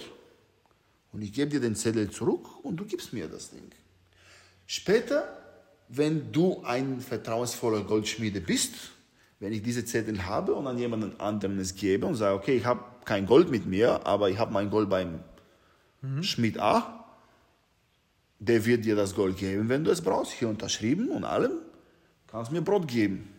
Und 1.11 1.21
ich 1.21 1.33
gebe 1.33 1.51
dir 1.51 1.59
den 1.59 1.75
Zettel 1.75 2.09
zurück 2.09 2.63
und 2.63 2.77
du 2.77 2.85
gibst 2.85 3.11
mir 3.11 3.27
das 3.27 3.49
Ding. 3.49 3.69
Später, 4.65 5.27
wenn 5.89 6.31
du 6.31 6.63
ein 6.63 7.01
vertrauensvoller 7.01 7.83
Goldschmiede 7.83 8.39
bist, 8.39 8.75
wenn 9.41 9.51
ich 9.51 9.61
diese 9.61 9.83
Zettel 9.83 10.25
habe 10.25 10.53
und 10.53 10.67
an 10.67 10.77
jemanden 10.77 11.19
anderen 11.19 11.59
es 11.59 11.75
gebe 11.75 12.05
und 12.05 12.15
sage, 12.15 12.33
okay, 12.33 12.55
ich 12.55 12.63
habe 12.63 12.81
kein 13.03 13.25
Gold 13.25 13.51
mit 13.51 13.65
mir, 13.65 14.07
aber 14.07 14.29
ich 14.29 14.37
habe 14.37 14.53
mein 14.53 14.69
Gold 14.69 14.89
beim 14.89 15.19
mhm. 16.01 16.23
Schmied 16.23 16.59
A, 16.59 17.05
der 18.39 18.65
wird 18.65 18.85
dir 18.85 18.95
das 18.95 19.15
Gold 19.15 19.37
geben, 19.37 19.67
wenn 19.67 19.83
du 19.83 19.91
es 19.91 20.01
brauchst, 20.01 20.31
hier 20.31 20.47
unterschrieben 20.47 21.09
und 21.09 21.25
allem, 21.25 21.51
kannst 22.27 22.53
mir 22.53 22.61
Brot 22.61 22.87
geben. 22.87 23.34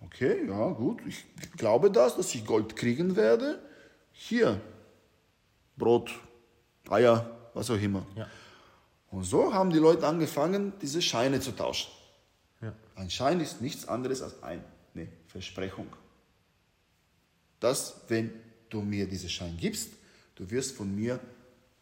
Okay, 0.00 0.46
ja, 0.48 0.68
gut, 0.70 1.00
ich 1.06 1.24
glaube 1.56 1.90
das, 1.90 2.16
dass 2.16 2.34
ich 2.34 2.44
Gold 2.44 2.74
kriegen 2.76 3.16
werde. 3.16 3.60
Hier, 4.12 4.60
Brot, 5.76 6.10
Eier, 6.88 7.30
was 7.54 7.70
auch 7.70 7.80
immer. 7.80 8.06
Ja. 8.16 8.26
Und 9.10 9.24
so 9.24 9.52
haben 9.52 9.70
die 9.70 9.78
Leute 9.78 10.06
angefangen, 10.06 10.72
diese 10.80 11.02
Scheine 11.02 11.40
zu 11.40 11.52
tauschen. 11.52 11.90
Ja. 12.60 12.72
Ein 12.96 13.10
Schein 13.10 13.40
ist 13.40 13.60
nichts 13.60 13.86
anderes 13.86 14.22
als 14.22 14.42
ein 14.42 14.64
eine 14.94 15.08
Versprechung. 15.26 15.86
Dass, 17.58 18.02
wenn 18.08 18.30
du 18.68 18.80
mir 18.82 19.06
diesen 19.06 19.28
Schein 19.28 19.56
gibst, 19.58 19.92
du 20.34 20.50
wirst 20.50 20.76
von 20.76 20.94
mir 20.94 21.20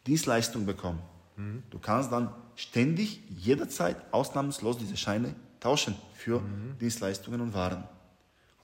Dienstleistung 0.05 0.65
bekommen. 0.65 1.01
Mhm. 1.37 1.63
Du 1.69 1.79
kannst 1.79 2.11
dann 2.11 2.33
ständig, 2.55 3.21
jederzeit, 3.29 3.97
ausnahmslos 4.11 4.77
diese 4.77 4.97
Scheine 4.97 5.35
tauschen 5.59 5.95
für 6.13 6.41
mhm. 6.41 6.77
Dienstleistungen 6.79 7.41
und 7.41 7.53
Waren. 7.53 7.83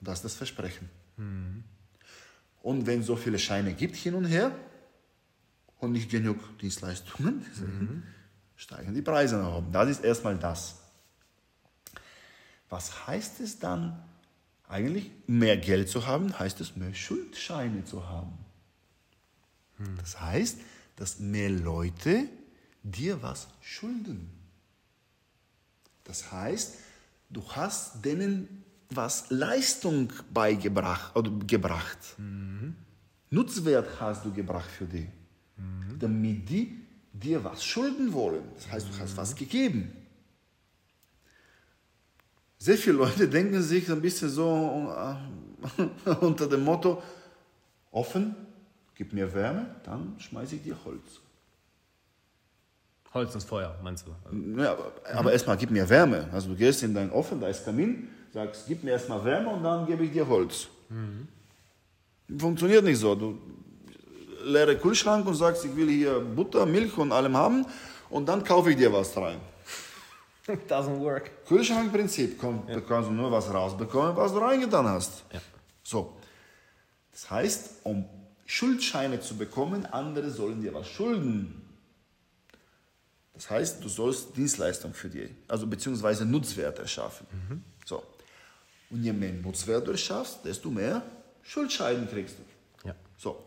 Das 0.06 0.18
ist 0.18 0.24
das 0.24 0.34
Versprechen. 0.34 0.88
Mhm. 1.16 1.64
Und 2.62 2.86
wenn 2.86 3.02
so 3.02 3.16
viele 3.16 3.38
Scheine 3.38 3.74
gibt 3.74 3.96
hin 3.96 4.14
und 4.14 4.24
her 4.24 4.52
und 5.78 5.92
nicht 5.92 6.10
genug 6.10 6.58
Dienstleistungen, 6.58 7.44
mhm. 7.56 8.02
steigen 8.56 8.94
die 8.94 9.02
Preise 9.02 9.36
nach 9.36 9.56
oben. 9.56 9.72
Das 9.72 9.88
ist 9.88 10.04
erstmal 10.04 10.38
das. 10.38 10.76
Was 12.68 13.06
heißt 13.06 13.40
es 13.40 13.58
dann, 13.58 14.02
eigentlich 14.68 15.10
mehr 15.26 15.56
Geld 15.56 15.88
zu 15.88 16.06
haben, 16.06 16.36
heißt 16.36 16.60
es 16.60 16.76
mehr 16.76 16.94
Schuldscheine 16.94 17.84
zu 17.84 18.08
haben. 18.08 18.32
Hm. 19.76 19.96
Das 19.98 20.20
heißt, 20.20 20.58
dass 20.96 21.20
mehr 21.20 21.50
Leute 21.50 22.28
dir 22.82 23.22
was 23.22 23.48
schulden. 23.60 24.30
Das 26.04 26.32
heißt, 26.32 26.76
du 27.30 27.48
hast 27.52 28.04
denen 28.04 28.64
was 28.90 29.30
Leistung 29.30 30.12
beigebracht 30.32 31.14
oder 31.16 31.30
gebracht. 31.46 31.98
Nutzwert 33.30 33.88
hast 34.00 34.24
du 34.24 34.32
gebracht 34.32 34.70
für 34.70 34.84
die, 34.86 35.08
damit 35.98 36.48
die 36.48 36.80
dir 37.12 37.42
was 37.42 37.64
schulden 37.64 38.12
wollen. 38.12 38.42
Das 38.54 38.70
heißt, 38.70 38.88
du 38.88 38.98
hast 39.00 39.16
was 39.16 39.34
gegeben. 39.34 39.92
Sehr 42.58 42.76
viele 42.76 42.96
Leute 42.96 43.28
denken 43.36 43.62
sich 43.62 43.90
ein 43.90 44.00
bisschen 44.00 44.28
so 44.28 44.92
äh, 44.96 46.10
unter 46.20 46.48
dem 46.48 46.64
Motto, 46.64 47.02
offen, 47.90 48.34
gib 48.94 49.12
mir 49.12 49.32
Wärme, 49.32 49.76
dann 49.84 50.14
schmeiße 50.18 50.56
ich 50.56 50.62
dir 50.62 50.76
Holz. 50.84 51.20
Holz 53.14 53.34
ins 53.34 53.44
Feuer, 53.44 53.78
meinst 53.82 54.06
du? 54.06 54.60
Ja, 54.60 54.72
aber, 54.72 54.92
aber 55.14 55.32
erstmal 55.32 55.56
gib 55.56 55.70
mir 55.70 55.88
Wärme. 55.88 56.28
Also 56.32 56.50
du 56.50 56.56
gehst 56.56 56.82
in 56.82 56.94
dein 56.94 57.10
Ofen, 57.10 57.40
da 57.40 57.48
ist 57.48 57.64
Kamin, 57.64 58.08
sagst, 58.36 58.66
gib 58.68 58.84
mir 58.84 58.90
erstmal 58.90 59.24
Wärme 59.24 59.48
und 59.48 59.64
dann 59.64 59.86
gebe 59.86 60.04
ich 60.04 60.12
dir 60.12 60.28
Holz. 60.28 60.68
Funktioniert 62.38 62.84
nicht 62.84 62.98
so. 62.98 63.14
Du 63.14 63.38
leere 64.44 64.76
Kühlschrank 64.76 65.26
und 65.26 65.34
sagst, 65.34 65.64
ich 65.64 65.74
will 65.74 65.88
hier 65.88 66.20
Butter, 66.20 66.66
Milch 66.66 66.98
und 66.98 67.12
allem 67.12 67.34
haben 67.34 67.64
und 68.10 68.26
dann 68.28 68.44
kaufe 68.44 68.70
ich 68.70 68.76
dir 68.76 68.92
was 68.92 69.16
rein. 69.16 69.40
Doesn't 70.68 71.00
work. 71.00 71.30
Kühlschrankprinzip, 71.46 72.38
kommt, 72.38 72.68
da 72.68 72.80
kannst 72.80 73.08
du 73.08 73.14
nur 73.14 73.32
was 73.32 73.52
rausbekommen, 73.52 74.14
was 74.14 74.32
du 74.32 74.38
reingetan 74.38 74.86
hast. 74.86 75.24
Ja. 75.32 75.40
So. 75.82 76.14
Das 77.12 77.30
heißt, 77.30 77.70
um 77.84 78.04
Schuldscheine 78.44 79.18
zu 79.20 79.38
bekommen, 79.38 79.86
andere 79.86 80.30
sollen 80.30 80.60
dir 80.60 80.74
was 80.74 80.88
schulden. 80.88 81.62
Das 83.32 83.48
heißt, 83.48 83.82
du 83.82 83.88
sollst 83.88 84.36
Dienstleistung 84.36 84.92
für 84.92 85.08
die, 85.08 85.34
also 85.48 85.66
beziehungsweise 85.66 86.26
Nutzwert 86.26 86.78
erschaffen. 86.78 87.26
So. 87.86 88.02
Und 88.90 89.02
je 89.02 89.12
mehr 89.12 89.32
Nutzwert 89.32 89.86
du 89.86 89.92
erschaffst, 89.92 90.44
desto 90.44 90.70
mehr 90.70 91.02
Schuldscheine 91.42 92.06
kriegst 92.06 92.36
du. 92.38 92.88
Ja. 92.88 92.94
So. 93.16 93.46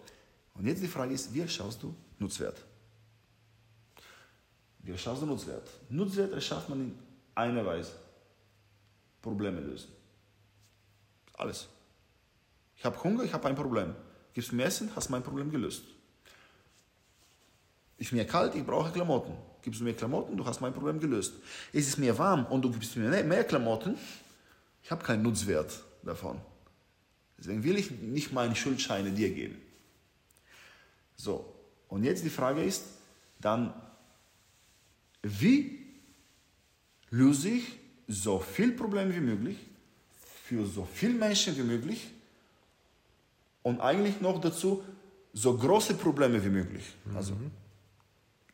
Und 0.54 0.66
jetzt 0.66 0.84
die 0.84 0.88
Frage 0.88 1.14
ist, 1.14 1.34
wie 1.34 1.42
erschaffst 1.42 1.82
du 1.82 1.96
Nutzwert? 2.18 2.58
Wie 4.80 4.92
erschaffst 4.92 5.22
du 5.22 5.26
Nutzwert? 5.26 5.68
Nutzwert 5.90 6.34
erschafft 6.34 6.70
man 6.70 6.82
in 6.82 6.96
einer 7.36 7.66
Weise. 7.66 7.92
Probleme 9.22 9.62
lösen. 9.62 9.92
Alles. 11.34 11.68
Ich 12.76 12.86
habe 12.86 13.02
Hunger, 13.04 13.24
ich 13.24 13.34
habe 13.34 13.48
ein 13.48 13.56
Problem. 13.56 13.96
Gibst 14.34 14.54
mir 14.54 14.64
Essen, 14.64 14.92
hast 14.96 15.10
mein 15.10 15.24
Problem 15.24 15.52
gelöst. 15.52 15.84
Ist 17.98 18.14
mir 18.14 18.26
kalt, 18.26 18.56
ich 18.56 18.66
brauche 18.66 18.92
Klamotten. 18.92 19.34
Gibst 19.62 19.82
du 19.82 19.84
mir 19.84 19.94
Klamotten, 19.94 20.38
du 20.38 20.46
hast 20.46 20.62
mein 20.62 20.74
Problem 20.74 21.00
gelöst. 21.00 21.34
Ist 21.74 21.90
es 21.90 21.98
mir 21.98 22.18
warm 22.18 22.46
und 22.46 22.62
du 22.62 22.72
gibst 22.72 22.96
mir 22.96 23.10
mehr 23.24 23.44
Klamotten, 23.44 23.98
ich 24.90 24.92
habe 24.92 25.04
keinen 25.04 25.22
Nutzwert 25.22 25.84
davon. 26.02 26.42
Deswegen 27.38 27.64
will 27.64 27.78
ich 27.78 27.92
nicht 27.92 28.34
meine 28.34 28.56
Schuldscheine 28.56 29.12
dir 29.12 29.30
geben. 29.30 29.62
So, 31.16 31.46
und 31.90 32.04
jetzt 32.04 32.24
die 32.24 32.32
Frage 32.32 32.64
ist, 32.64 32.86
dann, 33.40 33.72
wie 35.22 35.86
löse 37.12 37.50
ich 37.50 37.66
so 38.08 38.40
viel 38.40 38.72
Probleme 38.72 39.16
wie 39.16 39.20
möglich 39.20 39.58
für 40.46 40.66
so 40.66 40.88
viele 40.92 41.14
Menschen 41.14 41.56
wie 41.56 41.62
möglich 41.62 42.10
und 43.62 43.82
eigentlich 43.82 44.22
noch 44.22 44.42
dazu 44.42 44.84
so 45.34 45.56
große 45.56 45.94
Probleme 45.94 46.44
wie 46.44 46.50
möglich. 46.50 46.96
Also, 47.14 47.36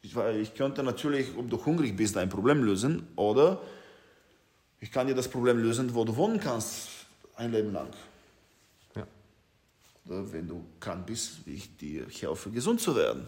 ich, 0.02 0.14
ich 0.18 0.54
könnte 0.54 0.84
natürlich, 0.84 1.30
ob 1.38 1.50
du 1.50 1.66
hungrig 1.66 1.96
bist, 1.96 2.18
ein 2.18 2.28
Problem 2.28 2.62
lösen 2.62 3.08
oder 3.16 3.62
ich 4.80 4.92
kann 4.92 5.08
dir 5.08 5.16
das 5.16 5.28
Problem 5.28 5.58
lösen, 5.58 5.94
wo 5.94 6.04
du 6.04 6.16
wohnen 6.16 6.40
kannst, 6.40 6.90
ein 7.36 7.52
Leben 7.52 7.74
lang. 7.74 7.90
Ja. 8.96 9.08
Oder 10.06 10.32
wenn 10.32 10.48
du 10.48 10.66
krank 10.80 11.06
bist, 11.06 11.46
wie 11.46 11.56
ich 11.56 11.78
dir 11.78 12.08
helfe, 12.08 12.52
gesund 12.52 12.82
zu 12.82 12.96
werden. 12.96 13.28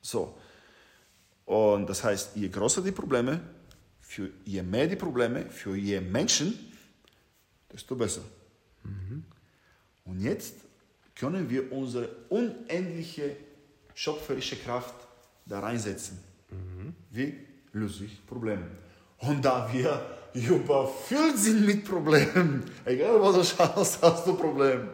So. 0.00 0.38
Und 1.44 1.86
das 1.88 2.04
heißt, 2.04 2.36
je 2.36 2.48
größer 2.48 2.82
die 2.82 2.92
Probleme, 2.92 3.40
für 4.00 4.30
je 4.44 4.62
mehr 4.62 4.86
die 4.86 4.96
Probleme, 4.96 5.50
für 5.50 5.76
je 5.76 6.00
Menschen, 6.00 6.72
desto 7.72 7.96
besser. 7.96 8.22
Und 10.04 10.20
jetzt 10.20 10.54
können 11.14 11.48
wir 11.48 11.72
unsere 11.72 12.08
unendliche 12.28 13.36
schöpferische 13.94 14.56
Kraft 14.56 14.94
da 15.46 15.60
reinsetzen. 15.60 16.18
Wie 17.10 17.34
löse 17.72 18.04
ich 18.04 18.24
Probleme? 18.26 18.66
Und 19.18 19.44
da 19.44 19.68
wir 19.72 20.00
überfüllt 20.34 21.38
sind 21.38 21.64
mit 21.64 21.84
Problemen, 21.84 22.64
egal 22.84 23.20
wo 23.20 23.32
du 23.32 23.44
schaust, 23.44 24.02
hast 24.02 24.26
du 24.26 24.34
Probleme. 24.34 24.88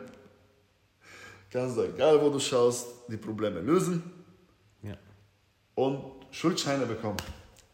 Kannst 1.50 1.76
du, 1.76 1.82
egal 1.82 2.20
wo 2.20 2.30
du 2.30 2.38
schaust, 2.38 2.86
die 3.08 3.16
Probleme 3.16 3.60
lösen 3.60 4.02
Ja. 4.82 4.94
und 5.74 6.04
Schuldscheine 6.30 6.86
bekommen. 6.86 7.16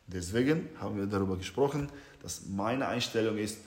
Deswegen 0.07 0.69
haben 0.81 0.97
wir 0.97 1.07
darüber 1.07 1.37
gesprochen, 1.37 1.89
dass 2.23 2.47
meine 2.47 2.87
Einstellung 2.89 3.37
ist, 3.37 3.59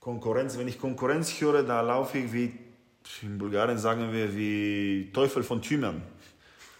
Konkurrenz, 0.00 0.56
wenn 0.56 0.68
ich 0.68 0.80
Konkurrenz 0.80 1.40
höre, 1.40 1.62
da 1.64 1.80
laufe 1.82 2.18
ich 2.18 2.32
wie, 2.32 2.58
in 3.22 3.36
Bulgarien 3.36 3.76
sagen 3.76 4.12
wir, 4.12 4.34
wie 4.34 5.10
Teufel 5.12 5.42
von 5.42 5.60
Thymian. 5.60 6.00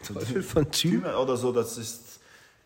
Teufel 0.07 0.43
von 0.43 0.71
Thymian? 0.71 1.03
Thymian 1.03 1.15
oder 1.17 1.37
so, 1.37 1.53
das 1.53 1.77
ist, 1.77 2.08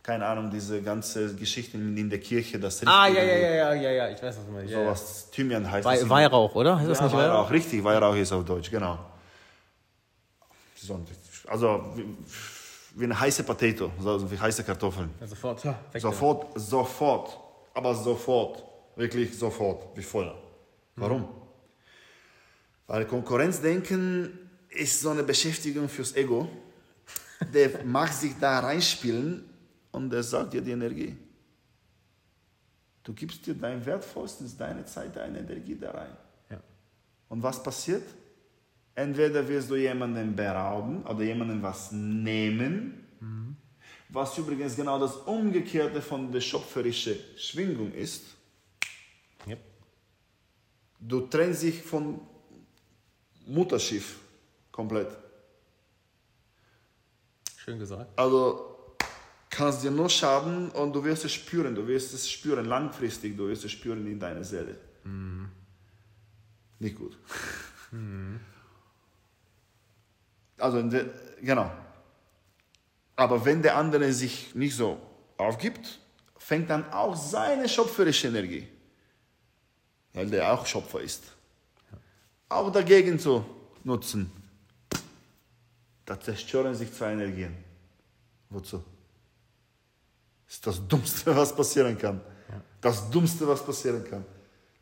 keine 0.02 0.26
Ahnung, 0.26 0.50
diese 0.50 0.82
ganze 0.82 1.34
Geschichte 1.36 1.76
in 1.76 2.10
der 2.10 2.18
Kirche, 2.18 2.58
das 2.58 2.84
Ah, 2.86 3.06
ja, 3.06 3.22
ja, 3.22 3.36
ja, 3.36 3.50
ja, 3.50 3.74
ja, 3.74 3.90
ja, 3.90 4.08
ich 4.10 4.20
weiß, 4.20 4.36
was 4.36 4.46
du 4.46 4.50
meinst. 4.50 4.72
So 4.72 4.80
Ja, 4.80 4.94
Thymian 5.30 5.70
heißt. 5.70 5.84
Wei 5.84 5.98
das. 5.98 6.08
Weihrauch, 6.08 6.54
oder? 6.56 6.78
Heißt 6.78 6.90
das 6.90 6.98
ja, 6.98 7.04
nicht 7.04 7.14
Weihrauch, 7.14 7.32
Weihrauch? 7.34 7.50
richtig, 7.52 7.84
Weihrauch 7.84 8.16
ist 8.16 8.32
auf 8.32 8.44
Deutsch, 8.44 8.70
genau. 8.70 8.98
So, 10.74 11.00
Also, 11.46 11.94
wie, 12.96 13.04
eine 13.04 13.18
heiße 13.18 13.44
Potato, 13.44 13.92
also 14.04 14.28
wie 14.28 14.38
heiße 14.38 14.64
Kartoffeln. 14.64 15.10
Ja, 15.20 15.26
sofort. 15.28 15.62
Ja, 15.62 15.78
Sofort, 16.00 16.60
sofort, 16.60 17.38
aber 17.72 17.94
sofort, 17.94 18.64
wirklich 18.96 19.38
sofort, 19.38 19.96
wie 19.96 20.02
Feuer. 20.02 20.34
Warum? 20.96 21.28
Weil 22.88 23.06
Konkurrenzdenken 23.06 24.36
ist 24.68 25.00
so 25.00 25.10
eine 25.10 25.22
Beschäftigung 25.22 25.88
fürs 25.88 26.16
Ego. 26.16 26.48
Der 27.54 27.84
mag 27.84 28.12
sich 28.12 28.32
da 28.40 28.58
reinspielen 28.58 29.48
und 29.92 30.10
der 30.10 30.22
sagt 30.22 30.54
dir 30.54 30.62
die 30.62 30.72
Energie. 30.72 31.16
Du 33.04 33.12
gibst 33.12 33.46
dir 33.46 33.54
dein 33.54 33.84
Wertvollstes, 33.84 34.56
deine 34.56 34.84
Zeit, 34.84 35.14
deine 35.16 35.40
Energie 35.40 35.76
da 35.76 35.90
rein. 35.90 36.16
Ja. 36.50 36.60
Und 37.28 37.42
was 37.42 37.62
passiert? 37.62 38.04
Entweder 38.94 39.46
wirst 39.48 39.70
du 39.70 39.76
jemanden 39.76 40.36
berauben 40.36 41.02
oder 41.04 41.22
jemanden 41.22 41.62
was 41.62 41.92
nehmen, 41.92 43.06
was 44.08 44.36
übrigens 44.36 44.76
genau 44.76 44.98
das 44.98 45.16
Umgekehrte 45.16 46.02
von 46.02 46.30
der 46.30 46.40
schöpferischen 46.40 47.16
Schwingung 47.36 47.92
ist. 47.92 48.24
Ja. 49.46 49.56
Du 51.00 51.22
trennst 51.22 51.62
dich 51.62 51.82
von 51.82 52.20
Mutterschiff 53.46 54.20
komplett. 54.70 55.16
Schön 57.56 57.78
gesagt. 57.78 58.10
Also 58.18 58.71
kannst 59.52 59.84
dir 59.84 59.90
nur 59.90 60.08
schaden 60.08 60.70
und 60.70 60.92
du 60.94 61.04
wirst 61.04 61.24
es 61.24 61.32
spüren. 61.32 61.74
Du 61.74 61.86
wirst 61.86 62.12
es 62.14 62.28
spüren 62.28 62.64
langfristig. 62.64 63.36
Du 63.36 63.48
wirst 63.48 63.64
es 63.64 63.70
spüren 63.70 64.06
in 64.06 64.18
deiner 64.18 64.42
Seele. 64.42 64.76
Nicht 66.78 66.96
gut. 66.96 67.16
Also 70.58 70.78
in 70.78 70.90
der, 70.90 71.06
genau. 71.40 71.72
Aber 73.16 73.44
wenn 73.44 73.62
der 73.62 73.76
andere 73.76 74.12
sich 74.12 74.54
nicht 74.54 74.76
so 74.76 74.96
aufgibt, 75.36 75.98
fängt 76.38 76.70
dann 76.70 76.88
auch 76.92 77.16
seine 77.16 77.68
schöpferische 77.68 78.28
Energie, 78.28 78.68
weil 80.12 80.30
der 80.30 80.52
auch 80.52 80.64
Schöpfer 80.64 81.00
ist, 81.00 81.24
auch 82.48 82.70
dagegen 82.70 83.18
zu 83.18 83.44
nutzen. 83.82 84.30
Da 86.04 86.20
zerstören 86.20 86.76
sich 86.76 86.92
zwei 86.92 87.12
Energien. 87.14 87.56
Wozu? 88.48 88.84
Das 90.52 90.58
ist 90.58 90.66
das 90.66 90.86
Dummste, 90.86 91.34
was 91.34 91.56
passieren 91.56 91.96
kann. 91.96 92.20
Das 92.82 93.08
Dummste, 93.08 93.48
was 93.48 93.64
passieren 93.64 94.04
kann. 94.04 94.22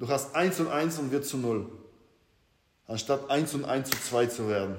Du 0.00 0.08
hast 0.08 0.34
1 0.34 0.58
und 0.58 0.66
1 0.66 0.98
und 0.98 1.12
wird 1.12 1.24
zu 1.24 1.36
0. 1.36 1.70
Anstatt 2.88 3.30
1 3.30 3.54
und 3.54 3.64
1 3.64 3.88
zu 3.88 3.96
2 3.96 4.26
zu 4.26 4.48
werden. 4.48 4.76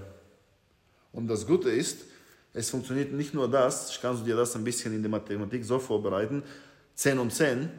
Und 1.13 1.30
das 1.30 1.47
Gute 1.47 1.69
ist, 1.69 1.99
es 2.53 2.69
funktioniert 2.69 3.13
nicht 3.13 3.34
nur 3.34 3.49
das, 3.49 3.91
ich 3.91 4.01
kann 4.01 4.22
dir 4.26 4.35
das 4.35 4.53
ein 4.57 4.65
bisschen 4.65 4.93
in 4.93 5.01
der 5.01 5.09
Mathematik 5.09 5.63
so 5.63 5.80
vorbereiten, 5.80 6.43
10 6.95 7.19
und 7.19 7.31
10, 7.31 7.69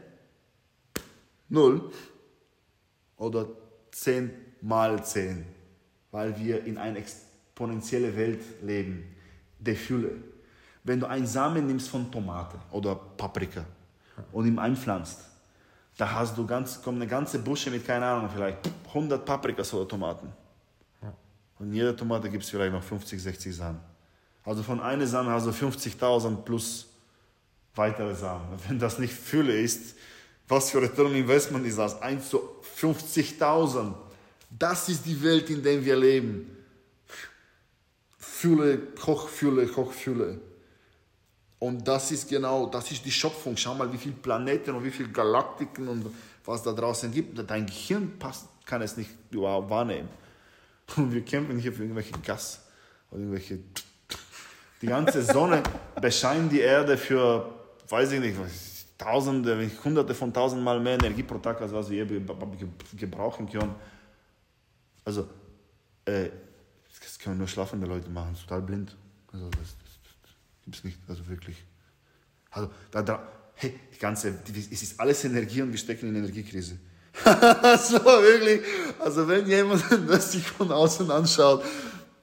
0 1.51 1.93
oder 3.19 3.47
10 3.91 4.31
mal 4.63 5.05
10, 5.05 5.45
weil 6.13 6.39
wir 6.39 6.65
in 6.65 6.79
einer 6.79 6.97
exponentiellen 6.97 8.17
Welt 8.17 8.41
leben, 8.63 9.15
der 9.59 9.77
Fülle. 9.77 10.13
Wenn 10.85 11.01
du 11.01 11.07
einen 11.07 11.27
Samen 11.27 11.67
nimmst 11.67 11.89
von 11.89 12.11
Tomate 12.11 12.59
oder 12.71 12.95
Paprika 12.95 13.65
und 14.33 14.47
ihn 14.47 14.59
einpflanzt, 14.59 15.21
Da 15.97 16.11
hast 16.11 16.37
du 16.39 16.47
ganz, 16.47 16.81
kommt 16.83 16.97
eine 16.97 17.07
ganze 17.07 17.39
Busche 17.39 17.71
mit, 17.71 17.87
keine 17.87 18.07
Ahnung, 18.07 18.31
vielleicht 18.33 18.59
100 18.89 19.25
Paprikas 19.25 19.73
oder 19.75 19.87
Tomaten. 19.87 20.33
Und 21.59 21.69
in 21.69 21.75
jeder 21.75 21.97
Tomate 21.97 22.29
gibt 22.31 22.43
es 22.43 22.51
vielleicht 22.51 22.73
noch 22.73 22.83
50, 22.83 23.23
60 23.23 23.55
Samen. 23.55 23.79
Also 24.45 24.63
von 24.63 24.81
einer 24.81 25.07
Samen 25.07 25.31
hast 25.31 25.47
du 25.47 25.51
50.000 25.51 26.37
plus 26.37 26.89
weitere 27.75 28.15
Samen. 28.15 28.59
Wenn 28.69 28.79
das 28.79 28.99
nicht 28.99 29.13
Fülle 29.13 29.61
ist, 29.61 29.95
was 30.49 30.71
für 30.71 30.83
Return 30.83 31.15
Investment 31.15 31.65
ist 31.67 31.79
das? 31.79 32.01
1 32.03 32.31
zu 32.31 32.41
50.000. 32.81 33.95
Das 34.51 34.89
ist 34.89 35.07
die 35.07 35.23
Welt, 35.23 35.49
in 35.51 35.63
der 35.63 35.85
wir 35.85 35.97
leben. 35.97 36.57
Fülle, 38.19 38.79
Kochfülle, 38.79 39.67
Kochfülle. 39.67 40.41
Und 41.63 41.87
das 41.87 42.11
ist 42.11 42.29
genau, 42.29 42.67
das 42.67 42.91
ist 42.91 43.05
die 43.05 43.13
Schöpfung. 43.13 43.57
Schau 43.57 43.73
mal, 43.77 43.93
wie 43.93 43.97
viele 43.97 44.17
Planeten 44.17 44.73
und 44.75 44.83
wie 44.83 44.91
viele 44.91 45.11
Galaktiken 45.11 45.87
und 45.87 46.07
was 46.45 46.61
da 46.65 46.73
draußen 46.73 47.13
gibt. 47.13 47.39
Dein 47.49 47.67
Gehirn 47.67 48.19
passt, 48.19 48.49
kann 48.65 48.83
es 48.83 48.97
nicht 48.97 49.11
überhaupt 49.31 49.71
wahrnehmen. 49.71 50.09
Und 50.97 51.15
wir 51.15 51.25
kämpfen 51.25 51.61
hier 51.61 51.73
für 51.73 51.83
irgendwelche 51.83 52.19
Gas 52.19 52.63
oder 53.13 53.21
irgendwelche. 53.21 53.61
Die 54.83 54.87
ganze 54.89 55.23
Sonne 55.23 55.63
bescheint 56.01 56.51
die 56.51 56.59
Erde 56.59 56.99
für, 56.99 57.55
weiß 57.89 58.11
ich 58.11 58.21
nicht, 58.21 58.37
Tausende, 58.99 59.71
Hunderte 59.85 60.17
von 60.17 60.35
Tausend 60.35 60.65
Mal 60.65 60.81
mehr 60.81 60.95
Energie 60.95 61.23
pro 61.23 61.39
Tag, 61.39 61.61
als 61.61 61.73
was 61.73 61.89
wir 61.89 62.05
gebrauchen 62.97 63.49
können. 63.49 63.77
Also, 65.05 65.29
äh, 66.07 66.29
das 67.01 67.21
können 67.21 67.39
nur 67.39 67.47
schlafende 67.47 67.87
Leute 67.87 68.11
machen, 68.11 68.35
total 68.35 68.63
blind. 68.63 68.97
Also, 69.33 69.49
das, 69.51 69.77
Gibt 70.65 70.77
es 70.77 70.85
nicht, 70.85 70.99
also 71.09 71.27
wirklich. 71.29 71.57
Also, 72.51 72.71
da, 72.91 73.03
da, 73.03 73.27
hey, 73.55 73.79
die 73.95 73.99
ganze, 73.99 74.39
es 74.71 74.83
ist 74.83 75.01
alles 75.01 75.25
Energie 75.25 75.63
und 75.63 75.73
wir 75.73 75.79
stecken 75.79 76.09
in 76.09 76.17
Energiekrise. 76.17 76.79
so, 77.25 78.05
wirklich. 78.05 78.63
Also, 78.99 79.27
wenn 79.27 79.47
jemand 79.47 79.85
das 80.09 80.33
sich 80.33 80.47
von 80.47 80.71
außen 80.71 81.11
anschaut, 81.11 81.65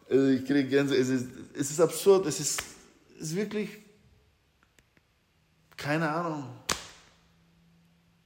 äh, 0.09 0.35
ich 0.35 0.45
kriege 0.45 0.67
Gänse, 0.67 0.95
es 0.95 1.09
ist, 1.09 1.27
es 1.53 1.71
ist 1.71 1.81
absurd, 1.81 2.25
es 2.25 2.39
ist, 2.39 2.63
es 3.15 3.29
ist 3.29 3.35
wirklich, 3.35 3.69
keine 5.75 6.09
Ahnung. 6.09 6.45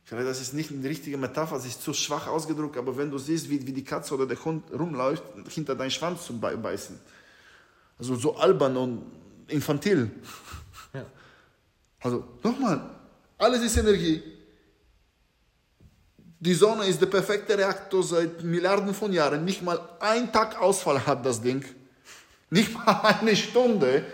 Vielleicht 0.03 0.27
das 0.27 0.41
ist 0.41 0.53
nicht 0.53 0.71
eine 0.71 0.87
richtige 0.87 1.17
Metapher, 1.17 1.55
es 1.55 1.65
ist 1.65 1.81
zu 1.81 1.93
schwach 1.93 2.27
ausgedrückt, 2.27 2.77
aber 2.77 2.95
wenn 2.97 3.09
du 3.09 3.17
siehst, 3.17 3.49
wie, 3.49 3.65
wie 3.65 3.71
die 3.71 3.83
Katze 3.83 4.13
oder 4.13 4.27
der 4.27 4.43
Hund 4.43 4.63
rumläuft, 4.71 5.23
hinter 5.49 5.75
deinen 5.75 5.91
Schwanz 5.91 6.25
zu 6.25 6.37
beißen. 6.37 6.99
Also 7.97 8.15
so 8.15 8.35
albern 8.35 8.77
und 8.77 9.22
infantil. 9.53 10.11
Ja. 10.93 11.05
Also 12.01 12.23
nochmal, 12.43 12.81
alles 13.37 13.61
ist 13.61 13.77
Energie. 13.77 14.21
Die 16.39 16.53
Sonne 16.53 16.85
ist 16.85 16.99
der 16.99 17.05
perfekte 17.05 17.57
Reaktor 17.57 18.03
seit 18.03 18.43
Milliarden 18.43 18.93
von 18.93 19.13
Jahren. 19.13 19.45
Nicht 19.45 19.61
mal 19.61 19.79
ein 20.01 20.29
Tag 20.31 20.61
Ausfall 20.61 21.05
hat 21.05 21.25
das 21.25 21.41
Ding. 21.41 21.63
Nicht 22.49 22.73
mal 22.85 23.17
eine 23.21 23.35
Stunde. 23.35 24.05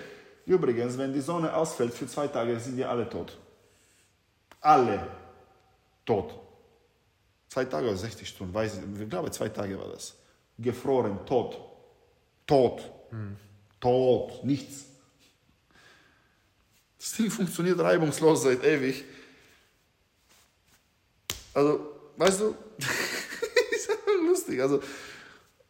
Übrigens, 0.46 0.98
wenn 0.98 1.12
die 1.12 1.22
Sonne 1.22 1.54
ausfällt 1.54 1.94
für 1.94 2.08
zwei 2.08 2.28
Tage, 2.28 2.60
sind 2.60 2.78
wir 2.78 2.90
alle 2.90 3.10
tot. 3.10 3.36
Alle 4.62 5.08
tot. 6.06 6.34
Zwei 7.48 7.66
Tage 7.66 7.88
oder 7.88 7.98
60 7.98 8.28
Stunden, 8.30 8.54
weiß 8.54 8.78
ich, 8.78 9.02
ich 9.02 9.10
glaube 9.10 9.32
zwei 9.32 9.50
Tage 9.50 9.78
war 9.80 9.90
das. 9.90 10.14
Gefroren, 10.60 11.26
tot. 11.26 11.60
Tot. 12.46 12.84
Hm. 13.10 13.38
Tot, 13.80 14.44
nichts. 14.44 14.86
Das 17.00 17.14
Ding 17.14 17.32
funktioniert 17.32 17.80
reibungslos 17.80 18.44
seit 18.44 18.64
ewig. 18.64 19.06
Also, 21.54 21.80
weißt 22.18 22.42
du, 22.42 22.56
ist 23.72 23.90
einfach 23.90 24.22
lustig. 24.28 24.62
Also, 24.62 24.84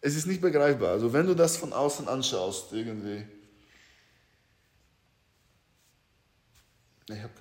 es 0.01 0.15
ist 0.15 0.25
nicht 0.25 0.41
begreifbar. 0.41 0.89
Also, 0.89 1.13
wenn 1.13 1.27
du 1.27 1.35
das 1.35 1.55
von 1.55 1.71
außen 1.71 2.07
anschaust, 2.07 2.73
irgendwie. 2.73 3.25
Ich 7.09 7.21
hab, 7.21 7.31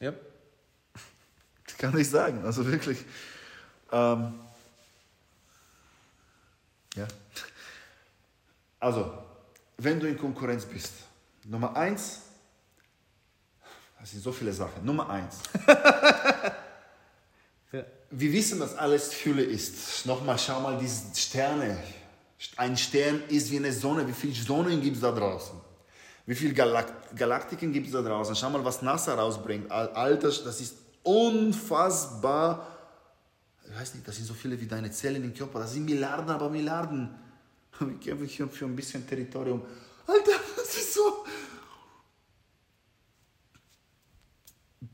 ja. 0.00 0.14
Kann 1.78 1.96
ich 1.96 2.10
sagen, 2.10 2.44
also 2.44 2.66
wirklich. 2.66 2.98
Ähm, 3.92 4.34
ja? 6.98 7.06
Also, 8.80 9.12
wenn 9.78 9.98
du 9.98 10.06
in 10.06 10.16
Konkurrenz 10.16 10.64
bist, 10.64 10.92
Nummer 11.44 11.74
eins, 11.74 12.20
das 13.98 14.12
sind 14.12 14.22
so 14.22 14.30
viele 14.30 14.52
Sachen. 14.52 14.84
Nummer 14.84 15.10
eins, 15.10 15.40
ja. 17.72 17.82
wir 18.10 18.32
wissen, 18.32 18.60
dass 18.60 18.76
alles 18.76 19.12
Fülle 19.12 19.42
ist. 19.42 20.06
Nochmal, 20.06 20.38
schau 20.38 20.60
mal 20.60 20.78
diese 20.78 21.12
Sterne. 21.12 21.76
Ein 22.56 22.76
Stern 22.76 23.22
ist 23.28 23.50
wie 23.50 23.56
eine 23.56 23.72
Sonne. 23.72 24.06
Wie 24.06 24.12
viele 24.12 24.34
Sonnen 24.34 24.80
gibt 24.80 24.94
es 24.96 25.02
da 25.02 25.10
draußen? 25.10 25.60
Wie 26.26 26.34
viele 26.34 26.54
Galakt 26.54 27.16
Galaktiken 27.16 27.72
gibt 27.72 27.86
es 27.86 27.92
da 27.94 28.02
draußen? 28.02 28.36
Schau 28.36 28.50
mal, 28.50 28.64
was 28.64 28.82
NASA 28.82 29.14
rausbringt. 29.14 29.68
Das, 29.70 30.44
das 30.44 30.60
ist 30.60 30.76
unfassbar 31.02 32.77
ich 33.70 33.80
weiß 33.80 33.94
nicht, 33.94 34.08
das 34.08 34.16
sind 34.16 34.26
so 34.26 34.34
viele 34.34 34.60
wie 34.60 34.66
deine 34.66 34.90
Zellen 34.90 35.24
im 35.24 35.34
Körper, 35.34 35.60
das 35.60 35.72
sind 35.72 35.84
Milliarden, 35.84 36.30
aber 36.30 36.48
Milliarden. 36.48 37.10
Wir 37.78 37.98
kämpfen 37.98 38.26
hier 38.26 38.48
für 38.48 38.64
ein 38.64 38.74
bisschen 38.74 39.06
Territorium. 39.06 39.62
Alter, 40.06 40.40
das 40.56 40.76
ist 40.76 40.94
so. 40.94 41.24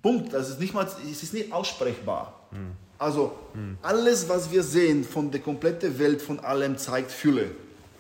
Punkt, 0.03 0.33
das 0.33 0.51
ist 0.51 0.61
nicht 0.61 0.75
mal, 0.75 0.87
es 1.11 1.23
ist 1.23 1.33
nicht 1.35 1.53
aussprechbar. 1.53 2.49
Hm. 2.51 2.73
Also, 2.99 3.39
hm. 3.53 3.79
alles, 3.83 4.29
was 4.29 4.51
wir 4.51 4.63
sehen 4.63 5.05
von 5.05 5.31
der 5.31 5.41
kompletten 5.41 5.99
Welt, 5.99 6.23
von 6.23 6.41
allem, 6.41 6.77
zeigt 6.77 7.11
Fülle. 7.11 7.51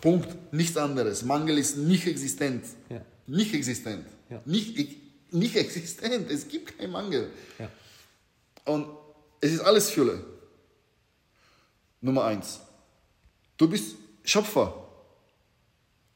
Punkt, 0.00 0.52
nichts 0.52 0.76
anderes. 0.76 1.24
Mangel 1.24 1.58
ist 1.58 1.78
nicht 1.78 2.06
existent. 2.06 2.64
Ja. 2.88 3.00
Nicht 3.26 3.54
existent. 3.54 4.06
Ja. 4.28 4.42
Nicht, 4.44 5.32
nicht 5.32 5.56
existent. 5.56 6.30
Es 6.30 6.46
gibt 6.48 6.78
keinen 6.78 6.92
Mangel. 6.92 7.30
Ja. 7.58 7.70
Und 8.66 8.86
es 9.40 9.52
ist 9.52 9.60
alles 9.60 9.90
Fülle. 9.90 10.33
Nummer 12.04 12.24
eins. 12.24 12.60
Du 13.56 13.68
bist 13.68 13.96
Schöpfer. 14.24 14.74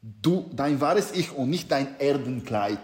Du, 0.02 0.48
dein 0.52 0.81
wahres 0.81 1.12
Ich 1.12 1.32
und 1.32 1.51
nicht 1.51 1.70
dein 1.70 1.98
Erdenkleid, 1.98 2.78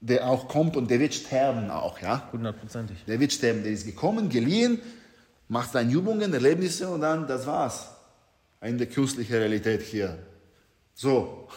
der 0.00 0.28
auch 0.28 0.48
kommt 0.48 0.76
und 0.76 0.90
der 0.90 1.00
wird 1.00 1.14
sterben 1.14 1.70
auch, 1.70 2.00
ja? 2.00 2.28
Hundertprozentig. 2.30 3.04
Der 3.06 3.18
wird 3.18 3.32
sterben. 3.32 3.62
Der 3.62 3.72
ist 3.72 3.86
gekommen, 3.86 4.28
geliehen, 4.28 4.80
macht 5.48 5.72
seine 5.72 5.90
Übungen, 5.90 6.32
Erlebnisse 6.32 6.88
und 6.88 7.00
dann, 7.00 7.26
das 7.26 7.46
war's. 7.46 7.88
Eine 8.60 8.86
künstliche 8.86 9.40
Realität 9.40 9.82
hier. 9.82 10.18
So. 10.94 11.48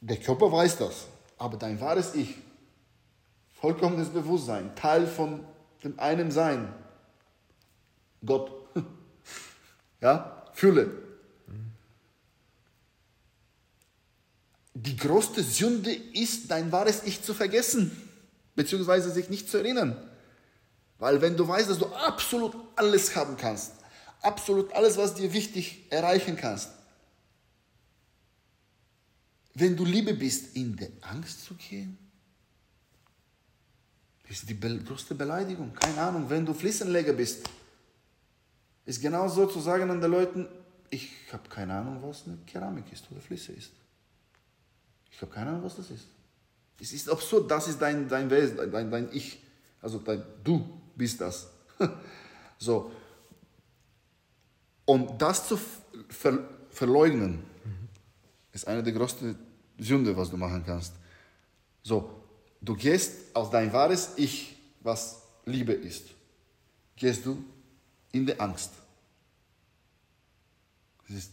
Der 0.00 0.16
Körper 0.16 0.50
weiß 0.50 0.78
das, 0.78 1.06
aber 1.38 1.56
dein 1.56 1.80
wahres 1.80 2.14
Ich, 2.14 2.36
vollkommenes 3.60 4.08
Bewusstsein, 4.08 4.74
Teil 4.74 5.06
von 5.06 5.44
dem 5.84 5.98
einen 5.98 6.30
Sein, 6.30 6.72
Gott. 8.24 8.50
Ja, 10.00 10.50
Fülle. 10.52 10.90
Die 14.74 14.96
größte 14.96 15.42
Sünde 15.42 15.92
ist, 15.92 16.50
dein 16.50 16.72
wahres 16.72 17.04
Ich 17.04 17.22
zu 17.22 17.34
vergessen, 17.34 17.90
beziehungsweise 18.54 19.10
sich 19.10 19.28
nicht 19.28 19.48
zu 19.48 19.58
erinnern. 19.58 19.96
Weil 20.98 21.20
wenn 21.20 21.36
du 21.36 21.46
weißt, 21.46 21.70
dass 21.70 21.78
du 21.78 21.86
absolut 21.86 22.56
alles 22.76 23.14
haben 23.14 23.36
kannst, 23.36 23.74
absolut 24.22 24.72
alles, 24.72 24.96
was 24.96 25.14
dir 25.14 25.32
wichtig 25.32 25.84
erreichen 25.90 26.36
kannst, 26.36 26.70
wenn 29.54 29.76
du 29.76 29.84
Liebe 29.84 30.14
bist, 30.14 30.56
in 30.56 30.74
der 30.76 30.90
Angst 31.02 31.44
zu 31.44 31.54
gehen, 31.54 31.98
ist 34.28 34.48
die 34.48 34.58
größte 34.58 35.14
Beleidigung. 35.14 35.74
Keine 35.74 36.00
Ahnung, 36.00 36.30
wenn 36.30 36.46
du 36.46 36.54
Fliesenleger 36.54 37.12
bist, 37.12 37.46
ist 38.84 39.00
genau 39.00 39.28
so 39.28 39.46
zu 39.46 39.60
sagen 39.60 39.90
an 39.90 40.00
den 40.00 40.10
Leuten, 40.10 40.48
ich 40.90 41.10
habe 41.32 41.48
keine 41.48 41.74
Ahnung, 41.74 41.98
was 42.02 42.26
eine 42.26 42.36
Keramik 42.46 42.92
ist 42.92 43.10
oder 43.10 43.20
Flüsse 43.20 43.52
ist. 43.52 43.72
Ich 45.10 45.20
habe 45.22 45.32
keine 45.32 45.50
Ahnung, 45.50 45.64
was 45.64 45.76
das 45.76 45.90
ist. 45.90 46.06
Es 46.80 46.92
ist 46.92 47.08
absurd, 47.08 47.50
das 47.50 47.68
ist 47.68 47.80
dein, 47.80 48.08
dein 48.08 48.28
Wesen, 48.28 48.56
dein, 48.70 48.90
dein 48.90 49.08
Ich. 49.12 49.40
Also 49.80 49.98
dein, 49.98 50.22
du 50.42 50.68
bist 50.96 51.20
das. 51.20 51.48
so. 52.58 52.90
Und 54.84 55.20
das 55.20 55.48
zu 55.48 55.58
ver 56.08 56.48
verleugnen, 56.70 57.32
mhm. 57.64 57.88
ist 58.52 58.66
eine 58.66 58.82
der 58.82 58.94
größten 58.94 59.38
Sünde, 59.78 60.16
was 60.16 60.30
du 60.30 60.36
machen 60.36 60.62
kannst. 60.64 60.94
So, 61.82 62.22
du 62.60 62.74
gehst 62.74 63.34
aus 63.34 63.50
dein 63.50 63.72
wahres 63.72 64.12
Ich, 64.16 64.56
was 64.80 65.22
Liebe 65.44 65.72
ist, 65.72 66.06
gehst 66.96 67.26
du 67.26 67.44
in 68.12 68.26
der 68.26 68.40
Angst. 68.40 68.72
Das 71.08 71.16
ist 71.16 71.32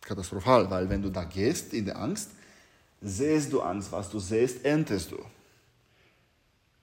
katastrophal, 0.00 0.70
weil 0.70 0.88
wenn 0.88 1.02
du 1.02 1.10
da 1.10 1.24
gehst 1.24 1.72
in 1.72 1.84
der 1.84 1.98
Angst, 1.98 2.30
sähst 3.00 3.52
du 3.52 3.60
Angst, 3.60 3.92
was 3.92 4.10
du 4.10 4.18
sähst, 4.18 4.64
erntest 4.64 5.12
du. 5.12 5.18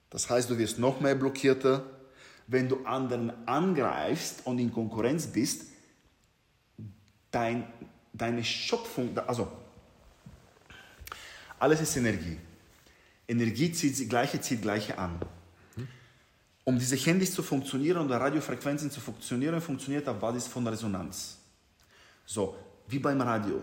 Das 0.10 0.30
heißt, 0.30 0.50
du 0.50 0.58
wirst 0.58 0.80
noch 0.80 1.00
mehr 1.02 1.16
blockierter. 1.16 1.84
Wenn 2.48 2.70
du 2.70 2.86
anderen 2.86 3.48
angreifst 3.48 4.46
und 4.46 4.60
in 4.60 4.72
Konkurrenz 4.72 5.28
bist, 5.28 5.64
dein, 7.32 7.68
deine 8.14 8.44
Schöpfung, 8.44 9.18
also 9.18 9.52
alles 11.58 11.82
ist 11.82 11.98
Energie. 11.98 12.38
Energie 13.28 13.72
zieht 13.72 14.08
gleiche 14.08 14.40
zieht 14.40 14.62
gleiche 14.62 14.98
an. 14.98 15.20
Um 16.66 16.80
diese 16.80 16.96
Handys 16.96 17.34
zu 17.34 17.44
funktionieren 17.44 18.00
und 18.00 18.12
Radiofrequenzen 18.12 18.90
zu 18.90 19.00
funktionieren, 19.00 19.62
funktioniert 19.62 20.08
auf 20.10 20.20
Basis 20.20 20.48
von 20.48 20.68
Resonanz. 20.68 21.38
So, 22.26 22.58
wie 22.88 23.00
beim 23.00 23.22
Radio. 23.22 23.62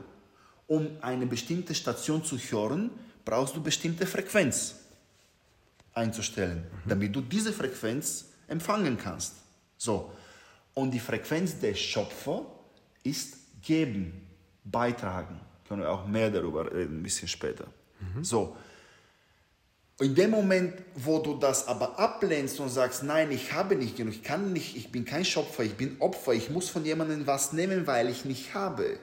Um 0.69 0.89
eine 1.01 1.27
bestimmte 1.27 1.75
Station 1.75 2.25
zu 2.25 2.39
hören, 2.39 2.91
brauchst 3.25 3.57
du 3.57 3.63
bestimmte 3.63 4.07
Frequenz 4.07 4.77
einzustellen, 5.93 6.65
mhm. 6.85 6.89
damit 6.89 7.15
du 7.15 7.21
diese 7.21 7.53
Frequenz 7.53 8.27
empfangen 8.47 8.97
kannst. 8.97 9.35
So, 9.77 10.13
und 10.75 10.93
die 10.93 11.01
Frequenz 11.01 11.59
des 11.59 11.79
Schöpfer 11.79 12.47
ist 13.03 13.37
geben, 13.63 14.29
beitragen. 14.65 15.41
Können 15.67 15.83
wir 15.83 15.91
auch 15.91 16.07
mehr 16.07 16.31
darüber 16.31 16.73
reden, 16.73 17.01
ein 17.01 17.03
bisschen 17.03 17.29
später. 17.29 17.67
Mhm. 18.01 18.25
So, 18.25 18.57
in 20.01 20.15
dem 20.15 20.31
Moment, 20.31 20.75
wo 20.95 21.19
du 21.19 21.35
das 21.35 21.69
aber 21.69 21.99
ablehnst 21.99 22.59
und 22.61 22.69
sagst, 22.69 23.03
nein, 23.03 23.31
ich 23.31 23.53
habe 23.53 23.77
nicht 23.77 23.97
genug, 23.97 24.15
ich 24.15 24.23
kann 24.23 24.53
nicht, 24.53 24.77
ich 24.77 24.91
bin 24.91 25.05
kein 25.05 25.25
Schöpfer, 25.25 25.63
ich 25.63 25.75
bin 25.75 25.97
Opfer, 26.01 26.33
ich 26.33 26.51
muss 26.51 26.69
von 26.69 26.85
jemandem 26.85 27.27
was 27.27 27.53
nehmen, 27.53 27.87
weil 27.87 28.09
ich 28.09 28.25
nicht 28.25 28.55
habe. 28.55 28.99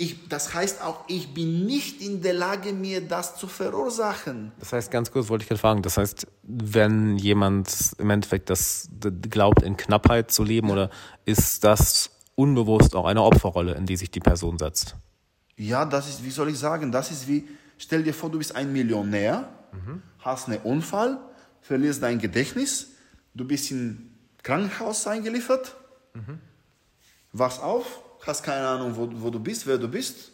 Ich, 0.00 0.28
das 0.28 0.54
heißt 0.54 0.80
auch, 0.82 1.04
ich 1.08 1.34
bin 1.34 1.66
nicht 1.66 2.00
in 2.00 2.22
der 2.22 2.32
Lage, 2.32 2.72
mir 2.72 3.00
das 3.00 3.36
zu 3.36 3.48
verursachen. 3.48 4.52
Das 4.60 4.72
heißt, 4.72 4.92
ganz 4.92 5.10
kurz 5.10 5.28
wollte 5.28 5.42
ich 5.42 5.48
gerade 5.48 5.60
fragen, 5.60 5.82
das 5.82 5.96
heißt, 5.96 6.28
wenn 6.44 7.16
jemand 7.16 7.68
im 7.98 8.08
Endeffekt 8.08 8.48
das 8.48 8.88
glaubt, 9.28 9.62
in 9.62 9.76
Knappheit 9.76 10.30
zu 10.30 10.44
leben, 10.44 10.70
oder 10.70 10.88
ist 11.24 11.64
das 11.64 12.10
unbewusst 12.36 12.94
auch 12.94 13.06
eine 13.06 13.24
Opferrolle, 13.24 13.74
in 13.74 13.86
die 13.86 13.96
sich 13.96 14.12
die 14.12 14.20
Person 14.20 14.56
setzt? 14.56 14.94
Ja, 15.56 15.84
das 15.84 16.08
ist, 16.08 16.24
wie 16.24 16.30
soll 16.30 16.50
ich 16.50 16.58
sagen, 16.58 16.92
das 16.92 17.10
ist 17.10 17.26
wie, 17.26 17.48
stell 17.78 18.02
dir 18.02 18.12
vor, 18.12 18.30
du 18.30 18.38
bist 18.38 18.54
ein 18.54 18.72
Millionär, 18.72 19.48
mhm. 19.72 20.02
hast 20.18 20.48
einen 20.48 20.60
Unfall, 20.62 21.18
verlierst 21.62 22.02
dein 22.02 22.18
Gedächtnis, 22.18 22.88
du 23.34 23.46
bist 23.46 23.70
in 23.70 24.12
Krankenhaus 24.42 25.06
eingeliefert, 25.06 25.74
mhm. 26.14 26.40
wachst 27.32 27.62
auf, 27.62 28.02
hast 28.26 28.42
keine 28.42 28.66
Ahnung, 28.66 28.96
wo, 28.96 29.08
wo 29.22 29.30
du 29.30 29.40
bist, 29.40 29.66
wer 29.66 29.78
du 29.78 29.88
bist. 29.88 30.32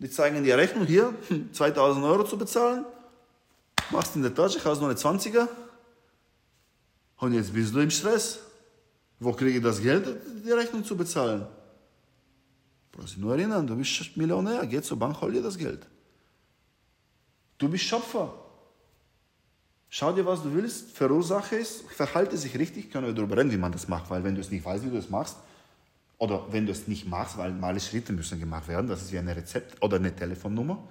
Die 0.00 0.10
zeigen 0.10 0.42
dir 0.44 0.56
Rechnung, 0.56 0.86
hier 0.86 1.14
2000 1.52 2.04
Euro 2.04 2.24
zu 2.24 2.38
bezahlen, 2.38 2.84
machst 3.90 4.16
in 4.16 4.22
der 4.22 4.34
Tasche, 4.34 4.64
hast 4.64 4.80
nur 4.80 4.88
eine 4.88 4.98
20er 4.98 5.48
und 7.18 7.34
jetzt 7.34 7.52
bist 7.52 7.74
du 7.74 7.80
im 7.80 7.90
Stress. 7.90 8.40
Wo 9.20 9.32
kriege 9.32 9.58
ich 9.58 9.62
das 9.62 9.82
Geld, 9.82 10.06
die 10.44 10.52
Rechnung 10.52 10.84
zu 10.84 10.96
bezahlen? 10.96 11.46
Brauchst 12.92 13.14
dich 13.14 13.18
nur 13.18 13.34
erinnern, 13.34 13.66
du 13.66 13.76
bist 13.76 14.16
Millionär, 14.16 14.64
geh 14.66 14.80
zur 14.80 14.98
Bank, 14.98 15.20
hol 15.20 15.32
dir 15.32 15.42
das 15.42 15.58
Geld. 15.58 15.86
Du 17.58 17.68
bist 17.68 17.84
Schöpfer. 17.84 18.34
Schau 19.90 20.12
dir, 20.12 20.26
was 20.26 20.42
du 20.42 20.52
willst, 20.54 20.92
verursache 20.92 21.56
es, 21.56 21.82
verhalte 21.88 22.36
sich 22.36 22.58
richtig, 22.58 22.90
können 22.90 23.06
wir 23.06 23.14
darüber 23.14 23.36
reden, 23.38 23.50
wie 23.50 23.56
man 23.56 23.72
das 23.72 23.88
macht, 23.88 24.10
weil 24.10 24.22
wenn 24.22 24.34
du 24.34 24.40
es 24.40 24.50
nicht 24.50 24.64
weißt, 24.64 24.84
wie 24.84 24.90
du 24.90 24.98
es 24.98 25.08
machst, 25.08 25.36
oder 26.18 26.46
wenn 26.50 26.66
du 26.66 26.72
es 26.72 26.88
nicht 26.88 27.08
machst, 27.08 27.38
weil 27.38 27.52
alle 27.62 27.80
Schritte 27.80 28.12
müssen 28.12 28.38
gemacht 28.38 28.68
werden, 28.68 28.88
das 28.88 29.02
ist 29.02 29.12
wie 29.12 29.18
ein 29.18 29.28
Rezept 29.28 29.82
oder 29.82 29.96
eine 29.96 30.14
Telefonnummer. 30.14 30.86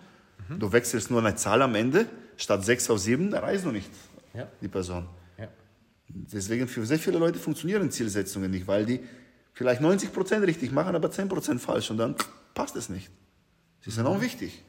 Mhm. 0.50 0.60
Du 0.60 0.72
wechselst 0.72 1.12
nur 1.12 1.20
eine 1.20 1.36
Zahl 1.36 1.62
am 1.62 1.76
Ende, 1.76 2.08
statt 2.38 2.64
6 2.66 2.90
auf 2.90 3.00
7, 3.00 3.30
da 3.30 3.40
reist 3.40 3.66
du 3.66 3.72
nicht, 3.72 3.92
ja. 4.34 4.48
die 4.62 4.68
Person. 4.68 5.06
Ja. 5.38 5.50
Deswegen 6.08 6.68
für 6.68 6.86
sehr 6.86 6.98
viele 6.98 7.20
Leute 7.20 7.38
funktionieren 7.38 7.92
Zielsetzungen 7.92 8.50
nicht, 8.50 8.68
weil 8.68 8.86
die 8.86 9.02
vielleicht 9.54 9.82
90% 9.82 10.42
richtig 10.44 10.72
machen, 10.72 10.96
aber 10.96 11.10
10% 11.10 11.60
falsch 11.60 11.92
und 11.92 11.98
dann 11.98 12.16
passt 12.56 12.76
es 12.76 12.90
nicht. 12.90 13.12
Das 13.80 13.94
ist 13.94 14.00
enorm 14.00 14.22
wichtig. 14.22 14.64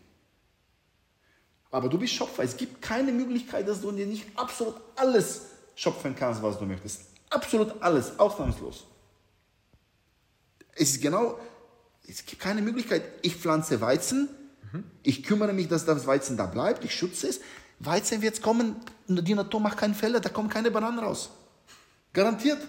Aber 1.71 1.89
du 1.89 1.99
bist 1.99 2.15
Schöpfer. 2.15 2.43
Es 2.43 2.57
gibt 2.57 2.81
keine 2.81 3.13
Möglichkeit, 3.13 3.69
dass 3.69 3.81
du 3.81 3.93
dir 3.93 4.07
nicht 4.07 4.27
absolut 4.37 4.77
alles 4.97 5.43
schöpfen 5.75 6.15
kannst, 6.17 6.43
was 6.43 6.59
du 6.59 6.65
möchtest. 6.65 7.03
Absolut 7.31 7.75
alles, 7.81 8.19
ausnahmslos. 8.19 8.85
Es 10.75 10.91
ist 10.91 11.03
genau, 11.03 11.39
es 12.07 12.25
gibt 12.25 12.41
keine 12.41 12.63
Möglichkeit. 12.63 13.03
Ich 13.23 13.37
pflanze 13.37 13.81
Weizen, 13.81 14.29
mhm. 14.73 14.85
ich 15.03 15.23
kümmere 15.23 15.53
mich, 15.53 15.69
dass 15.69 15.85
das 15.85 16.07
Weizen 16.07 16.37
da 16.37 16.47
bleibt, 16.47 16.85
ich 16.85 16.95
schütze 16.95 17.29
es. 17.29 17.41
Weizen 17.81 18.23
wird 18.23 18.43
kommen, 18.43 18.77
die 19.07 19.35
Natur 19.35 19.61
macht 19.61 19.79
keinen 19.79 19.95
Fehler, 19.95 20.21
da 20.21 20.31
kommen 20.31 20.49
keine 20.49 20.71
Bananen 20.71 20.99
raus. 20.99 21.31
Garantiert. 22.13 22.67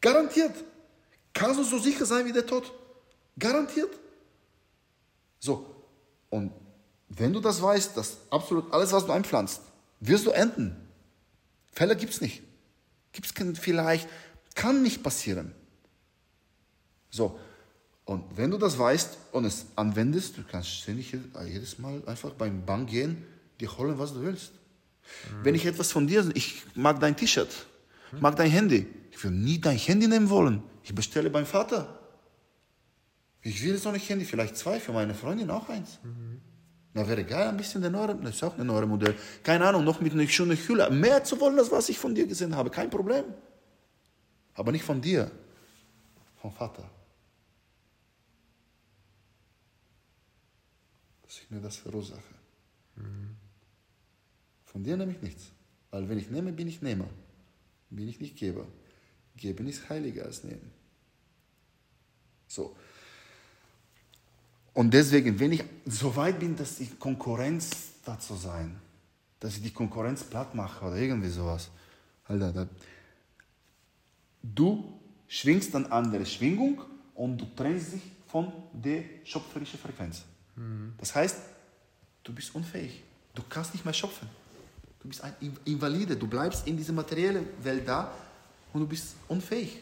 Garantiert. 0.00 0.54
Kannst 1.34 1.58
du 1.58 1.64
so 1.64 1.78
sicher 1.78 2.06
sein 2.06 2.24
wie 2.24 2.32
der 2.32 2.46
Tod. 2.46 2.72
Garantiert. 3.38 3.90
So. 5.38 5.66
Und 6.30 6.52
wenn 7.08 7.32
du 7.32 7.40
das 7.40 7.62
weißt, 7.62 7.96
dass 7.96 8.18
absolut 8.30 8.72
alles, 8.72 8.92
was 8.92 9.06
du 9.06 9.12
einpflanzt, 9.12 9.62
wirst 10.00 10.26
du 10.26 10.30
ernten. 10.30 10.76
Fälle 11.72 11.96
gibt 11.96 12.12
es 12.12 12.20
nicht. 12.20 12.42
Gibt 13.12 13.26
es 13.26 13.58
vielleicht, 13.58 14.08
kann 14.54 14.82
nicht 14.82 15.02
passieren. 15.02 15.52
So, 17.10 17.38
und 18.04 18.24
wenn 18.36 18.50
du 18.50 18.58
das 18.58 18.78
weißt 18.78 19.18
und 19.32 19.44
es 19.44 19.66
anwendest, 19.74 20.38
du 20.38 20.42
kannst 20.44 20.70
ständig 20.70 21.16
jedes 21.46 21.78
Mal 21.78 22.02
einfach 22.06 22.30
beim 22.30 22.64
Bank 22.64 22.90
gehen, 22.90 23.24
dir 23.60 23.76
holen, 23.76 23.98
was 23.98 24.12
du 24.14 24.22
willst. 24.22 24.52
Mhm. 24.52 25.44
Wenn 25.44 25.54
ich 25.54 25.66
etwas 25.66 25.92
von 25.92 26.06
dir, 26.06 26.28
ich 26.34 26.62
mag 26.74 27.00
dein 27.00 27.16
T-Shirt, 27.16 27.48
mhm. 28.12 28.20
mag 28.20 28.36
dein 28.36 28.50
Handy, 28.50 28.86
ich 29.10 29.22
will 29.24 29.30
nie 29.30 29.60
dein 29.60 29.76
Handy 29.76 30.06
nehmen 30.06 30.30
wollen. 30.30 30.62
Ich 30.84 30.94
bestelle 30.94 31.30
beim 31.30 31.46
Vater. 31.46 31.98
Ich 33.42 33.62
will 33.62 33.72
jetzt 33.72 33.84
noch 33.84 33.92
nicht 33.92 34.08
Handy, 34.08 34.24
vielleicht 34.24 34.56
zwei, 34.56 34.78
für 34.78 34.92
meine 34.92 35.14
Freundin 35.14 35.50
auch 35.50 35.68
eins. 35.68 35.98
Mhm. 36.02 36.40
Na, 36.96 37.06
wäre 37.06 37.24
geil, 37.24 37.48
ein 37.48 37.58
bisschen 37.58 37.82
der 37.82 37.90
neue, 37.90 38.14
das 38.14 38.36
ist 38.36 38.42
auch 38.42 38.56
ein 38.56 38.66
neues 38.66 38.88
Modell. 38.88 39.14
Keine 39.42 39.66
Ahnung, 39.66 39.84
noch 39.84 40.00
mit 40.00 40.14
einer 40.14 40.26
schönen 40.26 40.56
Hülle. 40.56 40.90
Mehr 40.90 41.22
zu 41.22 41.38
wollen, 41.38 41.58
als 41.58 41.70
was 41.70 41.90
ich 41.90 41.98
von 41.98 42.14
dir 42.14 42.26
gesehen 42.26 42.56
habe, 42.56 42.70
kein 42.70 42.88
Problem. 42.88 43.26
Aber 44.54 44.72
nicht 44.72 44.82
von 44.82 45.02
dir, 45.02 45.30
vom 46.40 46.50
Vater. 46.50 46.88
Dass 51.22 51.36
ich 51.36 51.50
mir 51.50 51.60
das 51.60 51.76
verursache. 51.76 52.22
Mhm. 52.94 53.36
Von 54.64 54.82
dir 54.82 54.96
nehme 54.96 55.12
ich 55.12 55.20
nichts. 55.20 55.52
Weil 55.90 56.08
wenn 56.08 56.16
ich 56.16 56.30
nehme, 56.30 56.50
bin 56.50 56.66
ich 56.66 56.80
Nehmer. 56.80 57.10
Bin 57.90 58.08
ich 58.08 58.20
nicht 58.20 58.36
Geber. 58.36 58.66
Geben 59.36 59.68
ist 59.68 59.90
heiliger 59.90 60.24
als 60.24 60.44
nehmen. 60.44 60.72
So. 62.46 62.74
Und 64.76 64.92
deswegen, 64.92 65.40
wenn 65.40 65.52
ich 65.52 65.64
so 65.86 66.14
weit 66.16 66.38
bin, 66.38 66.54
dass 66.54 66.80
ich 66.80 67.00
Konkurrenz 67.00 67.70
dazu 68.04 68.34
sein, 68.34 68.78
dass 69.40 69.56
ich 69.56 69.62
die 69.62 69.70
Konkurrenz 69.70 70.22
platt 70.22 70.54
mache 70.54 70.84
oder 70.84 70.96
irgendwie 70.96 71.30
sowas, 71.30 71.70
Alter, 72.26 72.52
da, 72.52 72.68
du 74.42 75.00
schwingst 75.28 75.72
dann 75.72 75.86
andere 75.86 76.26
Schwingung 76.26 76.82
und 77.14 77.38
du 77.38 77.46
trennst 77.56 77.94
dich 77.94 78.02
von 78.26 78.52
der 78.70 79.04
schöpferischen 79.24 79.78
Frequenz. 79.78 80.24
Mhm. 80.56 80.92
Das 80.98 81.14
heißt, 81.14 81.38
du 82.22 82.34
bist 82.34 82.54
unfähig. 82.54 83.02
Du 83.34 83.42
kannst 83.48 83.72
nicht 83.72 83.86
mehr 83.86 83.94
schöpfen. 83.94 84.28
Du 85.00 85.08
bist 85.08 85.24
ein 85.24 85.32
Invalide. 85.64 86.16
Du 86.16 86.26
bleibst 86.26 86.66
in 86.66 86.76
dieser 86.76 86.92
materiellen 86.92 87.46
Welt 87.62 87.88
da 87.88 88.12
und 88.74 88.80
du 88.80 88.86
bist 88.86 89.16
unfähig. 89.26 89.78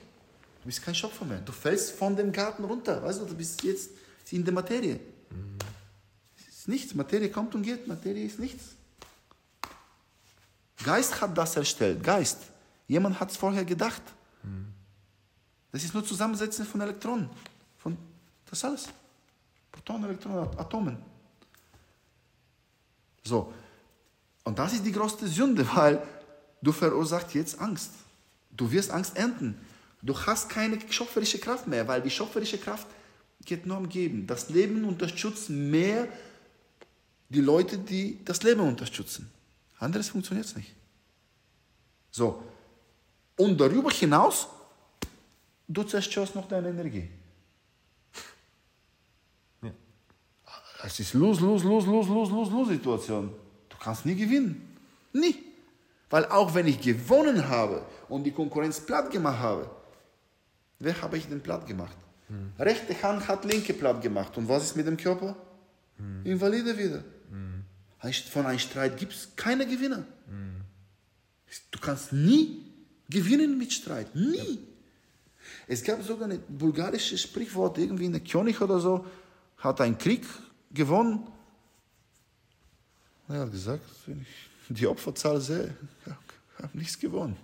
Du 0.63 0.67
bist 0.67 0.81
kein 0.85 0.95
Schöpfer 0.95 1.25
mehr. 1.25 1.41
Du 1.41 1.51
fällst 1.51 1.91
von 1.97 2.15
dem 2.15 2.31
Garten 2.31 2.63
runter. 2.63 3.03
Weißt 3.03 3.21
du, 3.23 3.25
du 3.25 3.35
bist 3.35 3.61
jetzt 3.65 3.91
in 4.33 4.45
der 4.45 4.55
Materie. 4.55 4.95
Mhm. 5.31 5.59
Es 6.37 6.59
ist 6.59 6.69
nichts. 6.69 6.95
Materie 6.95 7.31
kommt 7.31 7.55
und 7.55 7.63
geht. 7.63 7.87
Materie 7.87 8.27
ist 8.27 8.39
nichts. 8.39 8.77
Geist 10.83 11.21
hat 11.21 11.37
das 11.37 11.57
erstellt. 11.57 12.03
Geist. 12.03 12.39
Jemand 12.89 13.19
hat 13.21 13.31
es 13.31 13.37
vorher 13.37 13.65
gedacht. 13.65 14.03
Das 15.75 15.83
ist 15.83 15.93
nur 15.93 16.05
Zusammensetzen 16.05 16.65
von 16.65 16.81
Elektronen. 16.83 17.29
Von, 17.79 17.99
das 18.49 18.59
ist 18.61 18.65
alles. 18.65 18.89
Protonen, 19.73 20.05
Elektronen, 20.05 20.57
Atomen. 20.57 20.99
So. 23.25 23.53
Und 24.45 24.57
das 24.57 24.75
ist 24.75 24.87
die 24.87 24.93
größte 24.93 25.27
Sünde, 25.27 25.69
weil 25.75 26.01
du 26.63 26.71
verursachst 26.71 27.35
jetzt 27.35 27.61
Angst. 27.61 27.91
Du 28.53 28.71
wirst 28.71 28.93
Angst 28.93 29.17
ernten. 29.17 29.59
Du 30.01 30.17
hast 30.17 30.49
keine 30.49 30.79
schöpferische 30.89 31.41
Kraft 31.41 31.67
mehr, 31.67 31.89
weil 31.89 32.03
die 32.03 32.11
schöpferische 32.11 32.59
Kraft 32.59 32.87
geht 33.45 33.67
nur 33.67 33.79
um 33.79 33.89
Geben. 33.89 34.27
Das 34.27 34.49
Leben 34.49 34.85
unterstützt 34.85 35.51
mehr 35.51 36.09
die 37.29 37.41
Leute, 37.41 37.79
die 37.79 38.25
das 38.25 38.43
Leben 38.43 38.61
unterstützen. 38.61 39.31
Anderes 39.79 40.09
funktioniert 40.09 40.47
es 40.47 40.57
nicht. 40.57 40.73
So. 42.11 42.43
Und 43.37 43.61
darüber 43.61 43.91
hinaus, 43.91 44.47
du 45.67 45.83
zerstörst 45.83 46.35
noch 46.35 46.47
deine 46.47 46.69
Energie. 46.69 47.09
Ja. 49.63 49.73
Das 50.83 51.01
ist 51.01 51.15
los, 51.15 51.41
los, 51.41 51.65
los, 51.65 51.87
los, 51.87 52.09
los, 52.09 52.31
los, 52.31 52.51
los 52.51 52.69
Situation. 52.69 53.33
Du 53.69 53.77
kannst 53.79 54.07
nie 54.07 54.15
gewinnen. 54.15 54.77
Nie. 55.13 55.37
Weil 56.11 56.27
auch 56.27 56.55
wenn 56.55 56.69
ich 56.69 56.81
gewonnen 56.81 57.49
habe 57.49 57.85
und 58.09 58.23
die 58.23 58.31
Konkurrenz 58.31 58.81
platt 58.81 59.11
gemacht 59.11 59.41
habe, 59.41 59.71
wer 60.79 61.01
habe 61.03 61.19
ich 61.19 61.27
denn 61.27 61.41
platt 61.41 61.67
gemacht? 61.67 61.97
Hm. 62.35 62.53
Rechte 62.59 63.01
Hand 63.03 63.29
hat 63.29 63.45
linke 63.45 63.73
platt 63.73 64.03
gemacht. 64.03 64.37
Und 64.37 64.49
was 64.49 64.65
ist 64.65 64.77
mit 64.77 64.87
dem 64.87 64.97
Körper? 64.97 65.37
Hm. 65.99 66.25
Invalide 66.25 66.77
wieder. 66.77 67.05
Hm. 67.31 67.65
Von 68.31 68.47
einem 68.47 68.59
Streit 68.59 68.97
gibt 68.99 69.13
es 69.13 69.29
keine 69.35 69.67
Gewinner. 69.67 70.05
Du 71.71 71.79
kannst 71.79 72.13
nie 72.13 72.63
gewinnen 73.09 73.57
mit 73.57 73.73
Streit. 73.73 74.15
Nie. 74.15 74.37
Ja. 74.37 74.59
Es 75.67 75.83
gab 75.83 76.03
sogar 76.03 76.29
ein 76.29 76.41
bulgarisches 76.49 77.23
Sprichwort, 77.23 77.79
irgendwie 77.79 78.07
eine 78.07 78.21
König 78.21 78.61
oder 78.61 78.81
so, 78.81 79.07
hat 79.59 79.81
einen 79.81 79.97
Krieg 79.97 80.27
gewonnen. 80.73 81.27
Er 83.29 83.41
hat 83.41 83.53
gesagt, 83.53 83.85
wenn 84.07 84.23
ich 84.23 84.77
die 84.77 84.87
Opferzahl 84.87 85.41
sehe, 85.41 85.75
ich 86.07 86.63
habe 86.63 86.79
nichts 86.79 86.99
gewonnen. 86.99 87.37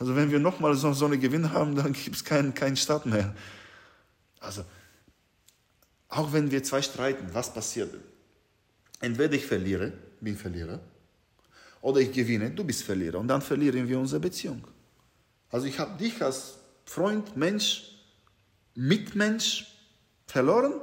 Also 0.00 0.16
wenn 0.16 0.30
wir 0.30 0.38
nochmal 0.38 0.74
so, 0.74 0.94
so 0.94 1.04
einen 1.04 1.20
Gewinn 1.20 1.52
haben, 1.52 1.76
dann 1.76 1.92
gibt 1.92 2.16
es 2.16 2.24
keinen, 2.24 2.54
keinen 2.54 2.76
Staat 2.76 3.04
mehr. 3.04 3.34
Also, 4.40 4.64
auch 6.08 6.32
wenn 6.32 6.50
wir 6.50 6.64
zwei 6.64 6.80
streiten, 6.80 7.28
was 7.34 7.52
passiert? 7.52 7.94
Entweder 9.00 9.34
ich 9.34 9.44
verliere, 9.44 9.92
bin 10.22 10.38
Verlierer, 10.38 10.80
oder 11.82 12.00
ich 12.00 12.12
gewinne, 12.12 12.50
du 12.50 12.64
bist 12.64 12.82
Verlierer. 12.82 13.18
Und 13.18 13.28
dann 13.28 13.42
verlieren 13.42 13.86
wir 13.88 13.98
unsere 13.98 14.20
Beziehung. 14.20 14.66
Also 15.50 15.66
ich 15.66 15.78
habe 15.78 15.98
dich 15.98 16.22
als 16.22 16.54
Freund, 16.86 17.36
Mensch, 17.36 17.94
Mitmensch 18.74 19.66
verloren, 20.26 20.80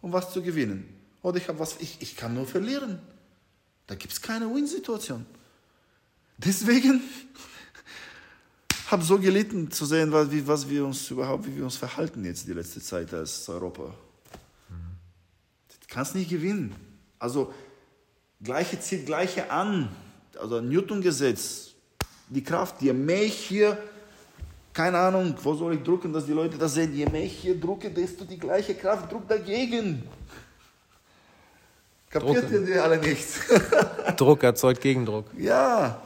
um 0.00 0.12
was 0.12 0.32
zu 0.32 0.42
gewinnen. 0.42 0.88
Oder 1.20 1.36
ich 1.36 1.48
habe 1.48 1.58
was, 1.58 1.76
ich, 1.80 1.98
ich 2.00 2.16
kann 2.16 2.32
nur 2.32 2.46
verlieren. 2.46 3.00
Da 3.86 3.94
gibt 3.94 4.14
es 4.14 4.22
keine 4.22 4.52
Win-Situation. 4.54 5.26
Deswegen 6.38 7.02
habe 8.90 9.02
so 9.02 9.18
gelitten 9.18 9.70
zu 9.70 9.84
sehen, 9.84 10.12
was, 10.12 10.30
wie, 10.30 10.46
was 10.46 10.68
wir 10.68 10.84
uns 10.84 11.10
überhaupt, 11.10 11.46
wie 11.46 11.56
wir 11.56 11.64
uns 11.64 11.76
verhalten 11.76 12.24
jetzt 12.24 12.46
die 12.46 12.52
letzte 12.52 12.80
Zeit 12.80 13.12
als 13.12 13.48
Europa. 13.48 13.84
Mhm. 14.68 14.74
Du 15.68 15.86
kannst 15.88 16.14
nicht 16.14 16.30
gewinnen. 16.30 16.74
Also 17.18 17.52
gleiche 18.42 18.78
zieht 18.80 19.06
gleiche 19.06 19.50
an 19.50 19.88
also 20.38 20.60
Newton-Gesetz, 20.60 21.70
die 22.28 22.42
Kraft, 22.42 22.82
je 22.82 22.92
mehr 22.92 23.22
ich 23.22 23.34
hier, 23.34 23.78
keine 24.72 24.98
Ahnung, 24.98 25.34
wo 25.42 25.54
soll 25.54 25.74
ich 25.74 25.82
drucken, 25.82 26.12
dass 26.12 26.26
die 26.26 26.32
Leute 26.32 26.58
das 26.58 26.74
sehen, 26.74 26.94
je 26.94 27.06
mehr 27.06 27.24
ich 27.24 27.38
hier 27.38 27.58
drucke, 27.58 27.90
desto 27.90 28.24
die 28.24 28.38
gleiche 28.38 28.74
Kraft 28.74 29.10
druckt 29.10 29.30
dagegen. 29.30 30.02
Kapiert 32.10 32.50
ihr 32.50 32.60
die 32.60 32.74
alle 32.74 32.98
nicht? 32.98 33.26
Druck 34.16 34.42
erzeugt 34.42 34.80
Gegendruck. 34.80 35.26
Ja. 35.36 36.00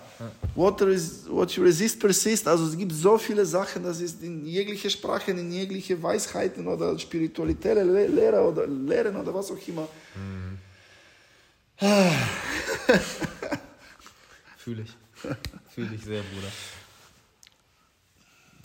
Water 0.54 0.88
is, 0.88 1.26
what 1.28 1.50
you 1.56 1.62
resist 1.64 1.98
persist. 1.98 2.46
Also 2.46 2.66
es 2.66 2.76
gibt 2.76 2.92
so 2.92 3.16
viele 3.16 3.46
Sachen, 3.46 3.82
das 3.82 4.00
ist 4.00 4.22
in 4.22 4.44
jegliche 4.44 4.90
Sprachen, 4.90 5.38
in 5.38 5.50
jegliche 5.50 6.02
Weisheiten 6.02 6.66
oder 6.66 6.98
spirituelle 6.98 8.06
Lehre 8.06 8.42
oder 8.42 8.66
Lehren 8.66 9.16
oder 9.16 9.34
was 9.34 9.50
auch 9.50 9.68
immer. 9.68 9.88
Mhm. 10.14 10.58
Fühle 14.58 14.82
ich. 14.82 14.94
Fühle 15.70 15.94
ich 15.94 16.04
sehr, 16.04 16.22
Bruder. 16.22 16.52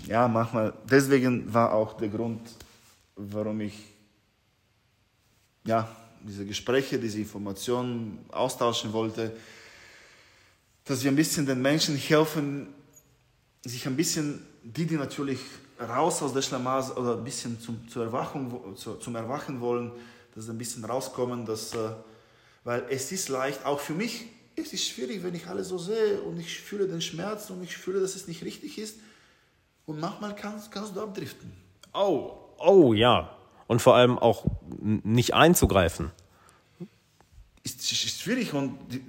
Ja, 0.07 0.27
manchmal. 0.27 0.73
Deswegen 0.89 1.53
war 1.53 1.73
auch 1.73 1.95
der 1.95 2.09
Grund, 2.09 2.41
warum 3.15 3.61
ich 3.61 3.95
ja, 5.65 5.89
diese 6.21 6.45
Gespräche, 6.45 6.99
diese 6.99 7.19
Informationen 7.19 8.25
austauschen 8.31 8.91
wollte, 8.93 9.31
dass 10.85 11.03
wir 11.03 11.11
ein 11.11 11.15
bisschen 11.15 11.45
den 11.45 11.61
Menschen 11.61 11.95
helfen, 11.95 12.67
sich 13.63 13.87
ein 13.87 13.95
bisschen, 13.95 14.45
die, 14.63 14.85
die 14.85 14.95
natürlich 14.95 15.39
raus 15.79 16.21
aus 16.21 16.33
der 16.33 16.43
Schlamassel 16.43 16.95
oder 16.97 17.17
ein 17.17 17.23
bisschen 17.23 17.59
zum, 17.59 17.87
zur 17.89 18.05
Erwachung, 18.05 18.75
zum 18.75 19.15
Erwachen 19.15 19.59
wollen, 19.59 19.91
dass 20.33 20.45
sie 20.45 20.51
ein 20.51 20.57
bisschen 20.57 20.85
rauskommen, 20.85 21.45
dass, 21.45 21.73
äh, 21.73 21.89
weil 22.63 22.85
es 22.89 23.11
ist 23.11 23.29
leicht, 23.29 23.65
auch 23.65 23.79
für 23.79 23.93
mich, 23.93 24.25
es 24.55 24.71
ist 24.73 24.87
schwierig, 24.87 25.23
wenn 25.23 25.35
ich 25.35 25.47
alles 25.47 25.69
so 25.69 25.77
sehe 25.77 26.21
und 26.21 26.39
ich 26.39 26.59
fühle 26.59 26.87
den 26.87 27.01
Schmerz 27.01 27.49
und 27.49 27.63
ich 27.63 27.75
fühle, 27.75 27.99
dass 27.99 28.15
es 28.15 28.27
nicht 28.27 28.43
richtig 28.43 28.77
ist. 28.77 28.97
Und 29.85 29.99
manchmal 29.99 30.35
kannst, 30.35 30.71
kannst 30.71 30.95
du 30.95 31.01
abdriften. 31.01 31.51
Oh, 31.93 32.37
oh 32.57 32.93
ja. 32.93 33.35
Und 33.67 33.81
vor 33.81 33.95
allem 33.95 34.17
auch 34.17 34.45
nicht 34.69 35.33
einzugreifen. 35.33 36.11
Ist, 37.63 37.91
ist 37.91 38.21
schwierig 38.21 38.53
und 38.53 38.77
die, 38.91 39.03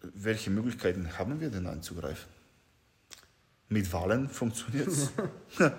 welche 0.00 0.50
Möglichkeiten 0.50 1.18
haben 1.18 1.40
wir 1.40 1.50
denn 1.50 1.66
einzugreifen? 1.66 2.28
Mit 3.68 3.92
Wahlen 3.92 4.28
funktioniert 4.28 4.88
es. 4.88 5.12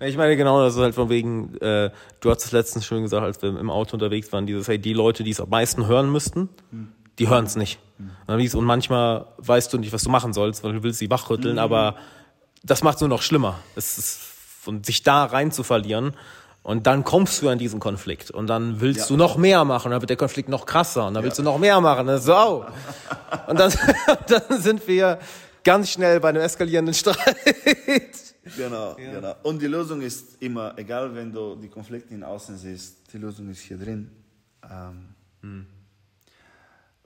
Ich 0.00 0.16
meine, 0.16 0.36
genau, 0.36 0.60
das 0.60 0.74
ist 0.74 0.80
halt 0.80 0.94
von 0.96 1.08
wegen, 1.08 1.56
äh, 1.58 1.88
du 2.18 2.30
hast 2.30 2.44
es 2.44 2.50
letztens 2.50 2.84
schon 2.84 3.02
gesagt, 3.02 3.22
als 3.22 3.40
wir 3.40 3.56
im 3.56 3.70
Auto 3.70 3.94
unterwegs 3.94 4.30
waren, 4.32 4.44
dieses, 4.44 4.66
hey, 4.66 4.76
die 4.76 4.92
Leute, 4.92 5.22
die 5.22 5.30
es 5.30 5.40
am 5.40 5.48
meisten 5.48 5.86
hören 5.86 6.10
müssten, 6.10 6.48
hm 6.70 6.88
die 7.18 7.28
hören 7.28 7.44
es 7.44 7.56
nicht. 7.56 7.78
Und 8.28 8.64
manchmal 8.64 9.26
weißt 9.38 9.72
du 9.72 9.78
nicht, 9.78 9.92
was 9.92 10.02
du 10.02 10.10
machen 10.10 10.32
sollst, 10.32 10.64
weil 10.64 10.72
du 10.72 10.82
willst 10.82 10.98
sie 10.98 11.10
wachrütteln, 11.10 11.54
mhm. 11.54 11.60
aber 11.60 11.96
das 12.62 12.82
macht 12.82 12.96
es 12.96 13.00
nur 13.00 13.08
noch 13.08 13.22
schlimmer. 13.22 13.60
Es 13.76 13.98
ist, 13.98 14.20
und 14.66 14.86
sich 14.86 15.02
da 15.02 15.24
rein 15.24 15.52
zu 15.52 15.62
verlieren. 15.62 16.14
Und 16.64 16.86
dann 16.86 17.04
kommst 17.04 17.42
du 17.42 17.50
an 17.50 17.58
diesen 17.58 17.78
Konflikt 17.78 18.30
und 18.30 18.46
dann 18.46 18.80
willst 18.80 19.00
ja. 19.00 19.06
du 19.08 19.16
noch 19.18 19.36
mehr 19.36 19.66
machen, 19.66 19.90
dann 19.90 20.00
wird 20.00 20.08
der 20.08 20.16
Konflikt 20.16 20.48
noch 20.48 20.64
krasser 20.64 21.06
und 21.06 21.12
dann 21.12 21.22
ja. 21.22 21.26
willst 21.26 21.38
du 21.38 21.42
noch 21.42 21.58
mehr 21.58 21.78
machen. 21.82 22.18
So. 22.18 22.34
Oh. 22.34 22.64
Und 23.46 23.60
dann, 23.60 23.70
dann 24.26 24.62
sind 24.62 24.88
wir 24.88 25.18
ganz 25.62 25.90
schnell 25.90 26.20
bei 26.20 26.30
einem 26.30 26.40
eskalierenden 26.40 26.94
Streit. 26.94 27.16
Genau, 28.56 28.96
ja. 28.98 29.12
genau. 29.12 29.34
Und 29.42 29.60
die 29.60 29.66
Lösung 29.66 30.00
ist 30.00 30.42
immer, 30.42 30.72
egal 30.78 31.14
wenn 31.14 31.30
du 31.30 31.54
die 31.54 31.68
Konflikte 31.68 32.14
in 32.14 32.24
außen 32.24 32.56
siehst, 32.56 33.12
die 33.12 33.18
Lösung 33.18 33.50
ist 33.50 33.60
hier 33.60 33.76
drin. 33.76 34.10
Ähm, 34.62 35.14
hm. 35.42 35.66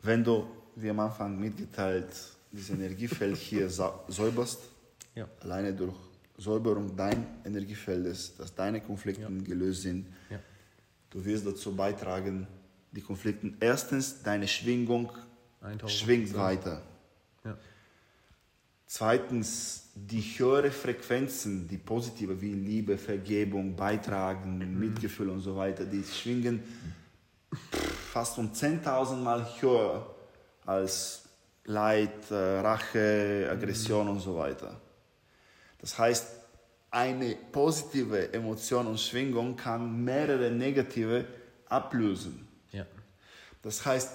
Wenn 0.03 0.23
du, 0.23 0.47
wie 0.77 0.91
am 0.91 1.01
Anfang 1.01 1.37
mitgeteilt, 1.37 2.15
dieses 2.53 2.71
Energiefeld 2.71 3.37
hier 3.37 3.69
säuberst, 3.69 4.61
ja. 5.17 5.27
alleine 5.41 5.73
durch 5.73 5.97
Säuberung 6.39 6.97
dein 6.97 7.27
Energiefeldes, 7.45 8.37
dass 8.37 8.55
deine 8.55 8.81
Konflikte 8.81 9.23
ja. 9.23 9.29
gelöst 9.29 9.83
sind, 9.83 10.07
ja. 10.31 10.39
du 11.11 11.25
wirst 11.25 11.47
dazu 11.47 11.75
beitragen, 11.75 12.47
die 12.93 13.03
Konflikte, 13.03 13.53
erstens, 13.61 14.23
deine 14.23 14.49
Schwingung 14.49 15.11
schwingt 15.87 16.35
weiter. 16.35 16.83
Zweitens, 18.91 19.91
die 19.95 20.23
höhere 20.23 20.71
Frequenzen, 20.71 21.69
die 21.69 21.77
positive 21.77 22.41
wie 22.41 22.55
Liebe, 22.55 22.97
Vergebung, 22.97 23.77
Beitragen, 23.77 24.59
mhm. 24.59 24.81
Mitgefühl 24.81 25.29
und 25.29 25.41
so 25.41 25.55
weiter, 25.57 25.85
die 25.85 26.03
schwingen 26.03 26.63
fast 28.11 28.39
um 28.39 28.51
10.000 28.51 29.17
Mal 29.17 29.47
höher 29.61 30.15
als 30.65 31.29
Leid, 31.67 32.31
äh, 32.31 32.35
Rache, 32.35 33.47
Aggression 33.53 34.07
mhm. 34.07 34.13
und 34.13 34.21
so 34.21 34.35
weiter. 34.37 34.81
Das 35.79 35.99
heißt, 35.99 36.27
eine 36.91 37.37
positive 37.53 38.33
Emotion 38.33 38.87
und 38.87 38.99
Schwingung 38.99 39.57
kann 39.57 40.05
mehrere 40.05 40.51
negative 40.51 41.25
ablösen. 41.69 42.49
Ja. 42.73 42.87
Das 43.63 43.85
heißt, 43.85 44.11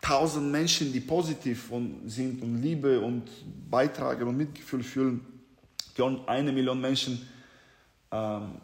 tausend 0.00 0.52
Menschen, 0.52 0.92
die 0.92 1.00
positiv 1.00 1.70
sind 2.06 2.42
und 2.42 2.62
Liebe 2.62 3.00
und 3.00 3.28
beitragen 3.68 4.28
und 4.28 4.36
Mitgefühl 4.36 4.82
fühlen, 4.82 5.26
können 5.96 6.20
eine 6.26 6.52
Million 6.52 6.80
Menschen, 6.80 7.28
ähm, 8.12 8.60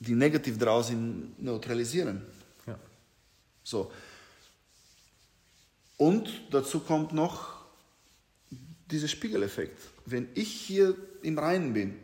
die 0.00 0.14
negativ 0.14 0.58
draußen 0.58 1.34
neutralisieren. 1.38 2.22
So. 3.64 3.90
Und 5.96 6.28
dazu 6.50 6.80
kommt 6.80 7.12
noch 7.12 7.64
dieser 8.90 9.08
Spiegeleffekt. 9.08 9.93
Wenn 10.06 10.28
ich 10.34 10.50
hier 10.50 10.94
im 11.22 11.38
Reinen 11.38 11.72
bin, 11.72 11.96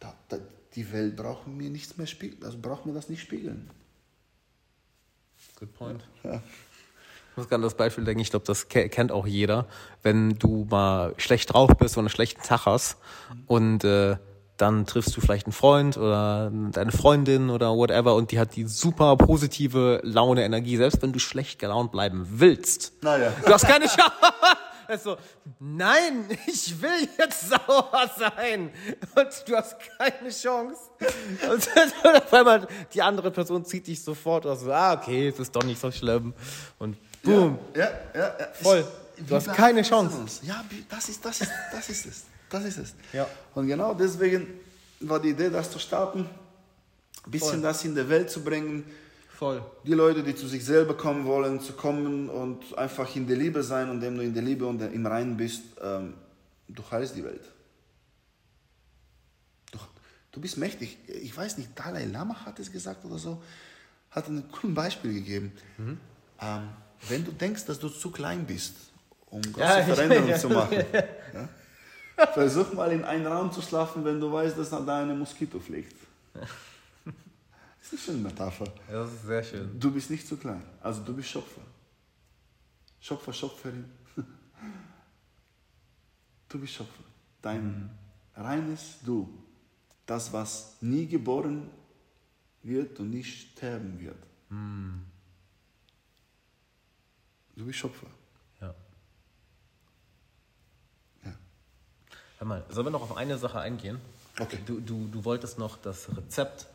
da, 0.00 0.14
da, 0.28 0.38
die 0.74 0.92
Welt 0.92 1.16
braucht 1.16 1.46
mir 1.46 1.70
nichts 1.70 1.96
mehr 1.96 2.06
spiegeln, 2.06 2.42
also 2.44 2.58
braucht 2.60 2.86
mir 2.86 2.92
das 2.92 3.08
nicht 3.08 3.22
spiegeln. 3.22 3.70
Good 5.58 5.74
point. 5.74 6.04
Ja. 6.24 6.42
Ich 7.32 7.36
muss 7.36 7.48
gerade 7.48 7.62
das 7.62 7.76
Beispiel 7.76 8.04
denken, 8.04 8.20
ich 8.20 8.30
glaube, 8.30 8.44
das 8.44 8.68
kennt 8.68 9.10
auch 9.10 9.26
jeder. 9.26 9.66
Wenn 10.02 10.38
du 10.38 10.66
mal 10.68 11.14
schlecht 11.16 11.52
drauf 11.52 11.70
bist 11.78 11.96
und 11.96 12.02
einen 12.02 12.10
schlechten 12.10 12.42
Tag 12.42 12.66
hast 12.66 12.98
und 13.46 13.84
äh, 13.84 14.16
dann 14.58 14.84
triffst 14.84 15.16
du 15.16 15.20
vielleicht 15.22 15.46
einen 15.46 15.54
Freund 15.54 15.96
oder 15.96 16.52
deine 16.72 16.92
Freundin 16.92 17.48
oder 17.48 17.74
whatever 17.74 18.14
und 18.16 18.32
die 18.32 18.38
hat 18.38 18.54
die 18.54 18.64
super 18.64 19.16
positive 19.16 20.00
Laune, 20.04 20.44
Energie, 20.44 20.76
selbst 20.76 21.00
wenn 21.00 21.12
du 21.12 21.18
schlecht 21.18 21.58
gelaunt 21.58 21.90
bleiben 21.90 22.26
willst. 22.28 23.02
Naja. 23.02 23.32
Du 23.44 23.52
hast 23.52 23.66
keine 23.66 23.86
Chance. 23.86 24.12
Also, 24.86 25.16
nein, 25.58 26.26
ich 26.46 26.80
will 26.80 27.08
jetzt 27.18 27.48
sauer 27.48 28.10
sein. 28.18 28.70
Und 29.14 29.44
du 29.46 29.56
hast 29.56 29.76
keine 29.98 30.30
Chance. 30.30 30.80
Und 31.50 31.68
dann 31.74 32.16
auf 32.22 32.32
einmal, 32.32 32.68
die 32.92 33.02
andere 33.02 33.30
Person 33.30 33.64
zieht 33.64 33.86
dich 33.86 34.02
sofort 34.02 34.46
aus. 34.46 34.60
So, 34.60 34.72
ah, 34.72 34.94
okay, 34.94 35.28
es 35.28 35.38
ist 35.38 35.54
doch 35.54 35.64
nicht 35.64 35.80
so 35.80 35.90
schlimm. 35.90 36.34
Und 36.78 36.96
boom. 37.22 37.58
Ja, 37.74 37.90
ja, 38.14 38.36
ja. 38.38 38.48
Voll. 38.52 38.84
Du 39.26 39.34
hast 39.34 39.48
keine 39.48 39.82
Chance. 39.82 40.40
Ja, 40.42 40.64
das 40.88 41.08
ist, 41.08 41.24
das 41.24 41.40
ist, 41.40 41.52
das 41.72 41.88
ist 41.88 42.06
es. 42.06 42.24
Das 42.48 42.64
ist 42.64 42.78
es. 42.78 42.94
Ja. 43.12 43.26
Und 43.54 43.66
genau 43.66 43.94
deswegen 43.94 44.60
war 45.00 45.20
die 45.20 45.30
Idee, 45.30 45.48
das 45.48 45.70
zu 45.70 45.78
starten, 45.78 46.28
ein 47.24 47.30
bisschen 47.30 47.50
Voll. 47.50 47.62
das 47.62 47.84
in 47.84 47.94
die 47.94 48.08
Welt 48.08 48.30
zu 48.30 48.42
bringen. 48.42 48.84
Voll. 49.42 49.60
Die 49.84 49.94
Leute, 49.94 50.22
die 50.22 50.36
zu 50.36 50.46
sich 50.46 50.64
selber 50.64 50.96
kommen 50.96 51.26
wollen, 51.26 51.60
zu 51.60 51.72
kommen 51.72 52.28
und 52.28 52.78
einfach 52.78 53.12
in 53.16 53.26
der 53.26 53.36
Liebe 53.36 53.64
sein 53.64 53.90
und 53.90 53.96
indem 53.96 54.18
du 54.18 54.22
in 54.22 54.32
der 54.32 54.42
Liebe 54.44 54.64
und 54.64 54.80
im 54.80 55.04
Reinen 55.04 55.36
bist, 55.36 55.62
ähm, 55.82 56.14
du 56.68 56.80
heilst 56.88 57.16
die 57.16 57.24
Welt. 57.24 57.42
Du, 59.72 59.80
du 60.30 60.40
bist 60.40 60.58
mächtig. 60.58 60.96
Ich 61.08 61.36
weiß 61.36 61.58
nicht, 61.58 61.70
Dalai 61.74 62.04
Lama 62.04 62.36
hat 62.46 62.60
es 62.60 62.70
gesagt 62.70 63.04
oder 63.04 63.18
so, 63.18 63.42
hat 64.12 64.28
ein 64.28 64.48
cooles 64.52 64.76
Beispiel 64.76 65.12
gegeben. 65.12 65.50
Ähm, 66.40 66.68
wenn 67.08 67.24
du 67.24 67.32
denkst, 67.32 67.64
dass 67.64 67.80
du 67.80 67.88
zu 67.88 68.12
klein 68.12 68.46
bist, 68.46 68.76
um 69.26 69.42
große 69.42 69.58
Ja, 69.58 69.82
Veränderungen 69.82 70.38
zu 70.38 70.50
machen, 70.50 70.84
ja? 71.34 72.26
versuch 72.28 72.72
mal 72.74 72.92
in 72.92 73.02
einen 73.02 73.26
Raum 73.26 73.50
zu 73.50 73.60
schlafen, 73.60 74.04
wenn 74.04 74.20
du 74.20 74.30
weißt, 74.30 74.56
dass 74.56 74.70
da 74.70 75.02
eine 75.02 75.16
Moskito 75.16 75.58
fliegt. 75.58 75.96
Das 77.82 77.92
ist 77.94 78.08
eine 78.08 78.18
Metapher. 78.18 78.72
Das 78.88 79.12
ist 79.12 79.26
sehr 79.26 79.42
schön. 79.42 79.80
Du 79.80 79.90
bist 79.90 80.08
nicht 80.08 80.26
zu 80.26 80.36
klein. 80.36 80.62
Also 80.80 81.02
du 81.02 81.14
bist 81.14 81.28
Schöpfer. 81.28 81.62
Schöpfer, 83.00 83.32
Schöpferin. 83.32 83.84
Du 86.48 86.60
bist 86.60 86.74
Schöpfer. 86.74 87.02
Dein 87.40 87.90
reines 88.36 88.98
Du. 89.04 89.42
Das, 90.06 90.32
was 90.32 90.76
nie 90.80 91.06
geboren 91.06 91.70
wird 92.62 93.00
und 93.00 93.10
nie 93.10 93.24
sterben 93.24 93.98
wird. 93.98 94.22
Du 97.56 97.66
bist 97.66 97.78
Schöpfer. 97.78 98.06
Ja. 98.60 98.74
Ja. 101.24 101.34
Hör 102.38 102.46
mal, 102.46 102.64
sollen 102.68 102.86
wir 102.86 102.90
noch 102.90 103.02
auf 103.02 103.16
eine 103.16 103.38
Sache 103.38 103.60
eingehen? 103.60 103.98
Okay. 104.38 104.58
Du, 104.66 104.78
du, 104.80 105.08
du 105.08 105.24
wolltest 105.24 105.58
noch 105.58 105.78
das 105.78 106.14
Rezept 106.16 106.66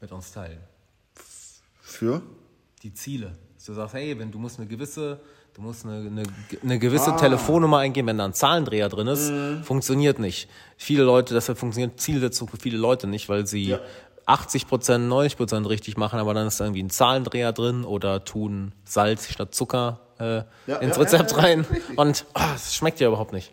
mit 0.00 0.12
uns 0.12 0.32
teilen. 0.32 0.58
Für? 1.80 2.22
Die 2.82 2.92
Ziele. 2.94 3.32
Dass 3.56 3.64
Du 3.64 3.74
sagst, 3.74 3.94
hey, 3.94 4.18
wenn 4.18 4.30
du 4.30 4.38
musst 4.38 4.58
eine 4.58 4.68
gewisse, 4.68 5.20
du 5.54 5.62
musst 5.62 5.84
eine, 5.86 6.06
eine, 6.06 6.22
eine 6.62 6.78
gewisse 6.78 7.14
Telefonnummer 7.16 7.78
eingeben, 7.78 8.08
wenn 8.08 8.18
da 8.18 8.24
ein 8.26 8.34
Zahlendreher 8.34 8.88
drin 8.88 9.06
ist, 9.06 9.32
funktioniert 9.64 10.18
nicht. 10.18 10.48
Viele 10.76 11.02
Leute, 11.04 11.34
deshalb 11.34 11.58
funktioniert 11.58 12.00
Zielsetzung 12.00 12.48
für 12.48 12.56
viele 12.58 12.76
Leute 12.78 13.06
nicht, 13.06 13.28
weil 13.28 13.46
sie 13.46 13.68
Ja. 13.68 13.80
80 14.26 14.66
Prozent, 14.68 15.08
90 15.08 15.36
Prozent 15.36 15.68
richtig 15.68 15.96
machen, 15.98 16.18
aber 16.18 16.32
dann 16.34 16.46
ist 16.46 16.58
da 16.58 16.64
irgendwie 16.64 16.82
ein 16.82 16.90
Zahlendreher 16.90 17.52
drin 17.52 17.84
oder 17.84 18.24
tun 18.24 18.72
Salz 18.84 19.28
statt 19.30 19.54
Zucker 19.54 20.00
äh, 20.18 20.42
Ja, 20.66 20.76
ins 20.78 20.96
ja, 20.96 21.02
Rezept 21.02 21.36
rein 21.36 21.66
und 21.96 22.24
ah, 22.32 22.54
es 22.54 22.74
schmeckt 22.74 23.00
ja 23.00 23.08
überhaupt 23.08 23.32
nicht. 23.34 23.52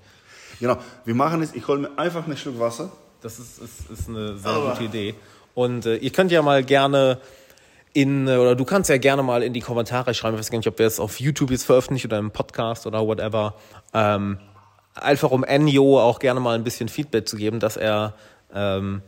Genau. 0.61 0.77
Wir 1.05 1.15
machen 1.15 1.41
es, 1.41 1.53
ich 1.53 1.67
hole 1.67 1.79
mir 1.79 1.97
einfach 1.97 2.25
einen 2.25 2.37
Schluck 2.37 2.57
Wasser. 2.59 2.91
Das 3.21 3.37
ist, 3.39 3.59
ist, 3.59 3.89
ist 3.89 4.07
eine 4.09 4.37
sehr 4.37 4.51
Aber- 4.51 4.71
gute 4.71 4.83
Idee. 4.85 5.15
Und 5.53 5.85
äh, 5.85 5.95
ihr 5.95 6.11
könnt 6.11 6.31
ja 6.31 6.41
mal 6.41 6.63
gerne 6.63 7.19
in, 7.93 8.27
äh, 8.27 8.37
oder 8.37 8.55
du 8.55 8.65
kannst 8.65 8.89
ja 8.89 8.97
gerne 8.97 9.23
mal 9.23 9.43
in 9.43 9.53
die 9.53 9.59
Kommentare 9.59 10.13
schreiben, 10.13 10.35
ich 10.35 10.39
weiß 10.39 10.51
gar 10.51 10.57
nicht, 10.57 10.67
ob 10.67 10.79
wir 10.79 10.87
es 10.87 10.99
auf 10.99 11.19
YouTube 11.19 11.51
jetzt 11.51 11.65
veröffentlichen 11.65 12.07
oder 12.07 12.19
im 12.19 12.31
Podcast 12.31 12.87
oder 12.87 13.05
whatever, 13.05 13.55
ähm, 13.93 14.39
einfach 14.95 15.31
um 15.31 15.43
Enyo 15.43 15.99
auch 15.99 16.19
gerne 16.19 16.39
mal 16.39 16.55
ein 16.55 16.63
bisschen 16.63 16.89
Feedback 16.89 17.27
zu 17.27 17.37
geben, 17.37 17.59
dass 17.59 17.77
er, 17.77 18.13
ähm, 18.53 19.01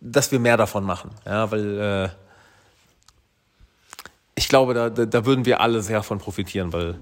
dass 0.00 0.32
wir 0.32 0.38
mehr 0.38 0.56
davon 0.56 0.84
machen. 0.84 1.10
Ja, 1.26 1.50
weil 1.50 1.80
äh, 1.80 2.08
ich 4.34 4.48
glaube, 4.48 4.74
da, 4.74 4.90
da, 4.90 5.04
da 5.04 5.26
würden 5.26 5.44
wir 5.44 5.60
alle 5.60 5.82
sehr 5.82 6.02
von 6.02 6.18
profitieren, 6.18 6.72
weil 6.72 6.98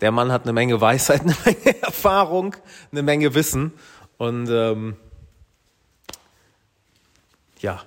der 0.00 0.12
Mann 0.12 0.32
hat 0.32 0.44
eine 0.44 0.52
Menge 0.52 0.80
Weisheit, 0.80 1.20
eine 1.22 1.36
Menge 1.44 1.82
Erfahrung, 1.82 2.56
eine 2.92 3.02
Menge 3.02 3.34
Wissen. 3.34 3.72
Und 4.18 4.48
ähm, 4.50 4.96
ja, 7.60 7.84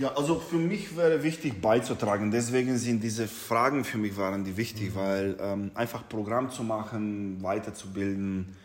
Ja, 0.00 0.14
also 0.14 0.40
für 0.40 0.56
mich 0.56 0.96
wäre 0.96 1.22
wichtig 1.22 1.60
beizutragen. 1.60 2.30
Deswegen 2.30 2.78
sind 2.78 3.02
diese 3.02 3.28
Fragen 3.28 3.84
für 3.84 3.98
mich 3.98 4.16
waren 4.16 4.44
die 4.44 4.56
wichtig, 4.56 4.94
weil 4.94 5.36
ähm, 5.38 5.72
einfach 5.74 6.08
Programm 6.08 6.50
zu 6.50 6.62
machen, 6.64 7.42
weiterzubilden, 7.42 8.56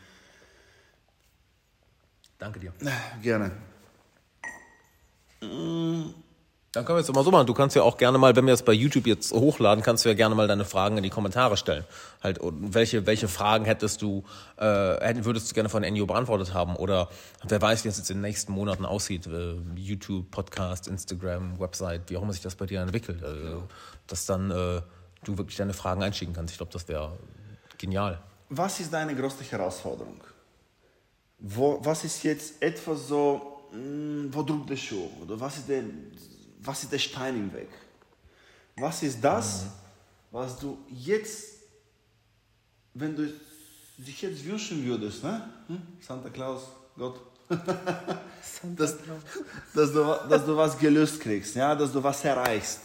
danke 2.38 2.62
dir. 2.62 2.72
gerne. 3.22 3.52
Dann 6.76 6.84
können 6.84 6.98
wir 6.98 7.04
es 7.04 7.08
immer 7.08 7.24
so 7.24 7.32
machen. 7.32 7.48
Du 7.48 7.54
kannst 7.54 7.74
ja 7.78 7.84
auch 7.84 7.96
gerne 7.96 8.18
mal, 8.18 8.36
wenn 8.36 8.46
wir 8.46 8.54
es 8.54 8.62
bei 8.62 8.74
YouTube 8.74 9.08
jetzt 9.08 9.32
hochladen, 9.32 9.82
kannst 9.82 10.04
du 10.04 10.10
ja 10.10 10.16
gerne 10.16 10.36
mal 10.36 10.46
deine 10.46 10.66
Fragen 10.66 10.98
in 10.98 11.04
die 11.04 11.10
Kommentare 11.10 11.56
stellen. 11.56 11.86
Halt, 12.22 12.38
und 12.38 12.74
welche, 12.74 13.06
welche 13.06 13.30
Fragen 13.30 13.64
hättest 13.64 14.02
du, 14.02 14.26
äh, 14.58 15.16
würdest 15.24 15.50
du 15.50 15.54
gerne 15.54 15.70
von 15.70 15.84
Enyo 15.84 16.06
beantwortet 16.06 16.54
haben? 16.54 16.76
Oder 16.76 17.08
wer 17.48 17.62
weiß, 17.62 17.86
wie 17.86 17.88
es 17.88 17.96
jetzt 17.96 18.10
in 18.12 18.18
den 18.18 18.24
nächsten 18.24 18.52
Monaten 18.52 18.84
aussieht. 18.84 19.26
Äh, 19.26 19.56
YouTube, 19.78 20.30
Podcast, 20.32 20.90
Instagram, 20.90 21.58
Website, 21.62 22.10
wie 22.10 22.18
auch 22.18 22.24
immer 22.24 22.34
sich 22.34 22.42
das 22.42 22.56
bei 22.56 22.66
dir 22.66 22.82
entwickelt. 22.82 23.24
Also, 23.24 23.64
dass 24.08 24.26
dann 24.26 24.52
äh, 24.52 24.82
du 25.24 25.38
wirklich 25.38 25.56
deine 25.56 25.74
Fragen 25.74 26.04
einschicken 26.04 26.36
kannst. 26.36 26.52
Ich 26.52 26.58
glaube, 26.58 26.74
das 26.74 26.90
wäre 26.90 27.18
genial. 27.78 28.20
Was 28.50 28.82
ist 28.82 28.92
deine 28.92 29.16
größte 29.16 29.46
Herausforderung? 29.46 30.22
Wo, 31.40 31.80
was 31.82 32.04
ist 32.04 32.22
jetzt 32.24 32.62
etwas 32.62 33.08
so, 33.08 33.62
mh, 33.72 34.28
wo 34.32 34.44
drückt 34.44 34.72
der 34.72 34.76
Schuh? 34.76 35.08
Oder 35.24 35.40
was 35.40 35.56
ist 35.56 35.70
der, 35.70 35.84
was 36.66 36.84
ist 36.84 36.92
der 36.92 37.00
Stein 37.00 37.36
im 37.36 37.54
Weg? 37.54 37.70
Was 38.78 39.04
ist 39.04 39.22
das, 39.22 39.68
was 40.32 40.60
du 40.60 40.78
jetzt, 40.90 41.60
wenn 42.94 43.16
du 43.16 43.32
sich 43.98 44.22
jetzt 44.22 44.44
wünschen 44.44 44.86
würdest, 44.86 45.24
ne? 45.24 45.50
Hm? 45.68 45.82
Santa 46.02 46.30
Claus, 46.30 46.64
Gott, 46.98 47.22
dass, 47.48 48.98
dass, 49.74 49.94
du, 49.94 50.04
dass 50.30 50.46
du 50.46 50.58
was 50.58 50.78
gelöst 50.78 51.20
kriegst, 51.20 51.56
ja? 51.56 51.76
dass 51.76 51.92
du 51.92 52.04
was 52.04 52.24
erreichst. 52.26 52.82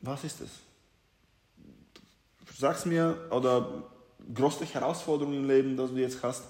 Was 0.00 0.22
ist 0.22 0.40
es? 0.42 0.50
sag's 2.58 2.86
mir, 2.86 3.16
oder 3.30 3.84
größte 4.32 4.64
Herausforderung 4.64 5.34
im 5.34 5.46
Leben, 5.46 5.76
das 5.76 5.90
du 5.90 5.96
jetzt 5.96 6.22
hast. 6.22 6.44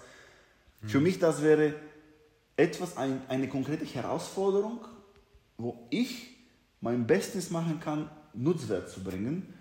Für 0.83 1.01
mich, 1.01 1.19
das 1.19 1.43
wäre 1.43 1.75
etwas, 2.57 2.97
ein, 2.97 3.20
eine 3.28 3.49
konkrete 3.49 3.85
Herausforderung, 3.85 4.81
wo 5.59 5.87
ich 5.91 6.37
mein 6.81 7.07
Bestes 7.07 7.51
machen 7.51 7.81
kann, 7.81 8.11
Nutzwert 8.35 8.91
zu 8.91 9.03
bringen. 9.03 9.55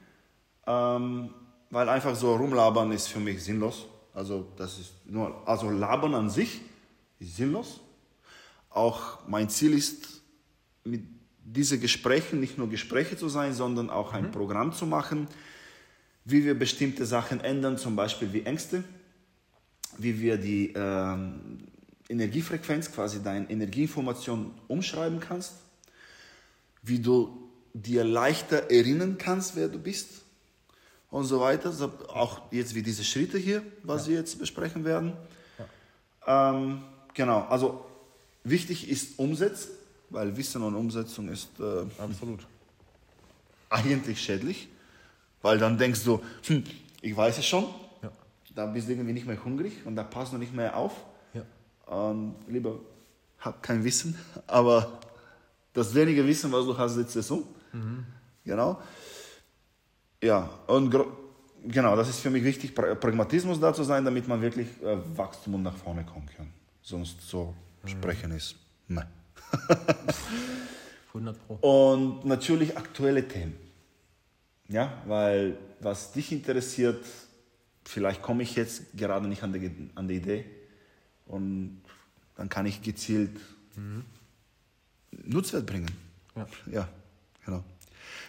Ähm, 0.67 1.29
weil 1.69 1.89
einfach 1.89 2.15
so 2.15 2.35
rumlabern 2.35 2.91
ist 2.91 3.07
für 3.07 3.19
mich 3.19 3.43
sinnlos. 3.43 3.85
Also, 4.13 4.47
das 4.55 4.79
ist 4.79 4.93
nur, 5.05 5.47
also 5.47 5.69
labern 5.69 6.15
an 6.15 6.29
sich 6.29 6.61
ist 7.19 7.35
sinnlos. 7.35 7.81
Auch 8.69 9.27
mein 9.27 9.49
Ziel 9.49 9.73
ist, 9.73 10.21
mit 10.83 11.03
diesen 11.43 11.79
Gesprächen 11.79 12.39
nicht 12.39 12.57
nur 12.57 12.69
Gespräche 12.69 13.17
zu 13.17 13.29
sein, 13.29 13.53
sondern 13.53 13.89
auch 13.89 14.13
ein 14.13 14.31
Programm 14.31 14.73
zu 14.73 14.85
machen, 14.85 15.27
wie 16.23 16.43
wir 16.43 16.57
bestimmte 16.57 17.05
Sachen 17.05 17.39
ändern, 17.39 17.77
zum 17.77 17.95
Beispiel 17.95 18.33
wie 18.33 18.43
Ängste, 18.43 18.83
wie 19.97 20.19
wir 20.19 20.37
die 20.37 20.73
ähm, 20.75 21.67
Energiefrequenz, 22.09 22.91
quasi 22.91 23.21
deine 23.23 23.49
Energieinformation 23.49 24.51
umschreiben 24.67 25.19
kannst, 25.19 25.53
wie 26.83 26.99
du 26.99 27.49
dir 27.73 28.03
leichter 28.03 28.69
erinnern 28.71 29.17
kannst, 29.17 29.55
wer 29.55 29.67
du 29.67 29.79
bist 29.79 30.21
und 31.11 31.25
so 31.25 31.39
weiter. 31.39 31.71
So, 31.71 31.91
auch 32.09 32.41
jetzt 32.51 32.75
wie 32.75 32.83
diese 32.83 33.03
Schritte 33.03 33.37
hier, 33.37 33.63
was 33.83 34.07
wir 34.07 34.15
jetzt 34.17 34.37
besprechen 34.39 34.85
werden. 34.85 35.13
Ähm, 36.27 36.83
genau, 37.13 37.41
also 37.49 37.85
wichtig 38.43 38.89
ist 38.89 39.19
Umsetzen, 39.19 39.71
weil 40.09 40.35
Wissen 40.37 40.61
und 40.61 40.75
Umsetzung 40.75 41.29
ist 41.29 41.49
äh, 41.59 41.85
Absolut. 42.01 42.45
eigentlich 43.69 44.21
schädlich, 44.21 44.67
weil 45.41 45.57
dann 45.57 45.77
denkst 45.77 46.03
du, 46.03 46.21
hm, 46.47 46.63
ich 47.01 47.15
weiß 47.15 47.37
es 47.39 47.45
schon, 47.45 47.65
Ja. 48.01 48.11
da 48.55 48.65
bist 48.67 48.87
du 48.87 48.93
irgendwie 48.93 49.13
nicht 49.13 49.27
mehr 49.27 49.43
hungrig 49.43 49.85
und 49.85 49.95
da 49.95 50.03
passt 50.03 50.33
du 50.33 50.37
nicht 50.37 50.53
mehr 50.53 50.75
auf. 50.75 50.93
Und 51.85 52.35
lieber 52.47 52.79
hab 53.39 53.61
kein 53.61 53.83
Wissen, 53.83 54.17
aber 54.47 54.99
das 55.73 55.93
wenige 55.93 56.25
Wissen, 56.25 56.51
was 56.51 56.65
du 56.65 56.77
hast, 56.77 56.95
setzt 56.95 57.15
es 57.15 57.29
um. 57.29 57.43
Genau. 58.43 58.81
Ja, 60.23 60.49
und 60.67 60.95
genau, 61.65 61.95
das 61.95 62.09
ist 62.09 62.19
für 62.19 62.29
mich 62.29 62.43
wichtig, 62.43 62.73
pra 62.73 62.95
Pragmatismus 62.95 63.59
da 63.59 63.73
zu 63.73 63.83
sein, 63.83 64.05
damit 64.05 64.27
man 64.27 64.41
wirklich 64.41 64.67
äh, 64.81 64.97
Wachstum 65.17 65.55
und 65.55 65.63
nach 65.63 65.75
vorne 65.75 66.05
kommen 66.05 66.29
kann. 66.35 66.47
Sonst 66.81 67.21
so 67.27 67.53
sprechen 67.85 68.31
ist, 68.31 68.55
ne. 68.87 69.07
100 71.09 71.47
Pro. 71.47 71.55
Und 71.55 72.25
natürlich 72.25 72.77
aktuelle 72.77 73.27
Themen. 73.27 73.55
Ja, 74.67 75.01
weil 75.05 75.57
was 75.79 76.11
dich 76.11 76.31
interessiert, 76.31 77.03
vielleicht 77.83 78.21
komme 78.21 78.43
ich 78.43 78.55
jetzt 78.55 78.97
gerade 78.97 79.27
nicht 79.27 79.43
an 79.43 79.53
die, 79.53 79.89
an 79.95 80.07
die 80.07 80.15
Idee 80.15 80.45
und 81.25 81.81
dann 82.35 82.49
kann 82.49 82.65
ich 82.65 82.81
gezielt 82.81 83.39
mhm. 83.75 84.03
Nutzwert 85.11 85.65
bringen. 85.65 85.91
Ja. 86.35 86.47
ja, 86.71 86.87
genau. 87.45 87.63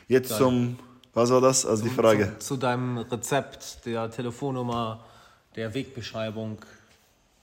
Jetzt 0.08 0.30
Dann. 0.32 0.38
zum, 0.38 0.78
was 1.12 1.30
war 1.30 1.40
das? 1.40 1.66
Also 1.66 1.82
zum, 1.82 1.90
die 1.90 1.94
Frage. 1.94 2.38
Zu, 2.38 2.54
zu, 2.54 2.56
deinem 2.56 2.98
Rezept, 2.98 3.84
der 3.84 4.10
Telefonnummer, 4.10 5.04
der 5.56 5.74
Wegbeschreibung 5.74 6.58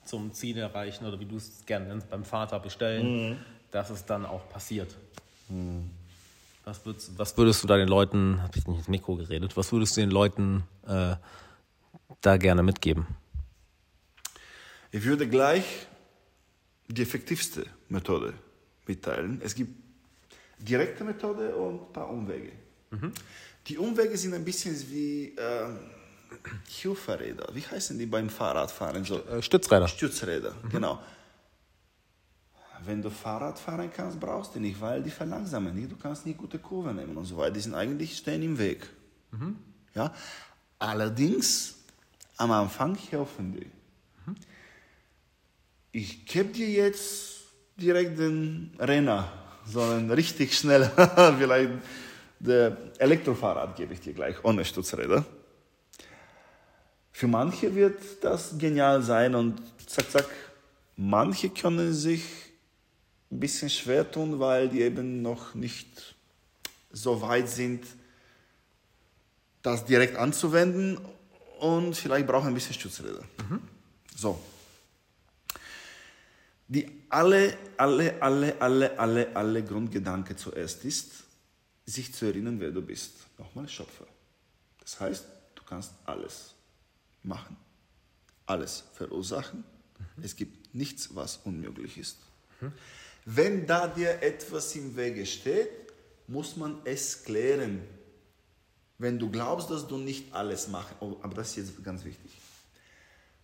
zum 0.05 0.33
Ziel 0.33 0.57
erreichen 0.57 1.05
oder 1.05 1.19
wie 1.19 1.25
du 1.25 1.37
es 1.37 1.65
gerne 1.65 1.87
nennst, 1.87 2.09
beim 2.09 2.23
Vater 2.23 2.59
bestellen, 2.59 3.31
mhm. 3.31 3.37
dass 3.71 3.89
es 3.89 4.05
dann 4.05 4.25
auch 4.25 4.47
passiert. 4.49 4.95
Mhm. 5.49 5.89
Was, 6.65 6.85
würdest, 6.85 7.17
was 7.17 7.37
würdest 7.37 7.63
du 7.63 7.67
da 7.67 7.75
den 7.75 7.89
Leuten, 7.89 8.41
habe 8.41 8.57
ich 8.57 8.65
nicht 8.67 8.77
ins 8.77 8.87
Mikro 8.87 9.15
geredet, 9.15 9.57
was 9.57 9.71
würdest 9.73 9.97
du 9.97 10.01
den 10.01 10.11
Leuten 10.11 10.63
äh, 10.87 11.15
da 12.21 12.37
gerne 12.37 12.63
mitgeben? 12.63 13.05
Ich 14.93 15.03
würde 15.03 15.27
gleich 15.27 15.87
die 16.87 17.01
effektivste 17.01 17.65
Methode 17.89 18.31
mitteilen. 18.85 19.41
Es 19.43 19.55
gibt 19.55 19.75
direkte 20.59 21.03
Methode 21.03 21.55
und 21.55 21.81
ein 21.81 21.93
paar 21.93 22.09
Umwege. 22.09 22.51
Mhm. 22.91 23.11
Die 23.65 23.79
Umwege 23.79 24.15
sind 24.15 24.35
ein 24.35 24.45
bisschen 24.45 24.75
wie 24.91 25.35
äh, 25.35 25.69
Hilferräder. 26.69 27.47
Wie 27.53 27.65
heißen 27.65 27.97
die 27.97 28.05
beim 28.05 28.29
Fahrradfahren? 28.29 29.03
So, 29.03 29.25
äh, 29.25 29.41
Stützräder. 29.41 29.87
Stützräder, 29.87 30.53
mhm. 30.61 30.69
genau. 30.69 30.99
Wenn 32.85 33.01
du 33.01 33.09
Fahrrad 33.09 33.57
fahren 33.57 33.89
kannst, 33.91 34.19
brauchst 34.19 34.53
du 34.53 34.59
nicht, 34.59 34.79
weil 34.79 35.01
die 35.01 35.09
verlangsamen 35.09 35.73
nicht. 35.73 35.91
Du 35.91 35.95
kannst 35.95 36.23
nicht 36.27 36.37
gute 36.37 36.59
Kurven 36.59 36.97
nehmen 36.97 37.17
und 37.17 37.25
so 37.25 37.35
weiter. 37.35 37.51
Die 37.51 37.61
sind 37.61 37.73
eigentlich 37.73 38.15
stehen 38.15 38.43
im 38.43 38.59
Weg. 38.59 38.87
Mhm. 39.31 39.55
Ja? 39.95 40.13
Allerdings, 40.77 41.77
am 42.37 42.51
Anfang 42.51 42.95
helfen 43.09 43.53
die. 43.53 43.71
Ich 45.95 46.25
gebe 46.25 46.49
dir 46.49 46.67
jetzt 46.67 47.41
direkt 47.77 48.17
den 48.17 48.75
Renner, 48.79 49.31
sondern 49.63 50.09
richtig 50.09 50.57
schnell, 50.57 50.89
vielleicht 51.37 51.69
der 52.39 52.75
Elektrofahrrad 52.97 53.75
gebe 53.75 53.93
ich 53.93 54.01
dir 54.01 54.13
gleich, 54.13 54.43
ohne 54.43 54.65
Stützräder. 54.65 55.23
Für 57.11 57.27
manche 57.27 57.75
wird 57.75 58.01
das 58.21 58.57
genial 58.57 59.03
sein 59.03 59.35
und 59.35 59.61
zack, 59.85 60.09
zack, 60.09 60.29
manche 60.97 61.51
können 61.51 61.93
sich 61.93 62.23
ein 63.31 63.39
bisschen 63.39 63.69
schwer 63.69 64.11
tun, 64.11 64.39
weil 64.39 64.69
die 64.69 64.81
eben 64.81 65.21
noch 65.21 65.53
nicht 65.53 66.15
so 66.91 67.21
weit 67.21 67.47
sind, 67.47 67.85
das 69.61 69.85
direkt 69.85 70.17
anzuwenden 70.17 70.97
und 71.59 71.95
vielleicht 71.95 72.25
brauchen 72.25 72.47
ein 72.47 72.55
bisschen 72.55 72.73
Stützräder. 72.73 73.21
Mhm. 73.47 73.61
So, 74.15 74.39
die 76.73 77.05
alle, 77.09 77.55
alle, 77.77 78.19
alle, 78.21 78.59
alle, 78.59 78.99
alle, 78.99 79.35
alle 79.35 79.63
Grundgedanke 79.63 80.35
zuerst 80.35 80.83
ist, 80.85 81.11
sich 81.85 82.13
zu 82.13 82.25
erinnern, 82.25 82.59
wer 82.59 82.71
du 82.71 82.81
bist. 82.81 83.13
Nochmal 83.37 83.67
Schöpfer. 83.69 84.07
Das 84.79 84.99
heißt, 84.99 85.25
du 85.53 85.63
kannst 85.63 85.93
alles 86.05 86.55
machen, 87.21 87.55
alles 88.47 88.85
verursachen. 88.93 89.63
Mhm. 90.17 90.23
Es 90.23 90.35
gibt 90.35 90.73
nichts, 90.73 91.13
was 91.13 91.37
unmöglich 91.43 91.97
ist. 91.97 92.17
Mhm. 92.59 92.73
Wenn 93.25 93.67
da 93.67 93.87
dir 93.87 94.21
etwas 94.23 94.75
im 94.75 94.95
Wege 94.95 95.25
steht, 95.27 95.69
muss 96.27 96.55
man 96.55 96.81
es 96.85 97.23
klären. 97.23 97.83
Wenn 98.97 99.19
du 99.19 99.29
glaubst, 99.29 99.69
dass 99.69 99.87
du 99.87 99.97
nicht 99.97 100.33
alles 100.33 100.67
machen, 100.67 100.95
oh, 101.01 101.17
aber 101.21 101.35
das 101.35 101.49
ist 101.49 101.55
jetzt 101.57 101.83
ganz 101.83 102.03
wichtig. 102.03 102.31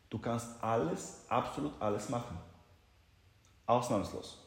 Du 0.09 0.17
kannst 0.17 0.47
alles, 0.61 1.17
absolut 1.27 1.79
alles 1.79 2.09
machen. 2.09 2.48
Ausnahmslos. 3.69 4.37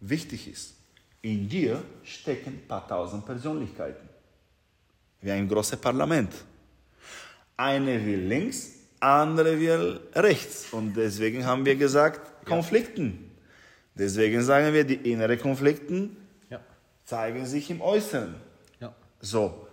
Wichtig 0.00 0.48
ist, 0.48 0.74
in 1.22 1.48
dir 1.48 1.82
stecken 2.04 2.54
ein 2.54 2.68
paar 2.68 2.86
tausend 2.86 3.26
Persönlichkeiten. 3.26 4.08
Wie 5.20 5.32
ein 5.32 5.48
großes 5.48 5.80
Parlament. 5.80 6.32
Eine 7.56 8.04
will 8.06 8.20
links, 8.20 8.70
andere 9.00 9.58
will 9.58 10.00
rechts. 10.14 10.72
Und 10.72 10.94
deswegen 10.94 11.44
haben 11.44 11.64
wir 11.64 11.74
gesagt, 11.74 12.46
Konflikten. 12.46 13.32
Deswegen 13.96 14.42
sagen 14.42 14.72
wir, 14.72 14.84
die 14.84 15.10
inneren 15.10 15.40
Konflikten 15.40 16.16
ja. 16.48 16.60
zeigen 17.04 17.44
sich 17.44 17.68
im 17.70 17.80
Äußeren. 17.80 18.36
Ja. 18.78 18.94
So. 19.20 19.66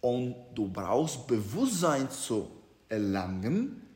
Und 0.00 0.34
du 0.54 0.68
brauchst 0.68 1.28
Bewusstsein 1.28 2.10
zu 2.10 2.50
erlangen, 2.88 3.87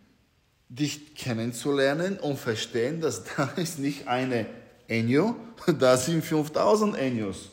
dich 0.74 1.14
kennenzulernen 1.14 2.18
und 2.18 2.38
verstehen, 2.38 3.00
dass 3.00 3.24
da 3.36 3.44
ist 3.56 3.78
nicht 3.78 4.08
eine 4.08 4.46
Enyo, 4.88 5.36
da 5.78 5.96
sind 5.96 6.24
5000 6.24 6.96
Enyos. 6.96 7.50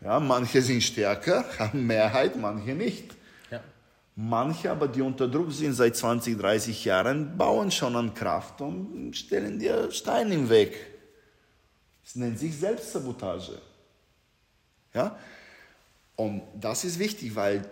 Ja, 0.00 0.18
manche 0.18 0.62
sind 0.62 0.82
stärker, 0.82 1.44
haben 1.58 1.86
Mehrheit, 1.86 2.36
manche 2.36 2.72
nicht. 2.72 3.14
Ja. 3.50 3.60
Manche 4.16 4.70
aber, 4.70 4.88
die 4.88 5.02
unter 5.02 5.28
Druck 5.28 5.52
sind 5.52 5.74
seit 5.74 5.96
20, 5.96 6.38
30 6.38 6.84
Jahren, 6.84 7.36
bauen 7.36 7.70
schon 7.70 7.94
an 7.96 8.14
Kraft 8.14 8.60
und 8.60 9.16
stellen 9.16 9.58
dir 9.58 9.90
Steine 9.90 10.34
im 10.34 10.48
Weg. 10.48 10.76
Das 12.04 12.16
nennt 12.16 12.38
sich 12.38 12.56
Selbstsabotage. 12.56 13.58
Ja? 14.94 15.16
Und 16.16 16.42
das 16.60 16.84
ist 16.84 16.98
wichtig, 16.98 17.34
weil 17.34 17.64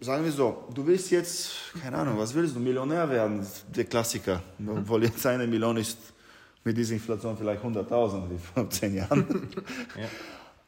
sagen 0.00 0.24
wir 0.24 0.32
so, 0.32 0.68
du 0.72 0.86
willst 0.86 1.10
jetzt, 1.10 1.50
keine 1.82 1.98
Ahnung, 1.98 2.18
was 2.18 2.34
willst 2.34 2.54
du, 2.54 2.60
Millionär 2.60 3.08
werden, 3.08 3.46
der 3.74 3.84
Klassiker. 3.84 4.42
Mhm. 4.58 4.78
Obwohl 4.78 5.04
jetzt 5.04 5.24
eine 5.26 5.46
Million 5.46 5.76
ist 5.76 5.98
mit 6.64 6.76
dieser 6.76 6.94
Inflation 6.94 7.36
vielleicht 7.36 7.62
100.000 7.62 8.30
wie 8.30 8.38
vor 8.38 8.70
zehn 8.70 8.94
Jahren. 8.94 9.48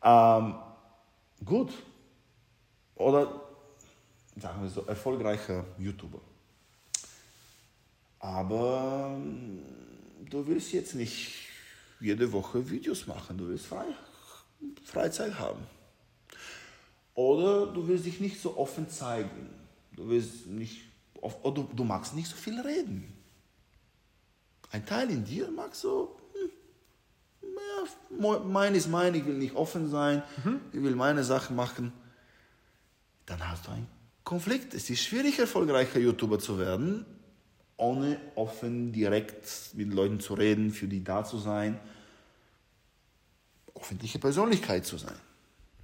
ja. 0.03 0.39
ähm, 0.39 0.55
gut. 1.45 1.73
Oder 2.95 3.41
sagen 4.37 4.63
wir 4.63 4.69
so, 4.69 4.83
erfolgreicher 4.83 5.65
YouTuber. 5.79 6.21
Aber 8.19 9.17
du 10.29 10.47
willst 10.47 10.73
jetzt 10.73 10.95
nicht 10.95 11.49
jede 12.01 12.31
Woche 12.33 12.69
Videos 12.69 13.07
machen, 13.07 13.39
du 13.39 13.49
willst 13.49 13.67
Frei 13.67 13.87
Freizeit 14.85 15.39
haben. 15.39 15.61
Oder 17.21 17.67
du 17.67 17.87
willst 17.87 18.07
dich 18.07 18.19
nicht 18.19 18.41
so 18.41 18.57
offen 18.57 18.89
zeigen. 18.89 19.51
Du 19.95 20.09
willst 20.09 20.47
nicht, 20.47 20.81
oder 21.21 21.53
du, 21.53 21.69
du 21.77 21.85
magst 21.85 22.15
nicht 22.15 22.29
so 22.29 22.35
viel 22.35 22.59
reden. 22.59 23.13
Ein 24.71 24.87
Teil 24.87 25.11
in 25.11 25.27
dir 25.27 25.51
mag 25.51 25.75
so, 25.75 26.17
hm, 26.33 26.51
ja, 28.23 28.39
mein 28.39 28.75
ist 28.75 28.89
mein, 28.89 29.15
ich 29.15 29.27
will 29.27 29.37
nicht 29.37 29.55
offen 29.55 29.91
sein, 29.91 30.23
mhm. 30.43 30.63
ich 30.73 30.83
will 30.83 30.97
meine 30.97 31.23
Sachen 31.23 31.57
machen. 31.57 31.93
Dann 33.27 33.47
hast 33.47 33.67
du 33.67 33.73
einen 33.73 33.87
Konflikt. 34.25 34.73
Es 34.73 34.89
ist 34.89 35.03
schwierig, 35.03 35.39
erfolgreicher 35.39 35.99
YouTuber 35.99 36.39
zu 36.39 36.59
werden, 36.59 37.05
ohne 37.77 38.19
offen, 38.35 38.93
direkt 38.93 39.75
mit 39.75 39.93
Leuten 39.93 40.21
zu 40.21 40.33
reden, 40.33 40.71
für 40.71 40.89
die 40.89 41.05
da 41.05 41.23
zu 41.23 41.37
sein, 41.37 41.79
öffentliche 43.75 44.19
Persönlichkeit 44.19 44.87
zu 44.87 44.97
sein 44.97 45.21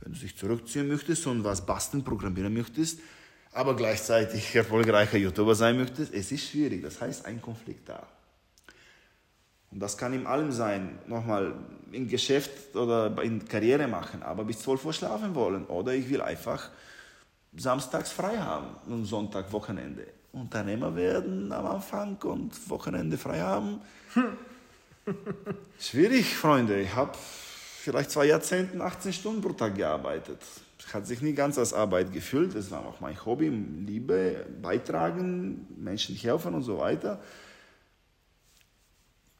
wenn 0.00 0.12
du 0.12 0.18
dich 0.18 0.36
zurückziehen 0.36 0.88
möchtest 0.88 1.26
und 1.26 1.44
was 1.44 1.64
basteln, 1.64 2.04
programmieren 2.04 2.54
möchtest, 2.54 3.00
aber 3.52 3.74
gleichzeitig 3.74 4.54
erfolgreicher 4.54 5.16
YouTuber 5.16 5.54
sein 5.54 5.78
möchtest, 5.78 6.12
es 6.12 6.30
ist 6.30 6.50
schwierig. 6.50 6.82
Das 6.82 7.00
heißt, 7.00 7.24
ein 7.24 7.40
Konflikt 7.40 7.88
da. 7.88 8.06
Und 9.70 9.80
das 9.80 9.96
kann 9.96 10.12
in 10.12 10.26
allem 10.26 10.52
sein. 10.52 10.98
Nochmal, 11.06 11.54
im 11.92 12.08
Geschäft 12.08 12.74
oder 12.76 13.22
in 13.22 13.46
Karriere 13.46 13.88
machen, 13.88 14.22
aber 14.22 14.44
bis 14.44 14.60
12 14.60 14.84
Uhr 14.84 14.92
schlafen 14.92 15.34
wollen. 15.34 15.66
Oder 15.66 15.94
ich 15.94 16.08
will 16.08 16.20
einfach 16.20 16.70
samstags 17.56 18.12
frei 18.12 18.36
haben 18.38 18.76
und 18.86 19.06
Sonntag, 19.06 19.52
Wochenende. 19.52 20.06
Unternehmer 20.32 20.94
werden 20.94 21.50
am 21.52 21.66
Anfang 21.66 22.16
und 22.24 22.68
Wochenende 22.68 23.16
frei 23.16 23.40
haben. 23.40 23.80
Schwierig, 25.80 26.36
Freunde. 26.36 26.80
Ich 26.80 26.94
habe 26.94 27.12
vielleicht 27.86 28.10
zwei 28.10 28.24
Jahrzehnten 28.26 28.80
18 28.80 29.12
Stunden 29.12 29.40
pro 29.40 29.52
Tag 29.52 29.76
gearbeitet. 29.76 30.40
Hat 30.92 31.06
sich 31.06 31.22
nie 31.22 31.34
ganz 31.34 31.56
als 31.56 31.72
Arbeit 31.72 32.12
gefühlt. 32.12 32.52
Das 32.56 32.72
war 32.72 32.84
auch 32.84 33.00
mein 33.00 33.24
Hobby, 33.24 33.48
Liebe, 33.48 34.44
beitragen, 34.60 35.68
Menschen 35.78 36.16
helfen 36.16 36.54
und 36.54 36.62
so 36.62 36.78
weiter. 36.78 37.20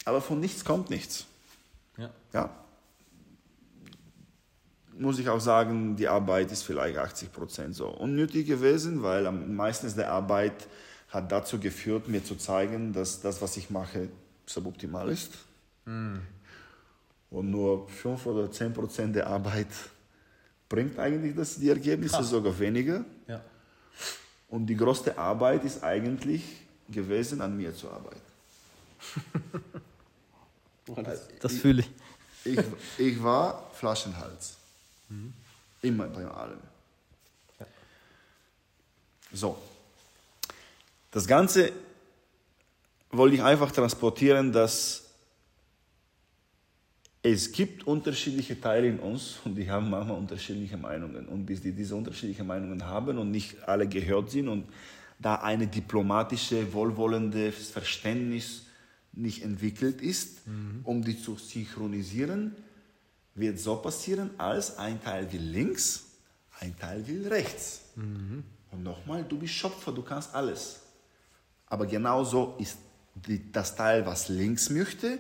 Aber 0.04 0.20
von 0.20 0.38
nichts 0.38 0.64
kommt 0.64 0.90
nichts. 0.90 1.26
Ja. 1.98 2.10
ja. 2.32 2.50
Muss 4.96 5.18
ich 5.18 5.28
auch 5.28 5.40
sagen, 5.40 5.96
die 5.96 6.06
Arbeit 6.06 6.52
ist 6.52 6.62
vielleicht 6.62 6.98
80 6.98 7.32
Prozent 7.32 7.74
so 7.74 7.88
unnötig 7.88 8.46
gewesen, 8.46 9.02
weil 9.02 9.30
meistens 9.32 9.96
der 9.96 10.12
Arbeit 10.12 10.68
hat 11.08 11.32
dazu 11.32 11.58
geführt, 11.58 12.06
mir 12.06 12.22
zu 12.22 12.36
zeigen, 12.36 12.92
dass 12.92 13.20
das, 13.20 13.42
was 13.42 13.56
ich 13.56 13.70
mache, 13.70 14.08
suboptimal 14.46 15.08
ist. 15.08 15.32
Mm 15.84 16.18
und 17.30 17.50
nur 17.50 17.88
5 17.88 18.26
oder 18.26 18.50
10 18.50 18.72
Prozent 18.72 19.16
der 19.16 19.26
Arbeit 19.26 19.68
bringt 20.68 20.98
eigentlich 20.98 21.34
das, 21.34 21.56
die 21.56 21.68
Ergebnisse 21.68 22.16
Krass. 22.16 22.30
sogar 22.30 22.58
weniger. 22.58 23.04
Ja. 23.26 23.40
Und 24.48 24.66
die 24.66 24.76
größte 24.76 25.18
Arbeit 25.18 25.64
ist 25.64 25.82
eigentlich 25.82 26.42
gewesen, 26.88 27.40
an 27.40 27.56
mir 27.56 27.74
zu 27.74 27.90
arbeiten. 27.90 28.20
Das 31.40 31.52
fühle 31.54 31.82
ich. 31.82 31.90
Ich, 32.44 32.64
ich 32.96 33.20
war 33.20 33.70
Flaschenhals. 33.74 34.56
Immer 35.82 36.06
bei 36.06 36.24
allem. 36.24 36.60
So. 39.32 39.58
Das 41.10 41.26
Ganze 41.26 41.72
wollte 43.10 43.34
ich 43.34 43.42
einfach 43.42 43.72
transportieren, 43.72 44.52
dass 44.52 45.05
es 47.32 47.50
gibt 47.50 47.86
unterschiedliche 47.86 48.60
Teile 48.60 48.88
in 48.88 49.00
uns 49.00 49.38
und 49.44 49.56
die 49.56 49.68
haben 49.68 49.90
manchmal 49.90 50.16
unterschiedliche 50.16 50.76
Meinungen. 50.76 51.26
Und 51.26 51.44
bis 51.44 51.60
die 51.60 51.72
diese 51.72 51.96
unterschiedlichen 51.96 52.46
Meinungen 52.46 52.84
haben 52.86 53.18
und 53.18 53.30
nicht 53.30 53.62
alle 53.66 53.88
gehört 53.88 54.30
sind 54.30 54.48
und 54.48 54.64
da 55.18 55.36
eine 55.36 55.66
diplomatische, 55.66 56.72
wohlwollende 56.72 57.50
Verständnis 57.50 58.66
nicht 59.12 59.42
entwickelt 59.42 60.02
ist, 60.02 60.42
um 60.84 61.02
die 61.02 61.20
zu 61.20 61.36
synchronisieren, 61.36 62.54
wird 63.34 63.58
so 63.58 63.76
passieren, 63.76 64.30
als 64.38 64.78
ein 64.78 65.02
Teil 65.02 65.32
will 65.32 65.40
links, 65.40 66.04
ein 66.60 66.78
Teil 66.78 67.06
will 67.08 67.26
rechts. 67.26 67.82
Und 68.70 68.82
nochmal, 68.82 69.24
du 69.24 69.38
bist 69.38 69.54
Schöpfer, 69.54 69.90
du 69.90 70.02
kannst 70.02 70.34
alles. 70.34 70.80
Aber 71.66 71.86
genauso 71.86 72.56
ist 72.58 72.78
die, 73.14 73.50
das 73.50 73.74
Teil, 73.74 74.04
was 74.06 74.28
links 74.28 74.70
möchte, 74.70 75.18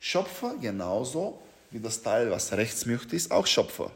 Schöpfer, 0.00 0.54
genauso 0.60 1.40
wie 1.70 1.80
das 1.80 2.02
Teil, 2.02 2.30
was 2.30 2.52
rechts 2.52 2.86
möchte, 2.86 3.16
ist 3.16 3.30
auch 3.30 3.46
Schöpfer. 3.46 3.90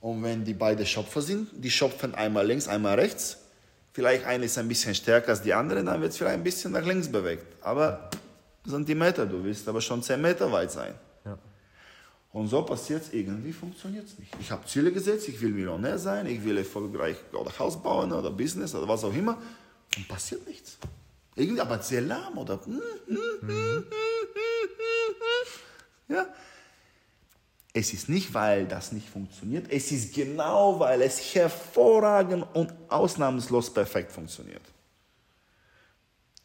Und 0.00 0.22
wenn 0.22 0.44
die 0.44 0.54
beide 0.54 0.86
Schöpfer 0.86 1.20
sind, 1.20 1.48
die 1.52 1.70
schöpfen 1.70 2.14
einmal 2.14 2.46
links, 2.46 2.68
einmal 2.68 2.98
rechts, 2.98 3.38
vielleicht 3.92 4.24
eine 4.24 4.44
ist 4.46 4.56
ein 4.56 4.68
bisschen 4.68 4.94
stärker 4.94 5.30
als 5.30 5.42
die 5.42 5.52
andere, 5.52 5.84
dann 5.84 6.00
wird 6.00 6.12
es 6.12 6.18
vielleicht 6.18 6.36
ein 6.36 6.44
bisschen 6.44 6.72
nach 6.72 6.84
links 6.84 7.08
bewegt. 7.08 7.44
Aber 7.62 8.08
Zentimeter, 8.66 9.26
du 9.26 9.42
willst 9.42 9.68
aber 9.68 9.80
schon 9.80 10.02
10 10.02 10.20
Meter 10.20 10.50
weit 10.52 10.70
sein. 10.70 10.94
Ja. 11.24 11.38
Und 12.32 12.48
so 12.48 12.62
passiert 12.62 13.02
es 13.02 13.12
irgendwie, 13.12 13.52
funktioniert 13.52 14.06
es 14.06 14.18
nicht. 14.18 14.32
Ich 14.40 14.50
habe 14.50 14.64
Ziele 14.66 14.92
gesetzt, 14.92 15.28
ich 15.28 15.40
will 15.40 15.50
Millionär 15.50 15.98
sein, 15.98 16.26
ich 16.26 16.44
will 16.44 16.58
erfolgreich 16.58 17.16
oder 17.32 17.56
Haus 17.58 17.82
bauen 17.82 18.12
oder 18.12 18.30
Business 18.30 18.74
oder 18.74 18.86
was 18.86 19.04
auch 19.04 19.14
immer. 19.14 19.38
Und 19.96 20.06
passiert 20.06 20.46
nichts. 20.46 20.78
Irgendwie 21.34 21.60
aber 21.60 21.80
sehr 21.80 22.02
lahm 22.02 22.36
oder. 22.36 22.60
Ja. 26.08 26.26
Es 27.72 27.92
ist 27.92 28.08
nicht, 28.08 28.32
weil 28.34 28.66
das 28.66 28.92
nicht 28.92 29.08
funktioniert, 29.08 29.70
es 29.70 29.92
ist 29.92 30.14
genau, 30.14 30.80
weil 30.80 31.02
es 31.02 31.34
hervorragend 31.34 32.46
und 32.54 32.72
ausnahmslos 32.88 33.72
perfekt 33.72 34.10
funktioniert. 34.10 34.62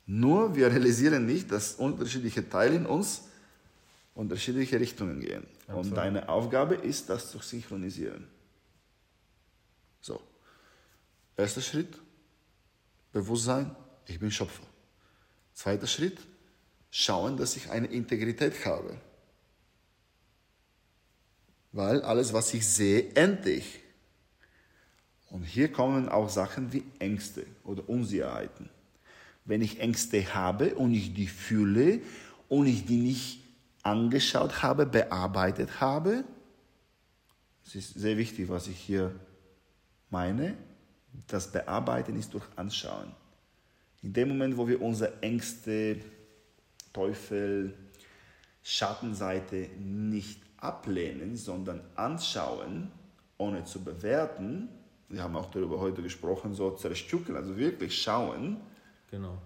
Nur 0.05 0.53
wir 0.55 0.67
realisieren 0.67 1.25
nicht, 1.25 1.51
dass 1.51 1.75
unterschiedliche 1.75 2.47
Teile 2.47 2.75
in 2.75 2.85
uns 2.85 3.23
unterschiedliche 4.15 4.79
Richtungen 4.79 5.21
gehen. 5.21 5.47
Und 5.67 5.95
deine 5.95 6.29
Aufgabe 6.29 6.75
ist, 6.75 7.09
das 7.09 7.31
zu 7.31 7.39
synchronisieren. 7.39 8.27
So. 10.01 10.21
Erster 11.35 11.61
Schritt, 11.61 11.97
Bewusstsein, 13.11 13.75
ich 14.05 14.19
bin 14.19 14.29
Schöpfer. 14.29 14.63
Zweiter 15.53 15.87
Schritt, 15.87 16.19
schauen, 16.91 17.37
dass 17.37 17.55
ich 17.55 17.69
eine 17.69 17.87
Integrität 17.87 18.65
habe. 18.65 18.99
Weil 21.73 22.01
alles, 22.03 22.31
was 22.31 22.53
ich 22.53 22.65
sehe, 22.65 23.13
ende 23.15 23.51
ich. 23.51 23.79
Und 25.29 25.43
hier 25.43 25.71
kommen 25.71 26.07
auch 26.07 26.29
Sachen 26.29 26.71
wie 26.71 26.83
Ängste 26.99 27.45
oder 27.63 27.89
Unsicherheiten. 27.89 28.69
Wenn 29.45 29.61
ich 29.61 29.79
Ängste 29.79 30.33
habe 30.35 30.75
und 30.75 30.93
ich 30.93 31.13
die 31.13 31.27
fühle 31.27 32.01
und 32.47 32.67
ich 32.67 32.85
die 32.85 32.97
nicht 32.97 33.41
angeschaut 33.81 34.61
habe, 34.61 34.85
bearbeitet 34.85 35.81
habe, 35.81 36.23
es 37.65 37.75
ist 37.75 37.95
sehr 37.95 38.17
wichtig, 38.17 38.49
was 38.49 38.67
ich 38.67 38.77
hier 38.77 39.13
meine, 40.11 40.55
das 41.27 41.51
Bearbeiten 41.51 42.15
ist 42.17 42.33
durch 42.33 42.45
Anschauen. 42.55 43.11
In 44.03 44.13
dem 44.13 44.29
Moment, 44.29 44.57
wo 44.57 44.67
wir 44.67 44.79
unsere 44.81 45.21
Ängste, 45.21 45.97
Teufel, 46.91 47.73
Schattenseite 48.61 49.69
nicht 49.79 50.42
ablehnen, 50.63 51.35
sondern 51.35 51.81
anschauen, 51.95 52.91
ohne 53.37 53.65
zu 53.65 53.83
bewerten, 53.83 54.69
wir 55.09 55.21
haben 55.21 55.35
auch 55.35 55.51
darüber 55.51 55.79
heute 55.79 56.01
gesprochen, 56.01 56.53
so 56.53 56.71
zerstückeln, 56.71 57.37
also 57.37 57.57
wirklich 57.57 58.01
schauen, 58.01 58.57
Genau. 59.13 59.39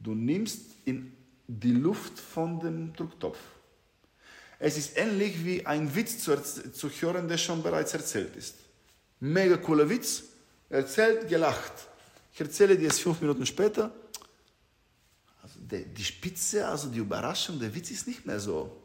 Du 0.00 0.16
nimmst 0.16 0.72
in 0.86 1.12
die 1.46 1.70
Luft 1.70 2.18
von 2.18 2.58
dem 2.58 2.92
Drucktopf. 2.94 3.38
Es 4.58 4.76
ist 4.76 4.98
ähnlich 4.98 5.44
wie 5.44 5.64
ein 5.64 5.94
Witz 5.94 6.18
zu, 6.18 6.36
zu 6.72 6.88
hören, 6.90 7.28
der 7.28 7.38
schon 7.38 7.62
bereits 7.62 7.94
erzählt 7.94 8.34
ist. 8.34 8.56
Mega 9.20 9.56
cooler 9.56 9.88
Witz, 9.88 10.24
erzählt, 10.68 11.28
gelacht. 11.28 11.72
Ich 12.34 12.40
erzähle 12.40 12.76
dir 12.76 12.88
es 12.88 12.98
fünf 12.98 13.20
Minuten 13.20 13.46
später. 13.46 13.92
Also 15.44 15.60
der, 15.60 15.82
die 15.82 16.04
Spitze, 16.04 16.66
also 16.66 16.88
die 16.88 16.98
Überraschung, 16.98 17.60
der 17.60 17.72
Witz 17.72 17.92
ist 17.92 18.08
nicht 18.08 18.26
mehr 18.26 18.40
so 18.40 18.81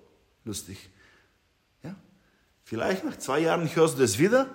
lustig. 0.47 0.89
Ja? 1.83 1.95
Vielleicht 2.63 3.03
nach 3.03 3.17
zwei 3.17 3.39
Jahren 3.39 3.67
hörst 3.75 3.99
du 3.99 4.03
es 4.03 4.17
wieder. 4.17 4.49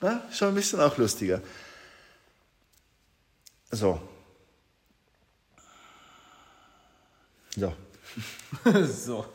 Ja? 0.00 0.22
Schon 0.32 0.48
ein 0.48 0.54
bisschen 0.54 0.80
auch 0.80 0.96
lustiger. 0.96 1.42
So. 3.70 4.00
So. 7.56 7.74
so. 8.84 9.26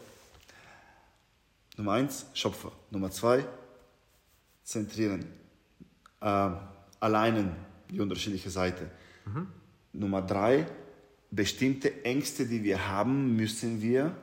Nummer 1.78 1.94
eins, 1.94 2.26
Schöpfer. 2.34 2.72
Nummer 2.90 3.12
zwei, 3.12 3.46
zentrieren. 4.64 5.26
Ähm, 6.22 6.58
alleinen 7.00 7.56
die 7.90 8.00
unterschiedliche 8.00 8.50
Seite. 8.50 8.90
Nummer 9.92 10.22
drei, 10.22 10.68
bestimmte 11.32 12.04
Ängste, 12.04 12.46
die 12.46 12.64
wir 12.64 12.88
haben, 12.88 13.36
müssen 13.36 13.82
wir 13.82 14.16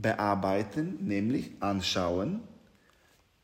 bearbeiten, 0.00 0.98
nämlich 1.06 1.50
anschauen, 1.60 2.40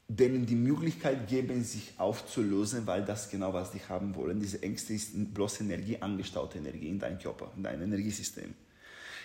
denen 0.08 0.46
die 0.46 0.54
Möglichkeit 0.54 1.28
geben, 1.28 1.64
sich 1.64 1.94
aufzulösen, 1.98 2.86
weil 2.86 3.04
das 3.04 3.28
genau, 3.28 3.52
was 3.52 3.72
die 3.72 3.80
haben 3.88 4.14
wollen. 4.14 4.38
Diese 4.38 4.62
Ängste 4.62 4.94
ist 4.94 5.12
bloß 5.34 5.60
Energie, 5.60 6.00
angestaute 6.00 6.58
Energie 6.58 6.88
in 6.88 6.98
deinem 6.98 7.18
Körper, 7.18 7.50
in 7.56 7.64
deinem 7.64 7.82
Energiesystem. 7.82 8.54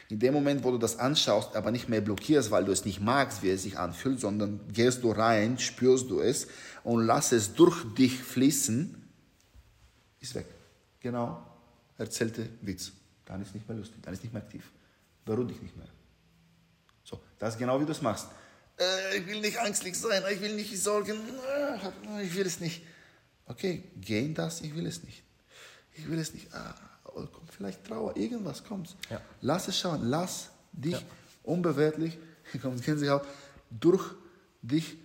In 0.10 0.20
dem 0.20 0.34
Moment, 0.34 0.64
wo 0.64 0.72
du 0.72 0.78
das 0.78 1.00
anschaust, 1.00 1.56
aber 1.56 1.72
nicht 1.72 1.88
mehr 1.88 2.02
blockierst, 2.02 2.52
weil 2.52 2.66
du 2.66 2.72
es 2.72 2.84
nicht 2.84 3.00
magst, 3.00 3.44
wie 3.44 3.50
es 3.50 3.64
sich 3.64 3.78
anfühlt, 3.78 4.20
sondern 4.20 4.60
gehst 4.74 5.04
du 5.04 5.12
rein, 5.12 5.58
spürst 5.58 6.10
du 6.10 6.20
es 6.20 6.48
und 6.84 7.06
lass 7.06 7.32
es 7.32 7.54
durch 7.54 7.86
dich 7.94 8.22
fließen, 8.22 8.96
ist 10.20 10.36
weg. 10.36 10.48
Genau, 11.00 11.42
erzählte 11.98 12.50
Witz. 12.62 12.92
Dann 13.24 13.42
ist 13.42 13.54
nicht 13.54 13.68
mehr 13.70 13.78
lustig, 13.78 14.02
dann 14.02 14.14
ist 14.14 14.24
nicht 14.24 14.34
mehr 14.34 14.44
aktiv. 14.44 14.70
Beruh 15.24 15.44
dich 15.44 15.62
nicht 15.62 15.78
mehr. 15.78 15.88
So, 17.12 17.20
das 17.38 17.54
ist 17.56 17.60
genau 17.60 17.80
wie 17.80 17.86
du 17.86 17.92
es 17.92 18.02
machst. 18.02 18.28
Äh, 18.80 19.18
ich 19.18 19.28
will 19.28 19.42
nicht 19.42 19.58
ängstlich 19.58 19.98
sein, 20.00 20.24
ich 20.34 20.42
will 20.42 20.56
nicht 20.56 20.76
sorgen, 20.82 21.18
äh, 22.18 22.24
ich 22.24 22.34
will 22.36 22.48
es 22.48 22.60
nicht. 22.60 22.82
Okay, 23.46 23.84
geh 23.98 24.24
in 24.26 24.34
das, 24.34 24.62
ich 24.62 24.74
will 24.76 24.88
es 24.88 25.04
nicht. 25.04 25.22
Ich 25.94 26.10
will 26.10 26.18
es 26.20 26.34
nicht. 26.34 26.54
Ah, 26.54 26.74
oh, 27.06 27.26
kommt 27.26 27.52
vielleicht 27.52 27.84
Trauer, 27.86 28.16
irgendwas 28.16 28.64
kommt. 28.64 28.96
Ja. 29.10 29.20
Lass 29.42 29.68
es 29.68 29.78
schauen, 29.78 30.04
lass 30.10 30.50
dich 30.72 30.94
Ja. 30.94 31.02
unbewertlich, 31.44 32.18
hier 32.52 32.62
kommt 32.62 32.82
Gänsehaut, 32.84 33.24
durch 33.70 34.04
dich 34.62 34.96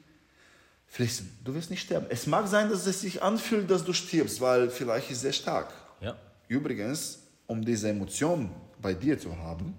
fließen. 0.87 1.39
Du 1.45 1.55
wirst 1.55 1.71
nicht 1.71 1.83
sterben. 1.83 2.07
Es 2.09 2.27
mag 2.27 2.47
sein, 2.47 2.71
dass 2.71 2.87
es 2.87 3.01
sich 3.01 3.21
anfühlt, 3.23 3.69
dass 3.71 3.85
du 3.85 3.93
stirbst, 3.93 4.41
weil 4.41 4.71
vielleicht 4.71 5.11
ist 5.11 5.17
es 5.17 5.23
sehr 5.23 5.33
stark. 5.33 5.73
Ja. 6.01 6.17
Übrigens, 6.49 7.19
um 7.49 7.65
diese 7.65 7.89
Emotion 7.89 8.51
bei 8.81 8.95
dir 8.95 9.19
zu 9.19 9.37
haben, 9.37 9.75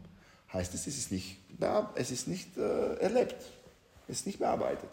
heißt 0.53 0.73
es, 0.73 0.87
es 0.87 0.97
ist 0.97 1.11
nicht, 1.11 1.37
es 1.95 2.11
ist 2.11 2.27
nicht 2.27 2.57
äh, 2.57 2.95
erlebt, 2.95 3.35
es 4.07 4.19
ist 4.19 4.25
nicht 4.25 4.39
bearbeitet. 4.39 4.89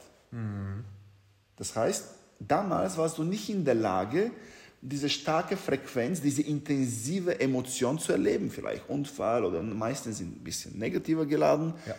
Das 1.57 1.77
heißt, 1.77 2.07
damals 2.41 2.99
warst 2.99 3.19
du 3.19 3.23
nicht 3.23 3.49
in 3.49 3.65
der 3.65 3.77
Lage, 3.77 4.33
diese 4.81 5.09
starke 5.09 5.57
Frequenz, 5.57 6.21
diese 6.21 6.43
intensive 6.43 7.41
Emotion 7.41 7.99
zu 7.99 8.13
erleben, 8.13 8.51
vielleicht 8.51 8.89
Unfall 8.89 9.45
oder 9.45 9.63
meistens 9.63 10.19
sind 10.19 10.37
ein 10.37 10.45
bisschen 10.45 10.79
negativer 10.79 11.25
geladen. 11.25 11.73
Ja. 11.87 11.95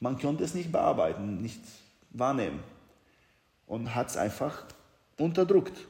Man 0.00 0.18
konnte 0.18 0.44
es 0.44 0.54
nicht 0.54 0.70
bearbeiten, 0.70 1.40
nicht 1.40 1.62
wahrnehmen 2.10 2.60
und 3.66 3.94
hat 3.94 4.10
es 4.10 4.16
einfach 4.16 4.64
unterdrückt. 5.16 5.86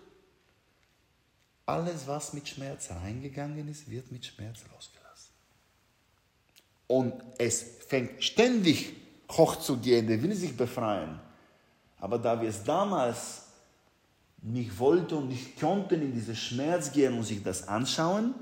Alles, 1.66 2.06
was 2.06 2.32
mit 2.32 2.48
Schmerz 2.48 2.90
reingegangen 2.90 3.68
ist, 3.68 3.90
wird 3.90 4.12
mit 4.12 4.24
Schmerz 4.24 4.60
rausgelassen. 4.74 4.97
Und 6.88 7.14
es 7.38 7.64
fängt 7.86 8.24
ständig 8.24 8.94
hochzugehen, 9.30 10.06
der 10.06 10.20
will 10.20 10.34
sich 10.34 10.56
befreien. 10.56 11.20
Aber 12.00 12.18
da 12.18 12.40
wir 12.40 12.48
es 12.48 12.64
damals 12.64 13.44
nicht 14.42 14.78
wollten 14.78 15.14
und 15.14 15.28
nicht 15.28 15.58
konnten 15.58 16.02
in 16.02 16.12
diesen 16.12 16.36
Schmerz 16.36 16.92
gehen 16.92 17.14
und 17.14 17.24
sich 17.24 17.42
das 17.42 17.68
anschauen, 17.68 18.34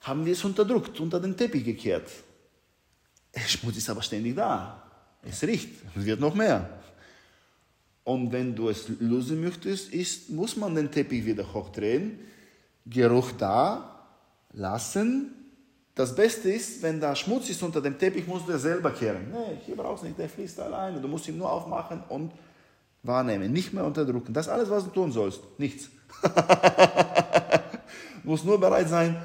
haben 0.00 0.24
wir 0.24 0.32
es 0.32 0.44
unterdrückt, 0.44 0.98
unter 1.00 1.20
den 1.20 1.36
Teppich 1.36 1.64
gekehrt. 1.64 2.10
Der 3.34 3.40
Schmutz 3.40 3.76
ist 3.76 3.90
aber 3.90 4.02
ständig 4.02 4.34
da. 4.34 4.82
Es 5.22 5.42
riecht, 5.42 5.68
es 5.94 6.04
wird 6.04 6.20
noch 6.20 6.34
mehr. 6.34 6.80
Und 8.04 8.32
wenn 8.32 8.54
du 8.56 8.70
es 8.70 8.88
lösen 8.88 9.42
möchtest, 9.42 9.92
ist, 9.92 10.30
muss 10.30 10.56
man 10.56 10.74
den 10.74 10.90
Teppich 10.90 11.24
wieder 11.26 11.52
hochdrehen, 11.52 12.18
Geruch 12.86 13.32
da 13.32 14.06
lassen. 14.52 15.39
Das 15.94 16.14
Beste 16.14 16.50
ist, 16.50 16.82
wenn 16.82 17.00
da 17.00 17.14
Schmutz 17.16 17.48
ist 17.50 17.62
unter 17.62 17.80
dem 17.82 17.98
Teppich, 17.98 18.26
musst 18.26 18.48
du 18.48 18.52
es 18.52 18.62
selber 18.62 18.90
kehren. 18.92 19.30
Nee, 19.32 19.58
hier 19.66 19.76
brauchst 19.76 20.02
du 20.02 20.06
nicht, 20.06 20.18
der 20.18 20.28
fließt 20.28 20.60
alleine. 20.60 21.00
Du 21.00 21.08
musst 21.08 21.26
ihn 21.28 21.36
nur 21.36 21.50
aufmachen 21.50 22.02
und 22.08 22.32
wahrnehmen, 23.02 23.52
nicht 23.52 23.72
mehr 23.72 23.84
unterdrücken. 23.84 24.32
Das 24.32 24.46
ist 24.46 24.52
alles, 24.52 24.70
was 24.70 24.84
du 24.84 24.90
tun 24.90 25.12
sollst. 25.12 25.40
Nichts. 25.58 25.90
du 26.22 26.30
musst 28.28 28.44
nur 28.44 28.58
bereit 28.60 28.88
sein, 28.88 29.20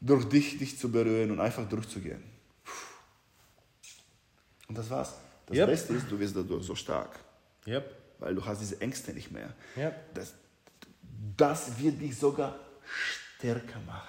durch 0.00 0.24
dich, 0.28 0.58
dich 0.58 0.78
zu 0.78 0.90
berühren 0.90 1.30
und 1.30 1.40
einfach 1.40 1.66
durchzugehen. 1.68 2.22
Und 4.68 4.76
das 4.78 4.90
war's. 4.90 5.14
Das 5.46 5.56
Yep. 5.58 5.66
Beste 5.68 5.94
ist, 5.94 6.10
du 6.10 6.18
wirst 6.18 6.36
dadurch 6.36 6.64
so 6.64 6.74
stark, 6.74 7.18
Yep. 7.66 7.94
weil 8.18 8.34
du 8.34 8.44
hast 8.44 8.60
diese 8.60 8.80
Ängste 8.80 9.12
nicht 9.12 9.30
mehr. 9.30 9.52
Yep. 9.76 10.14
Das, 10.14 10.34
das 11.36 11.78
wird 11.78 12.00
dich 12.00 12.16
sogar 12.18 12.56
stärker 13.38 13.78
machen, 13.86 14.08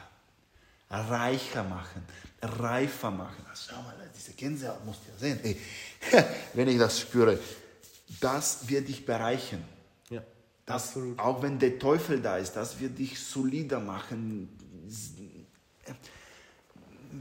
reicher 0.89 1.63
machen, 1.63 2.03
reifer 2.41 3.11
machen. 3.11 3.45
Also 3.49 3.71
schau 3.71 3.81
mal, 3.81 3.95
diese 4.15 4.33
Gänsehaut 4.33 4.85
musst 4.85 5.01
du 5.05 5.11
ja 5.11 5.35
sehen. 5.35 5.39
Ey, 5.43 5.57
wenn 6.53 6.67
ich 6.67 6.77
das 6.77 6.99
spüre, 6.99 7.39
das 8.19 8.67
wird 8.67 8.87
dich 8.87 9.05
bereichern. 9.05 9.63
Ja. 10.09 10.21
Das, 10.65 10.89
Absolut. 10.89 11.19
Auch 11.19 11.41
wenn 11.41 11.59
der 11.59 11.79
Teufel 11.79 12.21
da 12.21 12.37
ist, 12.37 12.53
das 12.53 12.79
wird 12.79 12.97
dich 12.97 13.19
solider 13.19 13.79
machen. 13.79 14.49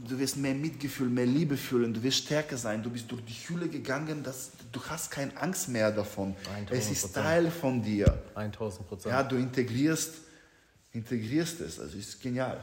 Du 0.07 0.19
wirst 0.19 0.37
mehr 0.37 0.53
Mitgefühl, 0.53 1.09
mehr 1.09 1.25
Liebe 1.25 1.55
fühlen, 1.55 1.93
du 1.93 2.03
wirst 2.03 2.17
stärker 2.17 2.57
sein, 2.57 2.83
du 2.83 2.89
bist 2.89 3.09
durch 3.09 3.23
die 3.23 3.33
Hülle 3.47 3.69
gegangen, 3.69 4.21
das, 4.23 4.51
du 4.71 4.83
hast 4.83 5.09
keine 5.09 5.35
Angst 5.37 5.69
mehr 5.69 5.89
davon. 5.89 6.35
1000%. 6.69 6.71
Es 6.71 6.91
ist 6.91 7.13
Teil 7.13 7.49
von 7.49 7.81
dir. 7.81 8.21
1000 8.35 8.87
Prozent. 8.87 9.11
Ja, 9.13 9.23
du 9.23 9.37
integrierst, 9.37 10.15
integrierst 10.91 11.61
es, 11.61 11.79
also 11.79 11.97
ist 11.97 12.21
genial. 12.21 12.59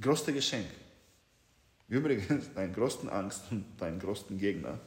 Größte 0.00 0.32
Geschenk. 0.32 0.66
Übrigens, 1.88 2.46
dein 2.54 2.72
größten 2.72 3.08
Angst 3.08 3.42
und 3.50 3.64
dein 3.78 3.98
größten 3.98 4.38
Gegner 4.38 4.78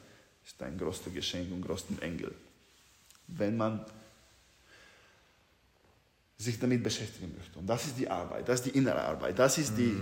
ist 0.44 0.60
dein 0.60 0.78
größtes 0.78 1.12
Geschenk 1.12 1.52
und 1.52 1.62
größten 1.62 2.00
Engel. 2.02 2.34
Wenn 3.28 3.56
man 3.56 3.84
sich 6.42 6.58
damit 6.58 6.82
beschäftigen 6.82 7.32
möchte. 7.36 7.58
Und 7.58 7.66
das 7.66 7.86
ist 7.86 7.98
die 7.98 8.08
Arbeit, 8.08 8.48
das 8.48 8.60
ist 8.60 8.66
die 8.66 8.76
innere 8.76 9.00
Arbeit, 9.00 9.38
das 9.38 9.58
ist 9.58 9.76
die, 9.76 9.96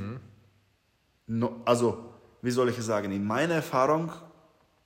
no, 1.26 1.60
also 1.66 2.14
wie 2.40 2.50
soll 2.50 2.70
ich 2.70 2.78
es 2.78 2.86
sagen, 2.86 3.12
in 3.12 3.24
meiner 3.24 3.54
Erfahrung, 3.54 4.10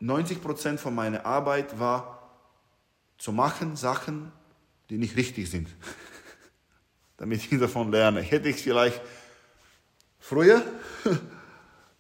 90% 0.01 0.79
von 0.79 0.95
meiner 0.95 1.25
Arbeit 1.25 1.79
war 1.79 2.15
zu 3.19 3.33
machen 3.33 3.77
Sachen, 3.77 4.33
die 4.91 4.99
nicht 4.99 5.17
richtig 5.17 5.49
sind, 5.51 5.69
damit 7.17 7.51
ich 7.51 7.59
davon 7.59 7.91
lerne. 7.93 8.21
Hätte 8.21 8.49
ich 8.49 8.57
vielleicht 8.57 9.01
früher 10.25 10.63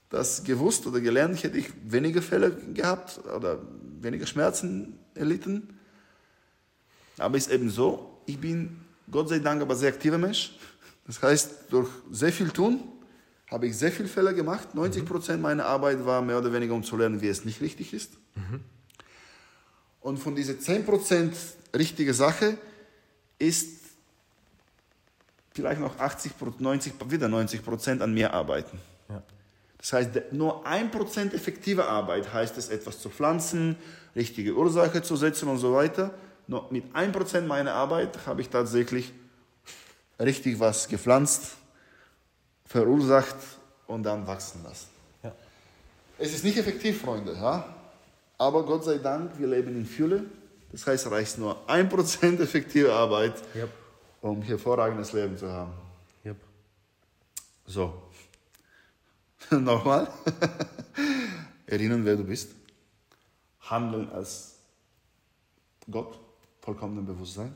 das 0.09 0.44
gewusst 0.44 0.86
oder 0.86 1.01
gelernt, 1.01 1.42
hätte 1.42 1.59
ich 1.59 1.70
weniger 1.84 2.22
Fälle 2.22 2.52
gehabt 2.72 3.20
oder 3.36 3.60
weniger 4.01 4.26
Schmerzen 4.26 4.98
erlitten. 5.14 5.78
Aber 7.18 7.36
ist 7.36 7.51
eben 7.51 7.68
so, 7.68 8.18
ich 8.26 8.38
bin 8.38 8.80
Gott 9.10 9.28
sei 9.28 9.40
Dank 9.40 9.60
aber 9.60 9.76
sehr 9.76 9.90
aktiver 9.90 10.16
Mensch. 10.16 10.56
Das 11.06 11.20
heißt, 11.22 11.66
durch 11.70 11.88
sehr 12.10 12.32
viel 12.32 12.48
tun 12.48 12.80
habe 13.51 13.66
ich 13.66 13.76
sehr 13.76 13.92
viele 13.92 14.09
Fälle 14.09 14.34
gemacht. 14.34 14.74
90 14.74 15.05
Prozent 15.05 15.42
meiner 15.42 15.66
Arbeit 15.66 16.05
war 16.06 16.22
mehr 16.22 16.38
oder 16.38 16.52
weniger, 16.52 16.72
um 16.72 16.82
zu 16.82 16.96
lernen, 16.96 17.20
wie 17.20 17.28
es 17.28 17.44
nicht 17.44 17.60
richtig 17.60 17.92
ist. 17.92 18.12
Und 20.01 20.16
von 20.16 20.34
diesen 20.34 20.59
10 20.59 20.86
Prozent 20.86 21.36
richtige 21.76 22.14
Sache 22.14 22.56
ist 23.38 23.84
vielleicht 25.55 25.81
noch 25.81 25.98
80, 25.98 26.32
90, 26.59 26.94
wieder 27.09 27.28
90 27.28 27.64
Prozent 27.64 28.02
an 28.02 28.12
mir 28.12 28.35
arbeiten. 28.35 28.78
Ja. 29.09 29.22
Das 29.78 29.93
heißt, 29.93 30.32
nur 30.32 30.66
1% 30.66 31.32
effektive 31.32 31.86
Arbeit 31.86 32.32
heißt 32.32 32.59
es, 32.59 32.68
etwas 32.68 33.01
zu 33.01 33.09
pflanzen, 33.09 33.76
richtige 34.16 34.55
Ursache 34.55 35.02
zu 35.02 35.16
setzen 35.16 35.48
und 35.48 35.59
so 35.59 35.72
weiter. 35.72 36.12
Nur 36.47 36.66
mit 36.70 36.85
1% 36.94 37.43
meiner 37.43 37.72
Arbeit 37.72 38.26
habe 38.26 38.40
ich 38.40 38.48
tatsächlich 38.48 39.12
richtig 40.20 40.59
was 40.59 40.89
gepflanzt, 40.89 41.52
verursacht 42.66 43.36
und 43.86 44.02
dann 44.02 44.26
wachsen 44.26 44.62
lassen. 44.64 44.89
Ja. 45.22 45.32
Es 46.18 46.35
ist 46.35 46.44
nicht 46.44 46.59
effektiv, 46.59 47.01
Freunde, 47.01 47.32
ja? 47.35 47.64
aber 48.39 48.64
Gott 48.64 48.85
sei 48.85 48.98
Dank, 48.98 49.39
wir 49.39 49.47
leben 49.47 49.76
in 49.76 49.86
Fülle. 49.86 50.24
Das 50.72 50.86
heißt, 50.86 51.10
reicht 51.10 51.39
nur 51.39 51.68
1% 51.68 52.43
effektive 52.43 52.93
Arbeit, 52.93 53.35
Yep. 53.55 53.84
Um 54.24 54.40
hervorragendes 54.40 55.12
Leben 55.12 55.36
zu 55.36 55.52
haben. 55.52 55.72
Yep. 56.24 56.36
So. 57.66 58.02
Nochmal. 59.51 60.09
Erinnern, 61.66 62.02
wer 62.06 62.16
du 62.16 62.24
bist. 62.24 62.55
Handeln 63.60 64.09
als 64.09 64.59
Gott, 65.90 66.18
vollkommenem 66.62 67.05
Bewusstsein. 67.05 67.55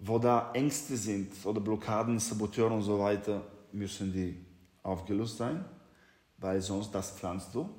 Wo 0.00 0.18
da 0.18 0.50
Ängste 0.54 0.96
sind 0.96 1.32
oder 1.46 1.60
Blockaden, 1.60 2.18
Saboteure 2.18 2.72
und 2.72 2.82
so 2.82 2.98
weiter, 2.98 3.42
müssen 3.70 4.12
die 4.12 4.44
aufgelöst 4.82 5.36
sein, 5.36 5.64
weil 6.38 6.60
sonst 6.60 6.92
das 6.92 7.12
pflanzt 7.12 7.54
du. 7.54 7.70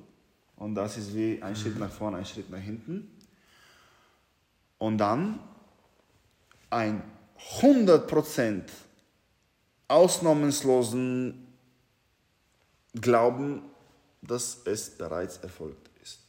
Und 0.56 0.74
das 0.74 0.96
ist 0.96 1.14
wie 1.14 1.42
ein 1.42 1.54
Schritt 1.54 1.78
nach 1.78 1.90
vorne, 1.90 2.16
ein 2.16 2.24
Schritt 2.24 2.48
nach 2.48 2.58
hinten. 2.58 3.10
Und 4.78 4.96
dann 4.96 5.40
ein 6.70 7.02
100% 7.60 8.62
ausnahmslosen 9.88 11.46
Glauben, 13.00 13.62
dass 14.22 14.60
es 14.64 14.90
bereits 14.90 15.38
erfolgt 15.38 15.90
ist. 16.02 16.20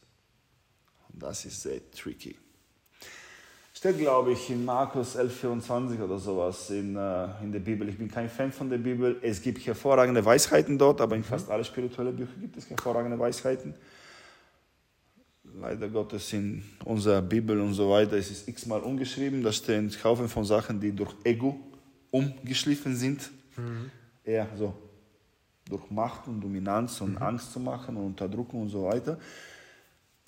Und 1.09 1.21
das 1.21 1.45
ist 1.45 1.61
sehr 1.61 1.79
tricky. 1.91 2.35
Steht, 3.73 3.99
glaube 3.99 4.31
ich, 4.31 4.49
in 4.49 4.65
Markus 4.65 5.15
11,24 5.15 6.01
oder 6.01 6.17
sowas 6.17 6.69
in, 6.71 6.95
äh, 6.95 7.27
in 7.43 7.51
der 7.51 7.59
Bibel. 7.59 7.87
Ich 7.87 7.97
bin 7.97 8.09
kein 8.09 8.29
Fan 8.29 8.51
von 8.51 8.69
der 8.69 8.79
Bibel. 8.79 9.19
Es 9.21 9.41
gibt 9.41 9.65
hervorragende 9.67 10.25
Weisheiten 10.25 10.77
dort, 10.77 11.01
aber 11.01 11.15
in 11.15 11.23
fast 11.23 11.49
alle 11.51 11.63
spirituellen 11.63 12.15
Bücher 12.15 12.33
gibt 12.39 12.57
es 12.57 12.69
hervorragende 12.69 13.19
Weisheiten. 13.19 13.75
Leider 15.57 15.87
Gottes 15.87 16.33
in 16.33 16.63
unserer 16.83 17.21
Bibel 17.21 17.59
und 17.61 17.73
so 17.73 17.89
weiter 17.89 18.17
ist 18.17 18.29
es 18.29 18.47
x-mal 18.47 18.81
umgeschrieben. 18.81 19.41
Da 19.41 19.53
stehen 19.53 19.89
Haufen 20.03 20.27
von 20.27 20.43
Sachen, 20.43 20.81
die 20.81 20.91
durch 20.91 21.13
Ego 21.23 21.57
umgeschliffen 22.11 22.95
sind. 22.95 23.31
Eher 24.23 24.49
so 24.57 24.73
durch 25.69 25.89
Macht 25.89 26.27
und 26.27 26.41
Dominanz 26.41 26.99
und 26.99 27.17
Angst 27.17 27.53
zu 27.53 27.59
machen 27.59 27.95
und 27.95 28.05
Unterdrückung 28.05 28.63
und 28.63 28.69
so 28.69 28.83
weiter. 28.83 29.17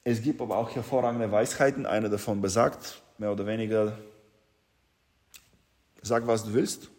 Es 0.04 0.22
gibt 0.22 0.41
aber 0.41 0.56
auch 0.58 0.74
hervorragende 0.74 1.30
Weisheiten. 1.30 1.86
Eine 1.86 2.10
davon 2.10 2.41
besagt, 2.41 3.02
mehr 3.18 3.32
oder 3.32 3.45
weniger, 3.45 3.98
sag, 6.02 6.26
was 6.26 6.45
du 6.45 6.54
willst. 6.54 6.90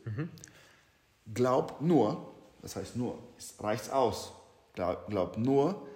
Glaub 1.33 1.81
nur, 1.81 2.35
das 2.61 2.77
heißt 2.77 2.95
nur, 2.97 3.19
es 3.39 3.55
reicht 3.59 3.91
aus. 3.91 4.33
Glaub, 4.75 5.09
glaub 5.09 5.39
nur, 5.39 5.88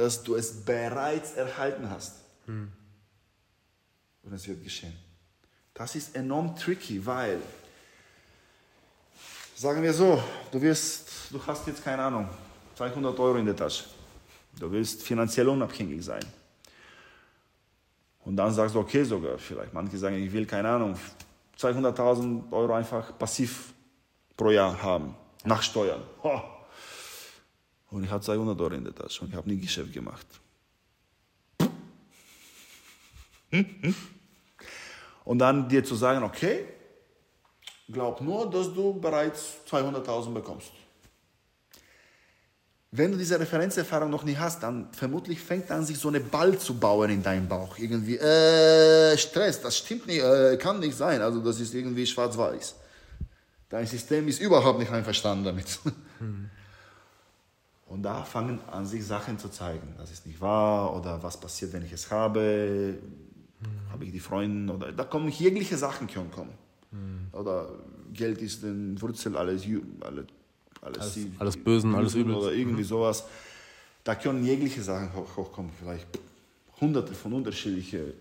dass 0.00 0.22
du 0.22 0.34
es 0.34 0.64
bereits 0.64 1.34
erhalten 1.34 1.90
hast. 1.90 2.14
Und 4.22 4.32
es 4.32 4.48
wird 4.48 4.64
geschehen. 4.64 4.96
Das 5.74 5.94
ist 5.94 6.16
enorm 6.16 6.56
tricky, 6.56 7.04
weil, 7.04 7.38
sagen 9.54 9.82
wir 9.82 9.92
so, 9.92 10.22
du 10.50 10.62
wirst, 10.62 11.30
du 11.30 11.46
hast 11.46 11.66
jetzt 11.66 11.84
keine 11.84 12.02
Ahnung, 12.02 12.28
200 12.76 13.18
Euro 13.18 13.36
in 13.36 13.44
der 13.44 13.54
Tasche. 13.54 13.84
Du 14.58 14.72
willst 14.72 15.02
finanziell 15.02 15.48
unabhängig 15.48 16.02
sein. 16.02 16.24
Und 18.24 18.36
dann 18.36 18.54
sagst 18.54 18.74
du, 18.74 18.80
okay, 18.80 19.04
sogar 19.04 19.36
vielleicht. 19.36 19.74
Manche 19.74 19.98
sagen, 19.98 20.16
ich 20.16 20.32
will, 20.32 20.46
keine 20.46 20.70
Ahnung, 20.70 20.98
200.000 21.58 22.50
Euro 22.52 22.72
einfach 22.72 23.18
passiv 23.18 23.74
pro 24.34 24.50
Jahr 24.50 24.82
haben, 24.82 25.14
nach 25.44 25.62
Steuern. 25.62 26.02
Ho. 26.22 26.59
Und 27.90 28.04
ich 28.04 28.10
habe 28.10 28.22
200 28.22 28.60
Euro 28.60 28.74
in 28.74 28.84
der 28.84 28.94
Tasche 28.94 29.22
und 29.22 29.30
ich 29.30 29.36
habe 29.36 29.48
nie 29.48 29.58
Geschäft 29.58 29.92
gemacht. 29.92 30.26
Und 35.24 35.38
dann 35.38 35.68
dir 35.68 35.84
zu 35.84 35.96
sagen, 35.96 36.22
okay, 36.24 36.66
glaub 37.90 38.20
nur, 38.20 38.48
dass 38.48 38.72
du 38.72 38.98
bereits 39.00 39.56
200.000 39.68 40.32
bekommst. 40.32 40.70
Wenn 42.92 43.12
du 43.12 43.18
diese 43.18 43.38
Referenzerfahrung 43.38 44.10
noch 44.10 44.24
nie 44.24 44.36
hast, 44.36 44.64
dann 44.64 44.92
vermutlich 44.92 45.40
fängt 45.40 45.70
an, 45.70 45.84
sich 45.84 45.96
so 45.96 46.08
eine 46.08 46.18
Ball 46.18 46.58
zu 46.58 46.74
bauen 46.74 47.10
in 47.10 47.22
deinem 47.22 47.48
Bauch. 47.48 47.78
Irgendwie, 47.78 48.16
äh, 48.16 49.16
Stress, 49.16 49.60
das 49.60 49.78
stimmt 49.78 50.08
nicht, 50.08 50.20
äh, 50.20 50.56
kann 50.56 50.80
nicht 50.80 50.96
sein. 50.96 51.22
Also 51.22 51.40
das 51.40 51.60
ist 51.60 51.72
irgendwie 51.72 52.04
schwarz-weiß. 52.04 52.74
Dein 53.68 53.86
System 53.86 54.26
ist 54.26 54.40
überhaupt 54.40 54.80
nicht 54.80 54.90
einverstanden 54.90 55.44
damit. 55.44 55.78
Mhm. 56.18 56.50
Und 57.90 58.04
da 58.04 58.22
fangen 58.22 58.60
an, 58.70 58.86
sich 58.86 59.04
Sachen 59.04 59.36
zu 59.36 59.48
zeigen. 59.48 59.94
Das 59.98 60.12
ist 60.12 60.24
nicht 60.24 60.40
wahr 60.40 60.96
oder 60.96 61.20
was 61.24 61.40
passiert, 61.40 61.72
wenn 61.72 61.84
ich 61.84 61.90
es 61.90 62.08
habe. 62.08 62.96
Mhm. 63.60 63.92
Habe 63.92 64.04
ich 64.04 64.12
die 64.12 64.20
Freunde 64.20 64.72
oder 64.72 64.92
da 64.92 65.02
kommen 65.02 65.28
jegliche 65.28 65.76
Sachen 65.76 66.06
können 66.06 66.30
kommen. 66.30 66.52
Mhm. 66.92 67.26
Oder 67.32 67.68
Geld 68.12 68.40
ist 68.42 68.62
ein 68.62 69.00
Wurzel 69.02 69.36
alles, 69.36 69.64
alles, 70.02 70.26
alles, 70.80 71.18
alles, 71.40 71.56
Bösen, 71.56 71.92
alles 71.96 72.14
Übel. 72.14 72.36
Oder 72.36 72.52
irgendwie 72.52 72.82
mhm. 72.82 72.86
sowas. 72.86 73.24
Da 74.04 74.14
können 74.14 74.44
jegliche 74.44 74.82
Sachen 74.82 75.12
hoch, 75.12 75.36
hochkommen. 75.36 75.72
Vielleicht 75.76 76.06
hunderte 76.80 77.12
von 77.12 77.32
unterschiedlichen 77.32 78.12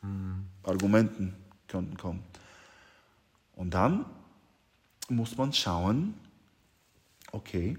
mhm. 0.00 0.46
Argumenten 0.62 1.34
könnten 1.68 1.98
kommen. 1.98 2.22
Und 3.56 3.74
dann 3.74 4.06
muss 5.10 5.36
man 5.36 5.52
schauen, 5.52 6.14
okay, 7.30 7.76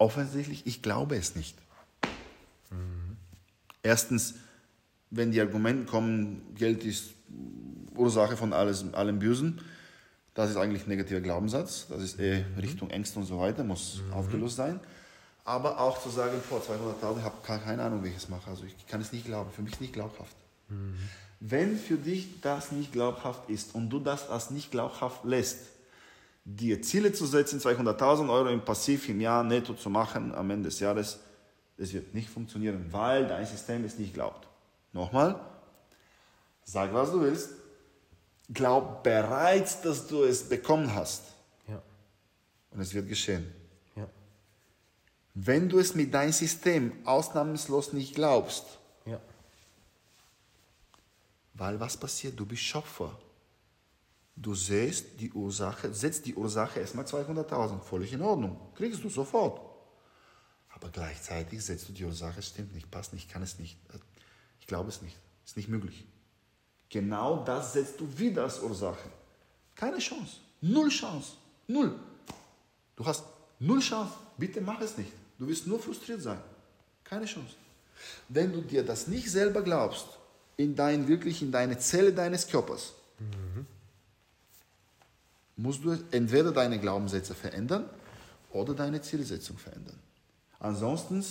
offensichtlich, 0.00 0.66
ich 0.66 0.82
glaube 0.82 1.16
es 1.16 1.36
nicht. 1.36 1.56
Mhm. 2.70 3.16
Erstens, 3.82 4.34
wenn 5.10 5.30
die 5.30 5.40
Argumente 5.40 5.84
kommen, 5.84 6.42
Geld 6.54 6.84
ist 6.84 7.10
Ursache 7.94 8.36
von 8.36 8.52
alles, 8.52 8.84
allem 8.94 9.18
Bösen, 9.18 9.60
das 10.34 10.50
ist 10.50 10.56
eigentlich 10.56 10.86
ein 10.86 10.88
negativer 10.88 11.20
Glaubenssatz. 11.20 11.86
Das 11.88 12.02
ist 12.02 12.18
eh 12.18 12.44
Richtung 12.60 12.88
Ängste 12.90 13.18
und 13.18 13.26
so 13.26 13.38
weiter, 13.38 13.62
muss 13.62 14.00
mhm. 14.06 14.12
aufgelöst 14.14 14.56
sein. 14.56 14.80
Aber 15.44 15.80
auch 15.80 16.00
zu 16.00 16.08
sagen, 16.08 16.40
vor 16.48 16.60
200.000, 16.60 17.18
ich 17.18 17.24
habe 17.24 17.36
keine 17.42 17.82
Ahnung, 17.82 18.02
wie 18.02 18.08
ich 18.08 18.16
es 18.16 18.28
mache. 18.28 18.48
Also 18.48 18.64
ich 18.64 18.86
kann 18.86 19.00
es 19.00 19.12
nicht 19.12 19.26
glauben, 19.26 19.50
für 19.50 19.62
mich 19.62 19.74
ist 19.74 19.80
nicht 19.80 19.92
glaubhaft. 19.92 20.36
Mhm. 20.68 20.94
Wenn 21.40 21.76
für 21.76 21.96
dich 21.96 22.40
das 22.40 22.72
nicht 22.72 22.92
glaubhaft 22.92 23.50
ist 23.50 23.74
und 23.74 23.90
du 23.90 23.98
das 23.98 24.30
als 24.30 24.50
nicht 24.50 24.70
glaubhaft 24.70 25.24
lässt, 25.24 25.58
dir 26.56 26.82
Ziele 26.82 27.12
zu 27.12 27.26
setzen, 27.26 27.60
200.000 27.60 28.30
Euro 28.30 28.48
im 28.48 28.64
Passiv 28.64 29.08
im 29.08 29.20
Jahr 29.20 29.44
netto 29.44 29.74
zu 29.74 29.90
machen 29.90 30.34
am 30.34 30.50
Ende 30.50 30.68
des 30.68 30.80
Jahres, 30.80 31.20
das 31.76 31.92
wird 31.92 32.14
nicht 32.14 32.28
funktionieren, 32.28 32.86
weil 32.90 33.26
dein 33.26 33.46
System 33.46 33.84
es 33.84 33.98
nicht 33.98 34.14
glaubt. 34.14 34.46
Nochmal, 34.92 35.40
sag 36.64 36.92
was 36.92 37.12
du 37.12 37.20
willst, 37.22 37.50
glaub 38.52 39.02
bereits, 39.02 39.80
dass 39.80 40.06
du 40.06 40.24
es 40.24 40.48
bekommen 40.48 40.94
hast. 40.94 41.22
Ja. 41.68 41.80
Und 42.72 42.80
es 42.80 42.92
wird 42.92 43.08
geschehen. 43.08 43.50
Ja. 43.94 44.08
Wenn 45.34 45.68
du 45.68 45.78
es 45.78 45.94
mit 45.94 46.12
deinem 46.12 46.32
System 46.32 46.92
ausnahmslos 47.04 47.92
nicht 47.92 48.14
glaubst, 48.14 48.64
ja. 49.06 49.20
weil 51.54 51.78
was 51.78 51.96
passiert? 51.96 52.38
Du 52.38 52.44
bist 52.44 52.62
Schöpfer. 52.62 53.16
Du 54.40 54.54
siehst 54.54 55.20
die 55.20 55.30
Ursache, 55.32 55.92
setzt 55.92 56.24
die 56.24 56.34
Ursache 56.34 56.80
erstmal 56.80 57.04
200.000, 57.04 57.82
völlig 57.82 58.14
in 58.14 58.22
Ordnung, 58.22 58.56
kriegst 58.74 59.04
du 59.04 59.10
sofort. 59.10 59.60
Aber 60.70 60.88
gleichzeitig 60.88 61.62
setzt 61.62 61.90
du 61.90 61.92
die 61.92 62.06
Ursache, 62.06 62.40
stimmt 62.40 62.72
nicht, 62.74 62.90
passt 62.90 63.12
nicht, 63.12 63.28
kann 63.28 63.42
es 63.42 63.58
nicht, 63.58 63.76
ich 64.58 64.66
glaube 64.66 64.88
es 64.88 65.02
nicht, 65.02 65.14
ist 65.44 65.58
nicht 65.58 65.68
möglich. 65.68 66.06
Genau 66.88 67.44
das 67.44 67.74
setzt 67.74 68.00
du 68.00 68.18
wieder 68.18 68.44
als 68.44 68.60
Ursache. 68.62 69.10
Keine 69.74 69.98
Chance, 69.98 70.38
null 70.62 70.88
Chance, 70.88 71.32
null. 71.68 72.00
Du 72.96 73.04
hast 73.04 73.24
null 73.58 73.80
Chance, 73.80 74.14
bitte 74.38 74.62
mach 74.62 74.80
es 74.80 74.96
nicht. 74.96 75.12
Du 75.38 75.48
wirst 75.48 75.66
nur 75.66 75.78
frustriert 75.78 76.22
sein, 76.22 76.40
keine 77.04 77.26
Chance. 77.26 77.56
Wenn 78.30 78.54
du 78.54 78.62
dir 78.62 78.84
das 78.84 79.06
nicht 79.06 79.30
selber 79.30 79.60
glaubst, 79.60 80.06
in 80.56 80.74
dein, 80.74 81.08
wirklich 81.08 81.42
in 81.42 81.52
deine 81.52 81.78
Zelle 81.78 82.14
deines 82.14 82.48
Körpers, 82.48 82.94
mhm 83.18 83.66
musst 85.60 85.84
du 85.84 85.96
entweder 86.10 86.52
deine 86.52 86.78
Glaubenssätze 86.78 87.34
verändern 87.34 87.84
oder 88.50 88.74
deine 88.74 89.02
Zielsetzung 89.02 89.58
verändern. 89.58 89.98
Ansonsten, 90.58 91.24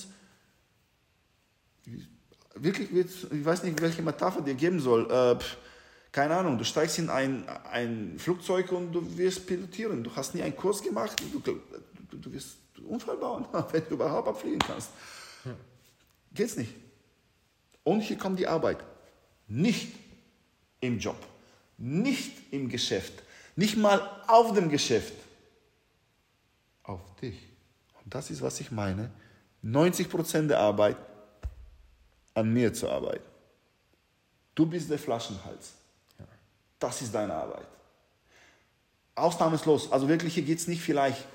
wirklich, 2.56 2.92
ich 2.92 3.46
weiß 3.46 3.64
nicht, 3.64 3.82
welche 3.82 4.02
Metapher 4.02 4.42
dir 4.42 4.54
geben 4.54 4.80
soll. 4.80 5.10
Äh, 5.10 5.38
keine 6.12 6.36
Ahnung, 6.36 6.58
du 6.58 6.64
steigst 6.64 7.00
in 7.00 7.10
ein, 7.10 7.48
ein 7.72 8.16
Flugzeug 8.18 8.72
und 8.72 8.92
du 8.92 9.18
wirst 9.18 9.46
pilotieren. 9.46 10.04
Du 10.04 10.16
hast 10.16 10.34
nie 10.34 10.42
einen 10.42 10.56
Kurs 10.56 10.82
gemacht, 10.82 11.22
du, 11.34 11.40
du, 11.40 12.18
du 12.18 12.32
wirst 12.32 12.58
Unfall 12.88 13.18
bauen, 13.18 13.46
wenn 13.72 13.84
du 13.88 13.96
überhaupt 13.96 14.28
abfliegen 14.28 14.60
kannst. 14.60 14.90
Ja. 15.46 15.56
Geht's 16.34 16.56
nicht. 16.56 16.74
Und 17.84 18.02
hier 18.02 18.18
kommt 18.18 18.40
die 18.40 18.48
Arbeit. 18.48 18.84
Nicht 19.48 19.94
im 20.80 21.00
Job, 21.00 21.18
nicht 21.78 22.54
im 22.54 22.70
Geschäft, 22.70 23.24
nicht 23.60 23.76
mal 23.76 24.24
auf 24.26 24.54
dem 24.54 24.70
Geschäft. 24.70 25.14
Auf 26.84 27.02
dich. 27.22 27.38
Und 28.04 28.16
das 28.16 28.32
ist, 28.32 28.42
was 28.42 28.60
ich 28.62 28.72
meine. 28.72 29.12
90% 29.64 30.48
der 30.48 30.60
Arbeit 30.60 30.96
an 32.34 32.54
mir 32.54 32.74
zu 32.74 32.90
arbeiten. 32.90 33.26
Du 34.56 34.66
bist 34.66 34.90
der 34.90 34.98
Flaschenhals. 34.98 35.74
Das 36.80 37.02
ist 37.02 37.14
deine 37.14 37.34
Arbeit. 37.34 37.68
Ausnahmslos. 39.16 39.92
Also 39.92 40.08
wirklich, 40.08 40.34
hier 40.34 40.44
geht 40.44 40.60
es 40.60 40.68
nicht 40.68 40.82
vielleicht. 40.82 41.26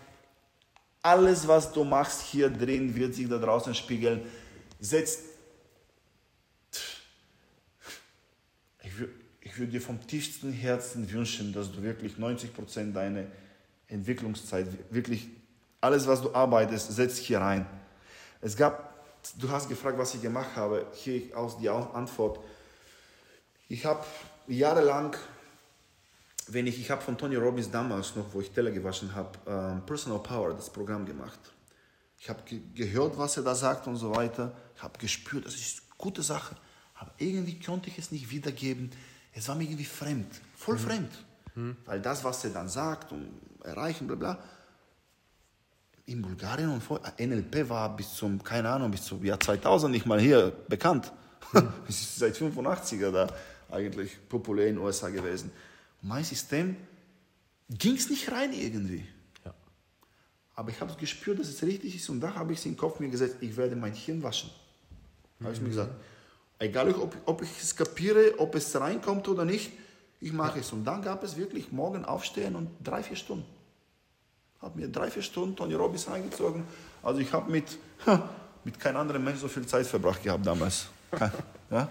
Alles, 1.03 1.47
was 1.47 1.71
du 1.73 1.85
machst 1.85 2.23
hier 2.23 2.49
drin, 2.49 2.95
wird 2.95 3.15
sich 3.15 3.29
da 3.29 3.37
draußen 3.37 3.75
spiegeln. 3.75 4.23
Setzt. 4.81 5.21
Ich 8.83 8.97
würde 8.97 9.13
ich 9.55 9.61
würde 9.61 9.71
dir 9.71 9.81
vom 9.81 10.05
tiefsten 10.05 10.53
Herzen 10.53 11.09
wünschen, 11.13 11.53
dass 11.53 11.71
du 11.71 11.81
wirklich 11.81 12.19
90 12.19 12.53
Prozent 12.53 12.97
deiner 12.97 13.27
Entwicklungszeit, 13.87 14.67
wirklich 14.93 15.29
alles, 15.81 16.09
was 16.09 16.23
du 16.23 16.35
arbeitest, 16.35 16.91
setzt 16.91 17.19
hier 17.19 17.39
rein. 17.39 17.65
Es 18.41 18.57
gab, 18.57 18.93
du 19.39 19.49
hast 19.49 19.69
gefragt, 19.69 19.97
was 19.97 20.13
ich 20.13 20.21
gemacht 20.21 20.57
habe. 20.57 20.89
Hier 20.95 21.39
aus 21.39 21.57
die 21.57 21.69
Antwort. 21.69 22.41
Ich 23.69 23.87
habe 23.87 24.05
jahrelang, 24.49 25.15
wenn 26.49 26.67
ich, 26.67 26.81
ich 26.81 26.91
habe 26.91 27.03
von 27.03 27.17
Tony 27.17 27.37
Robbins 27.37 27.71
damals 27.71 28.17
noch, 28.17 28.35
wo 28.35 28.41
ich 28.41 28.51
Teller 28.51 28.73
gewaschen 28.73 29.15
habe, 29.15 29.39
ähm, 29.47 29.87
Personal 29.87 30.19
Power, 30.19 30.53
das 30.55 30.69
Programm 30.69 31.07
gemacht. 31.07 31.39
Ich 32.19 32.29
habe 32.29 32.43
ge 32.45 32.61
gehört, 32.75 33.17
was 33.17 33.37
er 33.37 33.45
da 33.45 33.55
sagt 33.55 33.87
und 33.87 33.99
so 33.99 34.17
weiter. 34.17 34.53
Ich 34.75 34.83
habe 34.83 34.99
gespürt, 34.99 35.47
das 35.47 35.55
ist 35.55 35.79
eine 35.79 35.95
gute 35.97 36.23
Sache. 36.25 36.57
Aber 36.97 37.13
irgendwie 37.19 37.61
konnte 37.61 37.89
ich 37.89 37.99
es 37.99 38.11
nicht 38.11 38.33
wiedergeben 38.33 38.91
es 39.35 39.49
war 39.49 39.57
mir 39.57 39.65
irgendwie 39.65 39.85
fremd, 39.85 40.41
voll 40.57 40.77
mhm. 40.77 40.81
fremd. 40.81 41.13
Mhm. 41.55 41.77
Weil 41.85 42.01
das, 42.01 42.25
was 42.25 42.45
er 42.45 42.51
dann 42.51 42.69
sagt 42.69 43.13
und 43.13 43.29
erreichen, 43.63 44.07
bla 44.07 44.17
bla, 44.17 44.39
in 46.07 46.21
Bulgarien 46.21 46.71
und 46.71 46.83
vor, 46.83 47.01
NLP 47.19 47.69
war 47.69 47.97
bis 47.97 48.13
zum, 48.15 48.43
keine 48.43 48.69
Ahnung, 48.69 48.91
bis 48.91 49.05
zum 49.05 49.25
Jahr 49.25 49.41
2000 49.41 49.91
nicht 49.91 50.07
mal 50.07 50.21
hier 50.21 50.53
bekannt. 50.69 51.13
Mhm. 51.53 51.73
es 51.89 52.01
ist 52.01 52.17
seit 52.17 52.37
85er 52.37 53.11
da 53.11 53.29
eigentlich 53.71 54.17
populär 54.29 54.69
in 54.69 54.77
den 54.77 54.85
USA 54.85 55.09
gewesen. 55.09 55.51
Und 56.03 56.09
mein 56.09 56.25
System 56.25 56.77
ging 57.71 57.97
es 57.97 58.11
nicht 58.11 58.31
rein 58.31 58.53
irgendwie. 58.53 59.07
Ja. 59.45 59.55
Aber 60.55 60.71
ich 60.71 60.81
habe 60.81 60.95
gespürt, 60.95 61.39
dass 61.39 61.49
es 61.49 61.63
richtig 61.63 61.97
ist 61.97 62.09
und 62.11 62.21
da 62.21 62.35
habe 62.35 62.53
ich 62.53 62.59
es 62.59 62.67
in 62.67 62.73
den 62.73 62.79
Kopf 62.79 63.01
mir 63.01 63.09
gesetzt, 63.09 63.37
ich 63.41 63.57
werde 63.57 63.75
mein 63.75 63.95
Hirn 63.95 64.23
waschen. 64.23 64.51
Mhm. 65.39 65.45
Habe 65.45 65.55
ich 65.55 65.61
mir 65.61 65.69
gesagt. 65.71 65.93
Egal, 66.65 66.95
ob, 66.95 67.15
ob 67.27 67.43
ich 67.43 67.51
es 67.61 67.77
kapiere, 67.77 68.39
ob 68.39 68.55
es 68.55 68.75
reinkommt 68.75 69.29
oder 69.29 69.45
nicht, 69.45 69.71
ich 70.21 70.33
mache 70.33 70.61
es. 70.61 70.73
Und 70.73 70.85
dann 70.85 71.03
gab 71.03 71.23
es 71.23 71.37
wirklich 71.37 71.71
morgen 71.73 72.07
aufstehen 72.07 72.57
und 72.57 72.71
drei, 72.83 73.03
vier 73.03 73.17
Stunden. 73.17 73.45
Habe 74.63 74.81
mir 74.81 74.89
drei, 74.89 75.11
vier 75.11 75.21
Stunden 75.21 75.55
Tony 75.55 75.75
Robbins 75.75 76.09
reingezogen. 76.09 76.65
Also 77.03 77.21
ich 77.21 77.31
habe 77.35 77.53
mit, 77.53 77.77
mit 78.65 78.81
keinem 78.81 78.97
anderen 78.97 79.23
Mensch 79.23 79.41
so 79.41 79.49
viel 79.49 79.67
Zeit 79.67 79.87
verbracht 79.87 80.23
gehabt 80.23 80.47
damals. 80.47 80.87
Ja? 81.71 81.89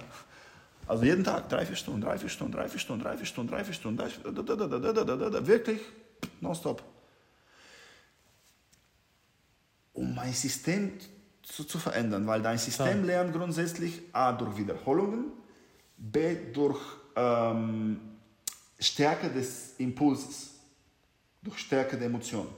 Also 0.87 1.03
jeden 1.03 1.23
Tag 1.23 1.49
drei, 1.49 1.65
vier 1.65 1.75
Stunden, 1.75 1.99
drei, 1.99 2.17
vier 2.17 2.29
Stunden, 2.29 2.53
drei, 2.53 2.69
vier 2.69 2.79
Stunden, 2.79 3.01
drei, 3.01 3.17
vier 3.17 3.25
Stunden, 3.25 3.49
drei, 3.49 3.63
vier 3.63 3.73
Stunden, 3.73 3.97
drei, 3.97 4.09
vier 4.09 4.13
Stunden, 4.13 5.47
wirklich 5.47 5.81
nonstop. 6.39 6.83
Um 9.93 10.13
mein 10.13 10.31
System 10.31 10.93
zu, 11.43 11.63
zu 11.63 11.77
verändern, 11.77 12.25
weil 12.25 12.41
dein 12.41 12.57
System 12.57 13.01
ja. 13.01 13.05
lernt 13.05 13.33
grundsätzlich 13.33 14.01
A 14.13 14.31
durch 14.31 14.57
Wiederholungen, 14.57 15.25
B 15.97 16.35
durch 16.53 16.79
ähm, 17.15 17.99
Stärke 18.79 19.29
des 19.29 19.75
Impulses, 19.77 20.51
durch 21.41 21.59
Stärke 21.59 21.97
der 21.97 22.07
Emotionen. 22.07 22.49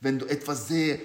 Wenn 0.00 0.18
du 0.18 0.26
etwas 0.26 0.68
sehr, 0.68 0.98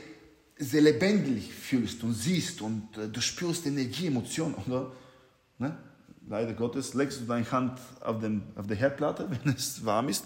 sehr 0.57 0.81
lebendig 0.81 1.53
fühlst 1.53 2.03
und 2.03 2.13
siehst 2.13 2.61
und 2.61 2.97
äh, 2.97 3.07
du 3.07 3.21
spürst 3.21 3.65
Energie, 3.65 4.07
Emotionen, 4.07 4.55
oder? 4.67 4.91
Ne? 5.57 5.77
Leider 6.27 6.53
Gottes 6.53 6.93
legst 6.93 7.19
du 7.19 7.25
deine 7.25 7.49
Hand 7.51 7.80
auf, 8.01 8.19
den, 8.19 8.43
auf 8.55 8.65
die 8.67 8.75
Herdplatte, 8.75 9.30
wenn 9.43 9.53
es 9.53 9.85
warm 9.85 10.09
ist, 10.09 10.25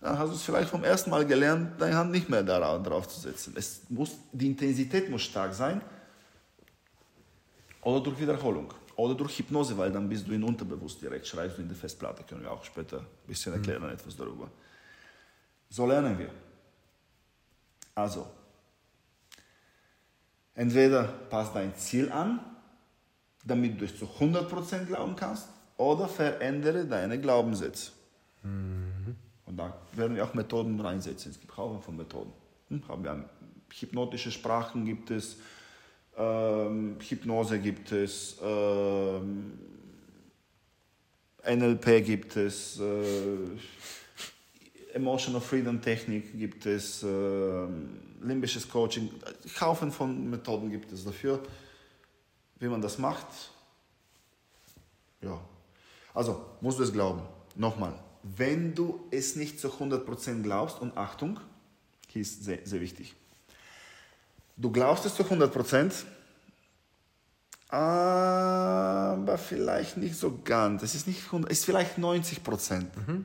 dann 0.00 0.18
hast 0.18 0.30
du 0.30 0.34
es 0.34 0.42
vielleicht 0.42 0.70
vom 0.70 0.84
ersten 0.84 1.10
Mal 1.10 1.26
gelernt, 1.26 1.80
deine 1.80 1.96
Hand 1.96 2.12
nicht 2.12 2.28
mehr 2.28 2.42
darauf 2.42 3.08
zu 3.08 3.20
setzen. 3.20 3.54
Es 3.56 3.82
muss, 3.88 4.16
die 4.32 4.46
Intensität 4.46 5.10
muss 5.10 5.22
stark 5.22 5.54
sein. 5.54 5.80
Oder 7.88 8.00
durch 8.02 8.20
Wiederholung. 8.20 8.74
Oder 8.96 9.14
durch 9.14 9.38
Hypnose, 9.38 9.78
weil 9.78 9.90
dann 9.90 10.10
bist 10.10 10.28
du 10.28 10.32
in 10.32 10.44
Unterbewusst 10.44 11.00
direkt, 11.00 11.26
schreibst 11.26 11.56
du 11.56 11.62
in 11.62 11.68
der 11.68 11.76
Festplatte. 11.76 12.22
Können 12.22 12.42
wir 12.42 12.52
auch 12.52 12.62
später 12.62 12.98
ein 12.98 13.06
bisschen 13.26 13.54
erklären, 13.54 13.82
mhm. 13.82 13.88
etwas 13.88 14.14
darüber. 14.14 14.50
So 15.70 15.86
lernen 15.86 16.18
wir. 16.18 16.30
Also, 17.94 18.26
entweder 20.54 21.04
passt 21.30 21.54
dein 21.54 21.74
Ziel 21.76 22.12
an, 22.12 22.40
damit 23.42 23.80
du 23.80 23.86
es 23.86 23.98
zu 23.98 24.04
100% 24.04 24.84
glauben 24.84 25.16
kannst, 25.16 25.48
oder 25.78 26.08
verändere 26.08 26.84
deine 26.84 27.18
Glaubenssätze. 27.18 27.92
Mhm. 28.42 29.16
Und 29.46 29.56
da 29.56 29.72
werden 29.94 30.14
wir 30.14 30.24
auch 30.24 30.34
Methoden 30.34 30.78
reinsetzen. 30.78 31.30
Es 31.30 31.40
gibt 31.40 31.56
Haufen 31.56 31.80
von 31.80 31.96
Methoden. 31.96 32.34
Hm? 32.68 32.86
Haben 32.86 33.04
wir 33.04 33.24
hypnotische 33.70 34.30
Sprachen 34.30 34.84
gibt 34.84 35.10
es, 35.10 35.38
ähm, 36.18 36.96
Hypnose 37.00 37.60
gibt 37.60 37.92
es, 37.92 38.36
ähm, 38.42 39.58
NLP 41.44 42.04
gibt 42.04 42.36
es, 42.36 42.80
äh, 42.80 43.46
Emotional 44.94 45.40
Freedom 45.40 45.80
Technik 45.80 46.36
gibt 46.36 46.66
es, 46.66 47.04
äh, 47.04 47.66
limbisches 48.20 48.68
Coaching, 48.68 49.10
Haufen 49.60 49.92
von 49.92 50.28
Methoden 50.28 50.70
gibt 50.70 50.90
es 50.92 51.04
dafür, 51.04 51.40
wie 52.58 52.66
man 52.66 52.82
das 52.82 52.98
macht. 52.98 53.26
Ja, 55.22 55.40
also 56.14 56.44
musst 56.60 56.80
du 56.80 56.82
es 56.82 56.92
glauben. 56.92 57.22
Nochmal, 57.54 57.94
wenn 58.22 58.74
du 58.74 59.06
es 59.10 59.36
nicht 59.36 59.60
zu 59.60 59.68
100% 59.68 60.42
glaubst, 60.42 60.80
und 60.80 60.96
Achtung, 60.96 61.38
hier 62.08 62.22
ist 62.22 62.44
sehr, 62.44 62.58
sehr 62.64 62.80
wichtig, 62.80 63.14
du 64.58 64.70
glaubst 64.70 65.06
es 65.06 65.14
zu 65.14 65.22
100%, 65.22 66.04
aber 67.70 69.38
vielleicht 69.38 69.96
nicht 69.96 70.16
so 70.16 70.40
ganz. 70.42 70.82
Es 70.82 70.94
ist, 70.94 71.06
nicht 71.06 71.24
100, 71.26 71.50
ist 71.50 71.64
vielleicht 71.64 71.98
90%. 71.98 72.86
Mhm. 73.06 73.24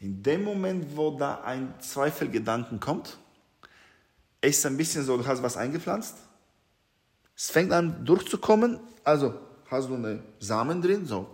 In 0.00 0.22
dem 0.22 0.44
Moment, 0.44 0.96
wo 0.96 1.10
da 1.16 1.42
ein 1.42 1.74
Zweifelgedanken 1.80 2.80
kommt, 2.80 3.18
ist 4.40 4.58
es 4.58 4.66
ein 4.66 4.76
bisschen 4.76 5.04
so, 5.04 5.16
du 5.16 5.26
hast 5.26 5.42
was 5.42 5.56
eingepflanzt, 5.56 6.16
es 7.36 7.50
fängt 7.50 7.72
an 7.72 8.04
durchzukommen, 8.04 8.80
also 9.04 9.34
hast 9.66 9.88
du 9.88 9.94
eine 9.94 10.22
Samen 10.38 10.80
drin, 10.80 11.06
so 11.06 11.28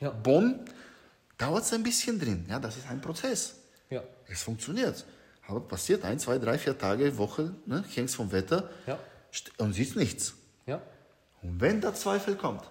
ja. 0.00 0.10
Bohnen, 0.10 0.64
dauert 1.38 1.64
es 1.64 1.72
ein 1.72 1.82
bisschen 1.82 2.18
drin. 2.18 2.46
Ja, 2.48 2.58
das 2.58 2.76
ist 2.76 2.88
ein 2.88 3.00
Prozess. 3.00 3.56
Ja. 3.88 4.02
Es 4.28 4.42
funktioniert. 4.42 5.04
Aber 5.50 5.58
passiert 5.58 6.04
ein, 6.04 6.20
zwei, 6.20 6.38
drei, 6.38 6.58
vier 6.58 6.78
Tage, 6.78 7.18
Woche, 7.18 7.52
ne, 7.66 7.84
hängst 7.92 8.14
vom 8.14 8.30
Wetter 8.30 8.70
ja. 8.86 9.00
und 9.58 9.72
siehst 9.72 9.96
nichts. 9.96 10.34
Ja. 10.64 10.80
Und 11.42 11.60
wenn 11.60 11.80
der 11.80 11.92
Zweifel 11.92 12.36
kommt, 12.36 12.62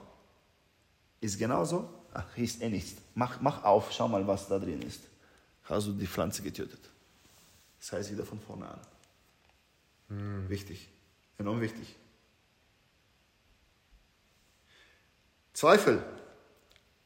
ist 1.20 1.38
genauso, 1.38 1.90
ach, 2.14 2.24
hier 2.36 2.46
ist 2.46 2.62
eh 2.62 2.70
nichts. 2.70 3.02
Mach, 3.16 3.42
mach 3.42 3.66
auf, 3.66 3.92
schau 3.92 4.08
mal, 4.08 4.26
was 4.26 4.48
da 4.48 4.58
drin 4.58 4.82
ist. 4.82 5.02
Hast 5.66 5.88
du 5.88 5.92
die 5.92 6.08
Pflanze 6.08 6.42
getötet. 6.42 6.80
Das 7.80 7.92
heißt 7.92 8.14
wieder 8.14 8.26
von 8.26 8.40
vorne 8.40 8.70
an. 8.70 8.80
Hm. 10.08 10.50
Wichtig, 10.50 10.88
enorm 11.38 11.60
wichtig. 11.60 11.98
Zweifel. 15.52 16.02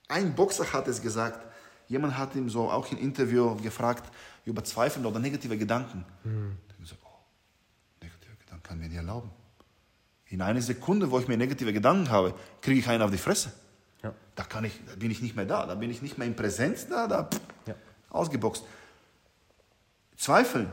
Ein 0.07 0.35
Boxer 0.35 0.71
hat 0.71 0.87
es 0.87 1.01
gesagt, 1.01 1.43
Jemand 1.87 2.17
hat 2.17 2.35
ihm 2.35 2.49
so 2.49 2.69
auch 2.71 2.91
im 2.91 2.97
Interview 2.97 3.55
gefragt 3.57 4.11
über 4.45 4.63
Zweifel 4.63 5.05
oder 5.05 5.19
negative 5.19 5.57
Gedanken. 5.57 6.05
Mhm. 6.23 6.57
Ich 6.81 6.89
so, 6.89 6.95
oh, 7.03 7.07
negative 8.01 8.35
Gedanken 8.37 8.63
kann 8.63 8.79
mir 8.79 8.87
nicht 8.87 8.97
erlauben. 8.97 9.31
In 10.27 10.41
einer 10.41 10.61
Sekunde, 10.61 11.11
wo 11.11 11.19
ich 11.19 11.27
mir 11.27 11.37
negative 11.37 11.73
Gedanken 11.73 12.09
habe, 12.09 12.33
kriege 12.61 12.79
ich 12.79 12.87
einen 12.87 13.03
auf 13.03 13.11
die 13.11 13.17
Fresse. 13.17 13.53
Ja. 14.01 14.13
Da, 14.35 14.43
kann 14.43 14.65
ich, 14.65 14.79
da 14.87 14.95
bin 14.95 15.11
ich 15.11 15.21
nicht 15.21 15.35
mehr 15.35 15.45
da, 15.45 15.65
da 15.65 15.75
bin 15.75 15.89
ich 15.91 16.01
nicht 16.01 16.17
mehr 16.17 16.27
in 16.27 16.35
Präsenz 16.35 16.87
da, 16.87 17.07
da 17.07 17.23
pff, 17.23 17.39
ja. 17.67 17.75
ausgeboxt. 18.09 18.65
Zweifeln. 20.17 20.69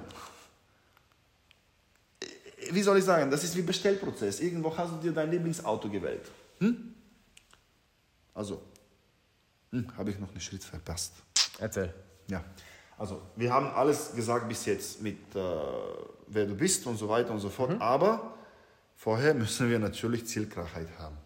Wie 2.72 2.82
soll 2.82 2.98
ich 2.98 3.04
sagen, 3.04 3.30
das 3.30 3.42
ist 3.44 3.56
wie 3.56 3.62
Bestellprozess. 3.62 4.40
Irgendwo 4.40 4.76
hast 4.76 4.92
du 4.92 4.96
dir 4.98 5.12
dein 5.12 5.30
Lieblingsauto 5.30 5.88
gewählt. 5.88 6.30
Hm? 6.58 6.94
Also, 8.34 8.62
hm, 9.72 9.96
habe 9.96 10.10
ich 10.10 10.18
noch 10.18 10.30
einen 10.30 10.40
Schritt 10.40 10.64
verpasst. 10.64 11.14
Erzähl. 11.58 11.92
Ja. 12.28 12.44
Also, 13.00 13.22
wir 13.34 13.50
haben 13.50 13.68
alles 13.68 14.14
gesagt 14.14 14.46
bis 14.46 14.66
jetzt 14.66 15.00
mit, 15.00 15.16
äh, 15.34 15.38
wer 16.26 16.44
du 16.44 16.54
bist 16.54 16.86
und 16.86 16.98
so 16.98 17.08
weiter 17.08 17.30
und 17.30 17.40
so 17.40 17.48
fort. 17.48 17.70
Mhm. 17.70 17.80
Aber 17.80 18.34
vorher 18.94 19.32
müssen 19.42 19.70
wir 19.70 19.78
natürlich 19.78 20.26
Zielklarheit 20.26 20.88
haben. 20.98 21.16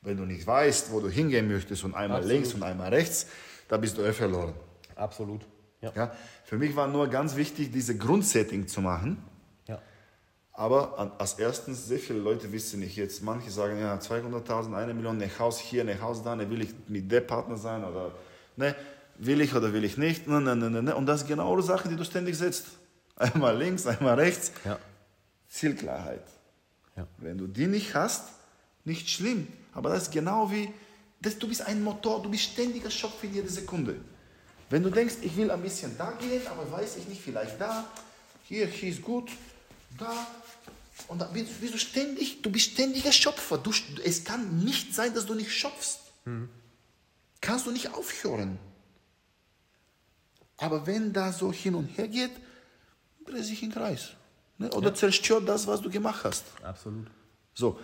Wenn 0.00 0.16
du 0.16 0.24
nicht 0.24 0.46
weißt, 0.46 0.92
wo 0.92 1.00
du 1.00 1.10
hingehen 1.10 1.46
möchtest 1.46 1.84
und 1.84 1.94
einmal 1.94 2.20
Absolut. 2.20 2.40
links 2.40 2.54
und 2.54 2.62
einmal 2.62 2.88
rechts, 2.88 3.26
da 3.68 3.76
bist 3.76 3.98
du 3.98 4.02
eh 4.02 4.14
verloren. 4.14 4.54
Absolut. 4.94 5.42
Ja. 5.82 5.92
ja. 5.94 6.16
Für 6.46 6.56
mich 6.56 6.74
war 6.74 6.88
nur 6.88 7.08
ganz 7.08 7.36
wichtig, 7.36 7.70
diese 7.70 7.94
Grundsetting 7.98 8.66
zu 8.66 8.80
machen. 8.80 9.22
Aber 10.58 11.14
als 11.18 11.34
erstens, 11.34 11.86
sehr 11.86 11.98
viele 11.98 12.18
Leute 12.18 12.50
wissen 12.50 12.80
nicht 12.80 12.96
jetzt, 12.96 13.22
manche 13.22 13.50
sagen, 13.50 13.78
ja, 13.78 13.94
200.000, 13.96 14.74
eine 14.74 14.94
Million, 14.94 15.20
ein 15.20 15.38
Haus 15.38 15.58
hier, 15.58 15.82
ein 15.82 16.00
Haus 16.00 16.22
da, 16.22 16.34
ne, 16.34 16.48
will 16.48 16.62
ich 16.62 16.70
mit 16.88 17.12
dem 17.12 17.26
Partner 17.26 17.58
sein 17.58 17.84
oder 17.84 18.12
ne, 18.56 18.74
will 19.18 19.40
ich 19.40 19.54
oder 19.54 19.72
will 19.72 19.84
ich 19.84 19.96
nicht. 19.96 20.26
Ne, 20.26 20.40
ne, 20.40 20.56
ne, 20.56 20.82
ne. 20.82 20.94
Und 20.94 21.06
das 21.06 21.22
ist 21.22 21.28
genau 21.28 21.56
die 21.56 21.62
Sache, 21.62 21.88
die 21.88 21.96
du 21.96 22.04
ständig 22.04 22.36
setzt. 22.36 22.66
Einmal 23.16 23.56
links, 23.56 23.86
einmal 23.86 24.14
rechts. 24.14 24.52
Ja. 24.64 24.78
Zielklarheit. 25.48 26.24
Ja. 26.96 27.06
Wenn 27.16 27.38
du 27.38 27.46
die 27.46 27.66
nicht 27.66 27.94
hast, 27.94 28.28
nicht 28.84 29.08
schlimm. 29.08 29.48
Aber 29.72 29.90
das 29.90 30.04
ist 30.04 30.12
genau 30.12 30.50
wie, 30.50 30.72
das, 31.20 31.38
du 31.38 31.48
bist 31.48 31.62
ein 31.62 31.82
Motor, 31.82 32.22
du 32.22 32.30
bist 32.30 32.44
ständiger 32.44 32.90
Schock 32.90 33.12
für 33.18 33.26
jede 33.26 33.48
Sekunde. 33.48 33.96
Wenn 34.68 34.82
du 34.82 34.90
denkst, 34.90 35.14
ich 35.22 35.36
will 35.36 35.50
ein 35.50 35.62
bisschen 35.62 35.96
da 35.96 36.10
gehen, 36.12 36.46
aber 36.46 36.70
weiß 36.70 36.96
ich 36.96 37.08
nicht, 37.08 37.22
vielleicht 37.22 37.60
da, 37.60 37.86
hier, 38.44 38.66
hier 38.66 38.90
ist 38.90 39.02
gut, 39.02 39.30
da, 39.98 40.12
und 41.08 41.20
dann 41.20 41.32
bist, 41.32 41.60
bist, 41.60 41.74
du 41.74 41.78
ständig, 41.78 42.42
du 42.42 42.50
bist 42.50 42.72
ständiger 42.72 43.12
Schöpfer. 43.12 43.58
Du, 43.58 43.72
es 44.04 44.24
kann 44.24 44.58
nicht 44.64 44.94
sein, 44.94 45.14
dass 45.14 45.26
du 45.26 45.34
nicht 45.34 45.52
schöpfst. 45.52 46.00
Mhm. 46.24 46.48
Kannst 47.40 47.66
du 47.66 47.70
nicht 47.70 47.94
aufhören. 47.94 48.58
Aber 50.58 50.86
wenn 50.86 51.12
da 51.12 51.32
so 51.32 51.52
hin 51.52 51.74
und 51.74 51.86
her 51.98 52.08
geht, 52.08 52.30
dreht 53.26 53.44
sich 53.44 53.62
im 53.62 53.72
Kreis. 53.72 54.10
Ne? 54.58 54.70
Oder 54.72 54.88
ja. 54.88 54.94
zerstört 54.94 55.48
das, 55.48 55.66
was 55.66 55.82
du 55.82 55.90
gemacht 55.90 56.24
hast. 56.24 56.44
Absolut. 56.62 57.06
So, 57.54 57.78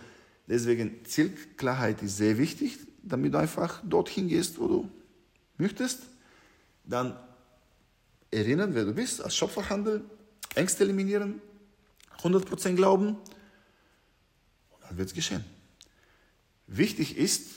deswegen 0.47 1.05
Zielklarheit 1.05 2.03
ist 2.03 2.16
sehr 2.16 2.39
wichtig, 2.39 2.78
damit 3.03 3.35
du 3.35 3.39
einfach 3.39 3.82
dorthin 3.85 4.28
gehst, 4.28 4.59
wo 4.59 4.69
du 4.69 4.90
möchtest. 5.59 6.03
Dann 6.85 7.16
erinnern, 8.31 8.74
wer 8.74 8.85
du 8.85 8.93
bist, 8.93 9.23
als 9.23 9.36
Schöpferhandel, 9.36 10.05
Ängste 10.55 10.85
eliminieren, 10.85 11.40
100% 12.23 12.74
glauben, 12.74 13.16
und 14.70 14.82
dann 14.82 14.97
wird 14.97 15.09
es 15.09 15.15
geschehen. 15.15 15.44
Wichtig 16.66 17.16
ist, 17.16 17.51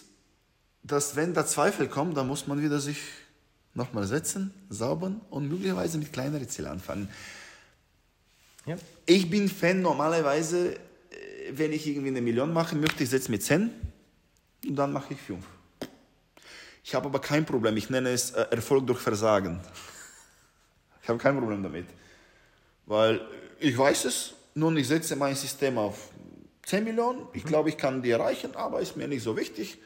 dass 0.83 1.15
wenn 1.15 1.33
da 1.33 1.45
Zweifel 1.45 1.87
kommen, 1.87 2.13
dann 2.13 2.27
muss 2.27 2.47
man 2.47 2.61
wieder 2.61 2.79
sich 2.79 2.97
nochmal 3.75 4.07
setzen, 4.07 4.53
saubern 4.69 5.21
und 5.29 5.49
möglicherweise 5.49 5.97
mit 5.97 6.11
kleineren 6.11 6.47
Zielen 6.49 6.71
anfangen. 6.71 7.09
Ja. 8.65 8.77
Ich 9.05 9.29
bin 9.29 9.47
Fan 9.47 9.81
normalerweise, 9.81 10.73
äh, 10.73 10.77
wenn 11.51 11.71
ich 11.71 11.85
irgendwie 11.85 12.07
eine 12.07 12.21
Million 12.21 12.51
machen 12.51 12.79
möchte, 12.79 13.03
ich 13.03 13.09
setze 13.09 13.29
mir 13.29 13.39
10 13.39 13.69
und 14.67 14.75
dann 14.75 14.91
mache 14.91 15.13
ich 15.13 15.21
5. 15.21 15.45
Ich 16.83 16.95
habe 16.95 17.07
aber 17.07 17.19
kein 17.19 17.45
Problem, 17.45 17.77
ich 17.77 17.89
nenne 17.89 18.09
es 18.09 18.31
äh, 18.31 18.47
Erfolg 18.51 18.87
durch 18.87 18.99
Versagen. 18.99 19.61
Ich 21.03 21.09
habe 21.09 21.19
kein 21.19 21.37
Problem 21.37 21.61
damit, 21.61 21.85
weil 22.87 23.21
ich 23.59 23.77
weiß 23.77 24.05
es 24.05 24.33
nun, 24.55 24.75
ich 24.75 24.87
setze 24.87 25.15
mein 25.15 25.35
System 25.35 25.77
auf 25.77 26.09
10 26.65 26.83
Millionen. 26.83 27.27
Ich 27.33 27.43
mhm. 27.43 27.47
glaube, 27.47 27.69
ich 27.69 27.77
kann 27.77 28.01
die 28.01 28.09
erreichen, 28.09 28.55
aber 28.55 28.81
ist 28.81 28.97
mir 28.97 29.07
nicht 29.07 29.21
so 29.21 29.37
wichtig, 29.37 29.77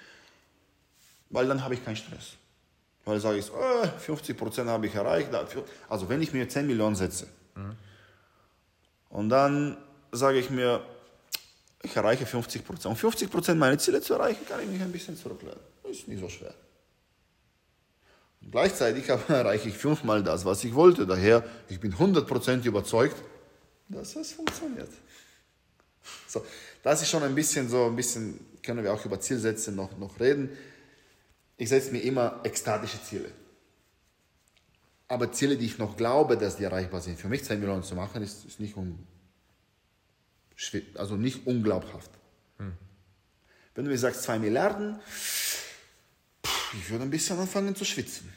weil 1.30 1.46
dann 1.46 1.62
habe 1.62 1.74
ich 1.74 1.84
keinen 1.84 1.98
Stress. 1.98 2.39
Weil 3.10 3.20
sage 3.20 3.40
ich, 3.40 3.52
oh, 3.52 3.88
50 3.98 4.38
Prozent 4.38 4.70
habe 4.70 4.86
ich 4.86 4.94
erreicht. 4.94 5.30
Also 5.90 6.08
wenn 6.10 6.22
ich 6.22 6.32
mir 6.32 6.48
10 6.48 6.68
Millionen 6.68 6.96
setze 6.96 7.26
mhm. 7.56 7.76
und 9.10 9.30
dann 9.30 9.78
sage 10.12 10.38
ich 10.38 10.52
mir, 10.52 10.86
ich 11.82 11.96
erreiche 11.96 12.28
50 12.28 12.64
Prozent. 12.64 12.86
Um 12.86 12.96
50 12.96 13.32
Prozent 13.32 13.60
meine 13.60 13.80
Ziele 13.80 14.00
zu 14.00 14.14
erreichen, 14.14 14.46
kann 14.48 14.60
ich 14.62 14.68
mich 14.68 14.80
ein 14.80 14.92
bisschen 14.92 15.18
zurückladen. 15.18 15.60
Ist 15.90 16.08
nicht 16.08 16.20
so 16.20 16.30
schwer. 16.30 16.54
Und 18.42 18.52
gleichzeitig 18.52 19.10
erreiche 19.28 19.70
ich 19.70 19.78
fünfmal 19.78 20.22
das, 20.22 20.46
was 20.46 20.64
ich 20.64 20.76
wollte. 20.76 21.08
Daher, 21.08 21.44
ich 21.68 21.80
bin 21.80 21.94
100 21.94 22.28
Prozent 22.28 22.64
überzeugt, 22.66 23.16
dass 23.88 24.16
es 24.16 24.34
funktioniert. 24.34 24.92
So, 26.28 26.46
das 26.84 27.02
ist 27.02 27.10
schon 27.10 27.24
ein 27.24 27.34
bisschen 27.34 27.70
so, 27.70 27.88
ein 27.88 27.96
bisschen 27.96 28.40
können 28.62 28.84
wir 28.84 28.94
auch 28.94 29.04
über 29.04 29.20
Zielsätze 29.20 29.72
noch, 29.72 29.98
noch 29.98 30.20
reden. 30.20 30.56
Ich 31.60 31.68
setze 31.68 31.92
mir 31.92 32.00
immer 32.00 32.40
ekstatische 32.44 33.04
Ziele. 33.04 33.30
Aber 35.10 35.34
Ziele, 35.34 35.58
die 35.58 35.66
ich 35.66 35.78
noch 35.78 35.98
glaube, 35.98 36.38
dass 36.38 36.56
die 36.56 36.64
erreichbar 36.64 37.02
sind, 37.02 37.20
für 37.20 37.28
mich 37.28 37.44
2 37.44 37.58
Millionen 37.58 37.84
zu 37.84 37.96
machen, 37.96 38.24
ist, 38.24 38.46
ist 38.46 38.62
nicht, 38.62 38.78
un, 38.78 39.06
also 40.96 41.18
nicht 41.18 41.46
unglaubhaft. 41.46 42.12
Hm. 42.60 42.78
Wenn 43.76 43.84
du 43.84 43.92
mir 43.92 43.98
sagst 43.98 44.24
2 44.24 44.40
Milliarden, 44.40 45.02
ich 46.78 46.90
würde 46.90 47.04
ein 47.04 47.10
bisschen 47.10 47.38
anfangen 47.38 47.76
zu 47.76 47.84
schwitzen. 47.84 48.32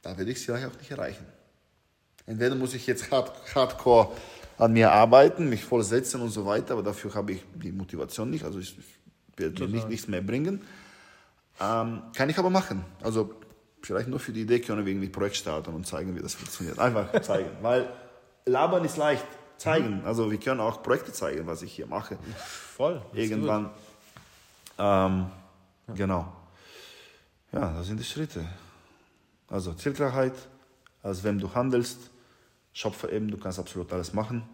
Da 0.00 0.16
werde 0.16 0.30
ich 0.30 0.38
es 0.38 0.44
vielleicht 0.44 0.66
auch 0.66 0.78
nicht 0.78 0.92
erreichen. 0.92 1.26
Entweder 2.24 2.54
muss 2.54 2.72
ich 2.72 2.86
jetzt 2.86 3.10
hard, 3.10 3.52
hardcore 3.56 4.16
an 4.58 4.72
mir 4.72 4.92
arbeiten, 4.92 5.48
mich 5.48 5.64
voll 5.64 5.82
setzen 5.82 6.20
und 6.20 6.30
so 6.30 6.46
weiter, 6.46 6.74
aber 6.74 6.84
dafür 6.84 7.14
habe 7.14 7.32
ich 7.32 7.42
die 7.54 7.72
Motivation 7.72 8.30
nicht, 8.30 8.44
also 8.44 8.60
es 8.60 8.74
wird 9.38 9.58
mir 9.60 9.68
nicht, 9.68 9.88
nichts 9.88 10.08
mehr 10.08 10.22
bringen. 10.22 10.62
Ähm, 11.60 12.02
kann 12.14 12.30
ich 12.30 12.38
aber 12.38 12.50
machen. 12.50 12.84
Also 13.02 13.34
vielleicht 13.82 14.08
nur 14.08 14.20
für 14.20 14.32
die 14.32 14.42
Idee 14.42 14.60
können 14.60 14.84
wir 14.84 14.92
irgendwie 14.92 15.08
Projekt 15.08 15.36
starten 15.36 15.74
und 15.74 15.86
zeigen, 15.86 16.14
wie 16.16 16.20
das 16.20 16.34
funktioniert. 16.34 16.78
Einfach 16.78 17.20
zeigen, 17.22 17.50
weil 17.62 17.88
labern 18.46 18.84
ist 18.84 18.96
leicht. 18.96 19.26
Zeigen. 19.56 20.02
Also 20.04 20.30
wir 20.30 20.38
können 20.38 20.60
auch 20.60 20.84
Projekte 20.84 21.12
zeigen, 21.12 21.46
was 21.48 21.62
ich 21.62 21.72
hier 21.72 21.86
mache. 21.86 22.16
Voll. 22.76 23.02
Irgendwann. 23.12 23.70
Ähm, 24.78 25.26
ja. 25.88 25.94
Genau. 25.94 26.32
Ja, 27.50 27.72
das 27.72 27.88
sind 27.88 27.98
die 27.98 28.04
Schritte. 28.04 28.44
Also 29.48 29.72
Zielklarheit, 29.72 30.34
als 31.02 31.24
wem 31.24 31.40
du 31.40 31.52
handelst, 31.54 31.98
Schöpfer 32.72 33.10
eben, 33.10 33.28
du 33.28 33.36
kannst 33.36 33.58
absolut 33.58 33.92
alles 33.92 34.12
machen. 34.12 34.44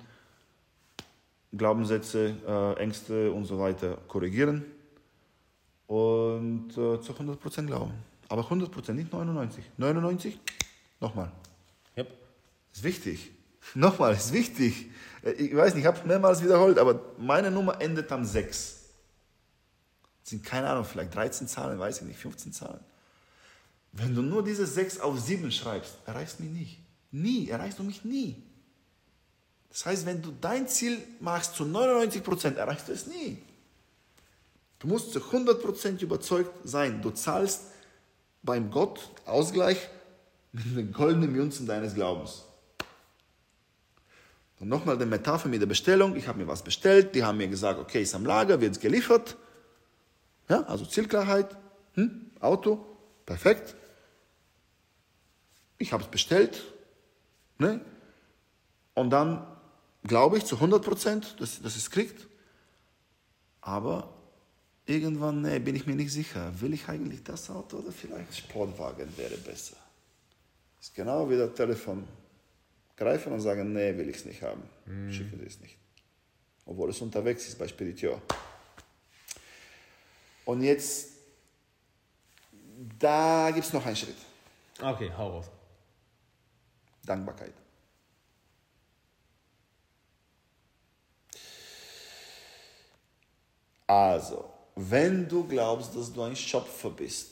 Glaubenssätze, 1.52 2.36
äh, 2.46 2.80
Ängste 2.80 3.30
und 3.30 3.44
so 3.44 3.58
weiter 3.58 3.98
korrigieren 4.08 4.64
und 5.94 6.70
äh, 6.72 7.00
zu 7.00 7.12
100% 7.12 7.66
glauben. 7.66 7.92
Aber 8.28 8.42
100%, 8.42 8.92
nicht 8.94 9.12
99. 9.12 9.64
99, 9.76 10.40
nochmal. 10.98 11.30
Yep. 11.96 12.10
Ist 12.72 12.82
wichtig. 12.82 13.30
Nochmal, 13.74 14.14
ist 14.14 14.32
wichtig. 14.32 14.90
Äh, 15.22 15.32
ich 15.32 15.54
weiß 15.54 15.74
nicht, 15.74 15.82
ich 15.82 15.86
habe 15.86 15.98
es 15.98 16.04
mehrmals 16.04 16.42
wiederholt, 16.42 16.78
aber 16.78 17.00
meine 17.16 17.52
Nummer 17.52 17.80
endet 17.80 18.10
am 18.10 18.24
6. 18.24 18.80
Das 20.22 20.30
sind 20.30 20.44
keine 20.44 20.68
Ahnung, 20.68 20.84
vielleicht 20.84 21.14
13 21.14 21.46
Zahlen, 21.46 21.78
weiß 21.78 22.00
ich 22.00 22.08
nicht, 22.08 22.18
15 22.18 22.52
Zahlen. 22.52 22.80
Wenn 23.92 24.16
du 24.16 24.22
nur 24.22 24.42
diese 24.42 24.66
6 24.66 24.98
auf 24.98 25.20
7 25.20 25.52
schreibst, 25.52 25.98
erreichst 26.06 26.40
du 26.40 26.42
mich 26.42 26.52
nicht. 26.52 26.80
Nie, 27.12 27.48
erreichst 27.50 27.78
du 27.78 27.84
mich 27.84 28.04
nie. 28.04 28.42
Das 29.68 29.86
heißt, 29.86 30.06
wenn 30.06 30.22
du 30.22 30.32
dein 30.40 30.66
Ziel 30.66 30.98
machst 31.20 31.54
zu 31.54 31.62
99%, 31.62 32.56
erreichst 32.56 32.88
du 32.88 32.92
es 32.92 33.06
nie. 33.06 33.38
Du 34.78 34.88
musst 34.88 35.12
zu 35.12 35.20
100% 35.20 36.02
überzeugt 36.02 36.52
sein. 36.64 37.00
Du 37.02 37.10
zahlst 37.10 37.62
beim 38.42 38.70
Gott 38.70 39.00
Ausgleich 39.24 39.88
mit 40.52 40.64
den 40.76 40.92
goldenen 40.92 41.32
Münzen 41.32 41.66
deines 41.66 41.94
Glaubens. 41.94 42.44
Und 44.60 44.68
nochmal 44.68 44.96
die 44.96 45.06
Metapher 45.06 45.48
mit 45.48 45.60
der 45.60 45.66
Bestellung. 45.66 46.16
Ich 46.16 46.28
habe 46.28 46.38
mir 46.38 46.48
was 46.48 46.62
bestellt, 46.62 47.14
die 47.14 47.24
haben 47.24 47.38
mir 47.38 47.48
gesagt, 47.48 47.80
okay, 47.80 48.02
ist 48.02 48.14
am 48.14 48.24
Lager, 48.24 48.60
wird 48.60 48.72
es 48.72 48.80
geliefert. 48.80 49.36
Ja, 50.48 50.62
also 50.62 50.84
Zielklarheit, 50.84 51.56
hm, 51.94 52.30
Auto, 52.40 52.84
perfekt. 53.26 53.74
Ich 55.78 55.92
habe 55.92 56.02
es 56.02 56.08
bestellt. 56.08 56.62
Ne? 57.58 57.80
Und 58.94 59.10
dann 59.10 59.46
glaube 60.04 60.38
ich 60.38 60.44
zu 60.44 60.56
100 60.56 60.84
Prozent, 60.84 61.40
dass, 61.40 61.60
dass 61.60 61.76
es 61.76 61.90
kriegt. 61.90 62.26
Aber 63.60 64.14
irgendwann 64.86 65.42
nee, 65.42 65.58
bin 65.58 65.76
ich 65.76 65.86
mir 65.86 65.94
nicht 65.94 66.12
sicher. 66.12 66.52
Will 66.60 66.74
ich 66.74 66.88
eigentlich 66.88 67.22
das 67.22 67.50
Auto 67.50 67.78
oder 67.78 67.92
vielleicht 67.92 68.36
Sportwagen 68.36 69.16
wäre 69.16 69.36
besser? 69.36 69.76
Ist 70.80 70.94
genau 70.94 71.28
wie 71.30 71.36
das 71.36 71.54
Telefon. 71.54 72.06
Greifen 72.96 73.32
und 73.32 73.40
sagen, 73.40 73.72
nee, 73.72 73.96
will 73.96 74.08
ich 74.08 74.16
es 74.16 74.24
nicht 74.24 74.42
haben. 74.42 74.62
Mm. 74.86 75.10
Schicke 75.10 75.36
es 75.44 75.60
nicht. 75.60 75.76
Obwohl 76.66 76.90
es 76.90 77.00
unterwegs 77.00 77.48
ist 77.48 77.58
bei 77.58 77.66
Spediteur. 77.66 78.20
Und 80.44 80.62
jetzt, 80.62 81.10
da 82.98 83.50
gibt 83.50 83.66
es 83.66 83.72
noch 83.72 83.84
einen 83.84 83.96
Schritt. 83.96 84.16
Okay, 84.80 85.10
hau 85.16 85.30
raus. 85.30 85.46
Dankbarkeit. 87.04 87.54
Also, 93.86 94.53
wenn 94.76 95.28
du 95.28 95.44
glaubst, 95.46 95.94
dass 95.94 96.12
du 96.12 96.22
ein 96.22 96.36
Schöpfer 96.36 96.90
bist, 96.90 97.30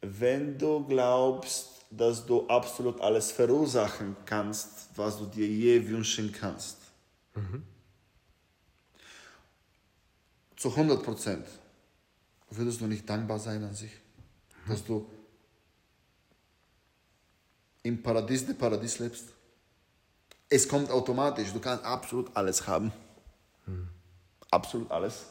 wenn 0.00 0.58
du 0.58 0.84
glaubst, 0.84 1.68
dass 1.90 2.24
du 2.24 2.46
absolut 2.48 3.00
alles 3.00 3.30
verursachen 3.30 4.16
kannst, 4.24 4.88
was 4.96 5.18
du 5.18 5.26
dir 5.26 5.46
je 5.46 5.86
wünschen 5.88 6.32
kannst, 6.32 6.78
mhm. 7.34 7.62
zu 10.56 10.70
100 10.70 11.02
Prozent, 11.02 11.46
würdest 12.50 12.80
du 12.80 12.86
nicht 12.86 13.08
dankbar 13.08 13.38
sein 13.38 13.62
an 13.62 13.74
sich, 13.74 13.92
mhm. 14.64 14.70
dass 14.70 14.84
du 14.84 15.08
im 17.82 18.02
Paradies 18.02 18.46
des 18.46 18.56
Paradies 18.56 18.98
lebst? 18.98 19.26
Es 20.48 20.68
kommt 20.68 20.90
automatisch, 20.90 21.52
du 21.52 21.60
kannst 21.60 21.84
absolut 21.84 22.34
alles 22.34 22.66
haben. 22.66 22.92
Mhm. 23.66 23.88
Absolut 24.50 24.90
alles 24.90 25.24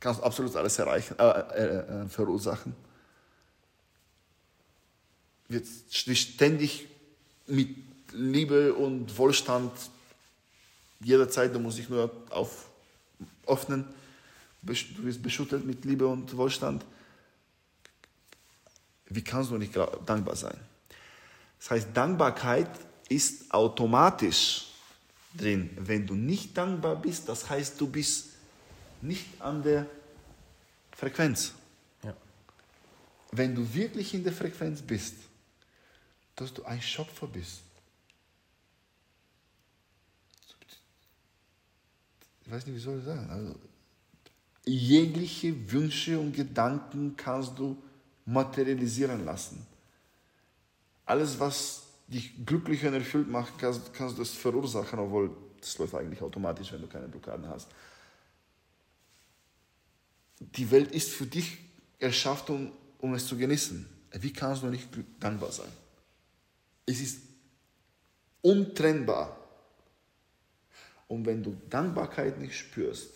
kannst 0.00 0.22
absolut 0.22 0.54
alles 0.56 0.78
erreichen, 0.78 1.16
äh, 1.18 1.22
äh, 1.22 2.04
äh, 2.04 2.08
verursachen. 2.08 2.74
Wird 5.48 5.66
ständig 5.90 6.88
mit 7.46 7.76
Liebe 8.12 8.74
und 8.74 9.16
Wohlstand 9.16 9.72
jederzeit, 11.00 11.54
da 11.54 11.58
muss 11.58 11.78
ich 11.78 11.88
nur 11.88 12.10
auf, 12.30 12.68
öffnen. 13.46 13.84
Du 14.62 15.04
wirst 15.04 15.22
beschüttet 15.22 15.64
mit 15.64 15.84
Liebe 15.84 16.06
und 16.06 16.36
Wohlstand. 16.36 16.84
Wie 19.06 19.22
kannst 19.22 19.50
du 19.50 19.56
nicht 19.56 19.74
dankbar 20.04 20.36
sein? 20.36 20.58
Das 21.58 21.70
heißt, 21.70 21.88
Dankbarkeit 21.94 22.70
ist 23.08 23.50
automatisch 23.52 24.66
drin. 25.34 25.70
Wenn 25.76 26.06
du 26.06 26.14
nicht 26.14 26.56
dankbar 26.56 26.96
bist, 26.96 27.28
das 27.28 27.48
heißt, 27.48 27.80
du 27.80 27.86
bist 27.86 28.37
nicht 29.02 29.40
an 29.40 29.62
der 29.62 29.86
Frequenz. 30.92 31.52
Ja. 32.02 32.14
Wenn 33.32 33.54
du 33.54 33.74
wirklich 33.74 34.14
in 34.14 34.24
der 34.24 34.32
Frequenz 34.32 34.82
bist, 34.82 35.14
dass 36.34 36.52
du 36.52 36.64
ein 36.64 36.80
Schöpfer 36.80 37.26
bist. 37.26 37.62
Ich 42.44 42.50
weiß 42.50 42.66
nicht, 42.66 42.76
wie 42.76 42.80
soll 42.80 42.98
ich 42.98 43.04
sagen. 43.04 43.28
Also, 43.30 43.54
jegliche 44.64 45.70
Wünsche 45.70 46.18
und 46.18 46.32
Gedanken 46.32 47.14
kannst 47.16 47.58
du 47.58 47.76
materialisieren 48.24 49.24
lassen. 49.24 49.66
Alles, 51.04 51.38
was 51.38 51.84
dich 52.06 52.44
glücklich 52.44 52.84
und 52.84 52.94
erfüllt 52.94 53.28
macht, 53.28 53.58
kannst, 53.58 53.92
kannst 53.92 54.18
du 54.18 54.22
es 54.22 54.32
verursachen, 54.32 54.98
obwohl 54.98 55.30
das 55.60 55.76
läuft 55.78 55.94
eigentlich 55.94 56.22
automatisch, 56.22 56.72
wenn 56.72 56.80
du 56.80 56.86
keine 56.86 57.08
Blockaden 57.08 57.46
hast 57.48 57.68
die 60.40 60.70
Welt 60.70 60.92
ist 60.92 61.10
für 61.10 61.26
dich 61.26 61.58
erschaffen, 61.98 62.72
um, 63.00 63.10
um 63.10 63.14
es 63.14 63.26
zu 63.26 63.36
genießen. 63.36 63.86
Wie 64.12 64.32
kannst 64.32 64.62
du 64.62 64.68
nicht 64.68 64.88
dankbar 65.20 65.52
sein? 65.52 65.68
Es 66.86 67.00
ist 67.00 67.20
untrennbar. 68.42 69.36
Und 71.06 71.26
wenn 71.26 71.42
du 71.42 71.56
Dankbarkeit 71.68 72.38
nicht 72.38 72.56
spürst, 72.56 73.10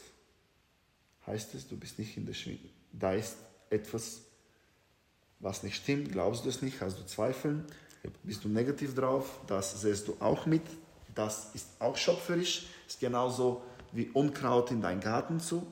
heißt 1.27 1.55
es, 1.55 1.69
du 1.69 1.77
bist 1.77 1.99
nicht 1.99 2.16
in 2.16 2.27
der 2.27 2.35
Schwingung. 2.35 2.70
Da 2.93 3.15
ist 3.15 3.36
etwas, 3.70 4.23
was 5.39 5.62
nicht 5.62 5.77
stimmt. 5.77 6.12
Glaubst 6.12 6.44
du 6.44 6.49
es 6.49 6.62
nicht? 6.62 6.81
Hast 6.81 6.99
du 6.99 7.05
Zweifel? 7.05 7.65
Bist 8.23 8.44
du 8.44 8.49
negativ 8.49 8.94
drauf? 8.94 9.39
Das 9.47 9.81
siehst 9.81 10.09
du 10.09 10.16
auch 10.20 10.47
mit. 10.47 10.62
Das 11.15 11.55
ist 11.55 11.69
auch 11.78 11.97
schöpferisch. 11.97 12.66
Ist 12.86 13.01
genauso 13.01 13.62
wie 13.93 14.09
Unkraut 14.11 14.70
in 14.70 14.81
deinen 14.81 15.01
Garten 15.01 15.39
zu 15.39 15.66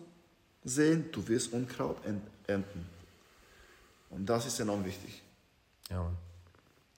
sehen, 0.65 1.11
du 1.13 1.27
wirst 1.29 1.53
Unkraut 1.53 1.99
ernten. 2.47 2.87
Und 4.11 4.27
das 4.27 4.47
ist 4.47 4.61
enorm 4.61 4.85
wichtig. 4.85 5.23
Ja. 5.89 6.11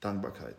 Dankbarkeit. 0.01 0.57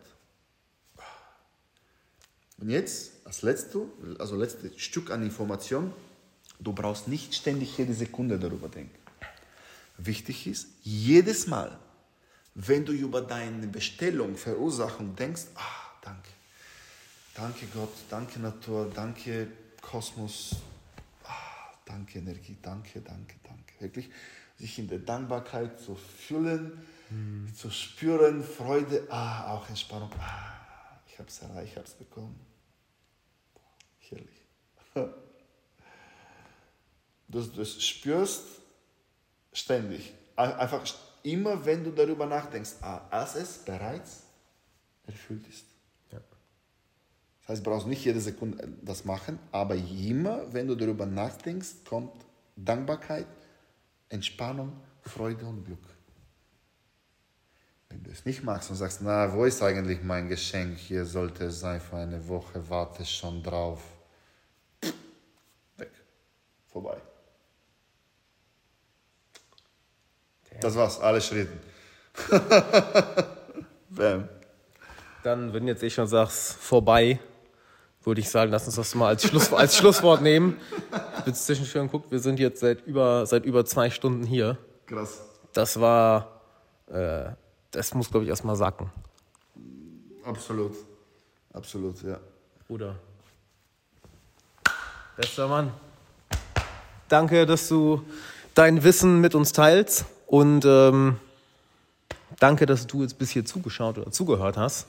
Und 2.58 2.70
jetzt, 2.70 3.12
als 3.24 3.42
letztes, 3.42 3.82
also 4.18 4.36
letztes 4.36 4.80
Stück 4.80 5.10
an 5.10 5.22
Information, 5.22 5.92
du 6.60 6.72
brauchst 6.72 7.08
nicht 7.08 7.34
ständig 7.34 7.76
jede 7.76 7.94
Sekunde 7.94 8.38
darüber 8.38 8.68
denken. 8.68 8.96
Wichtig 9.98 10.46
ist, 10.46 10.68
jedes 10.82 11.46
Mal, 11.46 11.78
wenn 12.54 12.84
du 12.84 12.92
über 12.92 13.20
deine 13.20 13.66
Bestellung, 13.66 14.36
Verursachung 14.36 15.14
denkst, 15.16 15.42
ah, 15.56 15.90
danke. 16.00 16.30
Danke 17.34 17.66
Gott, 17.74 17.92
danke 18.08 18.38
Natur, 18.38 18.90
danke 18.94 19.48
Kosmos, 19.80 20.56
Danke 21.84 22.18
Energie, 22.18 22.56
danke, 22.62 23.00
danke, 23.00 23.36
danke. 23.42 23.74
Wirklich 23.80 24.10
sich 24.56 24.78
in 24.78 24.88
der 24.88 25.00
Dankbarkeit 25.00 25.80
zu 25.80 25.96
fühlen, 25.96 26.84
hm. 27.08 27.52
zu 27.54 27.70
spüren, 27.70 28.42
Freude, 28.42 29.06
ah, 29.10 29.52
auch 29.52 29.68
Entspannung, 29.68 30.10
ah, 30.18 30.98
ich 31.06 31.18
habe 31.18 31.28
es 31.28 31.42
erreicht, 31.42 31.72
ich 31.72 31.76
habe 31.76 31.86
es 31.86 31.94
bekommen. 31.94 32.38
Herrlich. 33.98 34.44
Du 37.26 37.40
das 37.42 37.82
spürst 37.82 38.44
ständig. 39.52 40.12
Einfach 40.36 40.84
immer, 41.24 41.64
wenn 41.64 41.82
du 41.82 41.90
darüber 41.90 42.26
nachdenkst, 42.26 42.74
ah, 42.82 43.08
als 43.10 43.34
es 43.34 43.58
bereits 43.64 44.22
erfüllt 45.06 45.46
ist. 45.48 45.64
Das 47.44 47.56
heißt, 47.56 47.66
du 47.66 47.70
brauchst 47.70 47.86
nicht 47.86 48.02
jede 48.02 48.20
Sekunde 48.20 48.68
das 48.80 49.04
machen, 49.04 49.38
aber 49.52 49.74
immer, 49.74 50.50
wenn 50.54 50.66
du 50.66 50.74
darüber 50.74 51.04
nachdenkst, 51.04 51.84
kommt 51.86 52.24
Dankbarkeit, 52.56 53.26
Entspannung, 54.08 54.72
Freude 55.02 55.44
und 55.44 55.66
Glück. 55.66 55.84
Wenn 57.90 58.02
du 58.02 58.10
es 58.10 58.24
nicht 58.24 58.42
machst 58.42 58.70
und 58.70 58.76
sagst, 58.76 59.02
na, 59.02 59.30
wo 59.34 59.44
ist 59.44 59.62
eigentlich 59.62 60.02
mein 60.02 60.28
Geschenk? 60.28 60.78
Hier 60.78 61.04
sollte 61.04 61.44
es 61.44 61.60
sein 61.60 61.82
für 61.82 61.96
eine 61.96 62.26
Woche, 62.28 62.66
warte 62.70 63.04
schon 63.04 63.42
drauf. 63.42 63.82
Weg. 65.76 65.90
Vorbei. 66.72 66.96
Das 70.60 70.74
war's, 70.76 70.98
alle 70.98 71.20
Schritte. 71.20 71.52
Bam. 73.90 74.30
Dann, 75.22 75.52
wenn 75.52 75.66
du 75.66 75.72
jetzt 75.72 75.82
eh 75.82 75.90
schon 75.90 76.06
sagst, 76.06 76.54
vorbei, 76.54 77.18
würde 78.06 78.20
ich 78.20 78.28
sagen, 78.28 78.50
lass 78.50 78.66
uns 78.66 78.76
das 78.76 78.94
mal 78.94 79.08
als, 79.08 79.26
Schluss, 79.26 79.52
als 79.52 79.76
Schlusswort 79.76 80.22
nehmen. 80.22 80.58
Ich 81.18 81.24
bin 81.24 81.34
zwischendurch 81.34 81.90
guckt, 81.90 82.10
wir 82.10 82.18
sind 82.20 82.38
jetzt 82.38 82.60
seit 82.60 82.86
über, 82.86 83.26
seit 83.26 83.44
über 83.44 83.64
zwei 83.64 83.90
Stunden 83.90 84.24
hier. 84.24 84.58
Krass. 84.86 85.22
Das 85.52 85.80
war, 85.80 86.40
äh, 86.88 87.30
das 87.70 87.94
muss, 87.94 88.10
glaube 88.10 88.24
ich, 88.24 88.30
erstmal 88.30 88.56
sacken. 88.56 88.90
Absolut. 90.24 90.72
Absolut, 91.52 92.02
ja. 92.02 92.18
Bruder. 92.66 92.96
Bester 95.16 95.48
Mann. 95.48 95.72
Danke, 97.08 97.46
dass 97.46 97.68
du 97.68 98.02
dein 98.54 98.82
Wissen 98.82 99.20
mit 99.20 99.34
uns 99.34 99.52
teilst. 99.52 100.06
Und 100.26 100.64
ähm, 100.64 101.16
danke, 102.40 102.66
dass 102.66 102.86
du 102.86 103.02
jetzt 103.02 103.18
bis 103.18 103.30
hier 103.30 103.44
zugeschaut 103.44 103.98
oder 103.98 104.10
zugehört 104.10 104.56
hast. 104.56 104.88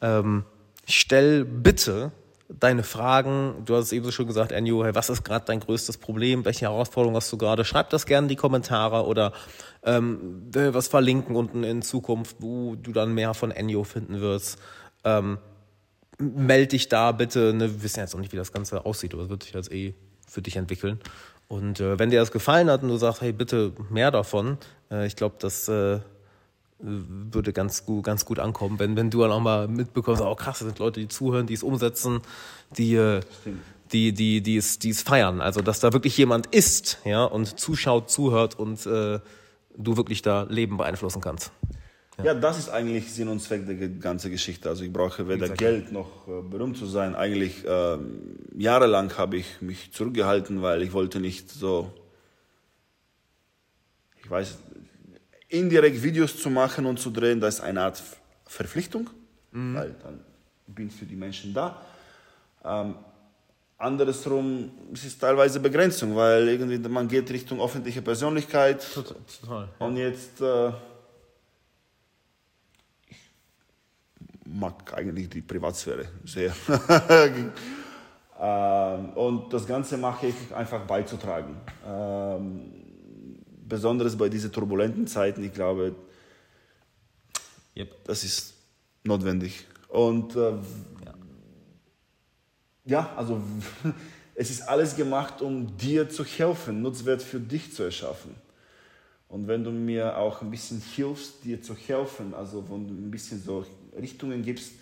Ähm, 0.00 0.44
stell 0.86 1.44
bitte 1.44 2.12
deine 2.48 2.82
Fragen. 2.82 3.62
Du 3.64 3.74
hast 3.74 3.86
es 3.86 3.92
eben 3.92 4.10
schon 4.12 4.26
gesagt, 4.26 4.52
Enyo, 4.52 4.84
hey, 4.84 4.94
was 4.94 5.10
ist 5.10 5.24
gerade 5.24 5.44
dein 5.46 5.60
größtes 5.60 5.98
Problem? 5.98 6.44
Welche 6.44 6.66
Herausforderung 6.66 7.16
hast 7.16 7.32
du 7.32 7.38
gerade? 7.38 7.64
Schreib 7.64 7.90
das 7.90 8.06
gerne 8.06 8.26
in 8.26 8.28
die 8.28 8.36
Kommentare 8.36 9.06
oder 9.06 9.32
ähm, 9.82 10.42
was 10.52 10.88
verlinken 10.88 11.36
unten 11.36 11.64
in 11.64 11.82
Zukunft, 11.82 12.36
wo 12.40 12.76
du 12.76 12.92
dann 12.92 13.14
mehr 13.14 13.34
von 13.34 13.50
Enyo 13.50 13.84
finden 13.84 14.20
wirst. 14.20 14.58
Ähm, 15.04 15.38
meld 16.18 16.72
dich 16.72 16.88
da 16.88 17.12
bitte. 17.12 17.52
Ne, 17.52 17.70
wir 17.70 17.82
wissen 17.82 18.00
jetzt 18.00 18.14
auch 18.14 18.20
nicht, 18.20 18.32
wie 18.32 18.36
das 18.36 18.52
Ganze 18.52 18.86
aussieht, 18.86 19.14
aber 19.14 19.24
es 19.24 19.28
wird 19.28 19.42
sich 19.42 19.52
jetzt 19.52 19.72
eh 19.72 19.94
für 20.28 20.42
dich 20.42 20.56
entwickeln. 20.56 21.00
Und 21.48 21.80
äh, 21.80 21.98
wenn 21.98 22.10
dir 22.10 22.20
das 22.20 22.32
gefallen 22.32 22.70
hat 22.70 22.82
und 22.82 22.88
du 22.88 22.96
sagst, 22.96 23.20
hey, 23.20 23.32
bitte 23.32 23.72
mehr 23.90 24.10
davon, 24.10 24.58
äh, 24.90 25.06
ich 25.06 25.16
glaube, 25.16 25.36
das 25.38 25.68
äh, 25.68 26.00
würde 26.78 27.52
ganz 27.52 27.86
gut, 27.86 28.04
ganz 28.04 28.24
gut 28.24 28.38
ankommen, 28.38 28.78
wenn, 28.78 28.96
wenn 28.96 29.10
du 29.10 29.22
dann 29.22 29.30
auch 29.30 29.40
mal 29.40 29.66
mitbekommst, 29.66 30.20
oh 30.20 30.34
krass, 30.34 30.58
das 30.58 30.68
sind 30.68 30.78
Leute, 30.78 31.00
die 31.00 31.08
zuhören, 31.08 31.46
die 31.46 31.54
es 31.54 31.62
umsetzen, 31.62 32.20
die, 32.76 32.94
äh, 32.94 33.20
die, 33.92 34.12
die, 34.12 34.42
die, 34.42 34.56
es, 34.56 34.78
die 34.78 34.90
es 34.90 35.02
feiern. 35.02 35.40
Also, 35.40 35.62
dass 35.62 35.80
da 35.80 35.92
wirklich 35.92 36.16
jemand 36.16 36.46
ist, 36.46 36.98
ja, 37.04 37.24
und 37.24 37.58
zuschaut, 37.58 38.10
zuhört 38.10 38.58
und 38.58 38.84
äh, 38.86 39.20
du 39.76 39.96
wirklich 39.96 40.22
da 40.22 40.42
Leben 40.44 40.76
beeinflussen 40.76 41.20
kannst. 41.20 41.50
Ja. 42.18 42.24
ja. 42.26 42.34
das 42.34 42.58
ist 42.58 42.68
eigentlich 42.68 43.12
Sinn 43.12 43.28
und 43.28 43.40
Zweck 43.40 43.66
der 43.66 43.88
ganzen 43.88 44.30
Geschichte. 44.30 44.68
Also 44.68 44.84
ich 44.84 44.92
brauche 44.92 45.28
weder 45.28 45.44
exactly. 45.44 45.66
Geld 45.66 45.92
noch 45.92 46.28
äh, 46.28 46.42
berühmt 46.42 46.76
zu 46.76 46.86
sein. 46.86 47.14
Eigentlich 47.14 47.64
äh, 47.64 47.98
jahrelang 48.56 49.16
habe 49.16 49.36
ich 49.36 49.60
mich 49.60 49.92
zurückgehalten, 49.92 50.62
weil 50.62 50.82
ich 50.82 50.92
wollte 50.92 51.20
nicht 51.20 51.50
so, 51.50 51.92
ich 54.22 54.30
weiß, 54.30 54.58
indirekt 55.48 56.02
Videos 56.02 56.36
zu 56.40 56.50
machen 56.50 56.86
und 56.86 56.98
zu 56.98 57.10
drehen. 57.10 57.40
Das 57.40 57.56
ist 57.56 57.60
eine 57.60 57.82
Art 57.82 58.02
Verpflichtung, 58.46 59.10
mhm. 59.52 59.74
weil 59.74 59.94
dann 60.02 60.20
bin 60.66 60.88
ich 60.88 60.94
für 60.94 61.06
die 61.06 61.16
Menschen 61.16 61.54
da. 61.54 61.80
Ähm, 62.64 62.94
andersrum 63.78 64.70
es 64.92 65.04
ist 65.04 65.20
teilweise 65.20 65.60
Begrenzung, 65.60 66.16
weil 66.16 66.48
irgendwie 66.48 66.78
man 66.88 67.08
geht 67.08 67.30
Richtung 67.30 67.60
öffentliche 67.60 68.02
Persönlichkeit. 68.02 68.86
Total. 68.92 69.16
total 69.40 69.68
ja. 69.78 69.86
Und 69.86 69.96
jetzt 69.96 70.40
äh, 70.40 70.72
mag 74.44 74.94
eigentlich 74.94 75.28
die 75.28 75.42
Privatsphäre 75.42 76.06
sehr. 76.24 76.52
ähm, 78.40 79.10
und 79.10 79.52
das 79.52 79.66
Ganze 79.66 79.96
mache 79.98 80.28
ich 80.28 80.54
einfach 80.54 80.86
beizutragen. 80.86 81.56
Ähm, 81.86 82.75
besonders 83.68 84.16
bei 84.16 84.28
diesen 84.28 84.52
turbulenten 84.52 85.06
Zeiten, 85.06 85.42
ich 85.44 85.52
glaube, 85.52 85.94
yep. 87.76 88.04
das 88.04 88.24
ist 88.24 88.54
notwendig. 89.04 89.66
Und 89.88 90.34
äh, 90.36 90.50
ja. 90.50 91.14
ja, 92.84 93.12
also 93.16 93.40
es 94.34 94.50
ist 94.50 94.68
alles 94.68 94.96
gemacht, 94.96 95.40
um 95.42 95.76
dir 95.76 96.08
zu 96.08 96.24
helfen, 96.24 96.82
Nutzwert 96.82 97.22
für 97.22 97.40
dich 97.40 97.72
zu 97.72 97.84
erschaffen. 97.84 98.34
Und 99.28 99.48
wenn 99.48 99.64
du 99.64 99.70
mir 99.70 100.16
auch 100.16 100.40
ein 100.42 100.50
bisschen 100.50 100.80
hilfst, 100.80 101.44
dir 101.44 101.60
zu 101.60 101.74
helfen, 101.74 102.32
also 102.34 102.64
wenn 102.70 102.86
du 102.86 102.94
ein 102.94 103.10
bisschen 103.10 103.42
so 103.42 103.66
Richtungen 103.96 104.42
gibst, 104.42 104.72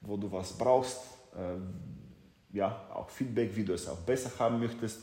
wo 0.00 0.16
du 0.16 0.30
was 0.30 0.56
brauchst, 0.56 0.98
äh, 1.34 2.56
ja, 2.56 2.80
auch 2.94 3.10
Feedback, 3.10 3.54
wie 3.56 3.64
du 3.64 3.72
es 3.72 3.88
auch 3.88 3.98
besser 3.98 4.30
haben 4.38 4.60
möchtest, 4.60 5.00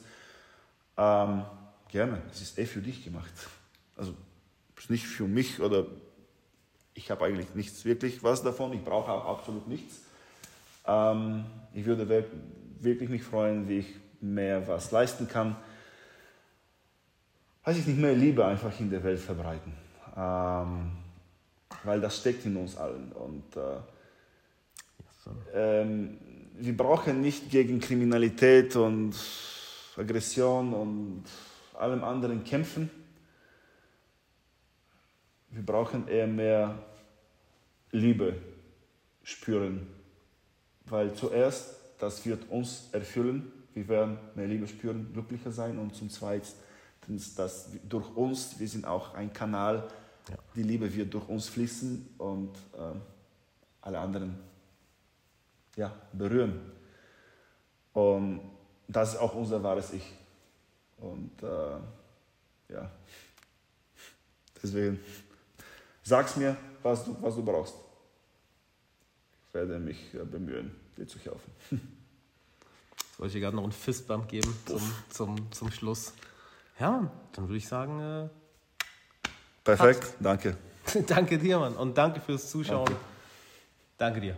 ähm, 0.98 1.44
gerne. 1.90 2.22
Es 2.32 2.42
ist 2.42 2.58
eh 2.58 2.66
für 2.66 2.82
dich 2.82 3.04
gemacht. 3.04 3.34
Also 3.96 4.14
ist 4.78 4.90
nicht 4.90 5.08
für 5.08 5.28
mich 5.28 5.60
oder 5.62 5.86
ich 6.94 7.10
habe 7.12 7.26
eigentlich 7.26 7.54
nichts 7.56 7.86
wirklich 7.86 8.24
was 8.24 8.44
davon. 8.44 8.74
Ich 8.74 8.84
brauche 8.84 9.12
auch 9.12 9.26
absolut 9.26 9.68
nichts. 9.68 10.02
Ähm, 10.86 11.46
ich 11.74 11.86
würde 11.86 12.26
wirklich 12.80 13.10
mich 13.10 13.24
freuen, 13.24 13.68
wie 13.68 13.80
ich 13.80 13.88
mehr 14.22 14.68
was 14.68 14.92
leisten 14.92 15.28
kann. 15.28 15.56
Weiß 17.64 17.78
ich 17.78 17.88
nicht 17.88 18.00
mehr 18.00 18.14
Liebe 18.14 18.46
einfach 18.46 18.80
in 18.80 18.90
der 18.92 19.04
Welt 19.04 19.20
verbreiten. 19.20 19.74
Ähm, 20.16 20.92
weil 21.84 22.00
das 22.00 22.20
steckt 22.20 22.46
in 22.46 22.56
uns 22.58 22.78
allen. 22.78 23.12
Und 23.12 23.44
äh, 23.58 23.78
ähm, 25.54 26.18
wir 26.58 26.78
brauchen 26.78 27.22
nicht 27.22 27.50
gegen 27.50 27.80
Kriminalität 27.80 28.76
und 28.76 29.16
Aggression 29.98 30.74
und 30.74 31.24
allem 31.80 32.04
anderen 32.04 32.44
kämpfen. 32.44 32.90
Wir 35.50 35.66
brauchen 35.66 36.08
eher 36.08 36.28
mehr 36.28 36.78
Liebe 37.92 38.36
spüren, 39.24 39.88
weil 40.86 41.14
zuerst 41.14 41.76
das 42.00 42.26
wird 42.26 42.50
uns 42.50 42.90
erfüllen. 42.92 43.52
Wir 43.74 43.88
werden 43.88 44.18
mehr 44.36 44.48
Liebe 44.48 44.68
spüren, 44.68 45.12
glücklicher 45.14 45.52
sein 45.52 45.80
und 45.80 45.96
zum 45.96 46.10
Zweiten, 46.10 46.48
dass 47.36 47.70
durch 47.88 48.16
uns, 48.16 48.60
wir 48.60 48.68
sind 48.68 48.86
auch 48.86 49.14
ein 49.14 49.32
Kanal, 49.32 49.88
ja. 50.30 50.36
die 50.56 50.64
Liebe 50.64 50.94
wird 50.94 51.14
durch 51.14 51.28
uns 51.30 51.48
fließen 51.50 52.16
und 52.18 52.56
äh, 52.74 52.98
alle 53.82 54.00
anderen 54.00 54.36
ja, 55.76 55.94
berühren. 56.14 56.60
Und 57.94 58.42
das 58.88 59.14
ist 59.14 59.20
auch 59.20 59.36
unser 59.36 59.62
wahres 59.64 59.94
Ich. 59.94 60.14
Und 61.06 61.44
äh, 61.44 62.74
ja, 62.74 62.92
deswegen 64.62 65.00
sag's 66.04 66.36
mir, 66.36 66.58
was 66.82 67.06
du, 67.06 67.16
was 67.22 67.36
du 67.36 67.44
brauchst. 67.44 67.76
Ich 69.48 69.54
werde 69.54 69.80
mich 69.80 70.14
äh, 70.14 70.26
bemühen, 70.26 70.76
dir 70.98 71.08
zu 71.08 71.20
helfen. 71.20 71.52
Soll 73.18 73.28
ich 73.28 73.34
dir 73.34 73.40
gerade 73.40 73.56
noch 73.56 73.64
einen 73.64 73.72
Fistbump 73.72 74.28
geben 74.28 74.54
zum, 74.66 74.94
zum, 75.10 75.52
zum 75.52 75.72
Schluss? 75.72 76.14
Ja, 76.80 77.10
dann 77.34 77.48
würde 77.48 77.58
ich 77.58 77.68
sagen. 77.68 78.00
Äh, 78.00 78.30
Perfekt, 79.64 80.02
passt. 80.02 80.16
danke. 80.20 80.58
danke 81.08 81.38
dir, 81.38 81.60
Mann. 81.60 81.76
Und 81.76 81.98
danke 81.98 82.20
fürs 82.20 82.50
Zuschauen. 82.50 82.86
Danke, 82.86 83.02
danke 83.98 84.22
dir. 84.22 84.38